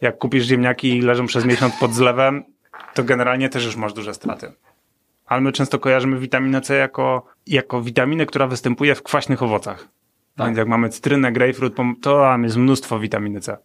Jak 0.01 0.19
kupisz 0.19 0.45
ziemniaki 0.45 0.97
i 0.97 1.03
leżą 1.03 1.27
przez 1.27 1.45
miesiąc 1.45 1.77
pod 1.77 1.95
zlewem, 1.95 2.45
to 2.95 3.05
generalnie 3.05 3.49
też 3.49 3.65
już 3.65 3.77
masz 3.77 3.93
duże 3.93 4.15
straty. 4.15 4.53
Ale 5.27 5.41
my 5.41 5.53
często 5.53 5.79
kojarzymy 5.79 6.19
witaminę 6.19 6.61
C 6.61 6.77
jako, 6.77 7.27
jako 7.47 7.83
witaminę, 7.83 8.27
która 8.27 8.47
występuje 8.47 8.95
w 8.95 9.03
kwaśnych 9.03 9.43
owocach. 9.43 9.89
Więc 10.39 10.59
jak 10.59 10.69
mamy 10.69 10.89
cytrynę, 10.89 11.33
grapefruit, 11.33 11.75
to 12.03 12.21
tam 12.21 12.45
jest 12.45 12.57
mnóstwo 12.57 12.99
witaminy 12.99 13.41
C. 13.41 13.57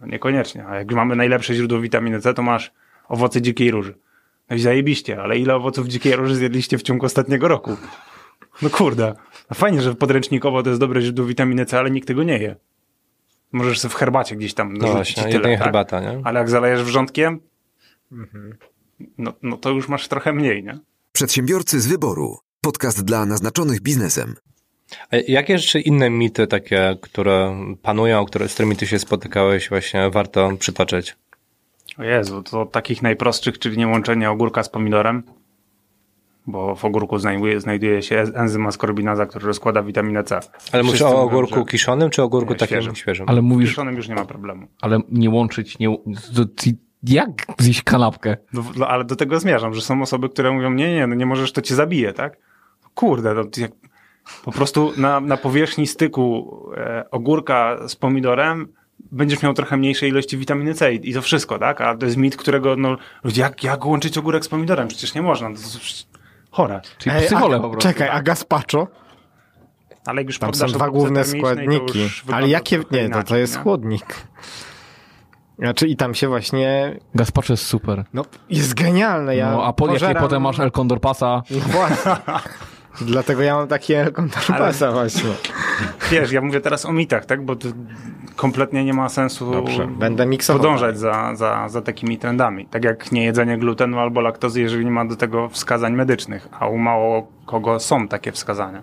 No 0.00 0.06
niekoniecznie. 0.06 0.66
A 0.66 0.76
jak 0.76 0.92
mamy 0.92 1.16
najlepsze 1.16 1.54
źródło 1.54 1.80
witaminy 1.80 2.20
C, 2.20 2.34
to 2.34 2.42
masz 2.42 2.72
owoce 3.08 3.42
dzikiej 3.42 3.70
róży. 3.70 3.94
No 4.50 4.56
i 4.56 4.58
zajebiście, 4.58 5.22
ale 5.22 5.38
ile 5.38 5.54
owoców 5.54 5.88
dzikiej 5.88 6.16
róży 6.16 6.34
zjedliście 6.34 6.78
w 6.78 6.82
ciągu 6.82 7.06
ostatniego 7.06 7.48
roku? 7.48 7.76
No 8.62 8.70
kurde. 8.70 9.14
No 9.50 9.54
fajnie, 9.54 9.82
że 9.82 9.94
podręcznikowo 9.94 10.62
to 10.62 10.68
jest 10.70 10.80
dobre 10.80 11.02
źródło 11.02 11.26
witaminy 11.26 11.66
C, 11.66 11.78
ale 11.78 11.90
nikt 11.90 12.08
tego 12.08 12.22
nie 12.22 12.38
je. 12.38 12.56
Możesz 13.52 13.80
sobie 13.80 13.92
w 13.92 13.96
herbacie 13.96 14.36
gdzieś 14.36 14.54
tam 14.54 14.76
No 14.76 14.88
właśnie, 14.92 15.28
i 15.28 15.32
tyle, 15.32 15.48
tak? 15.48 15.58
herbata, 15.58 16.00
nie? 16.00 16.20
Ale 16.24 16.38
jak 16.40 16.50
zalejesz 16.50 16.82
wrzątkiem, 16.82 17.40
no, 19.18 19.32
no 19.42 19.56
to 19.56 19.70
już 19.70 19.88
masz 19.88 20.08
trochę 20.08 20.32
mniej, 20.32 20.64
nie? 20.64 20.78
Przedsiębiorcy 21.12 21.80
z 21.80 21.86
wyboru. 21.86 22.38
Podcast 22.60 23.04
dla 23.04 23.26
naznaczonych 23.26 23.80
biznesem. 23.80 24.34
A 25.10 25.16
jakie 25.28 25.52
jeszcze 25.52 25.80
inne 25.80 26.10
mity 26.10 26.46
takie, 26.46 26.96
które 27.02 27.56
panują, 27.82 28.24
które, 28.24 28.48
z 28.48 28.54
którymi 28.54 28.76
ty 28.76 28.86
się 28.86 28.98
spotykałeś, 28.98 29.68
właśnie 29.68 30.10
warto 30.10 30.50
przytoczyć? 30.58 31.16
O 31.98 32.04
Jezu, 32.04 32.42
to 32.42 32.66
takich 32.66 33.02
najprostszych, 33.02 33.58
czyli 33.58 33.78
nie 33.78 33.88
łączenie 33.88 34.30
ogórka 34.30 34.62
z 34.62 34.68
pomidorem, 34.68 35.22
bo 36.50 36.74
w 36.76 36.84
ogórku 36.84 37.18
znajduje, 37.18 37.60
znajduje 37.60 38.02
się 38.02 38.24
enzym 38.34 38.66
askorbinaza, 38.66 39.26
który 39.26 39.46
rozkłada 39.46 39.82
witaminę 39.82 40.24
C. 40.24 40.40
Ale 40.72 40.82
mówisz 40.82 41.02
o 41.02 41.04
mówią, 41.06 41.18
ogórku 41.20 41.54
że 41.54 41.64
kiszonym, 41.64 42.10
czy 42.10 42.22
ogórku 42.22 42.52
Nie, 42.52 42.58
takim 42.58 42.74
świeżym. 42.76 42.94
świeżym? 42.94 43.26
Ale 43.28 43.42
mówisz, 43.42 43.68
kiszonym 43.70 43.96
już 43.96 44.08
nie 44.08 44.14
ma 44.14 44.24
problemu. 44.24 44.66
ale 44.80 45.00
nie 45.08 45.30
łączyć, 45.30 45.78
nie... 45.78 45.96
to- 46.36 46.70
Jak 47.02 47.46
zjeść 47.58 47.82
kanapkę? 47.82 48.36
No, 48.52 48.64
no, 48.76 48.88
ale 48.88 49.04
do 49.04 49.16
tego 49.16 49.40
zmierzam, 49.40 49.74
że 49.74 49.80
są 49.80 50.02
osoby, 50.02 50.28
które 50.28 50.52
mówią, 50.52 50.70
nie, 50.72 50.94
nie, 50.94 51.06
no 51.06 51.14
nie 51.14 51.26
możesz, 51.26 51.52
to 51.52 51.62
cię 51.62 51.74
zabije, 51.74 52.12
tak? 52.12 52.36
Kurde, 52.94 53.34
no, 53.34 53.42
jak, 53.56 53.72
po 54.44 54.52
prostu 54.52 54.92
na, 54.96 55.20
na 55.20 55.36
powierzchni 55.36 55.86
styku 55.86 56.56
e, 56.76 57.04
ogórka 57.10 57.88
z 57.88 57.96
pomidorem 57.96 58.68
będziesz 59.12 59.42
miał 59.42 59.54
trochę 59.54 59.76
mniejsze 59.76 60.08
ilości 60.08 60.36
witaminy 60.36 60.74
C 60.74 60.94
i, 60.94 61.10
i 61.10 61.14
to 61.14 61.22
wszystko, 61.22 61.58
tak? 61.58 61.80
A 61.80 61.96
to 61.96 62.06
jest 62.06 62.16
mit, 62.18 62.36
którego, 62.36 62.76
no, 62.76 62.96
ludzie, 63.24 63.42
jak, 63.42 63.64
jak 63.64 63.86
łączyć 63.86 64.18
ogórek 64.18 64.44
z 64.44 64.48
pomidorem? 64.48 64.88
Przecież 64.88 65.14
nie 65.14 65.22
można, 65.22 65.46
to 65.48 65.52
jest 65.54 66.08
chore. 66.50 66.80
Czyli 66.98 67.16
Ej, 67.16 67.26
psychole 67.26 67.56
a, 67.56 67.60
po 67.60 67.70
prostu. 67.70 67.88
Czekaj, 67.88 68.08
a 68.08 68.22
gazpacho? 68.22 68.86
Ale 70.06 70.20
jak 70.20 70.26
już 70.26 70.38
Tam 70.38 70.54
są 70.54 70.66
dwa 70.66 70.90
główne 70.90 71.24
to 71.24 71.30
składniki. 71.30 72.10
Ale 72.32 72.48
jakie... 72.48 72.76
Nie, 72.76 72.84
to, 72.84 72.90
to 72.90 72.98
inaczej, 73.00 73.40
jest 73.40 73.56
nie? 73.56 73.62
chłodnik. 73.62 74.26
Znaczy 75.58 75.86
i 75.88 75.96
tam 75.96 76.14
się 76.14 76.28
właśnie... 76.28 76.98
Gazpacho 77.14 77.52
jest 77.52 77.66
super. 77.66 78.04
No, 78.14 78.24
jest 78.50 78.74
genialne. 78.74 79.36
Ja 79.36 79.50
No, 79.50 79.64
a 79.64 79.72
po, 79.72 79.86
pożeram- 79.86 80.20
potem 80.20 80.42
masz 80.42 80.58
El 80.60 80.70
Condor 80.70 81.00
Pasa, 81.00 81.42
No 81.50 81.58
właśnie. 81.60 82.12
Dlatego 83.00 83.42
ja 83.42 83.54
mam 83.56 83.68
takie 83.68 84.06
kontrapasa 84.12 84.92
właśnie. 84.92 85.30
Wiesz, 86.10 86.32
ja 86.32 86.40
mówię 86.40 86.60
teraz 86.60 86.86
o 86.86 86.92
mitach, 86.92 87.24
tak? 87.26 87.44
Bo 87.44 87.56
to 87.56 87.68
kompletnie 88.36 88.84
nie 88.84 88.92
ma 88.94 89.08
sensu 89.08 89.50
Dobrze, 89.52 89.86
będę 89.86 90.26
miksował. 90.26 90.62
podążać 90.62 90.98
za, 90.98 91.34
za, 91.34 91.68
za 91.68 91.82
takimi 91.82 92.18
trendami. 92.18 92.66
Tak 92.66 92.84
jak 92.84 93.12
niejedzenie 93.12 93.58
glutenu 93.58 93.98
albo 93.98 94.20
laktozy, 94.20 94.60
jeżeli 94.60 94.84
nie 94.84 94.90
ma 94.90 95.04
do 95.04 95.16
tego 95.16 95.48
wskazań 95.48 95.92
medycznych, 95.92 96.48
a 96.60 96.68
u 96.68 96.78
mało 96.78 97.32
kogo 97.46 97.80
są 97.80 98.08
takie 98.08 98.32
wskazania. 98.32 98.82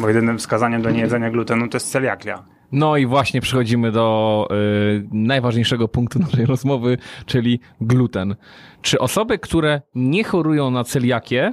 Bo 0.00 0.08
jedynym 0.08 0.38
wskazaniem 0.38 0.82
do 0.82 0.90
niejedzenia 0.90 1.30
glutenu 1.30 1.68
to 1.68 1.76
jest 1.76 1.90
celiaklia. 1.92 2.42
No 2.72 2.96
i 2.96 3.06
właśnie 3.06 3.40
przechodzimy 3.40 3.92
do 3.92 4.48
y, 4.50 5.08
najważniejszego 5.12 5.88
punktu 5.88 6.18
naszej 6.18 6.46
rozmowy, 6.46 6.98
czyli 7.26 7.60
gluten. 7.80 8.36
Czy 8.82 8.98
osoby, 8.98 9.38
które 9.38 9.80
nie 9.94 10.24
chorują 10.24 10.70
na 10.70 10.84
celiakię, 10.84 11.52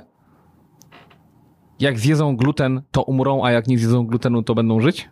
jak 1.82 1.99
zjedzą 1.99 2.36
gluten, 2.36 2.82
to 2.91 3.03
umrą, 3.03 3.44
a 3.44 3.52
jak 3.52 3.68
nie 3.68 3.78
zjedzą 3.78 4.06
glutenu, 4.06 4.44
to 4.44 4.56
będą 4.56 4.80
żyć? 4.80 5.10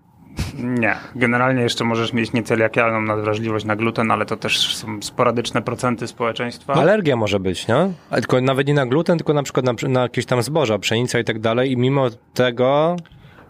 Nie. 0.58 0.96
Generalnie 1.16 1.62
jeszcze 1.62 1.86
możesz 1.86 2.14
mieć 2.14 2.34
nieceliakialną 2.34 3.02
nadwrażliwość 3.02 3.66
na 3.66 3.76
gluten, 3.76 4.12
ale 4.12 4.26
to 4.26 4.38
też 4.38 4.76
są 4.76 5.02
sporadyczne 5.02 5.62
procenty 5.62 6.08
społeczeństwa. 6.08 6.74
Alergia 6.74 7.16
może 7.16 7.40
być, 7.40 7.68
nie? 7.68 7.92
A 8.10 8.16
tylko 8.16 8.42
nawet 8.42 8.68
nie 8.68 8.74
na 8.74 8.86
gluten, 8.86 9.18
tylko 9.18 9.34
na 9.34 9.44
przykład 9.44 9.66
na, 9.66 9.90
na 9.90 10.02
jakieś 10.02 10.26
tam 10.26 10.42
zboża, 10.42 10.80
pszenica 10.80 11.20
i 11.20 11.24
tak 11.24 11.40
dalej 11.40 11.72
i 11.72 11.78
mimo 11.78 12.08
tego 12.34 12.96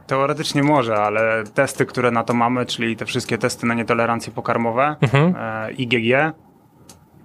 Teoretycznie 0.07 0.63
może, 0.63 0.95
ale 0.95 1.43
testy, 1.53 1.85
które 1.85 2.11
na 2.11 2.23
to 2.23 2.33
mamy, 2.33 2.65
czyli 2.65 2.95
te 2.95 3.05
wszystkie 3.05 3.37
testy 3.37 3.67
na 3.67 3.73
nietolerancje 3.73 4.33
pokarmowe, 4.33 4.95
e, 5.13 5.71
IgG, 5.71 6.33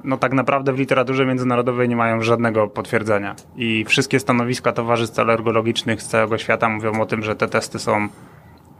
no 0.04 0.16
tak 0.16 0.32
naprawdę 0.32 0.72
w 0.72 0.78
literaturze 0.78 1.26
międzynarodowej 1.26 1.88
nie 1.88 1.96
mają 1.96 2.22
żadnego 2.22 2.68
potwierdzenia. 2.68 3.34
I 3.56 3.84
wszystkie 3.84 4.20
stanowiska 4.20 4.72
towarzystw 4.72 5.18
alergologicznych 5.18 6.02
z 6.02 6.08
całego 6.08 6.38
świata 6.38 6.68
mówią 6.68 7.00
o 7.00 7.06
tym, 7.06 7.22
że 7.22 7.36
te 7.36 7.48
testy 7.48 7.78
są 7.78 8.08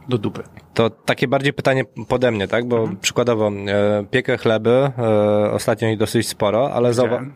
do 0.09 0.17
dupy. 0.17 0.43
To 0.73 0.89
takie 0.89 1.27
bardziej 1.27 1.53
pytanie 1.53 1.83
pode 2.07 2.31
mnie, 2.31 2.47
tak? 2.47 2.65
Bo 2.67 2.89
przykładowo 3.01 3.47
e, 3.67 4.03
piekę 4.11 4.37
chleby, 4.37 4.91
e, 4.97 5.51
ostatnio 5.51 5.89
ich 5.89 5.97
dosyć 5.97 6.27
sporo, 6.27 6.73
ale 6.73 6.89
zauwa- 6.93 7.03
Widziałem. 7.03 7.33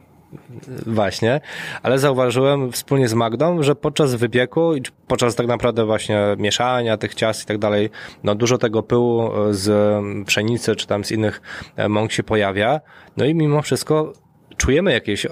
Właśnie, 0.86 1.42
ale 1.84 2.00
zauważyłem 2.00 2.72
wspólnie 2.72 3.08
z 3.08 3.14
Magdą, 3.14 3.64
że 3.64 3.76
podczas 3.76 4.16
wypieku 4.16 4.76
i 4.76 4.82
podczas 5.08 5.36
tak 5.36 5.48
naprawdę 5.48 5.86
właśnie 5.86 6.20
mieszania 6.38 6.98
tych 6.98 7.16
ciast 7.16 7.44
i 7.44 7.46
tak 7.46 7.58
dalej, 7.58 7.90
no 8.24 8.36
dużo 8.36 8.58
tego 8.58 8.84
pyłu 8.84 9.32
e, 9.50 9.54
z 9.54 10.04
pszenicy 10.26 10.76
czy 10.76 10.88
tam 10.88 11.04
z 11.04 11.12
innych 11.12 11.42
e, 11.76 11.90
mąk 11.90 12.12
się 12.12 12.24
pojawia. 12.24 12.80
No 13.18 13.26
i 13.26 13.36
mimo 13.36 13.62
wszystko 13.62 14.14
czujemy 14.60 14.94
jakieś 14.94 15.26
e, 15.26 15.30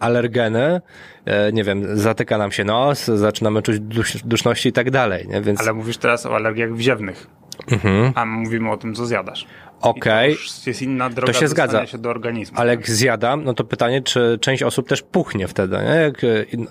alergeny, 0.00 0.80
e, 1.24 1.52
nie 1.52 1.64
wiem, 1.64 1.98
zatyka 1.98 2.38
nam 2.38 2.52
się 2.52 2.64
nos, 2.64 3.04
zaczynamy 3.04 3.62
czuć 3.62 3.80
dusz, 3.80 4.22
duszności 4.22 4.68
i 4.68 4.72
tak 4.72 4.90
dalej, 4.90 5.28
nie? 5.28 5.40
Więc 5.40 5.60
Ale 5.60 5.72
mówisz 5.72 5.96
teraz 5.96 6.26
o 6.26 6.34
alergiach 6.34 6.74
wziewnych, 6.74 7.26
mhm. 7.70 8.12
a 8.14 8.24
my 8.24 8.36
mówimy 8.36 8.70
o 8.70 8.76
tym, 8.76 8.94
co 8.94 9.06
zjadasz. 9.06 9.46
Okej. 9.80 10.32
I 10.32 10.36
to 10.64 10.70
jest 10.70 10.82
inna 10.82 11.10
droga 11.10 11.32
się 11.32 11.40
dostania 11.40 11.66
zgadza. 11.68 11.86
się 11.86 11.98
do 11.98 12.10
organizmu. 12.10 12.58
Ale 12.60 12.70
jak 12.70 12.90
zjadam, 12.90 13.44
no 13.44 13.54
to 13.54 13.64
pytanie, 13.64 14.02
czy 14.02 14.38
część 14.40 14.62
osób 14.62 14.88
też 14.88 15.02
puchnie 15.02 15.48
wtedy, 15.48 15.76
nie? 15.76 15.94
Jak, 16.00 16.24
e, 16.24 16.42
i- 16.52 16.66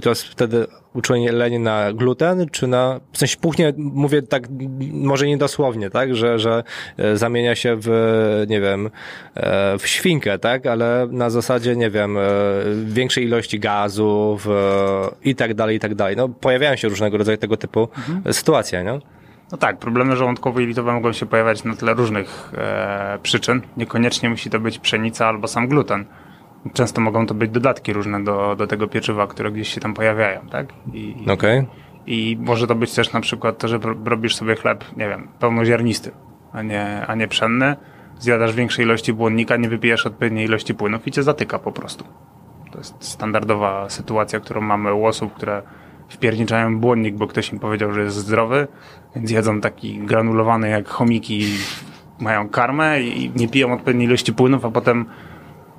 to 0.00 0.08
jest 0.08 0.22
wtedy 0.24 0.66
uczulenie 0.94 1.58
na 1.58 1.92
gluten, 1.92 2.46
czy 2.52 2.66
na, 2.66 3.00
w 3.12 3.18
sensie 3.18 3.36
puchnie, 3.36 3.72
mówię 3.76 4.22
tak, 4.22 4.42
może 4.92 5.26
niedosłownie, 5.26 5.90
tak? 5.90 6.16
Że, 6.16 6.38
że 6.38 6.62
e, 6.98 7.16
zamienia 7.16 7.54
się 7.54 7.76
w, 7.80 8.44
nie 8.48 8.60
wiem, 8.60 8.90
e, 9.34 9.78
w 9.78 9.86
świnkę, 9.86 10.38
tak? 10.38 10.66
Ale 10.66 11.06
na 11.10 11.30
zasadzie, 11.30 11.76
nie 11.76 11.90
wiem, 11.90 12.16
większej 12.84 13.24
ilości 13.24 13.60
gazów 13.60 14.48
i 15.24 15.34
tak 15.34 15.54
dalej, 15.54 15.76
i 15.76 15.80
tak 15.80 15.94
dalej. 15.94 16.16
No, 16.16 16.28
pojawiają 16.28 16.76
się 16.76 16.88
różnego 16.88 17.16
rodzaju 17.18 17.38
tego 17.38 17.56
typu 17.56 17.88
sytuacje, 18.32 18.84
nie? 18.84 18.98
No 19.52 19.58
tak, 19.58 19.78
problemy 19.78 20.16
żołądkowe 20.16 20.62
i 20.62 20.66
litowe 20.66 20.92
mogą 20.92 21.12
się 21.12 21.26
pojawiać 21.26 21.64
na 21.64 21.74
tle 21.76 21.94
różnych 21.94 22.52
e, 22.58 23.18
przyczyn. 23.22 23.62
Niekoniecznie 23.76 24.30
musi 24.30 24.50
to 24.50 24.60
być 24.60 24.78
pszenica 24.78 25.26
albo 25.26 25.48
sam 25.48 25.68
gluten. 25.68 26.04
Często 26.72 27.00
mogą 27.00 27.26
to 27.26 27.34
być 27.34 27.50
dodatki 27.50 27.92
różne 27.92 28.24
do, 28.24 28.56
do 28.56 28.66
tego 28.66 28.88
pieczywa, 28.88 29.26
które 29.26 29.52
gdzieś 29.52 29.74
się 29.74 29.80
tam 29.80 29.94
pojawiają, 29.94 30.40
tak? 30.50 30.66
I, 30.92 31.16
Okej. 31.30 31.66
I 32.06 32.38
może 32.40 32.66
to 32.66 32.74
być 32.74 32.94
też 32.94 33.12
na 33.12 33.20
przykład 33.20 33.58
to, 33.58 33.68
że 33.68 33.78
ro- 33.78 33.96
robisz 34.04 34.36
sobie 34.36 34.56
chleb, 34.56 34.84
nie 34.96 35.08
wiem, 35.08 35.28
pełnoziarnisty, 35.38 36.10
a 36.52 36.62
nie, 36.62 37.06
a 37.06 37.14
nie 37.14 37.28
pszenny. 37.28 37.76
Zjadasz 38.18 38.54
większej 38.54 38.84
ilości 38.84 39.12
błonnika, 39.12 39.56
nie 39.56 39.68
wypijesz 39.68 40.06
odpowiedniej 40.06 40.44
ilości 40.46 40.74
płynów 40.74 41.06
i 41.06 41.10
cię 41.10 41.22
zatyka 41.22 41.58
po 41.58 41.72
prostu. 41.72 42.04
To 42.72 42.78
jest 42.78 42.94
standardowa 43.04 43.88
sytuacja, 43.88 44.40
którą 44.40 44.60
mamy 44.60 44.94
u 44.94 45.04
osób, 45.04 45.34
które 45.34 45.62
wpierniczają 46.10 46.80
błonnik, 46.80 47.14
bo 47.14 47.26
ktoś 47.26 47.52
im 47.52 47.58
powiedział, 47.58 47.92
że 47.92 48.02
jest 48.02 48.16
zdrowy, 48.16 48.68
więc 49.16 49.30
jedzą 49.30 49.60
taki 49.60 49.98
granulowany 49.98 50.68
jak 50.68 50.88
chomiki, 50.88 51.44
mają 52.18 52.48
karmę 52.48 53.02
i 53.02 53.32
nie 53.36 53.48
piją 53.48 53.72
odpowiedniej 53.72 54.06
ilości 54.08 54.32
płynów, 54.32 54.64
a 54.64 54.70
potem 54.70 55.06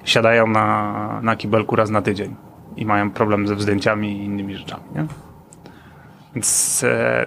siadają 0.03 0.48
na, 0.48 1.20
na 1.24 1.36
kibelku 1.36 1.76
raz 1.76 1.90
na 1.90 2.02
tydzień 2.02 2.36
i 2.76 2.86
mają 2.86 3.12
problem 3.12 3.48
ze 3.48 3.56
wzdęciami 3.56 4.12
i 4.12 4.26
innymi 4.26 4.56
rzeczami, 4.56 4.84
nie? 4.95 5.06
Więc 6.36 6.84
e, 6.84 7.26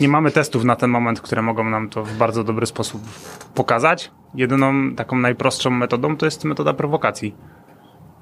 nie 0.00 0.08
mamy 0.08 0.30
testów 0.30 0.64
na 0.64 0.76
ten 0.76 0.90
moment, 0.90 1.20
które 1.20 1.42
mogą 1.42 1.64
nam 1.64 1.88
to 1.88 2.04
w 2.04 2.16
bardzo 2.16 2.44
dobry 2.44 2.66
sposób 2.66 3.02
pokazać. 3.54 4.10
Jedyną 4.34 4.94
taką 4.94 5.18
najprostszą 5.18 5.70
metodą 5.70 6.16
to 6.16 6.26
jest 6.26 6.44
metoda 6.44 6.72
prowokacji. 6.72 7.34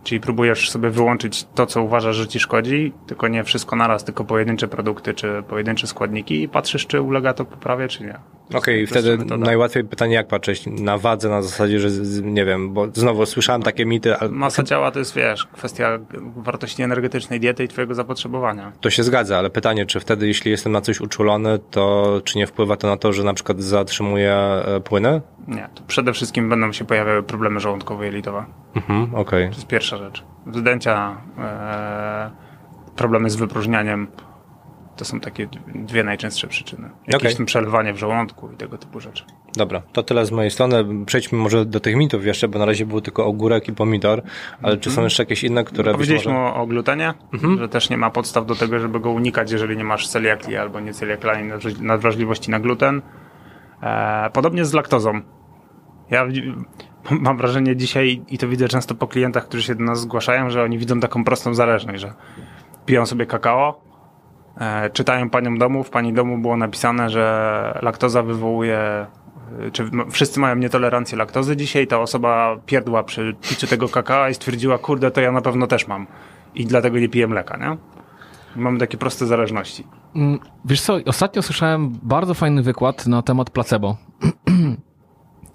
Czyli 0.04 0.20
próbujesz 0.20 0.70
sobie 0.70 0.90
wyłączyć 0.90 1.46
to, 1.54 1.66
co 1.66 1.82
uważasz, 1.82 2.16
że 2.16 2.28
ci 2.28 2.40
szkodzi, 2.40 2.92
tylko 3.06 3.28
nie 3.28 3.44
wszystko 3.44 3.76
naraz, 3.76 4.04
tylko 4.04 4.24
pojedyncze 4.24 4.68
produkty 4.68 5.14
czy 5.14 5.42
pojedyncze 5.48 5.86
składniki 5.86 6.42
i 6.42 6.48
patrzysz, 6.48 6.86
czy 6.86 7.00
ulega 7.00 7.34
to 7.34 7.44
poprawie, 7.44 7.88
czy 7.88 8.04
nie. 8.04 8.37
Okej, 8.54 8.80
jest 8.80 8.92
wtedy 8.92 9.18
metoda. 9.18 9.46
najłatwiej 9.46 9.84
pytanie, 9.84 10.14
jak 10.14 10.28
patrzeć 10.28 10.66
na 10.66 10.98
wadze 10.98 11.28
na 11.28 11.42
zasadzie, 11.42 11.80
że 11.80 11.88
nie 12.22 12.44
wiem, 12.44 12.72
bo 12.74 12.86
znowu 12.92 13.26
słyszałem 13.26 13.62
takie 13.62 13.86
mity, 13.86 14.16
ale 14.16 14.30
Masa 14.30 14.62
ciała 14.62 14.90
to 14.90 14.98
jest, 14.98 15.14
wiesz, 15.14 15.46
kwestia 15.46 15.98
wartości 16.36 16.82
energetycznej 16.82 17.40
diety 17.40 17.64
i 17.64 17.68
twojego 17.68 17.94
zapotrzebowania. 17.94 18.72
to 18.80 18.90
się 18.90 19.02
zgadza, 19.02 19.38
ale 19.38 19.50
pytanie, 19.50 19.86
czy 19.86 20.00
wtedy, 20.00 20.26
jeśli 20.26 20.50
jestem 20.50 20.72
na 20.72 20.80
coś 20.80 21.00
uczulony, 21.00 21.58
to 21.70 22.20
czy 22.24 22.38
nie 22.38 22.46
wpływa 22.46 22.76
to 22.76 22.86
na 22.88 22.96
to, 22.96 23.12
że 23.12 23.24
na 23.24 23.34
przykład 23.34 23.60
zatrzymuję 23.62 24.32
e, 24.34 24.80
płyny? 24.80 25.20
Nie, 25.48 25.68
to 25.74 25.82
przede 25.86 26.12
wszystkim 26.12 26.48
będą 26.48 26.72
się 26.72 26.84
pojawiały 26.84 27.22
problemy 27.22 27.60
żołądkowe 27.60 28.04
i 28.04 28.06
jelitowe. 28.06 28.44
Mhm, 28.76 29.14
okej. 29.14 29.48
To 29.48 29.54
jest 29.54 29.66
pierwsza 29.66 29.96
rzecz. 29.96 30.24
Wzdęcia, 30.46 31.16
e, 31.38 32.30
problemy 32.96 33.30
z 33.30 33.36
wypróżnianiem. 33.36 34.06
To 34.98 35.04
są 35.04 35.20
takie 35.20 35.48
dwie 35.74 36.04
najczęstsze 36.04 36.48
przyczyny. 36.48 36.90
Jakieś 37.06 37.34
tam 37.34 37.46
przelewanie 37.46 37.92
w 37.92 37.96
żołądku 37.96 38.50
i 38.52 38.56
tego 38.56 38.78
typu 38.78 39.00
rzeczy. 39.00 39.24
Dobra, 39.56 39.82
to 39.92 40.02
tyle 40.02 40.26
z 40.26 40.30
mojej 40.30 40.50
strony. 40.50 41.04
Przejdźmy 41.06 41.38
może 41.38 41.64
do 41.64 41.80
tych 41.80 41.96
mitów 41.96 42.26
jeszcze, 42.26 42.48
bo 42.48 42.58
na 42.58 42.64
razie 42.64 42.86
był 42.86 43.00
tylko 43.00 43.26
ogórek 43.26 43.68
i 43.68 43.72
pomidor, 43.72 44.22
ale 44.62 44.76
czy 44.76 44.90
są 44.90 45.02
jeszcze 45.02 45.22
jakieś 45.22 45.44
inne, 45.44 45.64
które 45.64 45.84
być 45.84 45.96
Powiedzieliśmy 45.96 46.32
może... 46.32 46.54
o, 46.54 46.66
glutenie, 46.66 47.14
że 47.58 47.68
też 47.68 47.90
nie 47.90 47.96
ma 47.96 48.10
podstaw 48.10 48.46
do 48.46 48.54
tego, 48.54 48.78
żeby 48.78 49.00
go 49.00 49.10
unikać, 49.10 49.52
jeżeli 49.52 49.76
nie 49.76 49.84
masz 49.84 50.08
celiakii 50.08 50.56
albo 50.56 50.80
nie 50.80 50.92
celiakalnej 50.92 51.50
nadwraż- 51.52 51.80
nadwrażliwości 51.80 52.50
na 52.50 52.60
gluten. 52.60 53.02
E, 53.82 54.30
podobnie 54.32 54.64
z 54.64 54.72
laktozą. 54.72 55.20
Ja 56.10 56.26
mam 57.10 57.36
wrażenie 57.36 57.76
dzisiaj, 57.76 58.22
i 58.28 58.38
to 58.38 58.48
widzę 58.48 58.68
często 58.68 58.94
po 58.94 59.06
klientach, 59.06 59.48
którzy 59.48 59.62
się 59.62 59.74
do 59.74 59.84
nas 59.84 60.00
zgłaszają, 60.00 60.50
że 60.50 60.62
oni 60.62 60.78
widzą 60.78 61.00
taką 61.00 61.24
prostą 61.24 61.54
zależność, 61.54 62.00
że 62.00 62.12
piją 62.86 63.06
sobie 63.06 63.26
kakao, 63.26 63.87
czytają 64.92 65.30
panią 65.30 65.58
domu, 65.58 65.84
w 65.84 65.90
pani 65.90 66.12
domu 66.12 66.38
było 66.38 66.56
napisane, 66.56 67.10
że 67.10 67.78
laktoza 67.82 68.22
wywołuje, 68.22 68.78
e, 68.78 69.70
czy 69.72 69.90
wszyscy 70.10 70.40
mają 70.40 70.56
nietolerancję 70.56 71.18
laktozy 71.18 71.56
dzisiaj, 71.56 71.86
ta 71.86 71.98
osoba 72.00 72.56
pierdła 72.66 73.02
przy 73.02 73.36
piciu 73.48 73.66
tego 73.66 73.88
kakao 73.88 74.28
i 74.28 74.34
stwierdziła, 74.34 74.78
kurde, 74.78 75.10
to 75.10 75.20
ja 75.20 75.32
na 75.32 75.40
pewno 75.40 75.66
też 75.66 75.88
mam 75.88 76.06
i 76.54 76.66
dlatego 76.66 76.98
nie 76.98 77.08
piję 77.08 77.26
mleka, 77.28 77.56
nie? 77.56 77.76
Mamy 78.56 78.78
takie 78.78 78.98
proste 78.98 79.26
zależności. 79.26 79.86
Mm, 80.16 80.38
Wiesz 80.64 80.80
co, 80.80 80.98
ostatnio 81.06 81.42
słyszałem 81.42 81.92
bardzo 82.02 82.34
fajny 82.34 82.62
wykład 82.62 83.06
na 83.06 83.22
temat 83.22 83.50
placebo. 83.50 83.96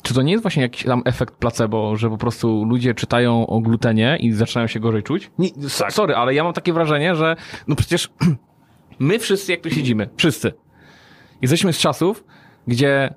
Czy 0.03 0.13
to 0.13 0.21
nie 0.21 0.31
jest 0.31 0.41
właśnie 0.41 0.63
jakiś 0.63 0.83
tam 0.83 1.01
efekt 1.05 1.35
placebo, 1.35 1.95
że 1.95 2.09
po 2.09 2.17
prostu 2.17 2.65
ludzie 2.65 2.93
czytają 2.93 3.47
o 3.47 3.59
glutenie 3.59 4.17
i 4.19 4.31
zaczynają 4.31 4.67
się 4.67 4.79
gorzej 4.79 5.03
czuć? 5.03 5.31
Nie, 5.37 5.49
Tak. 5.79 5.93
Sorry, 5.93 6.15
ale 6.15 6.33
ja 6.33 6.43
mam 6.43 6.53
takie 6.53 6.73
wrażenie, 6.73 7.15
że 7.15 7.35
no 7.67 7.75
przecież 7.75 8.09
my 8.99 9.19
wszyscy 9.19 9.51
jak 9.51 9.61
tu 9.61 9.69
siedzimy, 9.69 10.09
wszyscy, 10.17 10.53
jesteśmy 11.41 11.73
z 11.73 11.77
czasów, 11.77 12.23
gdzie 12.67 13.13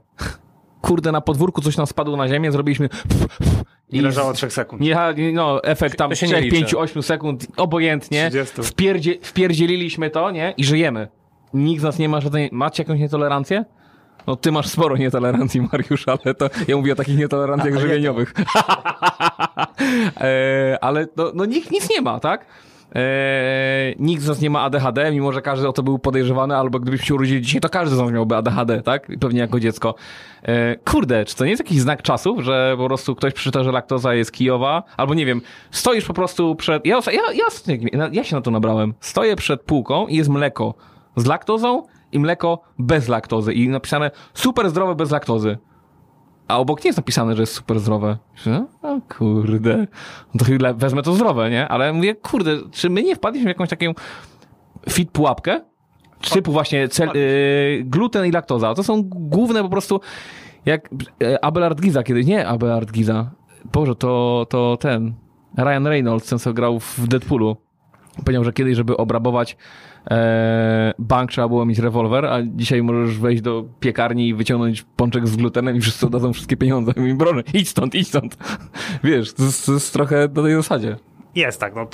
kurde 0.82 1.12
na 1.12 1.20
podwórku 1.20 1.62
coś 1.62 1.76
nam 1.76 1.86
spadło 1.86 2.16
na 2.16 2.28
ziemię, 2.28 2.52
zrobiliśmy 2.52 2.88
I 3.90 4.00
leżało 4.00 4.32
trzech 4.32 4.52
sekund. 4.52 4.82
nie, 4.82 4.96
no, 5.32 5.62
efekt 5.64 5.98
tam 5.98 6.10
To 6.10 6.16
się 6.16 6.26
nie 6.26 6.32
3, 6.32 6.42
liczy. 6.42 6.56
5, 6.56 6.74
8 6.74 7.02
sekund, 7.02 7.46
obojętnie. 7.56 8.30
30. 8.30 8.62
Wpierdzie, 8.62 9.14
wpierdzieliliśmy 9.22 10.10
to, 10.10 10.30
nie? 10.30 10.54
I 10.56 10.64
żyjemy. 10.64 11.08
Nikt 11.54 11.80
z 11.80 11.84
nas 11.84 11.98
nie 11.98 12.08
ma 12.08 12.20
żadnej... 12.20 12.48
Macie 12.52 12.82
jakąś 12.82 13.00
nietolerancję? 13.00 13.64
No 14.26 14.36
ty 14.36 14.52
masz 14.52 14.66
sporo 14.66 14.96
nietolerancji, 14.96 15.60
Mariusz, 15.72 16.08
ale 16.08 16.34
to 16.34 16.50
ja 16.68 16.76
mówię 16.76 16.92
o 16.92 16.96
takich 16.96 17.18
nietolerancjach 17.18 17.78
żywieniowych. 17.78 18.34
e, 20.20 20.78
ale 20.80 21.06
no, 21.16 21.32
no 21.34 21.44
nikt 21.44 21.70
nic 21.70 21.90
nie 21.90 22.00
ma, 22.00 22.20
tak? 22.20 22.46
E, 22.96 23.94
nikt 23.98 24.22
z 24.22 24.28
nas 24.28 24.40
nie 24.40 24.50
ma 24.50 24.62
ADHD, 24.62 25.10
mimo 25.12 25.32
że 25.32 25.42
każdy 25.42 25.68
o 25.68 25.72
to 25.72 25.82
był 25.82 25.98
podejrzewany, 25.98 26.56
albo 26.56 26.80
gdybyśmy 26.80 27.06
się 27.06 27.14
urodzili 27.14 27.42
dzisiaj, 27.42 27.60
to 27.60 27.68
każdy 27.68 27.96
z 27.96 27.98
nas 27.98 28.10
miałby 28.10 28.36
ADHD, 28.36 28.82
tak? 28.82 29.08
Pewnie 29.20 29.40
jako 29.40 29.60
dziecko. 29.60 29.94
E, 30.42 30.76
kurde, 30.76 31.24
czy 31.24 31.36
to 31.36 31.44
nie 31.44 31.50
jest 31.50 31.62
jakiś 31.62 31.80
znak 31.80 32.02
czasów, 32.02 32.40
że 32.40 32.74
po 32.78 32.86
prostu 32.86 33.14
ktoś 33.14 33.32
przeczyta, 33.32 33.64
że 33.64 33.72
laktoza 33.72 34.14
jest 34.14 34.32
kijowa, 34.32 34.82
albo 34.96 35.14
nie 35.14 35.26
wiem, 35.26 35.40
stoisz 35.70 36.04
po 36.04 36.14
prostu 36.14 36.54
przed... 36.54 36.86
Ja, 36.86 37.00
ja, 37.06 37.22
ja, 37.92 38.08
ja 38.12 38.24
się 38.24 38.36
na 38.36 38.42
to 38.42 38.50
nabrałem. 38.50 38.94
Stoję 39.00 39.36
przed 39.36 39.62
półką 39.62 40.06
i 40.06 40.16
jest 40.16 40.30
mleko 40.30 40.74
z 41.16 41.26
laktozą 41.26 41.82
i 42.12 42.18
mleko 42.18 42.62
bez 42.78 43.08
laktozy 43.08 43.52
i 43.52 43.68
napisane 43.68 44.10
super 44.34 44.70
zdrowe 44.70 44.94
bez 44.94 45.10
laktozy. 45.10 45.58
A 46.48 46.58
obok 46.58 46.84
nie 46.84 46.88
jest 46.88 46.98
napisane, 46.98 47.36
że 47.36 47.42
jest 47.42 47.52
super 47.52 47.80
zdrowe. 47.80 48.18
Myślę, 48.32 48.66
O 48.82 49.00
kurde, 49.18 49.86
no 50.34 50.38
to 50.38 50.44
chyba 50.44 50.72
wezmę 50.72 51.02
to 51.02 51.12
zdrowe, 51.12 51.50
nie? 51.50 51.68
Ale 51.68 51.92
mówię, 51.92 52.14
kurde, 52.14 52.56
czy 52.72 52.90
my 52.90 53.02
nie 53.02 53.16
wpadliśmy 53.16 53.44
w 53.44 53.48
jakąś 53.48 53.68
taką 53.68 53.86
fit 54.90 55.10
pułapkę? 55.10 55.60
Typu 56.32 56.52
właśnie 56.52 56.88
cel, 56.88 57.10
y, 57.16 57.82
gluten 57.84 58.26
i 58.26 58.30
laktoza. 58.30 58.74
To 58.74 58.82
są 58.82 59.02
główne 59.04 59.62
po 59.62 59.68
prostu, 59.68 60.00
jak 60.66 60.88
e, 61.22 61.44
Abelard 61.44 61.80
Giza 61.80 62.02
kiedyś, 62.02 62.26
nie 62.26 62.46
Abelard 62.46 62.92
Giza, 62.92 63.30
Boże, 63.72 63.94
to, 63.94 64.46
to 64.50 64.76
ten, 64.80 65.14
Ryan 65.58 65.86
Reynolds, 65.86 66.28
ten 66.28 66.38
co 66.38 66.52
grał 66.52 66.80
w 66.80 67.08
Deadpoolu. 67.08 67.56
Powiedział, 68.24 68.44
że 68.44 68.52
kiedyś, 68.52 68.76
żeby 68.76 68.96
obrabować 68.96 69.56
e, 70.10 70.92
bank, 70.98 71.30
trzeba 71.30 71.48
było 71.48 71.66
mieć 71.66 71.78
rewolwer, 71.78 72.26
a 72.26 72.38
dzisiaj 72.42 72.82
możesz 72.82 73.18
wejść 73.18 73.42
do 73.42 73.64
piekarni 73.80 74.28
i 74.28 74.34
wyciągnąć 74.34 74.82
pączek 74.96 75.28
z 75.28 75.36
glutenem 75.36 75.76
i 75.76 75.80
wszyscy 75.80 76.06
oddadzą 76.06 76.32
wszystkie 76.32 76.56
pieniądze. 76.56 76.92
I 77.10 77.14
broń, 77.14 77.42
idź 77.54 77.68
stąd, 77.68 77.94
idź 77.94 78.08
stąd. 78.08 78.36
Wiesz, 79.04 79.34
to 79.34 79.42
jest, 79.42 79.66
to 79.66 79.72
jest 79.72 79.92
trochę 79.92 80.28
na 80.34 80.42
tej 80.42 80.54
zasadzie. 80.54 80.96
Jest 81.34 81.60
tak, 81.60 81.74
no 81.74 81.86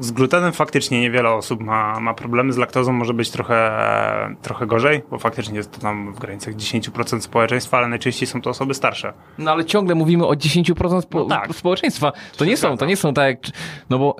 z 0.00 0.12
glutenem 0.12 0.52
faktycznie 0.52 1.00
niewiele 1.00 1.30
osób 1.30 1.60
ma, 1.60 2.00
ma 2.00 2.14
problemy, 2.14 2.52
z 2.52 2.56
laktozą 2.56 2.92
może 2.92 3.14
być 3.14 3.30
trochę, 3.30 3.70
trochę 4.42 4.66
gorzej, 4.66 5.02
bo 5.10 5.18
faktycznie 5.18 5.56
jest 5.56 5.72
to 5.72 5.80
tam 5.80 6.12
w 6.14 6.18
granicach 6.18 6.54
10% 6.54 7.20
społeczeństwa, 7.20 7.78
ale 7.78 7.88
najczęściej 7.88 8.26
są 8.28 8.42
to 8.42 8.50
osoby 8.50 8.74
starsze. 8.74 9.12
No 9.38 9.50
ale 9.50 9.64
ciągle 9.64 9.94
mówimy 9.94 10.26
o 10.26 10.32
10% 10.32 10.74
spo- 11.00 11.18
No 11.18 11.24
tak. 11.24 11.54
społeczeństwa. 11.54 12.12
To 12.36 12.44
nie 12.44 12.56
są, 12.56 12.76
to 12.76 12.86
nie 12.86 12.96
są 12.96 13.14
tak 13.14 13.26
jak, 13.26 13.56
no 13.90 13.98
bo 13.98 14.16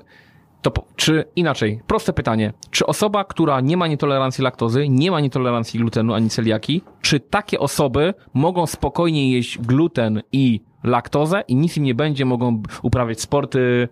to 0.61 0.71
czy 0.95 1.25
inaczej, 1.35 1.79
proste 1.87 2.13
pytanie. 2.13 2.53
Czy 2.71 2.85
osoba, 2.85 3.23
która 3.23 3.61
nie 3.61 3.77
ma 3.77 3.87
nietolerancji 3.87 4.43
laktozy, 4.43 4.89
nie 4.89 5.11
ma 5.11 5.19
nietolerancji 5.19 5.79
glutenu 5.79 6.13
ani 6.13 6.29
celiaki, 6.29 6.81
czy 7.01 7.19
takie 7.19 7.59
osoby 7.59 8.13
mogą 8.33 8.67
spokojnie 8.67 9.31
jeść 9.31 9.57
gluten 9.59 10.21
i 10.31 10.61
laktozę 10.83 11.43
i 11.47 11.55
nic 11.55 11.77
im 11.77 11.83
nie 11.83 11.95
będzie, 11.95 12.25
mogą 12.25 12.63
uprawiać 12.81 13.21
sporty 13.21 13.87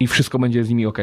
i 0.00 0.06
wszystko 0.06 0.38
będzie 0.38 0.64
z 0.64 0.68
nimi 0.68 0.86
ok. 0.86 0.98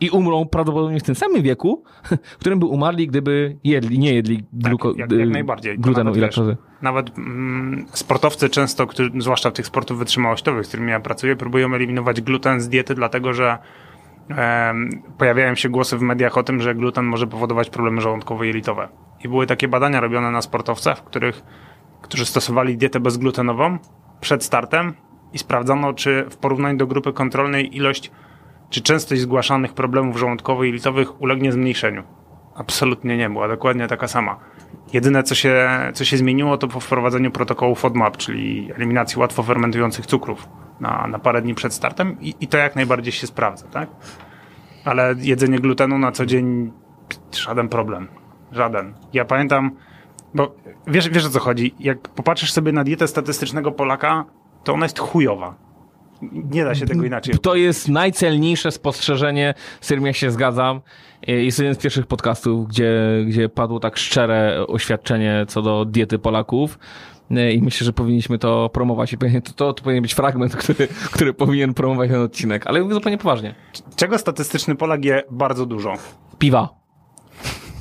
I 0.00 0.10
umrą 0.10 0.46
prawdopodobnie 0.46 1.00
w 1.00 1.02
tym 1.02 1.14
samym 1.14 1.42
wieku, 1.42 1.84
w 2.36 2.36
którym 2.36 2.58
by 2.58 2.66
umarli, 2.66 3.06
gdyby 3.06 3.56
jedli, 3.64 3.98
nie 3.98 4.14
jedli 4.14 4.44
gluko, 4.52 4.88
jak- 4.88 4.98
jak 4.98 5.12
y, 5.12 5.26
najbardziej. 5.26 5.78
Glutenu 5.78 6.14
i 6.14 6.18
laktozy. 6.20 6.56
Nawet 6.82 7.18
mm, 7.18 7.86
sportowcy 7.92 8.48
często, 8.48 8.86
którzy, 8.86 9.10
zwłaszcza 9.18 9.50
tych 9.50 9.66
sportów 9.66 9.98
wytrzymałościowych, 9.98 10.66
z 10.66 10.68
którymi 10.68 10.90
ja 10.90 11.00
pracuję, 11.00 11.36
próbują 11.36 11.74
eliminować 11.74 12.20
gluten 12.20 12.60
z 12.60 12.68
diety, 12.68 12.94
dlatego 12.94 13.32
że 13.32 13.58
pojawiają 15.18 15.54
się 15.54 15.68
głosy 15.68 15.98
w 15.98 16.02
mediach 16.02 16.38
o 16.38 16.42
tym, 16.42 16.60
że 16.60 16.74
gluten 16.74 17.04
może 17.04 17.26
powodować 17.26 17.70
problemy 17.70 18.00
żołądkowo-jelitowe. 18.00 18.88
I 19.24 19.28
były 19.28 19.46
takie 19.46 19.68
badania 19.68 20.00
robione 20.00 20.30
na 20.30 20.42
sportowcach, 20.42 20.98
w 20.98 21.02
których, 21.02 21.42
którzy 22.02 22.26
stosowali 22.26 22.76
dietę 22.76 23.00
bezglutenową 23.00 23.78
przed 24.20 24.44
startem 24.44 24.94
i 25.32 25.38
sprawdzano, 25.38 25.92
czy 25.92 26.26
w 26.30 26.36
porównaniu 26.36 26.78
do 26.78 26.86
grupy 26.86 27.12
kontrolnej 27.12 27.76
ilość, 27.76 28.10
czy 28.70 28.82
częstość 28.82 29.20
zgłaszanych 29.20 29.74
problemów 29.74 30.16
żołądkowo-jelitowych 30.16 31.22
ulegnie 31.22 31.52
zmniejszeniu. 31.52 32.02
Absolutnie 32.54 33.16
nie, 33.16 33.30
była 33.30 33.48
dokładnie 33.48 33.88
taka 33.88 34.08
sama. 34.08 34.36
Jedyne, 34.92 35.22
co 35.22 35.34
się, 35.34 35.68
co 35.94 36.04
się 36.04 36.16
zmieniło, 36.16 36.58
to 36.58 36.68
po 36.68 36.80
wprowadzeniu 36.80 37.30
protokołu 37.30 37.74
FODMAP, 37.74 38.16
czyli 38.16 38.72
eliminacji 38.76 39.18
łatwo 39.18 39.42
fermentujących 39.42 40.06
cukrów 40.06 40.48
na, 40.80 41.06
na 41.06 41.18
parę 41.18 41.42
dni 41.42 41.54
przed 41.54 41.72
startem 41.72 42.20
i, 42.20 42.34
i 42.40 42.48
to 42.48 42.58
jak 42.58 42.76
najbardziej 42.76 43.12
się 43.12 43.26
sprawdza, 43.26 43.66
tak? 43.66 43.88
Ale 44.84 45.14
jedzenie 45.18 45.58
glutenu 45.58 45.98
na 45.98 46.12
co 46.12 46.26
dzień 46.26 46.72
żaden 47.32 47.68
problem. 47.68 48.08
Żaden. 48.52 48.94
Ja 49.12 49.24
pamiętam, 49.24 49.76
bo 50.34 50.56
wiesz, 50.86 51.08
wiesz 51.08 51.26
o 51.26 51.30
co 51.30 51.40
chodzi. 51.40 51.74
Jak 51.80 52.08
popatrzysz 52.08 52.52
sobie 52.52 52.72
na 52.72 52.84
dietę 52.84 53.08
statystycznego 53.08 53.72
Polaka, 53.72 54.24
to 54.64 54.72
ona 54.72 54.84
jest 54.84 54.98
chujowa. 54.98 55.54
Nie 56.32 56.64
da 56.64 56.74
się 56.74 56.86
tego 56.86 57.04
inaczej. 57.04 57.34
To 57.38 57.54
jest 57.54 57.88
najcelniejsze 57.88 58.70
spostrzeżenie, 58.70 59.54
którym 59.82 60.06
ja 60.06 60.12
się 60.12 60.30
zgadzam. 60.30 60.80
Jest 61.26 61.58
jeden 61.58 61.74
z 61.74 61.78
pierwszych 61.78 62.06
podcastów, 62.06 62.68
gdzie, 62.68 62.92
gdzie 63.26 63.48
padło 63.48 63.80
tak 63.80 63.96
szczere 63.96 64.66
oświadczenie 64.66 65.44
co 65.48 65.62
do 65.62 65.84
diety 65.84 66.18
Polaków. 66.18 66.78
I 67.30 67.62
myślę, 67.62 67.84
że 67.84 67.92
powinniśmy 67.92 68.38
to 68.38 68.68
promować. 68.68 69.12
I 69.12 69.18
to, 69.18 69.26
to, 69.56 69.72
to 69.72 69.82
powinien 69.82 70.02
być 70.02 70.14
fragment, 70.14 70.56
który, 70.56 70.88
który 71.12 71.34
powinien 71.34 71.74
promować 71.74 72.10
ten 72.10 72.20
odcinek. 72.20 72.66
Ale 72.66 72.82
mówię 72.82 72.94
zupełnie 72.94 73.18
poważnie. 73.18 73.54
Czego 73.96 74.18
statystyczny 74.18 74.74
Polak 74.74 75.04
je 75.04 75.22
bardzo 75.30 75.66
dużo? 75.66 75.94
Piwa. 76.38 76.68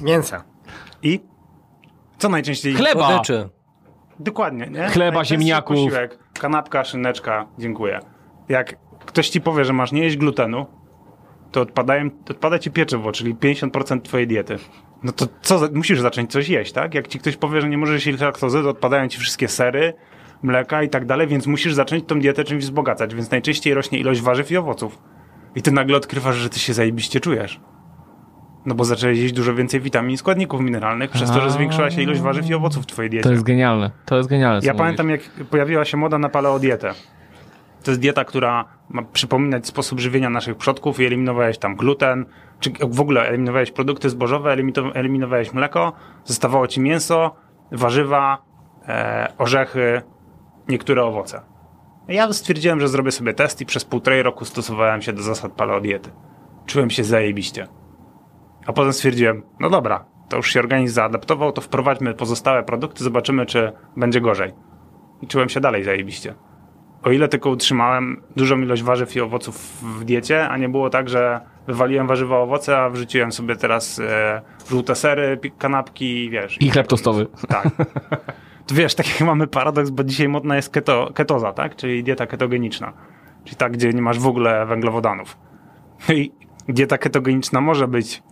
Mięsa. 0.02 0.44
I? 1.04 1.20
Co 2.18 2.30
najczęściej? 2.30 2.74
Chleba! 2.74 3.08
Słodyczy. 3.08 3.50
Dokładnie, 4.20 4.68
nie? 4.68 4.88
Chleba, 4.88 5.26
ziemniaków. 5.26 5.76
Posiłek, 5.76 6.20
kanapka, 6.40 6.84
szyneczka, 6.84 7.48
dziękuję. 7.60 8.00
Jak 8.50 8.76
ktoś 9.06 9.30
ci 9.30 9.42
powie, 9.42 9.66
że 9.66 9.74
masz 9.74 9.92
nie 9.92 10.04
jeść 10.04 10.18
glutenu, 10.18 10.66
to 11.52 11.62
odpadają, 11.62 12.10
odpada 12.30 12.60
ci 12.60 12.72
pieczywo, 12.72 13.12
czyli 13.12 13.36
50% 13.36 14.02
twojej 14.02 14.28
diety. 14.28 14.58
No 15.04 15.12
to 15.12 15.28
co, 15.42 15.60
musisz 15.74 16.00
zacząć 16.00 16.32
coś 16.32 16.50
jeść, 16.50 16.72
tak? 16.72 16.94
Jak 16.94 17.08
ci 17.08 17.20
ktoś 17.20 17.36
powie, 17.36 17.62
że 17.62 17.70
nie 17.70 17.78
możesz 17.78 18.06
jeść 18.06 18.20
laktozy, 18.20 18.64
to 18.64 18.70
odpadają 18.70 19.08
ci 19.08 19.20
wszystkie 19.20 19.48
sery, 19.48 19.94
mleka 20.44 20.84
i 20.84 20.90
tak 20.90 21.06
dalej, 21.06 21.28
więc 21.28 21.48
musisz 21.48 21.74
zacząć 21.74 22.06
tą 22.06 22.20
dietę 22.20 22.44
czymś 22.44 22.64
wzbogacać, 22.64 23.16
więc 23.16 23.32
najczęściej 23.32 23.74
rośnie 23.74 24.00
ilość 24.00 24.22
warzyw 24.22 24.52
i 24.52 24.58
owoców. 24.58 25.00
I 25.56 25.62
ty 25.62 25.72
nagle 25.72 25.98
odkrywasz, 25.98 26.36
że 26.36 26.50
ty 26.50 26.60
się 26.60 26.74
zajebiście 26.74 27.20
czujesz. 27.20 27.60
No 28.66 28.76
bo 28.76 28.86
zacząłeś 28.86 29.20
jeść 29.20 29.34
dużo 29.34 29.56
więcej 29.56 29.82
witamin 29.82 30.12
i 30.12 30.18
składników 30.18 30.62
mineralnych, 30.62 31.12
przez 31.12 31.32
to, 31.32 31.42
że 31.42 31.52
zwiększyła 31.52 31.92
się 31.92 32.02
ilość 32.02 32.22
warzyw 32.22 32.50
i 32.50 32.54
owoców 32.54 32.84
w 32.84 32.86
twojej 32.86 33.10
diecie. 33.10 33.24
To 33.24 33.32
jest 33.32 33.44
genialne. 33.44 33.92
To 34.06 34.18
jest 34.18 34.30
genialne. 34.30 34.62
Ja 34.64 34.74
mówisz. 34.74 34.82
pamiętam, 34.82 35.10
jak 35.10 35.22
pojawiła 35.50 35.86
się 35.86 35.98
moda 35.98 36.20
na 36.20 36.30
paleodietę. 36.30 36.94
To 37.84 37.92
jest 37.92 38.02
dieta, 38.02 38.26
która 38.26 38.66
ma 38.90 39.02
przypominać 39.02 39.68
sposób 39.68 40.00
żywienia 40.00 40.30
naszych 40.30 40.58
przodków 40.58 41.00
i 41.00 41.06
eliminowałeś 41.06 41.58
tam 41.58 41.76
gluten, 41.76 42.26
czy 42.60 42.72
w 42.82 43.02
ogóle 43.02 43.22
eliminowałeś 43.22 43.72
produkty 43.72 44.10
zbożowe, 44.10 44.58
eliminowałeś 44.94 45.54
mleko, 45.54 45.94
zostawało 46.24 46.68
ci 46.68 46.82
mięso, 46.82 47.36
warzywa, 47.72 48.38
e, 48.88 49.34
orzechy, 49.38 50.02
niektóre 50.68 51.04
owoce. 51.04 51.42
Ja 52.08 52.34
stwierdziłem, 52.34 52.80
że 52.80 52.88
zrobię 52.88 53.12
sobie 53.12 53.34
test 53.34 53.62
i 53.62 53.66
przez 53.66 53.86
półtorej 53.86 54.24
roku 54.24 54.46
stosowałem 54.46 55.02
się 55.02 55.14
do 55.14 55.22
zasad 55.22 55.52
paleodiety. 55.52 56.12
Czułem 56.66 56.90
się 56.90 57.04
zajebiście. 57.04 57.68
A 58.66 58.74
potem 58.74 58.94
stwierdziłem, 58.94 59.44
no 59.60 59.70
dobra, 59.70 60.06
to 60.30 60.38
już 60.38 60.52
się 60.54 60.60
organizm 60.60 60.94
zaadaptował, 60.94 61.52
to 61.52 61.62
wprowadźmy 61.62 62.14
pozostałe 62.14 62.64
produkty, 62.64 63.04
zobaczymy, 63.04 63.46
czy 63.46 63.72
będzie 63.98 64.22
gorzej. 64.22 64.54
I 65.22 65.28
czułem 65.28 65.50
się 65.50 65.60
dalej 65.60 65.84
zajebiście. 65.84 66.36
O 67.04 67.12
ile 67.12 67.28
tylko 67.28 67.50
utrzymałem 67.50 68.22
dużą 68.36 68.60
ilość 68.60 68.84
warzyw 68.84 69.16
i 69.16 69.22
owoców 69.22 69.56
w 69.82 70.04
diecie, 70.06 70.50
a 70.50 70.58
nie 70.58 70.70
było 70.70 70.90
tak, 70.90 71.10
że 71.10 71.42
wywaliłem 71.68 72.08
warzywa, 72.08 72.38
owoce, 72.38 72.78
a 72.78 72.90
wrzuciłem 72.90 73.32
sobie 73.32 73.56
teraz 73.56 74.00
e, 74.00 74.42
żółte 74.70 74.96
sery, 74.96 75.40
kanapki, 75.58 76.30
wiesz. 76.30 76.62
I 76.62 76.70
chleb 76.70 76.88
tostowy. 76.88 77.28
Tak. 77.48 77.68
To 78.68 78.76
wiesz, 78.76 78.96
tak 78.96 79.10
jak 79.10 79.22
mamy 79.22 79.48
paradoks, 79.48 79.90
bo 79.90 80.04
dzisiaj 80.04 80.28
modna 80.28 80.56
jest 80.56 80.70
keto, 80.70 81.12
ketoza, 81.14 81.54
tak? 81.54 81.76
Czyli 81.76 82.04
dieta 82.04 82.28
ketogeniczna. 82.28 82.94
Czyli 83.44 83.56
tak, 83.56 83.72
gdzie 83.72 83.94
nie 83.94 84.02
masz 84.02 84.20
w 84.20 84.28
ogóle 84.28 84.66
węglowodanów. 84.66 85.38
I 86.10 86.32
dieta 86.68 86.98
ketogeniczna 86.98 87.62
może 87.62 87.88
być 87.88 88.24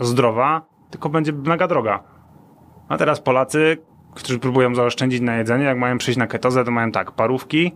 zdrowa, 0.00 0.62
tylko 0.90 1.08
będzie 1.08 1.32
mega 1.32 1.68
droga. 1.68 2.02
A 2.88 2.96
teraz 2.96 3.20
Polacy, 3.20 3.78
którzy 4.14 4.38
próbują 4.38 4.74
zaoszczędzić 4.74 5.20
na 5.20 5.36
jedzenie, 5.36 5.64
jak 5.64 5.78
mają 5.78 5.98
przejść 5.98 6.18
na 6.18 6.26
ketozę, 6.26 6.64
to 6.64 6.70
mają 6.70 6.92
tak, 6.92 7.12
parówki, 7.12 7.72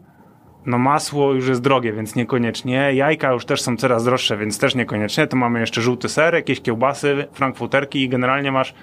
no 0.66 0.78
masło 0.78 1.32
już 1.32 1.48
jest 1.48 1.62
drogie, 1.62 1.92
więc 1.92 2.14
niekoniecznie. 2.14 2.94
Jajka 2.94 3.32
już 3.32 3.44
też 3.44 3.62
są 3.62 3.76
coraz 3.76 4.04
droższe, 4.04 4.36
więc 4.36 4.58
też 4.58 4.74
niekoniecznie. 4.74 5.26
To 5.26 5.36
mamy 5.36 5.60
jeszcze 5.60 5.82
żółty 5.82 6.08
ser, 6.08 6.34
jakieś 6.34 6.60
kiełbasy, 6.60 7.26
frankfurterki 7.32 8.02
i 8.02 8.08
generalnie 8.08 8.52
masz 8.52 8.74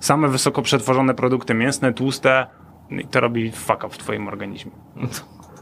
same 0.00 0.28
wysoko 0.28 0.62
przetworzone 0.62 1.14
produkty 1.14 1.54
mięsne, 1.54 1.92
tłuste 1.92 2.46
i 2.90 3.06
to 3.06 3.20
robi 3.20 3.52
up 3.74 3.88
w 3.90 3.98
twoim 3.98 4.28
organizmie. 4.28 4.72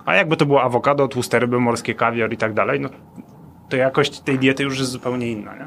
A 0.06 0.14
jakby 0.14 0.36
to 0.36 0.46
było 0.46 0.62
awokado, 0.62 1.08
tłuste 1.08 1.38
ryby, 1.38 1.60
morskie 1.60 1.94
kawior 1.94 2.32
i 2.32 2.36
tak 2.36 2.54
dalej, 2.54 2.80
no 2.80 2.88
to 3.68 3.76
jakość 3.76 4.20
tej 4.20 4.38
diety 4.38 4.62
już 4.62 4.78
jest 4.78 4.90
zupełnie 4.90 5.32
inna, 5.32 5.56
nie? 5.56 5.66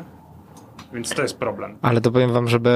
Więc 0.93 1.15
to 1.15 1.21
jest 1.21 1.39
problem. 1.39 1.77
Ale 1.81 2.01
to 2.01 2.11
powiem 2.11 2.33
wam, 2.33 2.47
żeby 2.47 2.69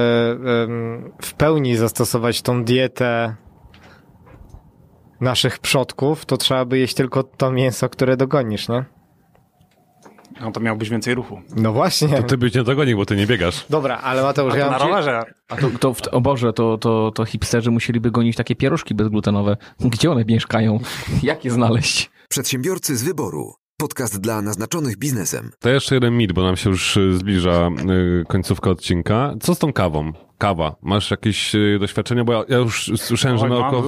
w 1.22 1.34
pełni 1.34 1.76
zastosować 1.76 2.42
tą 2.42 2.64
dietę 2.64 3.34
naszych 5.20 5.58
przodków, 5.58 6.24
to 6.26 6.36
trzeba 6.36 6.64
by 6.64 6.78
jeść 6.78 6.94
tylko 6.94 7.22
to 7.22 7.50
mięso, 7.52 7.88
które 7.88 8.16
dogonisz, 8.16 8.68
nie? 8.68 8.84
No 10.40 10.52
to 10.52 10.60
miałbyś 10.60 10.88
więcej 10.88 11.14
ruchu. 11.14 11.40
No 11.56 11.72
właśnie. 11.72 12.08
To 12.08 12.22
ty 12.22 12.38
byś 12.38 12.54
nie 12.54 12.62
dogonił, 12.62 12.96
bo 12.96 13.06
ty 13.06 13.16
nie 13.16 13.26
biegasz. 13.26 13.66
Dobra, 13.70 13.96
ale 13.98 14.22
Mateusz, 14.22 14.54
A 14.54 14.56
ja 14.56 14.70
na 14.70 14.78
mam 14.78 14.88
rowerze. 14.88 15.22
A 15.48 15.56
to, 15.56 15.70
to, 15.80 15.94
w- 15.94 16.00
o 16.10 16.20
Boże, 16.20 16.52
to, 16.52 16.78
to, 16.78 17.10
to 17.14 17.24
hipsterzy 17.24 17.70
musieliby 17.70 18.10
gonić 18.10 18.36
takie 18.36 18.56
pierożki 18.56 18.94
bezglutenowe. 18.94 19.56
Gdzie 19.80 20.10
one 20.10 20.24
mieszkają? 20.24 20.80
Jak 21.22 21.44
je 21.44 21.50
znaleźć? 21.50 22.10
Przedsiębiorcy 22.28 22.96
z 22.96 23.02
wyboru. 23.02 23.52
Podcast 23.76 24.20
dla 24.20 24.42
naznaczonych 24.42 24.96
biznesem. 24.98 25.50
To 25.58 25.68
jeszcze 25.70 25.94
jeden 25.94 26.16
mit, 26.16 26.32
bo 26.32 26.42
nam 26.42 26.56
się 26.56 26.70
już 26.70 26.98
zbliża 27.12 27.68
y, 28.20 28.24
końcówka 28.28 28.70
odcinka. 28.70 29.34
Co 29.40 29.54
z 29.54 29.58
tą 29.58 29.72
kawą? 29.72 30.12
Kawa. 30.40 30.76
Masz 30.82 31.10
jakieś 31.10 31.54
y, 31.54 31.76
doświadczenia? 31.80 32.24
Bo 32.24 32.32
ja, 32.32 32.44
ja 32.48 32.56
już 32.56 32.90
słyszałem, 32.96 33.38
że 33.38 33.44
Oj, 33.44 33.50
mam 33.50 33.60
naukow... 33.60 33.84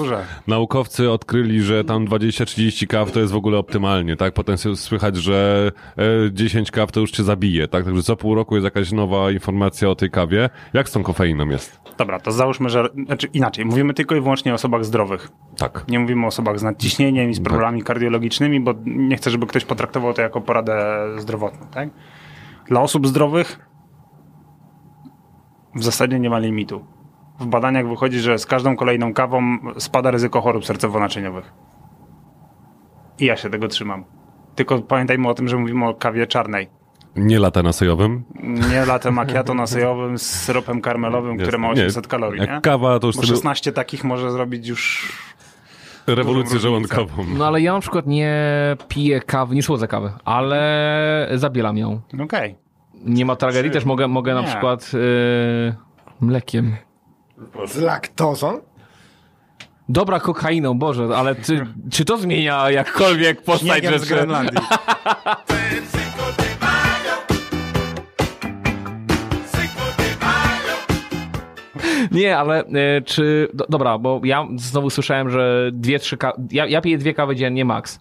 naukowcy 0.47 1.11
odkryli, 1.11 1.62
że 1.62 1.85
tam 1.85 2.07
20-30 2.07 2.87
kaw 2.87 3.12
to 3.12 3.20
jest 3.20 3.33
w 3.33 3.37
ogóle 3.37 3.59
optymalnie, 3.59 4.16
tak? 4.16 4.35
Potem 4.35 4.59
słychać, 4.59 5.16
że 5.16 5.70
e, 5.99 6.33
10 6.33 6.70
kaw 6.70 6.93
to 6.93 7.01
już 7.01 7.11
cię 7.11 7.23
zabije, 7.23 7.69
tak? 7.69 7.85
Także 7.85 8.03
co 8.03 8.16
pół 8.16 8.35
roku 8.35 8.55
jest 8.57 8.65
jakaś 8.65 8.93
nowa 8.93 9.31
informacja 9.31 9.89
o 9.89 9.95
tej 9.95 10.11
kawie. 10.11 10.51
Jak 10.73 10.89
z 10.89 10.93
tą 10.93 11.03
kofeiną 11.03 11.49
jest? 11.49 11.81
Dobra, 11.99 12.20
to 12.20 12.33
załóżmy, 12.33 12.70
że. 12.70 12.89
Znaczy 13.07 13.27
inaczej, 13.27 13.65
mówimy 13.65 13.95
tylko 13.95 14.16
i 14.16 14.20
wyłącznie 14.20 14.53
o 14.53 14.55
osobach 14.55 14.85
zdrowych. 14.85 15.29
Tak. 15.57 15.85
Nie 15.89 15.99
mówimy 15.99 16.24
o 16.24 16.29
osobach 16.29 16.59
z 16.59 16.62
nadciśnieniem 16.62 17.31
i 17.31 17.35
z 17.35 17.41
problemami 17.41 17.83
kardiologicznymi, 17.83 18.61
bo 18.61 18.74
nie 18.87 19.16
chcę, 19.16 19.31
żeby 19.31 19.47
ktoś 19.47 19.65
potraktował 19.65 20.15
to 20.15 20.23
jako 20.23 20.41
poradę 20.41 21.07
zdrowotną, 21.19 21.66
tak? 21.66 21.89
Dla 22.69 22.81
osób 22.81 23.07
zdrowych 23.07 23.72
w 25.74 25.85
zasadzie 25.85 26.20
nie 26.20 26.31
ma 26.31 26.39
limitu. 26.39 26.85
W 27.40 27.47
badaniach 27.47 27.89
wychodzi, 27.89 28.19
że 28.20 28.39
z 28.39 28.47
każdą 28.47 28.77
kolejną 28.77 29.15
kawą 29.15 29.59
spada 29.78 30.11
ryzyko 30.11 30.40
chorób 30.40 30.65
sercowo-naczyniowych. 30.65 31.53
I 33.19 33.24
ja 33.24 33.36
się 33.36 33.51
tego 33.51 33.69
trzymam. 33.69 34.05
Tylko 34.55 34.82
pamiętajmy 34.82 35.28
o 35.28 35.35
tym, 35.35 35.49
że 35.49 35.57
mówimy 35.57 35.89
o 35.89 35.94
kawie 35.94 36.27
czarnej. 36.27 36.69
Nie 37.16 37.39
lata 37.39 37.62
na 37.62 37.73
sojowym. 37.73 38.24
Nie 38.70 38.85
latte 38.86 39.11
macchiato 39.11 39.55
nasojowym 39.55 40.19
z 40.19 40.23
syropem 40.23 40.81
karmelowym, 40.81 41.39
które 41.39 41.59
ma 41.59 41.69
Jasne. 41.69 41.82
Nie, 41.82 41.86
800 41.86 42.07
kalorii, 42.07 42.40
Jak 42.40 42.51
nie? 42.51 42.61
kawa 42.61 42.99
to 42.99 43.07
już 43.07 43.16
Bo 43.16 43.23
sobie 43.23 43.35
16 43.35 43.73
takich 43.73 44.05
może 44.05 44.31
zrobić 44.31 44.69
już 44.69 45.12
rewolucję 46.07 46.59
żołądkową. 46.59 47.24
No 47.39 47.47
ale 47.47 47.61
ja 47.61 47.73
na 47.73 47.81
przykład 47.81 48.07
nie 48.07 48.36
piję 48.89 49.20
kawy, 49.20 49.55
nie 49.55 49.62
słodzę 49.62 49.89
kawy, 49.89 50.12
ale 50.24 51.28
zabielam 51.35 51.78
ją. 51.78 52.01
Okej. 52.24 52.57
Nie 53.05 53.24
ma 53.24 53.37
tragedii, 53.37 53.70
Czy- 53.70 53.74
też 53.74 53.85
mogę, 53.85 54.09
mogę 54.09 54.35
na 54.35 54.41
Nie. 54.41 54.47
przykład 54.47 54.93
yy, 54.93 55.74
mlekiem. 56.20 56.77
Z 57.66 57.77
laktozą? 57.77 58.61
Dobra, 59.89 60.20
kokainą, 60.20 60.79
Boże, 60.79 61.09
ale 61.16 61.35
czy, 61.35 61.66
czy 61.91 62.05
to 62.05 62.19
zmienia 62.19 62.70
jakkolwiek 62.70 63.43
postać 63.45 63.69
Śniegiem 63.79 63.99
z 63.99 64.03
rzeczy? 64.03 64.15
Grenlandii. 64.15 64.59
Nie, 72.11 72.39
ale 72.39 72.65
e, 72.65 73.03
czy... 73.03 73.49
Do, 73.55 73.66
dobra, 73.69 73.99
bo 73.99 74.20
ja 74.24 74.47
znowu 74.57 74.91
słyszałem, 74.91 75.31
że 75.31 75.70
dwie, 75.73 75.99
trzy 75.99 76.16
kawy... 76.16 76.43
Ja, 76.51 76.66
ja 76.66 76.81
piję 76.81 76.99
dwie 76.99 77.15
kawy 77.15 77.37
dziennie 77.37 77.65
max. 77.65 78.01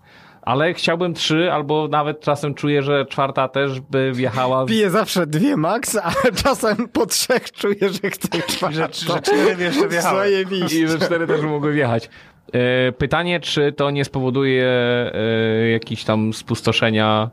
Ale 0.52 0.74
chciałbym 0.74 1.14
trzy, 1.14 1.52
albo 1.52 1.88
nawet 1.88 2.20
czasem 2.22 2.54
czuję, 2.54 2.84
że 2.84 3.06
czwarta 3.06 3.48
też 3.48 3.80
by 3.82 4.12
wjechała. 4.14 4.66
w- 4.66 4.68
Piję 4.68 4.90
zawsze 4.90 5.28
dwie 5.28 5.58
max, 5.58 5.96
ale 6.04 6.32
czasem 6.44 6.76
po 6.94 7.06
trzech 7.06 7.52
czuję, 7.52 7.90
że 7.90 8.10
chcę 8.10 8.28
czwartą. 8.52 8.76
Że, 8.76 8.88
że 8.94 9.22
cztery 9.22 9.64
jeszcze 9.64 9.88
wjechały. 9.88 10.46
I 10.74 10.88
że 10.88 11.00
cztery 11.00 11.28
też 11.28 11.42
mogły 11.42 11.74
wjechać. 11.74 12.10
E, 12.54 12.92
Pytanie, 12.92 13.40
czy 13.40 13.72
to 13.72 13.92
nie 13.92 14.06
spowoduje 14.06 14.66
e, 15.14 15.70
jakichś 15.70 16.04
tam 16.04 16.34
spustoszenia? 16.34 17.30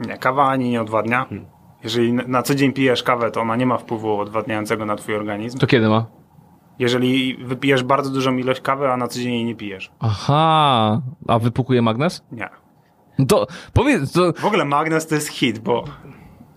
Nie, 0.00 0.18
kawa 0.18 0.48
ani 0.48 0.70
nie 0.70 0.80
odwadnia. 0.80 1.26
Jeżeli 1.84 2.12
na- 2.12 2.24
na 2.26 2.42
co 2.42 2.54
dzień 2.54 2.72
pijesz 2.72 3.02
kawę, 3.02 3.30
to 3.30 3.40
ona 3.40 3.56
nie 3.56 3.66
ma 3.66 3.78
wpływu 3.78 4.20
odwadniającego 4.20 4.86
na 4.86 4.96
twój 4.96 5.14
organizm. 5.14 5.58
To 5.58 5.66
kiedy 5.66 5.88
ma? 5.88 6.06
Jeżeli 6.78 7.36
wypijesz 7.44 7.82
bardzo 7.82 8.10
dużą 8.10 8.36
ilość 8.36 8.60
kawy, 8.60 8.88
a 8.92 8.96
na 8.96 9.08
co 9.08 9.18
dzień 9.18 9.32
jej 9.34 9.44
nie 9.44 9.54
pijesz. 9.54 9.90
Aha, 10.00 11.00
a 11.28 11.38
wypukuje 11.38 11.82
magnes? 11.82 12.22
Nie. 12.32 12.48
To 13.28 13.46
powiedz, 13.72 14.12
to, 14.12 14.32
W 14.32 14.44
ogóle 14.44 14.64
magnes 14.64 15.06
to 15.06 15.14
jest 15.14 15.28
hit, 15.28 15.58
bo 15.58 15.84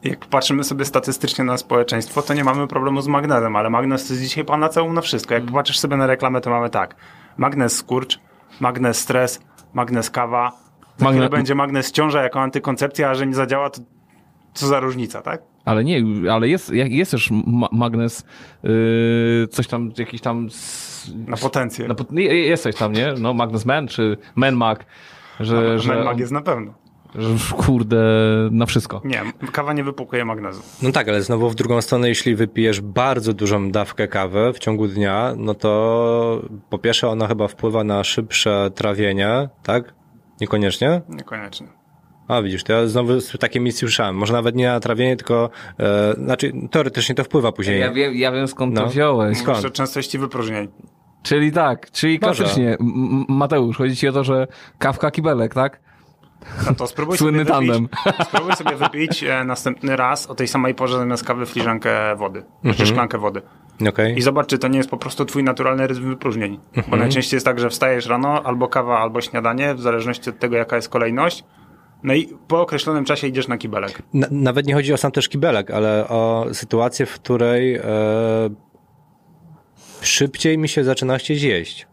jak 0.04 0.26
patrzymy 0.26 0.64
sobie 0.64 0.86
statystycznie 0.86 1.46
na 1.46 1.58
społeczeństwo, 1.58 2.22
to 2.22 2.34
nie 2.34 2.44
mamy 2.44 2.68
problemu 2.68 3.02
z 3.02 3.08
magnesem, 3.08 3.56
ale 3.56 3.70
magnes 3.70 4.08
to 4.08 4.14
jest 4.14 4.24
dzisiaj 4.26 4.46
panaceum 4.46 4.94
na 4.94 5.02
wszystko. 5.02 5.34
Jak 5.34 5.46
popatrzysz 5.46 5.80
sobie 5.80 5.98
na 5.98 6.08
reklamę, 6.08 6.42
to 6.42 6.50
mamy 6.50 6.70
tak. 6.70 6.96
Magnes 7.38 7.76
skurcz, 7.78 8.20
magnes 8.60 9.00
stres, 9.00 9.42
magnes 9.74 10.10
kawa. 10.10 10.52
Magne- 11.00 11.30
będzie 11.30 11.56
magnes 11.56 11.92
ciąża 11.92 12.24
jako 12.24 12.42
antykoncepcja, 12.42 13.10
a 13.10 13.16
że 13.16 13.28
nie 13.28 13.34
zadziała, 13.36 13.70
to 13.70 13.82
co 14.54 14.68
za 14.68 14.80
różnica, 14.80 15.22
tak? 15.22 15.42
ale 15.66 15.84
nie, 15.84 16.04
ale 16.32 16.48
jest, 16.48 16.70
jest 16.70 17.12
też 17.12 17.30
ma 17.32 17.70
magnes, 17.72 18.26
yy, 18.64 19.48
coś 19.52 19.68
tam, 19.68 19.92
jakiś 19.98 20.22
tam... 20.22 20.48
Na 21.28 21.38
potencję. 21.38 21.88
Na, 21.88 22.22
jest 22.22 22.64
coś 22.64 22.76
tam, 22.76 22.94
nie? 22.94 23.14
No, 23.20 23.34
Magnes 23.34 23.66
Man, 23.66 23.88
czy 23.88 24.18
Man 24.36 24.56
Mag, 24.56 24.86
że... 25.40 25.80
że 25.80 25.96
Menmag 25.96 26.20
jest 26.20 26.32
na 26.32 26.42
pewno. 26.42 26.74
Że 27.16 27.56
kurde, 27.58 28.04
na 28.52 28.66
wszystko. 28.66 29.02
Nie, 29.04 29.22
kawa 29.52 29.74
nie 29.74 29.84
wypłukuje 29.84 30.26
magnezu. 30.26 30.62
No 30.82 30.92
tak, 30.92 31.10
ale 31.10 31.22
znowu 31.22 31.50
w 31.50 31.56
drugą 31.56 31.82
stronę, 31.82 32.10
jeśli 32.10 32.36
wypijesz 32.36 32.82
bardzo 32.82 33.34
dużą 33.34 33.72
dawkę 33.72 34.08
kawy 34.08 34.54
w 34.54 34.60
ciągu 34.60 34.88
dnia, 34.88 35.34
no 35.38 35.54
to 35.54 36.42
po 36.70 36.78
pierwsze 36.78 37.10
ona 37.10 37.28
chyba 37.28 37.48
wpływa 37.48 37.84
na 37.84 38.04
szybsze 38.04 38.72
trawienie, 38.76 39.50
tak? 39.64 39.94
Niekoniecznie? 40.42 41.02
Niekoniecznie. 41.10 41.81
A 42.32 42.42
widzisz, 42.42 42.64
to 42.64 42.74
ja 42.74 42.88
znowu 42.88 43.14
takie 43.40 43.60
misje 43.60 43.80
słyszałem. 43.80 44.16
Może 44.16 44.34
nawet 44.34 44.56
nie 44.56 44.68
na 44.68 44.80
trawienie, 44.80 45.16
tylko, 45.16 45.50
e, 45.80 46.14
znaczy 46.14 46.52
teoretycznie 46.72 47.16
to 47.16 47.24
wpływa 47.24 47.52
później. 47.52 47.80
Ja 47.80 47.92
wiem, 47.92 48.14
ja 48.16 48.32
wiem 48.32 48.48
skąd 48.48 48.74
No. 48.74 48.82
to 48.82 48.88
wziąłeś. 48.88 49.38
Skąd? 49.38 49.74
Częstości 49.74 50.18
wypróżnień. 50.18 50.68
Czyli 51.24 51.52
tak, 51.52 51.92
czyli 51.92 52.20
Może. 52.22 52.44
klasycznie. 52.44 52.74
M- 52.80 53.26
Mateusz, 53.30 53.78
chodzi 53.78 53.96
ci 53.96 54.08
o 54.08 54.12
to, 54.12 54.24
że 54.24 54.48
kawka 54.78 55.12
kibelek, 55.12 55.54
tak? 55.54 55.80
No 56.66 56.76
to 56.76 56.88
spróbuj 56.88 57.18
Słynny 57.18 57.46
sobie 57.46 57.54
wypić, 57.60 57.70
tandem. 57.72 57.90
Spróbuj 58.28 58.54
sobie 58.54 58.76
wypić 58.76 59.24
e, 59.24 59.44
następny 59.44 59.96
raz 59.96 60.28
o 60.28 60.36
tej 60.36 60.48
samej 60.48 60.76
porze 60.76 60.98
zamiast 60.98 61.24
kawy 61.26 61.46
filiżankę 61.46 62.16
wody. 62.16 62.44
Czy 62.78 62.86
szklankę 62.86 63.18
wody. 63.18 63.42
Okej. 63.90 64.18
I 64.18 64.22
zobacz, 64.22 64.48
czy 64.48 64.58
to 64.58 64.68
nie 64.68 64.78
jest 64.78 64.90
po 64.90 64.98
prostu 64.98 65.26
twój 65.26 65.44
naturalny 65.44 65.88
rytm 65.88 66.10
wypróżnień. 66.10 66.60
Bo 66.88 66.96
najczęściej 66.98 67.36
jest 67.36 67.46
tak, 67.46 67.60
że 67.60 67.70
wstajesz 67.70 68.06
rano, 68.08 68.44
albo 68.44 68.68
kawa, 68.68 69.00
albo 69.00 69.22
śniadanie, 69.22 69.76
w 69.76 69.82
zależności 69.82 70.30
od 70.30 70.40
tego, 70.40 70.56
jaka 70.58 70.76
jest 70.76 70.90
kolejność. 70.90 71.44
No 72.04 72.14
i 72.14 72.28
po 72.48 72.62
określonym 72.62 73.06
czasie 73.06 73.28
idziesz 73.28 73.48
na 73.48 73.58
kibelek. 73.58 74.02
Na, 74.14 74.28
nawet 74.32 74.68
nie 74.68 74.74
chodzi 74.74 74.94
o 74.94 74.98
sam 74.98 75.12
też 75.12 75.30
kibelek, 75.30 75.72
ale 75.72 76.08
o 76.08 76.46
sytuację, 76.54 77.06
w 77.06 77.14
której 77.14 77.76
e, 77.76 77.84
szybciej 80.02 80.58
mi 80.58 80.70
się 80.70 80.84
zaczyna 80.84 81.18
chcieć 81.18 81.42
jeść. 81.42 81.88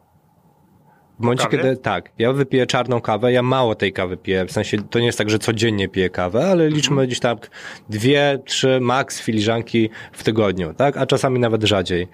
W 1.19 1.21
momencie, 1.21 1.47
kiedy 1.47 1.77
tak, 1.77 2.13
ja 2.19 2.33
wypiję 2.33 2.67
czarną 2.67 3.01
kawę, 3.01 3.33
ja 3.33 3.43
mało 3.43 3.75
tej 3.75 3.93
kawy 3.93 4.17
piję, 4.17 4.45
w 4.45 4.53
sensie 4.53 4.79
to 4.83 4.99
nie 4.99 5.07
jest 5.07 5.19
tak, 5.19 5.31
że 5.31 5.39
codziennie 5.39 5.89
piję 5.89 6.11
kawę, 6.11 6.51
ale 6.51 6.69
liczmy 6.69 7.07
gdzieś 7.07 7.21
tak 7.21 7.51
dwie, 7.89 8.39
trzy 8.45 8.81
max 8.81 9.21
filiżanki 9.21 9.91
w 10.13 10.23
tygodniu, 10.23 10.75
tak? 10.75 10.97
A 10.97 11.07
czasami 11.07 11.39
nawet 11.39 11.65
rzadziej. 11.65 12.09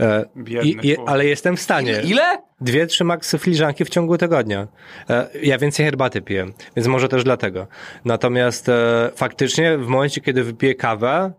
E, 0.00 0.24
i, 0.62 0.76
i, 0.82 0.96
ale 1.06 1.26
jestem 1.26 1.56
w 1.56 1.60
stanie. 1.60 2.00
Ile? 2.04 2.22
Dwie, 2.60 2.86
trzy 2.86 3.04
max 3.04 3.36
filiżanki 3.36 3.84
w 3.84 3.88
ciągu 3.88 4.18
tygodnia. 4.18 4.68
E, 5.10 5.28
Ja 5.42 5.58
więcej 5.58 5.86
herbaty 5.86 6.20
piję, 6.22 6.46
więc 6.76 6.88
może 6.88 7.08
też 7.08 7.24
dlatego. 7.24 7.66
Natomiast 8.04 8.68
e, 8.68 9.10
faktycznie 9.16 9.78
w 9.78 9.86
momencie, 9.86 10.20
kiedy 10.20 10.44
wypiję 10.44 10.74
kawę 10.74 11.32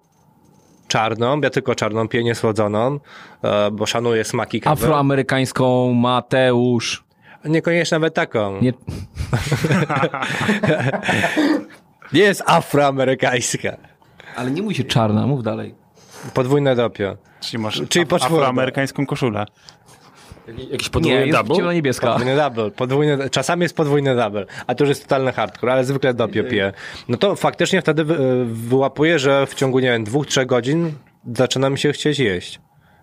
czarną, 0.88 1.42
ja 1.42 1.50
tylko 1.50 1.76
czarną 1.76 2.08
piję, 2.08 2.24
niesłodzoną, 2.24 3.00
bo 3.72 3.86
szanuję 3.86 4.24
smaki 4.24 4.62
kawy. 4.62 4.84
Afroamerykańską 4.86 5.94
Mateusz. 5.94 7.04
Niekoniecznie 7.46 7.96
nawet 7.96 8.14
taką. 8.14 8.62
Nie, 8.62 8.74
Nie 12.14 12.22
jest 12.30 12.44
afroamerykańska. 12.46 13.78
ale 14.36 14.52
nie 14.52 14.62
mój 14.62 14.74
się 14.76 14.84
czarna, 14.84 15.28
mów 15.28 15.44
dalej. 15.44 15.76
Podwójne 16.34 16.76
dopio. 16.76 17.18
Czyli 17.42 17.64
masz 17.64 17.82
Czyli 17.90 18.06
af- 18.06 18.26
afroamerykańską 18.26 19.06
koszulę. 19.06 19.46
Jakiś 20.72 20.88
Nie, 20.88 20.92
podwójny 20.92 21.28
jest 21.28 21.38
double? 21.40 21.56
ciemno-niebieska. 21.56 22.08
Podwójny 22.08 22.36
double, 22.36 22.72
podwójny, 22.72 23.30
czasami 23.30 23.64
jest 23.64 23.76
podwójny 23.76 24.16
double, 24.16 24.46
a 24.68 24.76
to 24.76 24.84
już 24.84 24.90
jest 24.90 25.04
totalny 25.04 25.32
hardcore, 25.32 25.72
ale 25.74 25.84
zwykle 25.86 26.14
dopio 26.14 26.44
piję. 26.44 26.74
No 27.08 27.18
to 27.18 27.36
faktycznie 27.36 27.82
wtedy 27.82 28.04
wy, 28.04 28.46
wyłapuję, 28.46 29.20
że 29.20 29.46
w 29.48 29.54
ciągu, 29.56 29.80
nie 29.80 29.92
wiem, 29.92 30.04
dwóch, 30.04 30.28
trzech 30.28 30.46
godzin 30.46 30.92
zaczyna 31.36 31.70
mi 31.70 31.78
się 31.80 31.92
chcieć 31.92 32.20
jeść. 32.20 32.60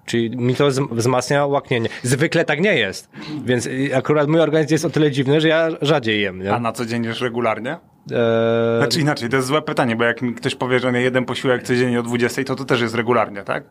Czyli 0.06 0.36
mi 0.36 0.54
to 0.54 0.68
wzm- 0.68 0.94
wzmacnia 0.94 1.46
łaknienie. 1.46 1.88
Zwykle 2.02 2.44
tak 2.44 2.60
nie 2.60 2.74
jest. 2.74 3.08
Więc 3.44 3.68
akurat 3.94 4.28
mój 4.28 4.40
organizm 4.40 4.74
jest 4.74 4.84
o 4.84 4.90
tyle 4.90 5.10
dziwny, 5.10 5.40
że 5.40 5.48
ja 5.48 5.68
rzadziej 5.82 6.22
jem. 6.22 6.42
Nie? 6.42 6.52
A 6.54 6.60
na 6.60 6.72
co 6.72 6.86
dzień 6.86 7.04
jesz 7.04 7.20
regularnie? 7.20 7.76
Eee, 8.10 8.78
Znaczy 8.78 9.00
inaczej, 9.00 9.28
to 9.28 9.36
jest 9.36 9.48
złe 9.48 9.62
pytanie, 9.62 9.96
bo 9.96 10.04
jak 10.04 10.22
mi 10.22 10.34
ktoś 10.34 10.54
powie, 10.54 10.80
że 10.80 10.92
nie 10.92 11.00
jeden 11.00 11.24
posiłek 11.24 11.62
codziennie 11.62 12.00
o 12.00 12.02
20, 12.02 12.44
to 12.44 12.56
to 12.56 12.64
też 12.64 12.80
jest 12.80 12.94
regularnie, 12.94 13.42
tak? 13.42 13.64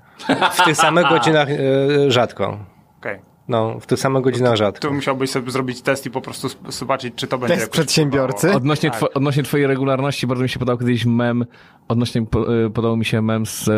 w 0.54 0.66
tych 0.66 0.76
samych 0.76 1.10
godzinach 1.10 1.48
e, 1.50 2.12
rzadko. 2.12 2.60
Okej. 3.00 3.20
No, 3.48 3.80
w 3.80 3.86
tych 3.86 4.00
samych 4.00 4.24
godzinach 4.24 4.56
rzadko. 4.56 4.88
Tu 4.88 4.94
musiałbyś 4.94 5.30
sobie 5.30 5.52
zrobić 5.52 5.82
test 5.82 6.06
i 6.06 6.12
po 6.12 6.22
prostu 6.22 6.48
zobaczyć, 6.70 7.14
czy 7.16 7.28
to 7.28 7.38
będzie 7.38 7.56
Test 7.56 7.72
przedsiębiorcy? 7.72 8.54
Odnośnie, 8.56 8.92
Tak. 8.92 9.00
two, 9.00 9.14
odnośnie 9.14 9.44
twojej 9.44 9.68
regularności, 9.68 10.28
bardzo 10.28 10.44
mi 10.44 10.50
się 10.50 10.60
podał 10.60 10.78
kiedyś 10.78 11.06
mem, 11.06 11.46
odnośnie 11.88 12.26
y, 12.66 12.70
podał 12.70 12.98
mi 12.98 13.06
się 13.06 13.22
mem 13.22 13.46
z, 13.46 13.62
e, 13.62 13.72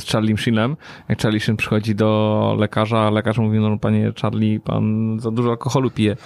z 0.00 0.04
Charlie 0.12 0.36
Sheenem. 0.36 0.76
Jak 1.08 1.22
Charlie 1.22 1.40
Sheen 1.40 1.56
przychodzi 1.56 1.94
do 1.94 2.56
lekarza, 2.58 2.98
a 2.98 3.10
lekarz 3.10 3.38
mówi, 3.38 3.58
no 3.58 3.78
panie 3.78 4.12
Charlie, 4.22 4.60
pan 4.60 5.16
za 5.20 5.30
dużo 5.30 5.50
alkoholu 5.50 5.90
pije. 5.90 6.16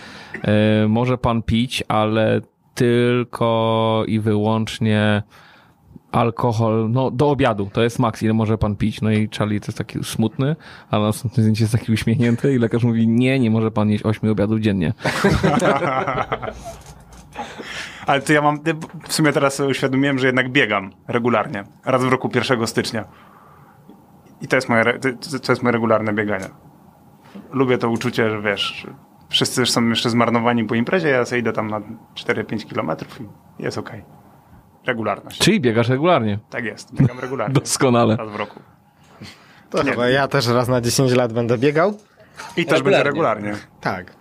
E, 0.42 0.88
może 0.88 1.18
pan 1.18 1.42
pić, 1.42 1.84
ale 1.88 2.40
tylko 2.78 4.04
i 4.06 4.20
wyłącznie 4.20 5.22
alkohol, 6.12 6.90
no 6.90 7.10
do 7.10 7.30
obiadu, 7.30 7.70
to 7.72 7.82
jest 7.82 7.98
maks, 7.98 8.22
ile 8.22 8.32
może 8.32 8.58
pan 8.58 8.76
pić, 8.76 9.00
no 9.00 9.10
i 9.10 9.28
Charlie 9.38 9.60
to 9.60 9.66
jest 9.66 9.78
taki 9.78 10.04
smutny, 10.04 10.56
a 10.90 10.98
na 10.98 11.04
następnym 11.04 11.44
zdjęciu 11.44 11.62
jest 11.62 11.72
taki 11.72 11.92
uśmiechnięty 11.92 12.54
i 12.54 12.58
lekarz 12.58 12.84
mówi, 12.84 13.08
nie, 13.08 13.40
nie 13.40 13.50
może 13.50 13.70
pan 13.70 13.90
jeść 13.90 14.04
ośmiu 14.04 14.32
obiadów 14.32 14.60
dziennie. 14.60 14.92
Ale 18.06 18.22
to 18.22 18.32
ja 18.32 18.42
mam, 18.42 18.60
w 19.08 19.12
sumie 19.12 19.32
teraz 19.32 19.60
uświadomiłem, 19.60 20.18
że 20.18 20.26
jednak 20.26 20.52
biegam 20.52 20.90
regularnie. 21.08 21.64
Raz 21.84 22.04
w 22.04 22.08
roku 22.08 22.30
1 22.34 22.66
stycznia. 22.66 23.04
I 24.40 24.48
to 24.48 24.56
jest 24.56 24.68
moje, 24.68 24.84
to 25.42 25.52
jest 25.52 25.62
moje 25.62 25.72
regularne 25.72 26.12
bieganie. 26.12 26.46
Lubię 27.52 27.78
to 27.78 27.90
uczucie, 27.90 28.30
że 28.30 28.42
wiesz, 28.42 28.86
wszyscy 29.28 29.60
już 29.60 29.70
są 29.70 29.88
jeszcze 29.88 30.10
zmarnowani 30.10 30.64
po 30.64 30.74
imprezie, 30.74 31.08
ja 31.08 31.24
sobie 31.24 31.40
idę 31.40 31.52
tam 31.52 31.70
na 31.70 31.80
4-5 32.14 32.66
kilometrów 32.68 33.20
i 33.20 33.24
jest 33.62 33.78
okej. 33.78 34.04
Regularność. 34.86 35.38
Czyli 35.38 35.60
biegasz 35.60 35.88
regularnie. 35.88 36.38
Tak 36.50 36.64
jest, 36.64 36.94
biegam 36.94 37.20
regularnie. 37.20 37.54
Doskonale. 37.60 38.16
Raz 38.16 38.30
w 38.30 38.36
roku. 38.36 38.60
To 39.70 39.82
Nie. 39.82 39.90
chyba 39.90 40.08
ja 40.08 40.28
też 40.28 40.46
raz 40.46 40.68
na 40.68 40.80
10 40.80 41.12
lat 41.12 41.32
będę 41.32 41.58
biegał. 41.58 41.94
I 42.56 42.66
też 42.66 42.82
będzie 42.82 43.02
regularnie. 43.02 43.54
Tak. 43.80 44.12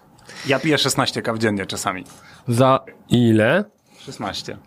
Ja 0.48 0.60
piję 0.60 0.78
16 0.78 1.22
kaw 1.22 1.38
dziennie 1.38 1.66
czasami. 1.66 2.04
Za, 2.48 2.80
Ile? 3.10 3.64
16. 3.98 4.58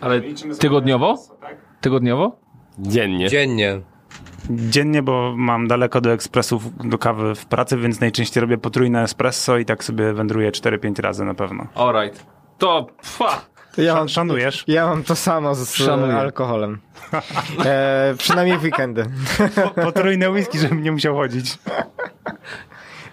ale 0.00 0.20
tygodniowo? 0.60 1.18
Tygodniowo? 1.80 2.36
Dziennie. 2.78 3.28
Dziennie. 3.28 3.80
Dziennie, 4.56 5.02
bo 5.02 5.34
mam 5.36 5.68
daleko 5.68 6.00
do 6.00 6.12
ekspresów, 6.12 6.62
do 6.88 6.98
kawy 6.98 7.34
w 7.34 7.46
pracy, 7.46 7.76
więc 7.76 8.00
najczęściej 8.00 8.40
robię 8.40 8.58
potrójne 8.58 9.02
espresso 9.02 9.58
i 9.58 9.64
tak 9.64 9.84
sobie 9.84 10.12
wędruję 10.12 10.50
4-5 10.50 11.00
razy 11.02 11.24
na 11.24 11.34
pewno. 11.34 11.66
Alright. 11.74 12.26
To, 12.58 12.86
pfa. 13.02 13.40
Ja 13.76 13.94
mam, 13.94 14.08
Szanujesz? 14.08 14.64
ja 14.66 14.86
mam 14.86 15.02
to 15.04 15.16
samo 15.16 15.54
z 15.54 15.74
Szanuję. 15.74 16.14
alkoholem. 16.16 16.78
E, 17.64 18.14
przynajmniej 18.18 18.58
w 18.58 18.62
weekendy. 18.62 19.04
Potrójne 19.74 20.30
whisky, 20.30 20.58
żebym 20.58 20.82
nie 20.82 20.92
musiał 20.92 21.14
chodzić. 21.16 21.58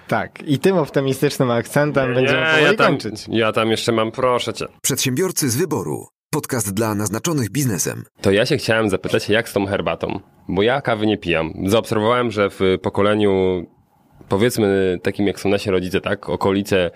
Tak. 0.08 0.44
I 0.44 0.60
tym 0.60 0.78
optymistycznym 0.78 1.52
akcentem 1.52 2.14
będziemy 2.14 2.46
powoli 2.46 2.64
ja 2.64 2.74
tam, 2.74 2.88
kończyć. 2.88 3.26
ja 3.28 3.52
tam 3.52 3.68
jeszcze 3.72 3.92
mam, 3.92 4.12
proszę 4.12 4.54
cię. 4.54 4.66
Przedsiębiorcy 4.82 5.50
z 5.50 5.56
wyboru. 5.56 6.08
Podcast 6.32 6.74
dla 6.74 6.96
naznaczonych 6.96 7.50
biznesem. 7.50 8.04
To 8.22 8.32
ja 8.32 8.46
się 8.46 8.58
chciałem 8.58 8.90
zapytać, 8.90 9.30
jak 9.30 9.50
z 9.50 9.54
tą 9.54 9.66
herbatą? 9.66 10.20
Bo 10.50 10.62
ja 10.62 10.82
kawy 10.82 11.08
nie 11.08 11.18
pijam. 11.18 11.54
Zaobserwowałem, 11.66 12.32
że 12.32 12.50
w 12.50 12.60
pokoleniu, 12.82 13.66
powiedzmy 14.30 14.98
takim 15.04 15.28
jak 15.28 15.40
są 15.40 15.50
nasi 15.50 15.70
rodzice, 15.72 16.02
tak, 16.02 16.30
okolice 16.30 16.92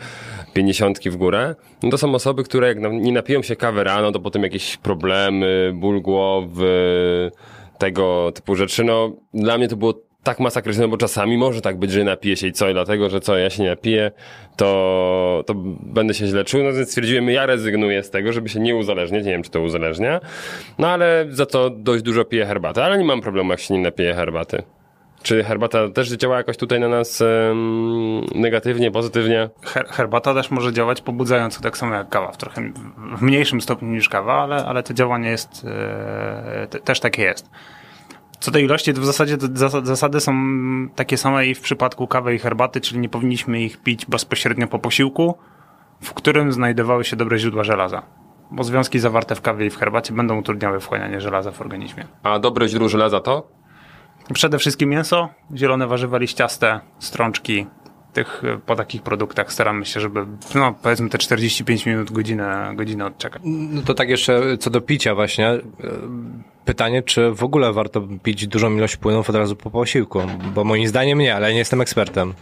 pięćdziesiątki 0.53 1.09
w 1.09 1.17
górę, 1.17 1.55
no 1.83 1.89
to 1.89 1.97
są 1.97 2.15
osoby, 2.15 2.43
które 2.43 2.67
jak 2.67 2.77
nie 2.91 3.11
napiją 3.11 3.41
się 3.41 3.55
kawy 3.55 3.83
rano, 3.83 4.11
to 4.11 4.19
potem 4.19 4.43
jakieś 4.43 4.77
problemy, 4.77 5.71
ból 5.75 6.01
głowy, 6.01 7.31
tego 7.77 8.31
typu 8.35 8.55
rzeczy. 8.55 8.83
No, 8.83 9.11
dla 9.33 9.57
mnie 9.57 9.67
to 9.67 9.75
było 9.75 9.93
tak 10.23 10.39
masakryczne, 10.39 10.87
bo 10.87 10.97
czasami 10.97 11.37
może 11.37 11.61
tak 11.61 11.77
być, 11.77 11.91
że 11.91 12.03
napiję 12.03 12.37
się 12.37 12.47
i 12.47 12.51
co, 12.51 12.69
i 12.69 12.73
dlatego, 12.73 13.09
że 13.09 13.19
co, 13.19 13.37
ja 13.37 13.49
się 13.49 13.63
nie 13.63 13.69
napiję, 13.69 14.11
to, 14.55 15.43
to 15.47 15.53
będę 15.79 16.13
się 16.13 16.27
źle 16.27 16.43
czuł, 16.43 16.63
no 16.63 16.73
więc 16.73 16.89
stwierdziłem, 16.89 17.29
ja 17.29 17.45
rezygnuję 17.45 18.03
z 18.03 18.09
tego, 18.09 18.33
żeby 18.33 18.49
się 18.49 18.59
nie 18.59 18.75
uzależniać, 18.75 19.25
nie 19.25 19.31
wiem, 19.31 19.43
czy 19.43 19.49
to 19.51 19.61
uzależnia, 19.61 20.19
no 20.77 20.87
ale 20.87 21.25
za 21.29 21.45
to 21.45 21.69
dość 21.69 22.03
dużo 22.03 22.25
piję 22.25 22.45
herbaty, 22.45 22.83
ale 22.83 22.97
nie 22.97 23.05
mam 23.05 23.21
problemu, 23.21 23.51
jak 23.51 23.59
się 23.59 23.73
nie 23.73 23.81
napiję 23.81 24.13
herbaty. 24.13 24.63
Czy 25.23 25.43
herbata 25.43 25.89
też 25.89 26.09
działa 26.09 26.37
jakoś 26.37 26.57
tutaj 26.57 26.79
na 26.79 26.87
nas 26.87 27.21
em, 27.21 28.21
negatywnie, 28.35 28.91
pozytywnie? 28.91 29.49
Her 29.61 29.87
herbata 29.87 30.33
też 30.33 30.51
może 30.51 30.73
działać 30.73 31.01
pobudzająco, 31.01 31.61
tak 31.61 31.77
samo 31.77 31.95
jak 31.95 32.09
kawa, 32.09 32.31
w 32.31 32.37
trochę 32.37 32.61
w 33.17 33.21
mniejszym 33.21 33.61
stopniu 33.61 33.87
niż 33.87 34.09
kawa, 34.09 34.33
ale, 34.33 34.65
ale 34.65 34.83
to 34.83 34.93
działanie 34.93 35.29
jest, 35.29 35.65
te, 36.69 36.79
też 36.79 36.99
takie 36.99 37.23
jest. 37.23 37.49
Co 38.43 38.51
do 38.51 38.59
ilości, 38.59 38.93
to 38.93 39.01
w 39.01 39.05
zasadzie 39.05 39.37
to 39.37 39.47
zas- 39.47 39.85
zasady 39.85 40.19
są 40.19 40.33
takie 40.95 41.17
same 41.17 41.47
i 41.47 41.55
w 41.55 41.61
przypadku 41.61 42.07
kawy 42.07 42.35
i 42.35 42.39
herbaty, 42.39 42.81
czyli 42.81 42.99
nie 42.99 43.09
powinniśmy 43.09 43.61
ich 43.61 43.77
pić 43.77 44.05
bezpośrednio 44.05 44.67
po 44.67 44.79
posiłku, 44.79 45.37
w 46.01 46.13
którym 46.13 46.53
znajdowały 46.53 47.03
się 47.03 47.15
dobre 47.15 47.39
źródła 47.39 47.63
żelaza. 47.63 48.03
Bo 48.51 48.63
związki 48.63 48.99
zawarte 48.99 49.35
w 49.35 49.41
kawie 49.41 49.65
i 49.65 49.69
w 49.69 49.77
herbacie 49.77 50.13
będą 50.13 50.39
utrudniały 50.39 50.79
wchłanianie 50.79 51.21
żelaza 51.21 51.51
w 51.51 51.61
organizmie. 51.61 52.07
A 52.23 52.39
dobre 52.39 52.67
źródło 52.67 52.89
żelaza 52.89 53.19
to? 53.19 53.47
Przede 54.33 54.57
wszystkim 54.57 54.89
mięso, 54.89 55.29
zielone 55.55 55.87
warzywa 55.87 56.17
liściaste, 56.17 56.79
strączki, 56.99 57.67
tych, 58.13 58.43
e, 58.43 58.57
po 58.57 58.75
takich 58.75 59.01
produktach 59.01 59.53
staramy 59.53 59.85
się, 59.85 59.99
żeby, 59.99 60.25
no 60.55 60.75
powiedzmy 60.83 61.09
te 61.09 61.17
45 61.17 61.85
minut, 61.85 62.11
godzinę, 62.11 62.73
godzinę 62.75 63.05
odczekać. 63.05 63.41
No 63.45 63.81
to 63.81 63.93
tak 63.93 64.09
jeszcze 64.09 64.57
co 64.57 64.69
do 64.69 64.81
picia 64.81 65.15
właśnie. 65.15 65.59
Pytanie, 66.65 67.03
czy 67.03 67.31
w 67.31 67.43
ogóle 67.43 67.73
warto 67.73 68.01
pić 68.23 68.47
dużą 68.47 68.75
ilość 68.75 68.97
płynów 68.97 69.29
od 69.29 69.35
razu 69.35 69.55
po 69.55 69.71
posiłku? 69.71 70.21
Bo 70.55 70.63
moim 70.63 70.87
zdaniem 70.87 71.19
nie, 71.19 71.35
ale 71.35 71.51
nie 71.51 71.59
jestem 71.59 71.81
ekspertem. 71.81 72.33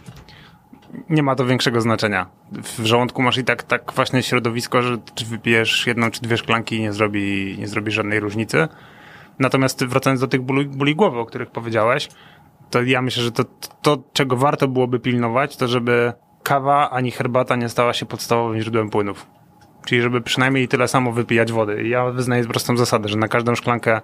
Nie 1.10 1.22
ma 1.22 1.34
to 1.34 1.46
większego 1.46 1.80
znaczenia. 1.80 2.26
W 2.52 2.86
żołądku 2.86 3.22
masz 3.22 3.38
i 3.38 3.44
tak, 3.44 3.62
tak 3.62 3.84
kwaśne 3.84 4.22
środowisko, 4.22 4.82
że 4.82 4.98
czy 5.14 5.24
wypijesz 5.24 5.86
jedną 5.86 6.10
czy 6.10 6.20
dwie 6.20 6.36
szklanki 6.36 6.80
nie 6.80 6.92
zrobi, 6.92 7.56
nie 7.58 7.68
zrobi 7.68 7.92
żadnej 7.92 8.20
różnicy. 8.20 8.68
Natomiast 9.38 9.84
wracając 9.84 10.20
do 10.20 10.28
tych 10.28 10.42
bóli, 10.42 10.66
bóli 10.66 10.94
głowy, 10.94 11.18
o 11.18 11.26
których 11.26 11.50
powiedziałeś, 11.50 12.08
to 12.70 12.82
ja 12.82 13.02
myślę, 13.02 13.22
że 13.22 13.32
to, 13.32 13.44
to, 13.82 14.02
czego 14.12 14.36
warto 14.36 14.68
byłoby 14.68 15.00
pilnować, 15.00 15.56
to 15.56 15.68
żeby 15.68 16.12
kawa 16.42 16.90
ani 16.90 17.10
herbata 17.10 17.56
nie 17.56 17.68
stała 17.68 17.92
się 17.92 18.06
podstawowym 18.06 18.60
źródłem 18.60 18.90
płynów. 18.90 19.26
Czyli 19.86 20.02
żeby 20.02 20.20
przynajmniej 20.20 20.68
tyle 20.68 20.88
samo 20.88 21.12
wypijać 21.12 21.52
wody. 21.52 21.88
Ja 21.88 22.10
wyznaję 22.10 22.44
prostą 22.44 22.76
zasadę, 22.76 23.08
że 23.08 23.16
na 23.16 23.28
każdą 23.28 23.54
szklankę 23.54 24.00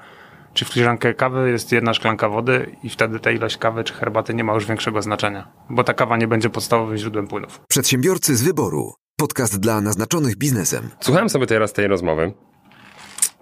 czy 0.55 0.65
w 0.65 0.69
filiżankę 0.69 1.15
kawy 1.15 1.51
jest 1.51 1.73
jedna 1.73 1.95
szklanka 1.95 2.29
wody 2.29 2.77
i 2.83 2.89
wtedy 2.91 3.21
ta 3.21 3.31
ilość 3.31 3.57
kawy 3.57 3.85
czy 3.85 3.95
herbaty 3.95 4.35
nie 4.35 4.45
ma 4.45 4.55
już 4.55 4.67
większego 4.67 5.03
znaczenia, 5.03 5.49
bo 5.71 5.85
ta 5.85 5.95
kawa 5.95 6.17
nie 6.17 6.29
będzie 6.29 6.51
podstawowym 6.51 6.97
źródłem 6.97 7.29
płynów. 7.29 7.61
Przedsiębiorcy 7.69 8.37
z 8.37 8.43
wyboru. 8.43 8.93
Podcast 9.17 9.61
dla 9.61 9.81
naznaczonych 9.81 10.37
biznesem. 10.37 10.91
Słuchałem 11.01 11.29
sobie 11.29 11.47
teraz 11.47 11.73
tej 11.73 11.87
rozmowy 11.87 12.33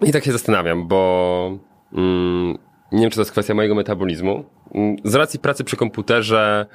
i 0.01 0.11
tak 0.11 0.23
się 0.25 0.31
zastanawiam, 0.31 0.87
bo 0.87 1.59
mm, 1.93 2.57
nie 2.91 3.01
wiem, 3.01 3.09
czy 3.09 3.15
to 3.15 3.21
jest 3.21 3.31
kwestia 3.31 3.53
mojego 3.53 3.75
metabolizmu. 3.75 4.45
Mm, 4.75 4.95
Z 5.03 5.15
racji 5.15 5.39
pracy 5.39 5.63
przy 5.63 5.75
komputerze 5.77 6.65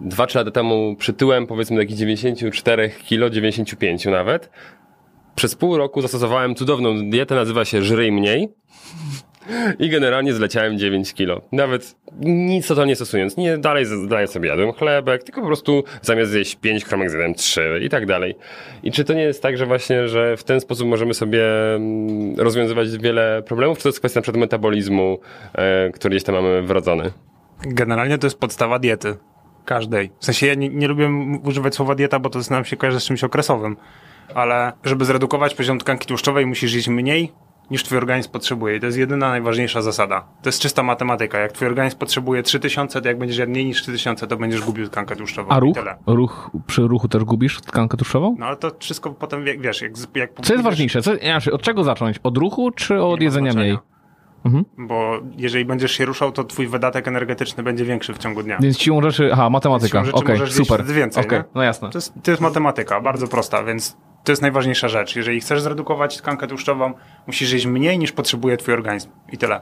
dwa, 0.00 0.26
trzy 0.26 0.38
lata 0.38 0.50
temu 0.50 0.96
przytyłem 0.98 1.46
powiedzmy 1.46 1.76
do 1.76 1.82
jakichś 1.82 1.98
94 1.98 2.90
kg, 3.08 3.34
95 3.34 4.06
nawet. 4.06 4.50
Przez 5.34 5.54
pół 5.54 5.76
roku 5.76 6.02
zastosowałem 6.02 6.54
cudowną 6.54 7.10
dietę, 7.10 7.34
nazywa 7.34 7.64
się 7.64 7.82
Żryj 7.82 8.12
Mniej. 8.12 8.48
I 9.78 9.88
generalnie 9.88 10.34
zleciałem 10.34 10.78
9 10.78 11.14
kilo. 11.14 11.40
Nawet 11.52 11.96
nic 12.20 12.68
totalnie 12.68 12.96
stosując. 12.96 13.36
Nie 13.36 13.58
dalej, 13.58 13.86
dalej 14.08 14.28
sobie 14.28 14.48
jadłem 14.48 14.72
chlebek, 14.72 15.22
tylko 15.22 15.40
po 15.40 15.46
prostu 15.46 15.84
zamiast 16.02 16.30
zjeść 16.30 16.56
5 16.56 16.84
kromek 16.84 17.10
zjadłem 17.10 17.34
3 17.34 17.80
i 17.82 17.88
tak 17.88 18.06
dalej. 18.06 18.34
I 18.82 18.92
czy 18.92 19.04
to 19.04 19.14
nie 19.14 19.22
jest 19.22 19.42
tak, 19.42 19.58
że 19.58 19.66
właśnie, 19.66 20.08
że 20.08 20.36
w 20.36 20.44
ten 20.44 20.60
sposób 20.60 20.88
możemy 20.88 21.14
sobie 21.14 21.74
mm, 21.74 22.34
rozwiązywać 22.36 22.98
wiele 22.98 23.42
problemów, 23.46 23.78
czy 23.78 23.82
to 23.82 23.88
jest 23.88 23.98
kwestia 23.98 24.18
na 24.18 24.22
przykład 24.22 24.40
metabolizmu, 24.40 25.18
e, 25.54 25.90
który 25.90 26.14
gdzieś 26.14 26.24
tam 26.24 26.34
mamy 26.34 26.62
wrodzony? 26.62 27.10
Generalnie 27.62 28.18
to 28.18 28.26
jest 28.26 28.38
podstawa 28.38 28.78
diety. 28.78 29.16
Każdej. 29.68 30.10
W 30.20 30.24
sensie 30.24 30.46
ja 30.46 30.54
nie, 30.54 30.68
nie 30.68 30.88
lubię 30.88 31.10
używać 31.44 31.74
słowa 31.74 31.94
dieta, 31.94 32.18
bo 32.18 32.30
to 32.30 32.38
nam 32.50 32.64
się 32.64 32.76
kojarzy 32.76 33.00
z 33.00 33.04
czymś 33.04 33.24
okresowym. 33.24 33.76
Ale 34.34 34.72
żeby 34.84 35.04
zredukować 35.04 35.54
poziom 35.54 35.78
tkanki 35.78 36.06
tłuszczowej, 36.06 36.46
musisz 36.46 36.74
jeść 36.74 36.88
mniej 36.88 37.32
niż 37.70 37.84
twój 37.84 37.98
organizm 37.98 38.30
potrzebuje. 38.30 38.76
I 38.76 38.80
to 38.80 38.86
jest 38.86 38.98
jedyna 38.98 39.28
najważniejsza 39.28 39.82
zasada. 39.82 40.20
To 40.42 40.48
jest 40.48 40.60
czysta 40.60 40.82
matematyka. 40.82 41.38
Jak 41.38 41.52
twój 41.52 41.68
organizm 41.68 41.98
potrzebuje 41.98 42.42
3000, 42.42 43.02
to 43.02 43.08
jak 43.08 43.18
będziesz 43.18 43.38
jadł 43.38 43.50
mniej 43.52 43.64
niż 43.64 43.82
3000, 43.82 44.26
to 44.26 44.36
będziesz 44.36 44.60
gubił 44.60 44.88
tkankę 44.88 45.16
tłuszczową. 45.16 45.50
A 45.50 45.58
ruch? 45.58 45.76
ruch? 46.06 46.50
Przy 46.66 46.82
ruchu 46.82 47.08
też 47.08 47.24
gubisz 47.24 47.60
tkankę 47.60 47.96
tłuszczową? 47.96 48.36
No 48.38 48.46
ale 48.46 48.56
to 48.56 48.70
wszystko 48.78 49.10
potem, 49.10 49.44
wie- 49.44 49.58
wiesz, 49.58 49.82
jak, 49.82 49.92
jak 50.14 50.30
Co 50.42 50.52
jest 50.52 50.64
ważniejsze? 50.64 51.02
Co, 51.02 51.16
znaczy, 51.16 51.52
od 51.52 51.62
czego 51.62 51.84
zacząć? 51.84 52.18
Od 52.22 52.36
ruchu 52.36 52.70
czy 52.70 53.02
od 53.02 53.22
jedzenia 53.22 53.52
mniej? 53.52 53.78
Mhm. 54.44 54.64
Bo 54.78 55.20
jeżeli 55.36 55.64
będziesz 55.64 55.92
się 55.92 56.04
ruszał, 56.04 56.32
to 56.32 56.44
twój 56.44 56.66
wydatek 56.66 57.08
energetyczny 57.08 57.62
będzie 57.62 57.84
większy 57.84 58.14
w 58.14 58.18
ciągu 58.18 58.42
dnia. 58.42 58.58
Więc 58.60 58.78
siłą 58.78 59.02
rzeczy, 59.02 59.30
aha, 59.32 59.50
matematyka. 59.50 60.04
Okej, 60.12 60.34
możesz 60.34 60.52
zjeść 60.52 60.70
super. 60.70 60.86
więcej, 60.86 61.24
nie? 61.30 61.44
no 61.54 61.62
jasne. 61.62 61.90
To 61.90 61.98
jest, 61.98 62.12
to 62.22 62.30
jest 62.30 62.42
matematyka, 62.42 63.00
bardzo 63.00 63.28
prosta, 63.28 63.64
więc 63.64 63.96
to 64.24 64.32
jest 64.32 64.42
najważniejsza 64.42 64.88
rzecz. 64.88 65.16
Jeżeli 65.16 65.40
chcesz 65.40 65.60
zredukować 65.60 66.16
tkankę 66.16 66.46
tłuszczową, 66.46 66.92
musisz 67.26 67.52
jeść 67.52 67.66
mniej 67.66 67.98
niż 67.98 68.12
potrzebuje 68.12 68.56
twój 68.56 68.74
organizm. 68.74 69.10
I 69.32 69.38
tyle. 69.38 69.60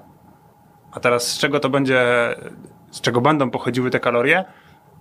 A 0.93 1.01
teraz 1.01 1.29
z 1.29 1.39
czego 1.39 1.61
to 1.61 1.71
będzie, 1.71 2.05
z 2.91 3.01
czego 3.01 3.21
będą 3.21 3.51
pochodziły 3.51 3.91
te 3.91 4.01
kalorie, 4.01 4.45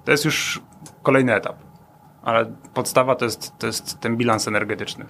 to 0.05 0.11
jest 0.11 0.25
już 0.25 0.61
kolejny 1.03 1.35
etap. 1.35 1.55
Ale 2.23 2.45
podstawa 2.73 3.15
to 3.15 3.25
jest, 3.25 3.57
to 3.57 3.67
jest 3.67 3.99
ten 3.99 4.17
bilans 4.17 4.47
energetyczny. 4.47 5.05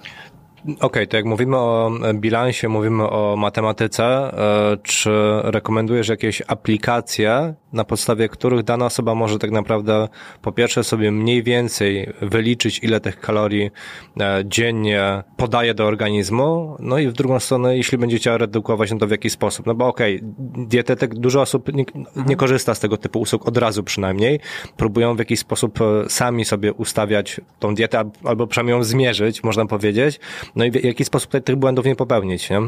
Okej, 0.80 1.08
to 1.08 1.18
jak 1.18 1.26
mówimy 1.26 1.58
o 1.58 1.92
e, 2.04 2.14
bilansie, 2.14 2.70
mówimy 2.70 3.10
o 3.10 3.36
matematyce, 3.36 4.04
e, 4.04 4.78
czy 4.84 5.12
rekomendujesz 5.44 6.08
jakieś 6.08 6.42
aplikacje, 6.48 7.54
na 7.74 7.84
podstawie 7.84 8.30
których 8.30 8.64
dana 8.64 8.86
osoba 8.86 9.16
może 9.16 9.40
tak 9.40 9.52
naprawdę 9.52 10.08
po 10.42 10.52
pierwsze 10.52 10.84
sobie 10.84 11.12
mniej 11.12 11.44
więcej 11.44 12.14
wyliczyć, 12.22 12.80
ile 12.84 13.00
tych 13.00 13.20
kalorii 13.20 13.72
e, 14.20 14.44
dziennie 14.46 15.24
podaje 15.38 15.74
do 15.74 15.86
organizmu, 15.86 16.76
no 16.80 17.00
i 17.00 17.08
w 17.08 17.14
drugą 17.14 17.40
stronę, 17.40 17.78
jeśli 17.78 17.98
będzie 17.98 18.18
chciała 18.18 18.38
redukować, 18.38 18.92
no 18.92 18.98
to 18.98 19.08
w 19.08 19.12
jaki 19.12 19.30
sposób? 19.30 19.66
No 19.66 19.76
bo 19.76 19.88
okej, 19.88 20.20
dietetyk, 20.58 21.16
dużo 21.16 21.42
osób 21.42 21.74
nie, 21.74 21.86
nie 22.16 22.36
korzysta 22.36 22.76
z 22.76 22.80
tego 22.80 22.98
typu 22.98 23.20
usług 23.20 23.48
od 23.48 23.58
razu 23.58 23.84
przynajmniej, 23.84 24.40
próbują 24.78 25.16
w 25.16 25.20
jakiś 25.20 25.40
sposób 25.40 25.80
sami 26.08 26.46
sobie 26.46 26.74
ustawiać 26.74 27.42
tą 27.60 27.76
dietę, 27.76 28.00
al- 28.00 28.12
albo 28.24 28.48
przynajmniej 28.48 28.78
ją 28.78 28.84
zmierzyć, 28.84 29.44
można 29.44 29.66
powiedzieć, 29.66 30.20
no 30.56 30.66
i 30.66 30.72
w 30.72 30.84
jaki 30.84 31.06
sposób 31.06 31.32
tych 31.44 31.56
błędów 31.56 31.86
nie 31.86 31.96
popełnić, 31.96 32.50
nie? 32.50 32.62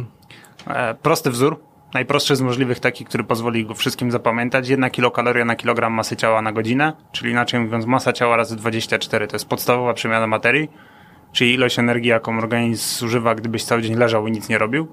E, 0.68 0.96
prosty 0.96 1.30
wzór, 1.32 1.60
najprostszy 1.94 2.36
z 2.36 2.42
możliwych, 2.42 2.80
taki, 2.80 3.06
który 3.06 3.24
pozwoli 3.24 3.66
go 3.66 3.74
wszystkim 3.74 4.12
zapamiętać. 4.12 4.70
Jedna 4.70 4.90
kilokaloria 4.90 5.46
na 5.46 5.56
kilogram 5.56 5.94
masy 5.94 6.16
ciała 6.16 6.42
na 6.42 6.52
godzinę, 6.52 6.94
czyli 7.12 7.32
inaczej 7.32 7.60
mówiąc 7.60 7.86
masa 7.86 8.14
ciała 8.14 8.38
razy 8.38 8.56
24. 8.56 9.28
To 9.28 9.36
jest 9.36 9.46
podstawowa 9.46 9.94
przemiana 9.94 10.28
materii, 10.28 10.70
czyli 11.32 11.54
ilość 11.54 11.80
energii, 11.80 12.10
jaką 12.10 12.38
organizm 12.38 13.00
zużywa, 13.00 13.36
gdybyś 13.36 13.64
cały 13.64 13.82
dzień 13.82 13.96
leżał 13.96 14.28
i 14.28 14.32
nic 14.32 14.50
nie 14.50 14.58
robił. 14.58 14.88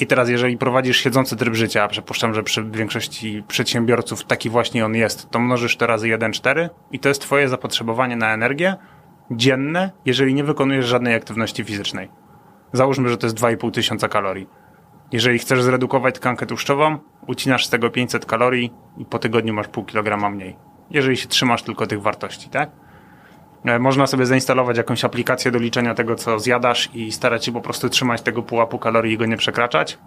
I 0.00 0.06
teraz, 0.06 0.28
jeżeli 0.28 0.58
prowadzisz 0.58 0.96
siedzący 0.96 1.36
tryb 1.36 1.54
życia, 1.54 1.82
a 1.82 1.88
przypuszczam, 1.88 2.34
że 2.34 2.42
przy 2.42 2.64
większości 2.64 3.42
przedsiębiorców 3.48 4.24
taki 4.24 4.50
właśnie 4.50 4.84
on 4.84 4.94
jest, 4.94 5.30
to 5.30 5.38
mnożysz 5.38 5.76
to 5.76 5.86
razy 5.86 6.06
1,4 6.06 6.68
i 6.92 6.98
to 6.98 7.08
jest 7.08 7.22
twoje 7.22 7.48
zapotrzebowanie 7.48 8.16
na 8.16 8.34
energię 8.34 8.76
dzienne, 9.30 9.90
jeżeli 10.04 10.34
nie 10.34 10.44
wykonujesz 10.44 10.86
żadnej 10.86 11.14
aktywności 11.14 11.64
fizycznej. 11.64 12.08
Załóżmy, 12.72 13.08
że 13.08 13.16
to 13.16 13.26
jest 13.26 13.36
2,5 13.36 13.70
tysiąca 13.70 14.08
kalorii. 14.08 14.48
Jeżeli 15.12 15.38
chcesz 15.38 15.62
zredukować 15.62 16.14
tkankę 16.14 16.46
tłuszczową, 16.46 16.98
ucinasz 17.26 17.66
z 17.66 17.70
tego 17.70 17.90
500 17.90 18.26
kalorii 18.26 18.72
i 18.98 19.04
po 19.04 19.18
tygodniu 19.18 19.54
masz 19.54 19.68
pół 19.68 19.84
kilograma 19.84 20.30
mniej. 20.30 20.56
Jeżeli 20.90 21.16
się 21.16 21.28
trzymasz 21.28 21.62
tylko 21.62 21.86
tych 21.86 22.02
wartości, 22.02 22.48
tak? 22.48 22.70
E, 23.64 23.78
Można 23.78 24.06
sobie 24.06 24.26
zainstalować 24.26 24.76
jakąś 24.76 25.04
aplikację 25.04 25.50
do 25.50 25.58
liczenia 25.58 25.94
tego, 25.94 26.14
co 26.14 26.38
zjadasz 26.38 26.90
i 26.94 27.12
starać 27.12 27.44
się 27.44 27.52
po 27.52 27.60
prostu 27.60 27.88
trzymać 27.88 28.22
tego 28.22 28.42
pułapu 28.42 28.78
kalorii 28.78 29.14
i 29.14 29.18
go 29.18 29.26
nie 29.26 29.36
przekraczać. 29.36 29.98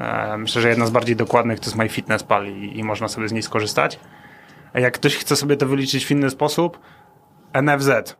E, 0.00 0.38
Myślę, 0.38 0.62
że 0.62 0.68
jedna 0.68 0.86
z 0.86 0.90
bardziej 0.90 1.16
dokładnych 1.16 1.60
to 1.60 1.66
jest 1.66 1.76
MyFitnessPal 1.76 2.46
i, 2.46 2.78
i 2.78 2.84
można 2.84 3.08
sobie 3.08 3.28
z 3.28 3.32
niej 3.32 3.42
skorzystać. 3.42 4.00
A 4.72 4.80
jak 4.80 4.94
ktoś 4.94 5.16
chce 5.16 5.36
sobie 5.36 5.56
to 5.56 5.66
wyliczyć 5.66 6.06
w 6.06 6.10
inny 6.10 6.30
sposób, 6.30 6.80
NFZ 7.62 8.16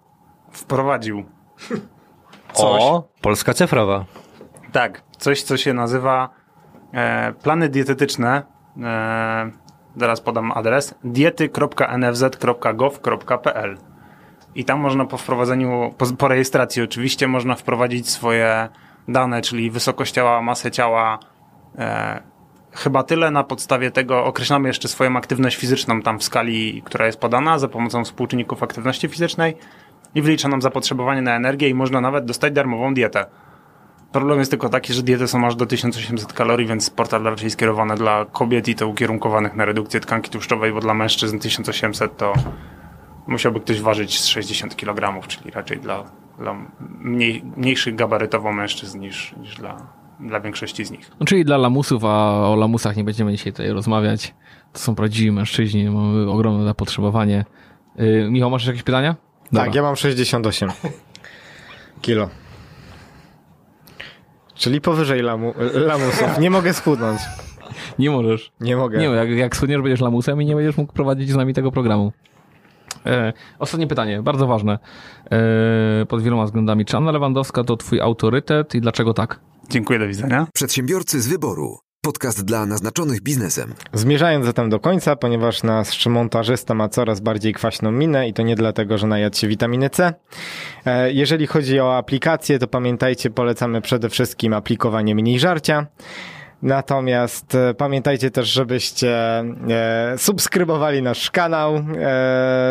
wprowadził 0.50 1.24
coś. 2.52 2.82
O, 2.82 3.08
Polska 3.20 3.54
cyfrowa. 3.54 4.04
Tak, 4.72 5.02
coś, 5.18 5.42
co 5.42 5.56
się 5.56 5.74
nazywa 5.74 6.28
e, 6.92 7.32
plany 7.32 7.68
dietetyczne. 7.68 8.42
E, 8.82 9.50
zaraz 9.96 10.20
podam 10.20 10.52
adres. 10.52 10.94
diety.nfz.gov.pl 11.04 13.78
I 14.54 14.64
tam 14.64 14.80
można 14.80 15.04
po 15.04 15.16
wprowadzeniu, 15.16 15.94
po, 15.98 16.06
po 16.06 16.28
rejestracji 16.28 16.82
oczywiście, 16.82 17.28
można 17.28 17.54
wprowadzić 17.54 18.10
swoje 18.10 18.68
dane, 19.08 19.42
czyli 19.42 19.70
wysokość 19.70 20.14
ciała, 20.14 20.42
masę 20.42 20.70
ciała. 20.70 21.18
E, 21.78 22.22
chyba 22.72 23.02
tyle. 23.02 23.30
Na 23.30 23.44
podstawie 23.44 23.90
tego 23.90 24.24
określamy 24.24 24.68
jeszcze 24.68 24.88
swoją 24.88 25.16
aktywność 25.16 25.56
fizyczną 25.56 26.02
tam 26.02 26.18
w 26.18 26.24
skali, 26.24 26.82
która 26.82 27.06
jest 27.06 27.20
podana 27.20 27.58
za 27.58 27.68
pomocą 27.68 28.04
współczynników 28.04 28.62
aktywności 28.62 29.08
fizycznej 29.08 29.56
i 30.14 30.22
wlicza 30.22 30.48
nam 30.48 30.62
zapotrzebowanie 30.62 31.22
na 31.22 31.36
energię 31.36 31.68
i 31.68 31.74
można 31.74 32.00
nawet 32.00 32.24
dostać 32.24 32.52
darmową 32.52 32.94
dietę. 32.94 33.26
Problem 34.12 34.38
jest 34.38 34.50
tylko 34.50 34.68
taki, 34.68 34.92
że 34.92 35.02
diety 35.02 35.28
są 35.28 35.46
aż 35.46 35.56
do 35.56 35.66
1800 35.66 36.32
kalorii, 36.32 36.66
więc 36.66 36.90
portal 36.90 37.22
raczej 37.22 37.50
skierowany 37.50 37.94
dla 37.94 38.24
kobiet 38.24 38.68
i 38.68 38.74
to 38.74 38.88
ukierunkowanych 38.88 39.56
na 39.56 39.64
redukcję 39.64 40.00
tkanki 40.00 40.30
tłuszczowej, 40.30 40.72
bo 40.72 40.80
dla 40.80 40.94
mężczyzn 40.94 41.38
1800 41.38 42.16
to 42.16 42.32
musiałby 43.26 43.60
ktoś 43.60 43.80
ważyć 43.80 44.20
z 44.20 44.26
60 44.26 44.76
kg, 44.76 45.26
czyli 45.28 45.50
raczej 45.50 45.78
dla, 45.78 46.04
dla 46.38 46.56
mniej, 46.80 47.44
mniejszych 47.56 47.94
gabarytowo 47.94 48.52
mężczyzn 48.52 49.00
niż, 49.00 49.34
niż 49.40 49.56
dla, 49.56 49.76
dla 50.20 50.40
większości 50.40 50.84
z 50.84 50.90
nich. 50.90 51.10
No, 51.20 51.26
czyli 51.26 51.44
dla 51.44 51.56
lamusów, 51.56 52.04
a 52.04 52.48
o 52.48 52.56
lamusach 52.56 52.96
nie 52.96 53.04
będziemy 53.04 53.32
dzisiaj 53.32 53.52
tutaj 53.52 53.70
rozmawiać. 53.70 54.34
To 54.72 54.78
są 54.78 54.94
prawdziwi 54.94 55.32
mężczyźni, 55.32 55.90
mamy 55.90 56.30
ogromne 56.30 56.64
zapotrzebowanie. 56.64 57.44
Yy, 57.96 58.30
Michał, 58.30 58.50
masz 58.50 58.66
jakieś 58.66 58.82
pytania? 58.82 59.29
Tak, 59.54 59.74
ja 59.74 59.82
mam 59.82 59.96
68 59.96 60.70
kilo. 62.02 62.28
Czyli 64.54 64.80
powyżej 64.80 65.22
lamu, 65.22 65.54
lamusów. 65.74 66.38
Nie 66.38 66.50
mogę 66.50 66.74
schudnąć. 66.74 67.20
Nie 67.98 68.10
możesz. 68.10 68.52
Nie 68.60 68.76
mogę. 68.76 68.98
Nie, 68.98 69.04
jak, 69.04 69.30
jak 69.30 69.56
schudniesz, 69.56 69.82
będziesz 69.82 70.00
lamusem 70.00 70.42
i 70.42 70.46
nie 70.46 70.54
będziesz 70.54 70.76
mógł 70.76 70.92
prowadzić 70.92 71.30
z 71.30 71.36
nami 71.36 71.54
tego 71.54 71.72
programu. 71.72 72.12
E, 73.06 73.32
ostatnie 73.58 73.86
pytanie, 73.86 74.22
bardzo 74.22 74.46
ważne. 74.46 74.78
E, 75.30 76.06
pod 76.06 76.22
wieloma 76.22 76.44
względami. 76.44 76.84
Czy 76.84 76.96
Anna 76.96 77.12
Lewandowska 77.12 77.64
to 77.64 77.76
twój 77.76 78.00
autorytet 78.00 78.74
i 78.74 78.80
dlaczego 78.80 79.14
tak? 79.14 79.40
Dziękuję, 79.70 79.98
do 79.98 80.06
widzenia. 80.06 80.46
Przedsiębiorcy 80.54 81.20
z 81.20 81.28
wyboru. 81.28 81.78
Podcast 82.04 82.44
dla 82.44 82.66
naznaczonych 82.66 83.20
biznesem. 83.20 83.74
Zmierzając 83.92 84.46
zatem 84.46 84.70
do 84.70 84.80
końca, 84.80 85.16
ponieważ 85.16 85.62
nasz 85.62 86.06
montażysta 86.06 86.74
ma 86.74 86.88
coraz 86.88 87.20
bardziej 87.20 87.54
kwaśną 87.54 87.92
minę 87.92 88.28
i 88.28 88.32
to 88.34 88.42
nie 88.42 88.56
dlatego, 88.56 88.98
że 88.98 89.06
najadł 89.06 89.36
się 89.36 89.48
witaminy 89.48 89.90
C. 89.90 90.14
E, 90.86 91.12
Jeżeli 91.12 91.46
chodzi 91.46 91.80
o 91.80 91.96
aplikacje, 91.96 92.58
to 92.58 92.66
pamiętajcie, 92.66 93.30
polecamy 93.30 93.80
przede 93.80 94.08
wszystkim 94.08 94.52
aplikowanie 94.52 95.14
mniej 95.14 95.38
żarcia. 95.40 95.86
Natomiast 96.62 97.54
e, 97.54 97.74
pamiętajcie 97.74 98.30
też, 98.30 98.48
żebyście 98.48 99.38
e, 99.38 99.44
subskrybowali 100.16 101.02
nasz 101.02 101.30
kanał, 101.30 101.74
e, 101.74 101.82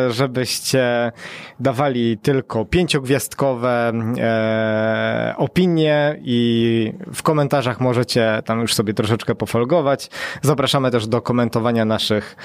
żebyście 0.10 1.12
dawali 1.60 2.18
tylko 2.18 2.66
pięciogwiazdkowe 2.66 3.94
opinie 5.38 6.20
i 6.22 6.94
w 7.14 7.24
komentarzach 7.24 7.80
możecie 7.80 8.42
tam 8.46 8.62
już 8.62 8.74
sobie 8.74 8.94
troszeczkę 8.94 9.36
pofolgować. 9.36 10.10
Zapraszamy 10.42 10.92
też 10.92 11.08
do 11.08 11.22
komentowania 11.22 11.86
naszych 11.86 12.36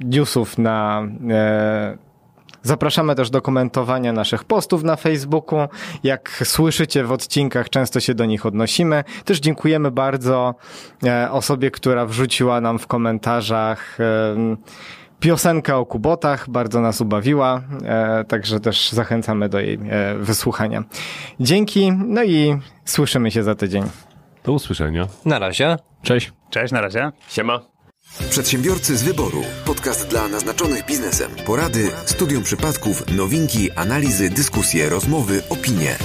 newsów 0.00 0.58
na 0.58 1.02
Zapraszamy 2.62 3.14
też 3.14 3.30
do 3.30 3.42
komentowania 3.42 4.12
naszych 4.12 4.44
postów 4.44 4.84
na 4.84 4.96
Facebooku. 4.96 5.68
Jak 6.02 6.42
słyszycie 6.44 7.04
w 7.04 7.12
odcinkach, 7.12 7.70
często 7.70 8.00
się 8.00 8.14
do 8.14 8.24
nich 8.24 8.46
odnosimy. 8.46 9.04
Też 9.24 9.40
dziękujemy 9.40 9.90
bardzo 9.90 10.54
e, 11.04 11.30
osobie, 11.30 11.70
która 11.70 12.06
wrzuciła 12.06 12.60
nam 12.60 12.78
w 12.78 12.86
komentarzach 12.86 14.00
e, 14.00 14.56
piosenkę 15.20 15.76
o 15.76 15.86
Kubotach. 15.86 16.50
Bardzo 16.50 16.80
nas 16.80 17.00
ubawiła, 17.00 17.62
e, 17.84 18.24
także 18.24 18.60
też 18.60 18.90
zachęcamy 18.90 19.48
do 19.48 19.60
jej 19.60 19.78
wysłuchania. 20.18 20.84
Dzięki, 21.40 21.92
no 21.92 22.24
i 22.24 22.58
słyszymy 22.84 23.30
się 23.30 23.42
za 23.42 23.54
tydzień. 23.54 23.82
Do 24.44 24.52
usłyszenia. 24.52 25.06
Na 25.24 25.38
razie. 25.38 25.76
Cześć. 26.02 26.32
Cześć, 26.50 26.72
na 26.72 26.80
razie. 26.80 27.10
Siema. 27.28 27.71
Przedsiębiorcy 28.30 28.96
z 28.96 29.02
wyboru. 29.02 29.42
Podcast 29.64 30.08
dla 30.08 30.28
naznaczonych 30.28 30.86
biznesem. 30.86 31.30
Porady, 31.46 31.90
studium 32.04 32.42
przypadków, 32.42 33.02
nowinki, 33.16 33.70
analizy, 33.70 34.30
dyskusje, 34.30 34.88
rozmowy, 34.88 35.42
opinie. 35.48 35.96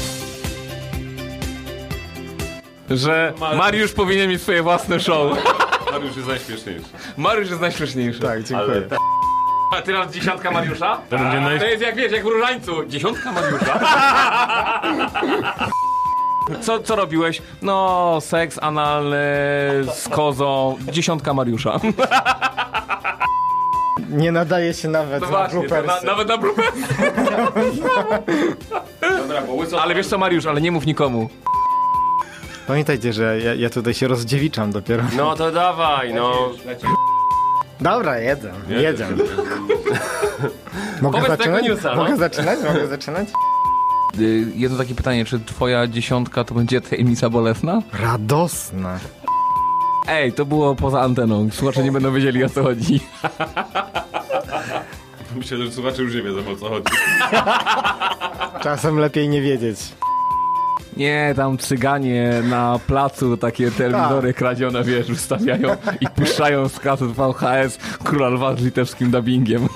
Że 2.90 3.34
Mariusz 3.58 3.94
powinien 3.94 4.30
mieć 4.30 4.42
swoje 4.42 4.64
własne 4.64 5.00
show. 5.00 5.38
Mariusz 5.92 6.16
jest 6.16 6.28
najśmieszniejszy. 6.28 6.86
Mariusz 7.18 7.50
jest 7.50 7.62
najśmieszniejszy. 7.62 8.20
Tak, 8.20 8.44
dziękuję. 8.44 8.88
A 9.78 9.82
teraz 9.82 10.14
dziesiątka 10.14 10.52
Mariusza? 10.52 11.02
To 11.10 11.18
będzie 11.18 11.42
naj... 11.42 11.60
To 11.60 11.66
jest 11.66 11.82
jak 11.82 11.96
wiesz, 11.96 12.12
jak 12.12 12.24
w 12.24 12.28
różańcu. 12.28 12.86
Dziesiątka 12.86 13.32
Mariusza. 13.32 13.80
Co, 16.62 16.80
co 16.80 16.96
robiłeś? 16.96 17.42
No, 17.62 18.18
seks 18.22 18.60
analny 18.62 19.18
z 19.96 20.10
kozą. 20.10 20.78
Dziesiątka 20.92 21.34
Mariusza. 21.34 21.80
Nie 24.10 24.32
nadaje 24.32 24.74
się 24.74 24.88
nawet 24.88 25.22
No 25.22 25.28
na 25.30 25.38
właśnie, 25.38 25.62
to 25.62 25.68
bloopersy. 25.76 26.06
na, 26.06 26.12
nawet 26.12 26.28
na 26.28 26.38
blooper. 26.38 26.66
Ale 29.82 29.96
wiesz 29.96 30.08
co, 30.08 30.18
Mariusz, 30.18 30.46
ale 30.46 30.62
nie 30.62 30.72
mów 30.72 30.86
nikomu. 30.86 31.30
Pamiętajcie, 32.68 33.14
że 33.14 33.40
ja, 33.40 33.54
ja 33.56 33.70
tutaj 33.70 33.94
się 33.94 34.08
rozdziewiczam 34.08 34.72
dopiero. 34.72 35.04
No 35.18 35.36
to 35.36 35.52
dawaj, 35.52 36.14
no. 36.14 36.50
Dobra, 37.82 38.20
jedzę, 38.20 38.52
jedzę. 38.68 39.08
Mogę 41.02 41.22
Wobec 41.22 41.38
tego 41.38 41.38
zaczynać? 41.38 41.64
newsa, 41.64 41.96
no. 41.96 42.04
Mogę 42.04 42.18
zaczynać? 42.18 42.60
Mogę 42.68 42.88
zaczynać? 42.88 43.28
Y, 44.20 44.52
Jedno 44.56 44.78
takie 44.78 44.96
pytanie, 44.96 45.26
czy 45.26 45.40
twoja 45.40 45.88
dziesiątka 45.88 46.44
to 46.44 46.56
będzie 46.56 46.82
tajemnica 46.82 47.30
bolesna? 47.30 47.82
Radosna. 47.94 49.00
Ej, 50.08 50.34
to 50.34 50.46
było 50.46 50.76
poza 50.76 51.02
anteną. 51.02 51.50
Słuchacze 51.52 51.84
nie 51.84 51.92
będą 51.92 52.14
wiedzieli 52.14 52.44
o 52.44 52.50
co 52.50 52.64
chodzi. 52.64 53.00
Myślę, 55.36 55.58
że 55.58 55.72
słuchacze 55.72 56.02
już 56.02 56.16
nie 56.16 56.22
wiedzą 56.22 56.52
o 56.52 56.56
co 56.56 56.70
chodzi. 56.70 56.86
Czasem 58.64 59.00
lepiej 59.00 59.30
nie 59.30 59.42
wiedzieć. 59.42 59.80
Nie, 60.98 61.34
tam 61.36 61.58
cyganie 61.58 62.42
na 62.50 62.80
placu 62.88 63.38
takie 63.38 63.72
telewizory 63.72 64.34
kradzione, 64.34 64.84
wiesz, 64.84 65.08
wystawiają 65.08 65.76
i 66.02 66.08
puszczają 66.08 66.70
z 66.70 66.80
kaset 66.80 67.12
VHS 67.12 67.78
Króla 68.04 68.30
Lwa 68.30 68.56
z 68.56 68.62
litewskim 68.62 69.12
dubbingiem. 69.12 69.68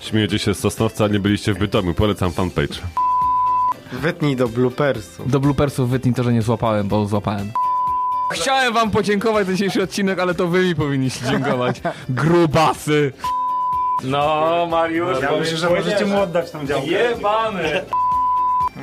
Śmiejecie 0.00 0.38
się 0.38 0.54
z 0.54 0.58
Sosnowca, 0.58 1.04
a 1.04 1.08
nie 1.08 1.20
byliście 1.20 1.54
w 1.54 1.58
Bytomiu. 1.58 1.94
Polecam 1.94 2.32
fanpage. 2.32 2.74
Wytnij 3.92 4.36
do 4.36 4.48
bloopersu. 4.48 5.22
Do 5.26 5.40
bloopersów 5.40 5.90
wytnij 5.90 6.14
to, 6.14 6.22
że 6.22 6.32
nie 6.32 6.42
złapałem, 6.42 6.88
bo 6.88 7.06
złapałem. 7.06 7.52
Chciałem 8.32 8.74
wam 8.74 8.90
podziękować 8.90 9.46
za 9.46 9.52
dzisiejszy 9.52 9.82
odcinek, 9.82 10.18
ale 10.18 10.34
to 10.34 10.48
wy 10.48 10.64
mi 10.64 10.74
powinniście 10.74 11.26
dziękować. 11.26 11.80
Grubasy! 12.08 13.12
No, 14.04 14.66
Mariusz, 14.70 15.18
Ja 15.22 15.32
myślę, 15.40 15.56
że 15.56 15.70
możecie 15.70 16.06
mu 16.06 16.20
oddać 16.20 16.50
tą 16.50 16.66
działkę. 16.66 16.86
jebany! 16.86 17.84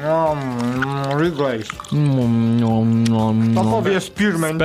No, 0.04 0.32
mm, 0.32 1.18
Wrigley. 1.18 1.64
Mm, 1.94 2.60
no, 2.60 2.84
no, 3.10 3.34
To 3.56 3.64
no. 3.64 3.72
powie 3.72 4.02
Spearman. 4.02 4.58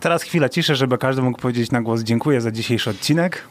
Teraz 0.00 0.22
chwila 0.22 0.48
ciszy, 0.48 0.74
żeby 0.74 0.98
każdy 0.98 1.22
mógł 1.22 1.38
powiedzieć 1.38 1.70
na 1.70 1.82
głos 1.82 2.00
dziękuję 2.00 2.40
za 2.40 2.50
dzisiejszy 2.50 2.90
odcinek. 2.90 3.44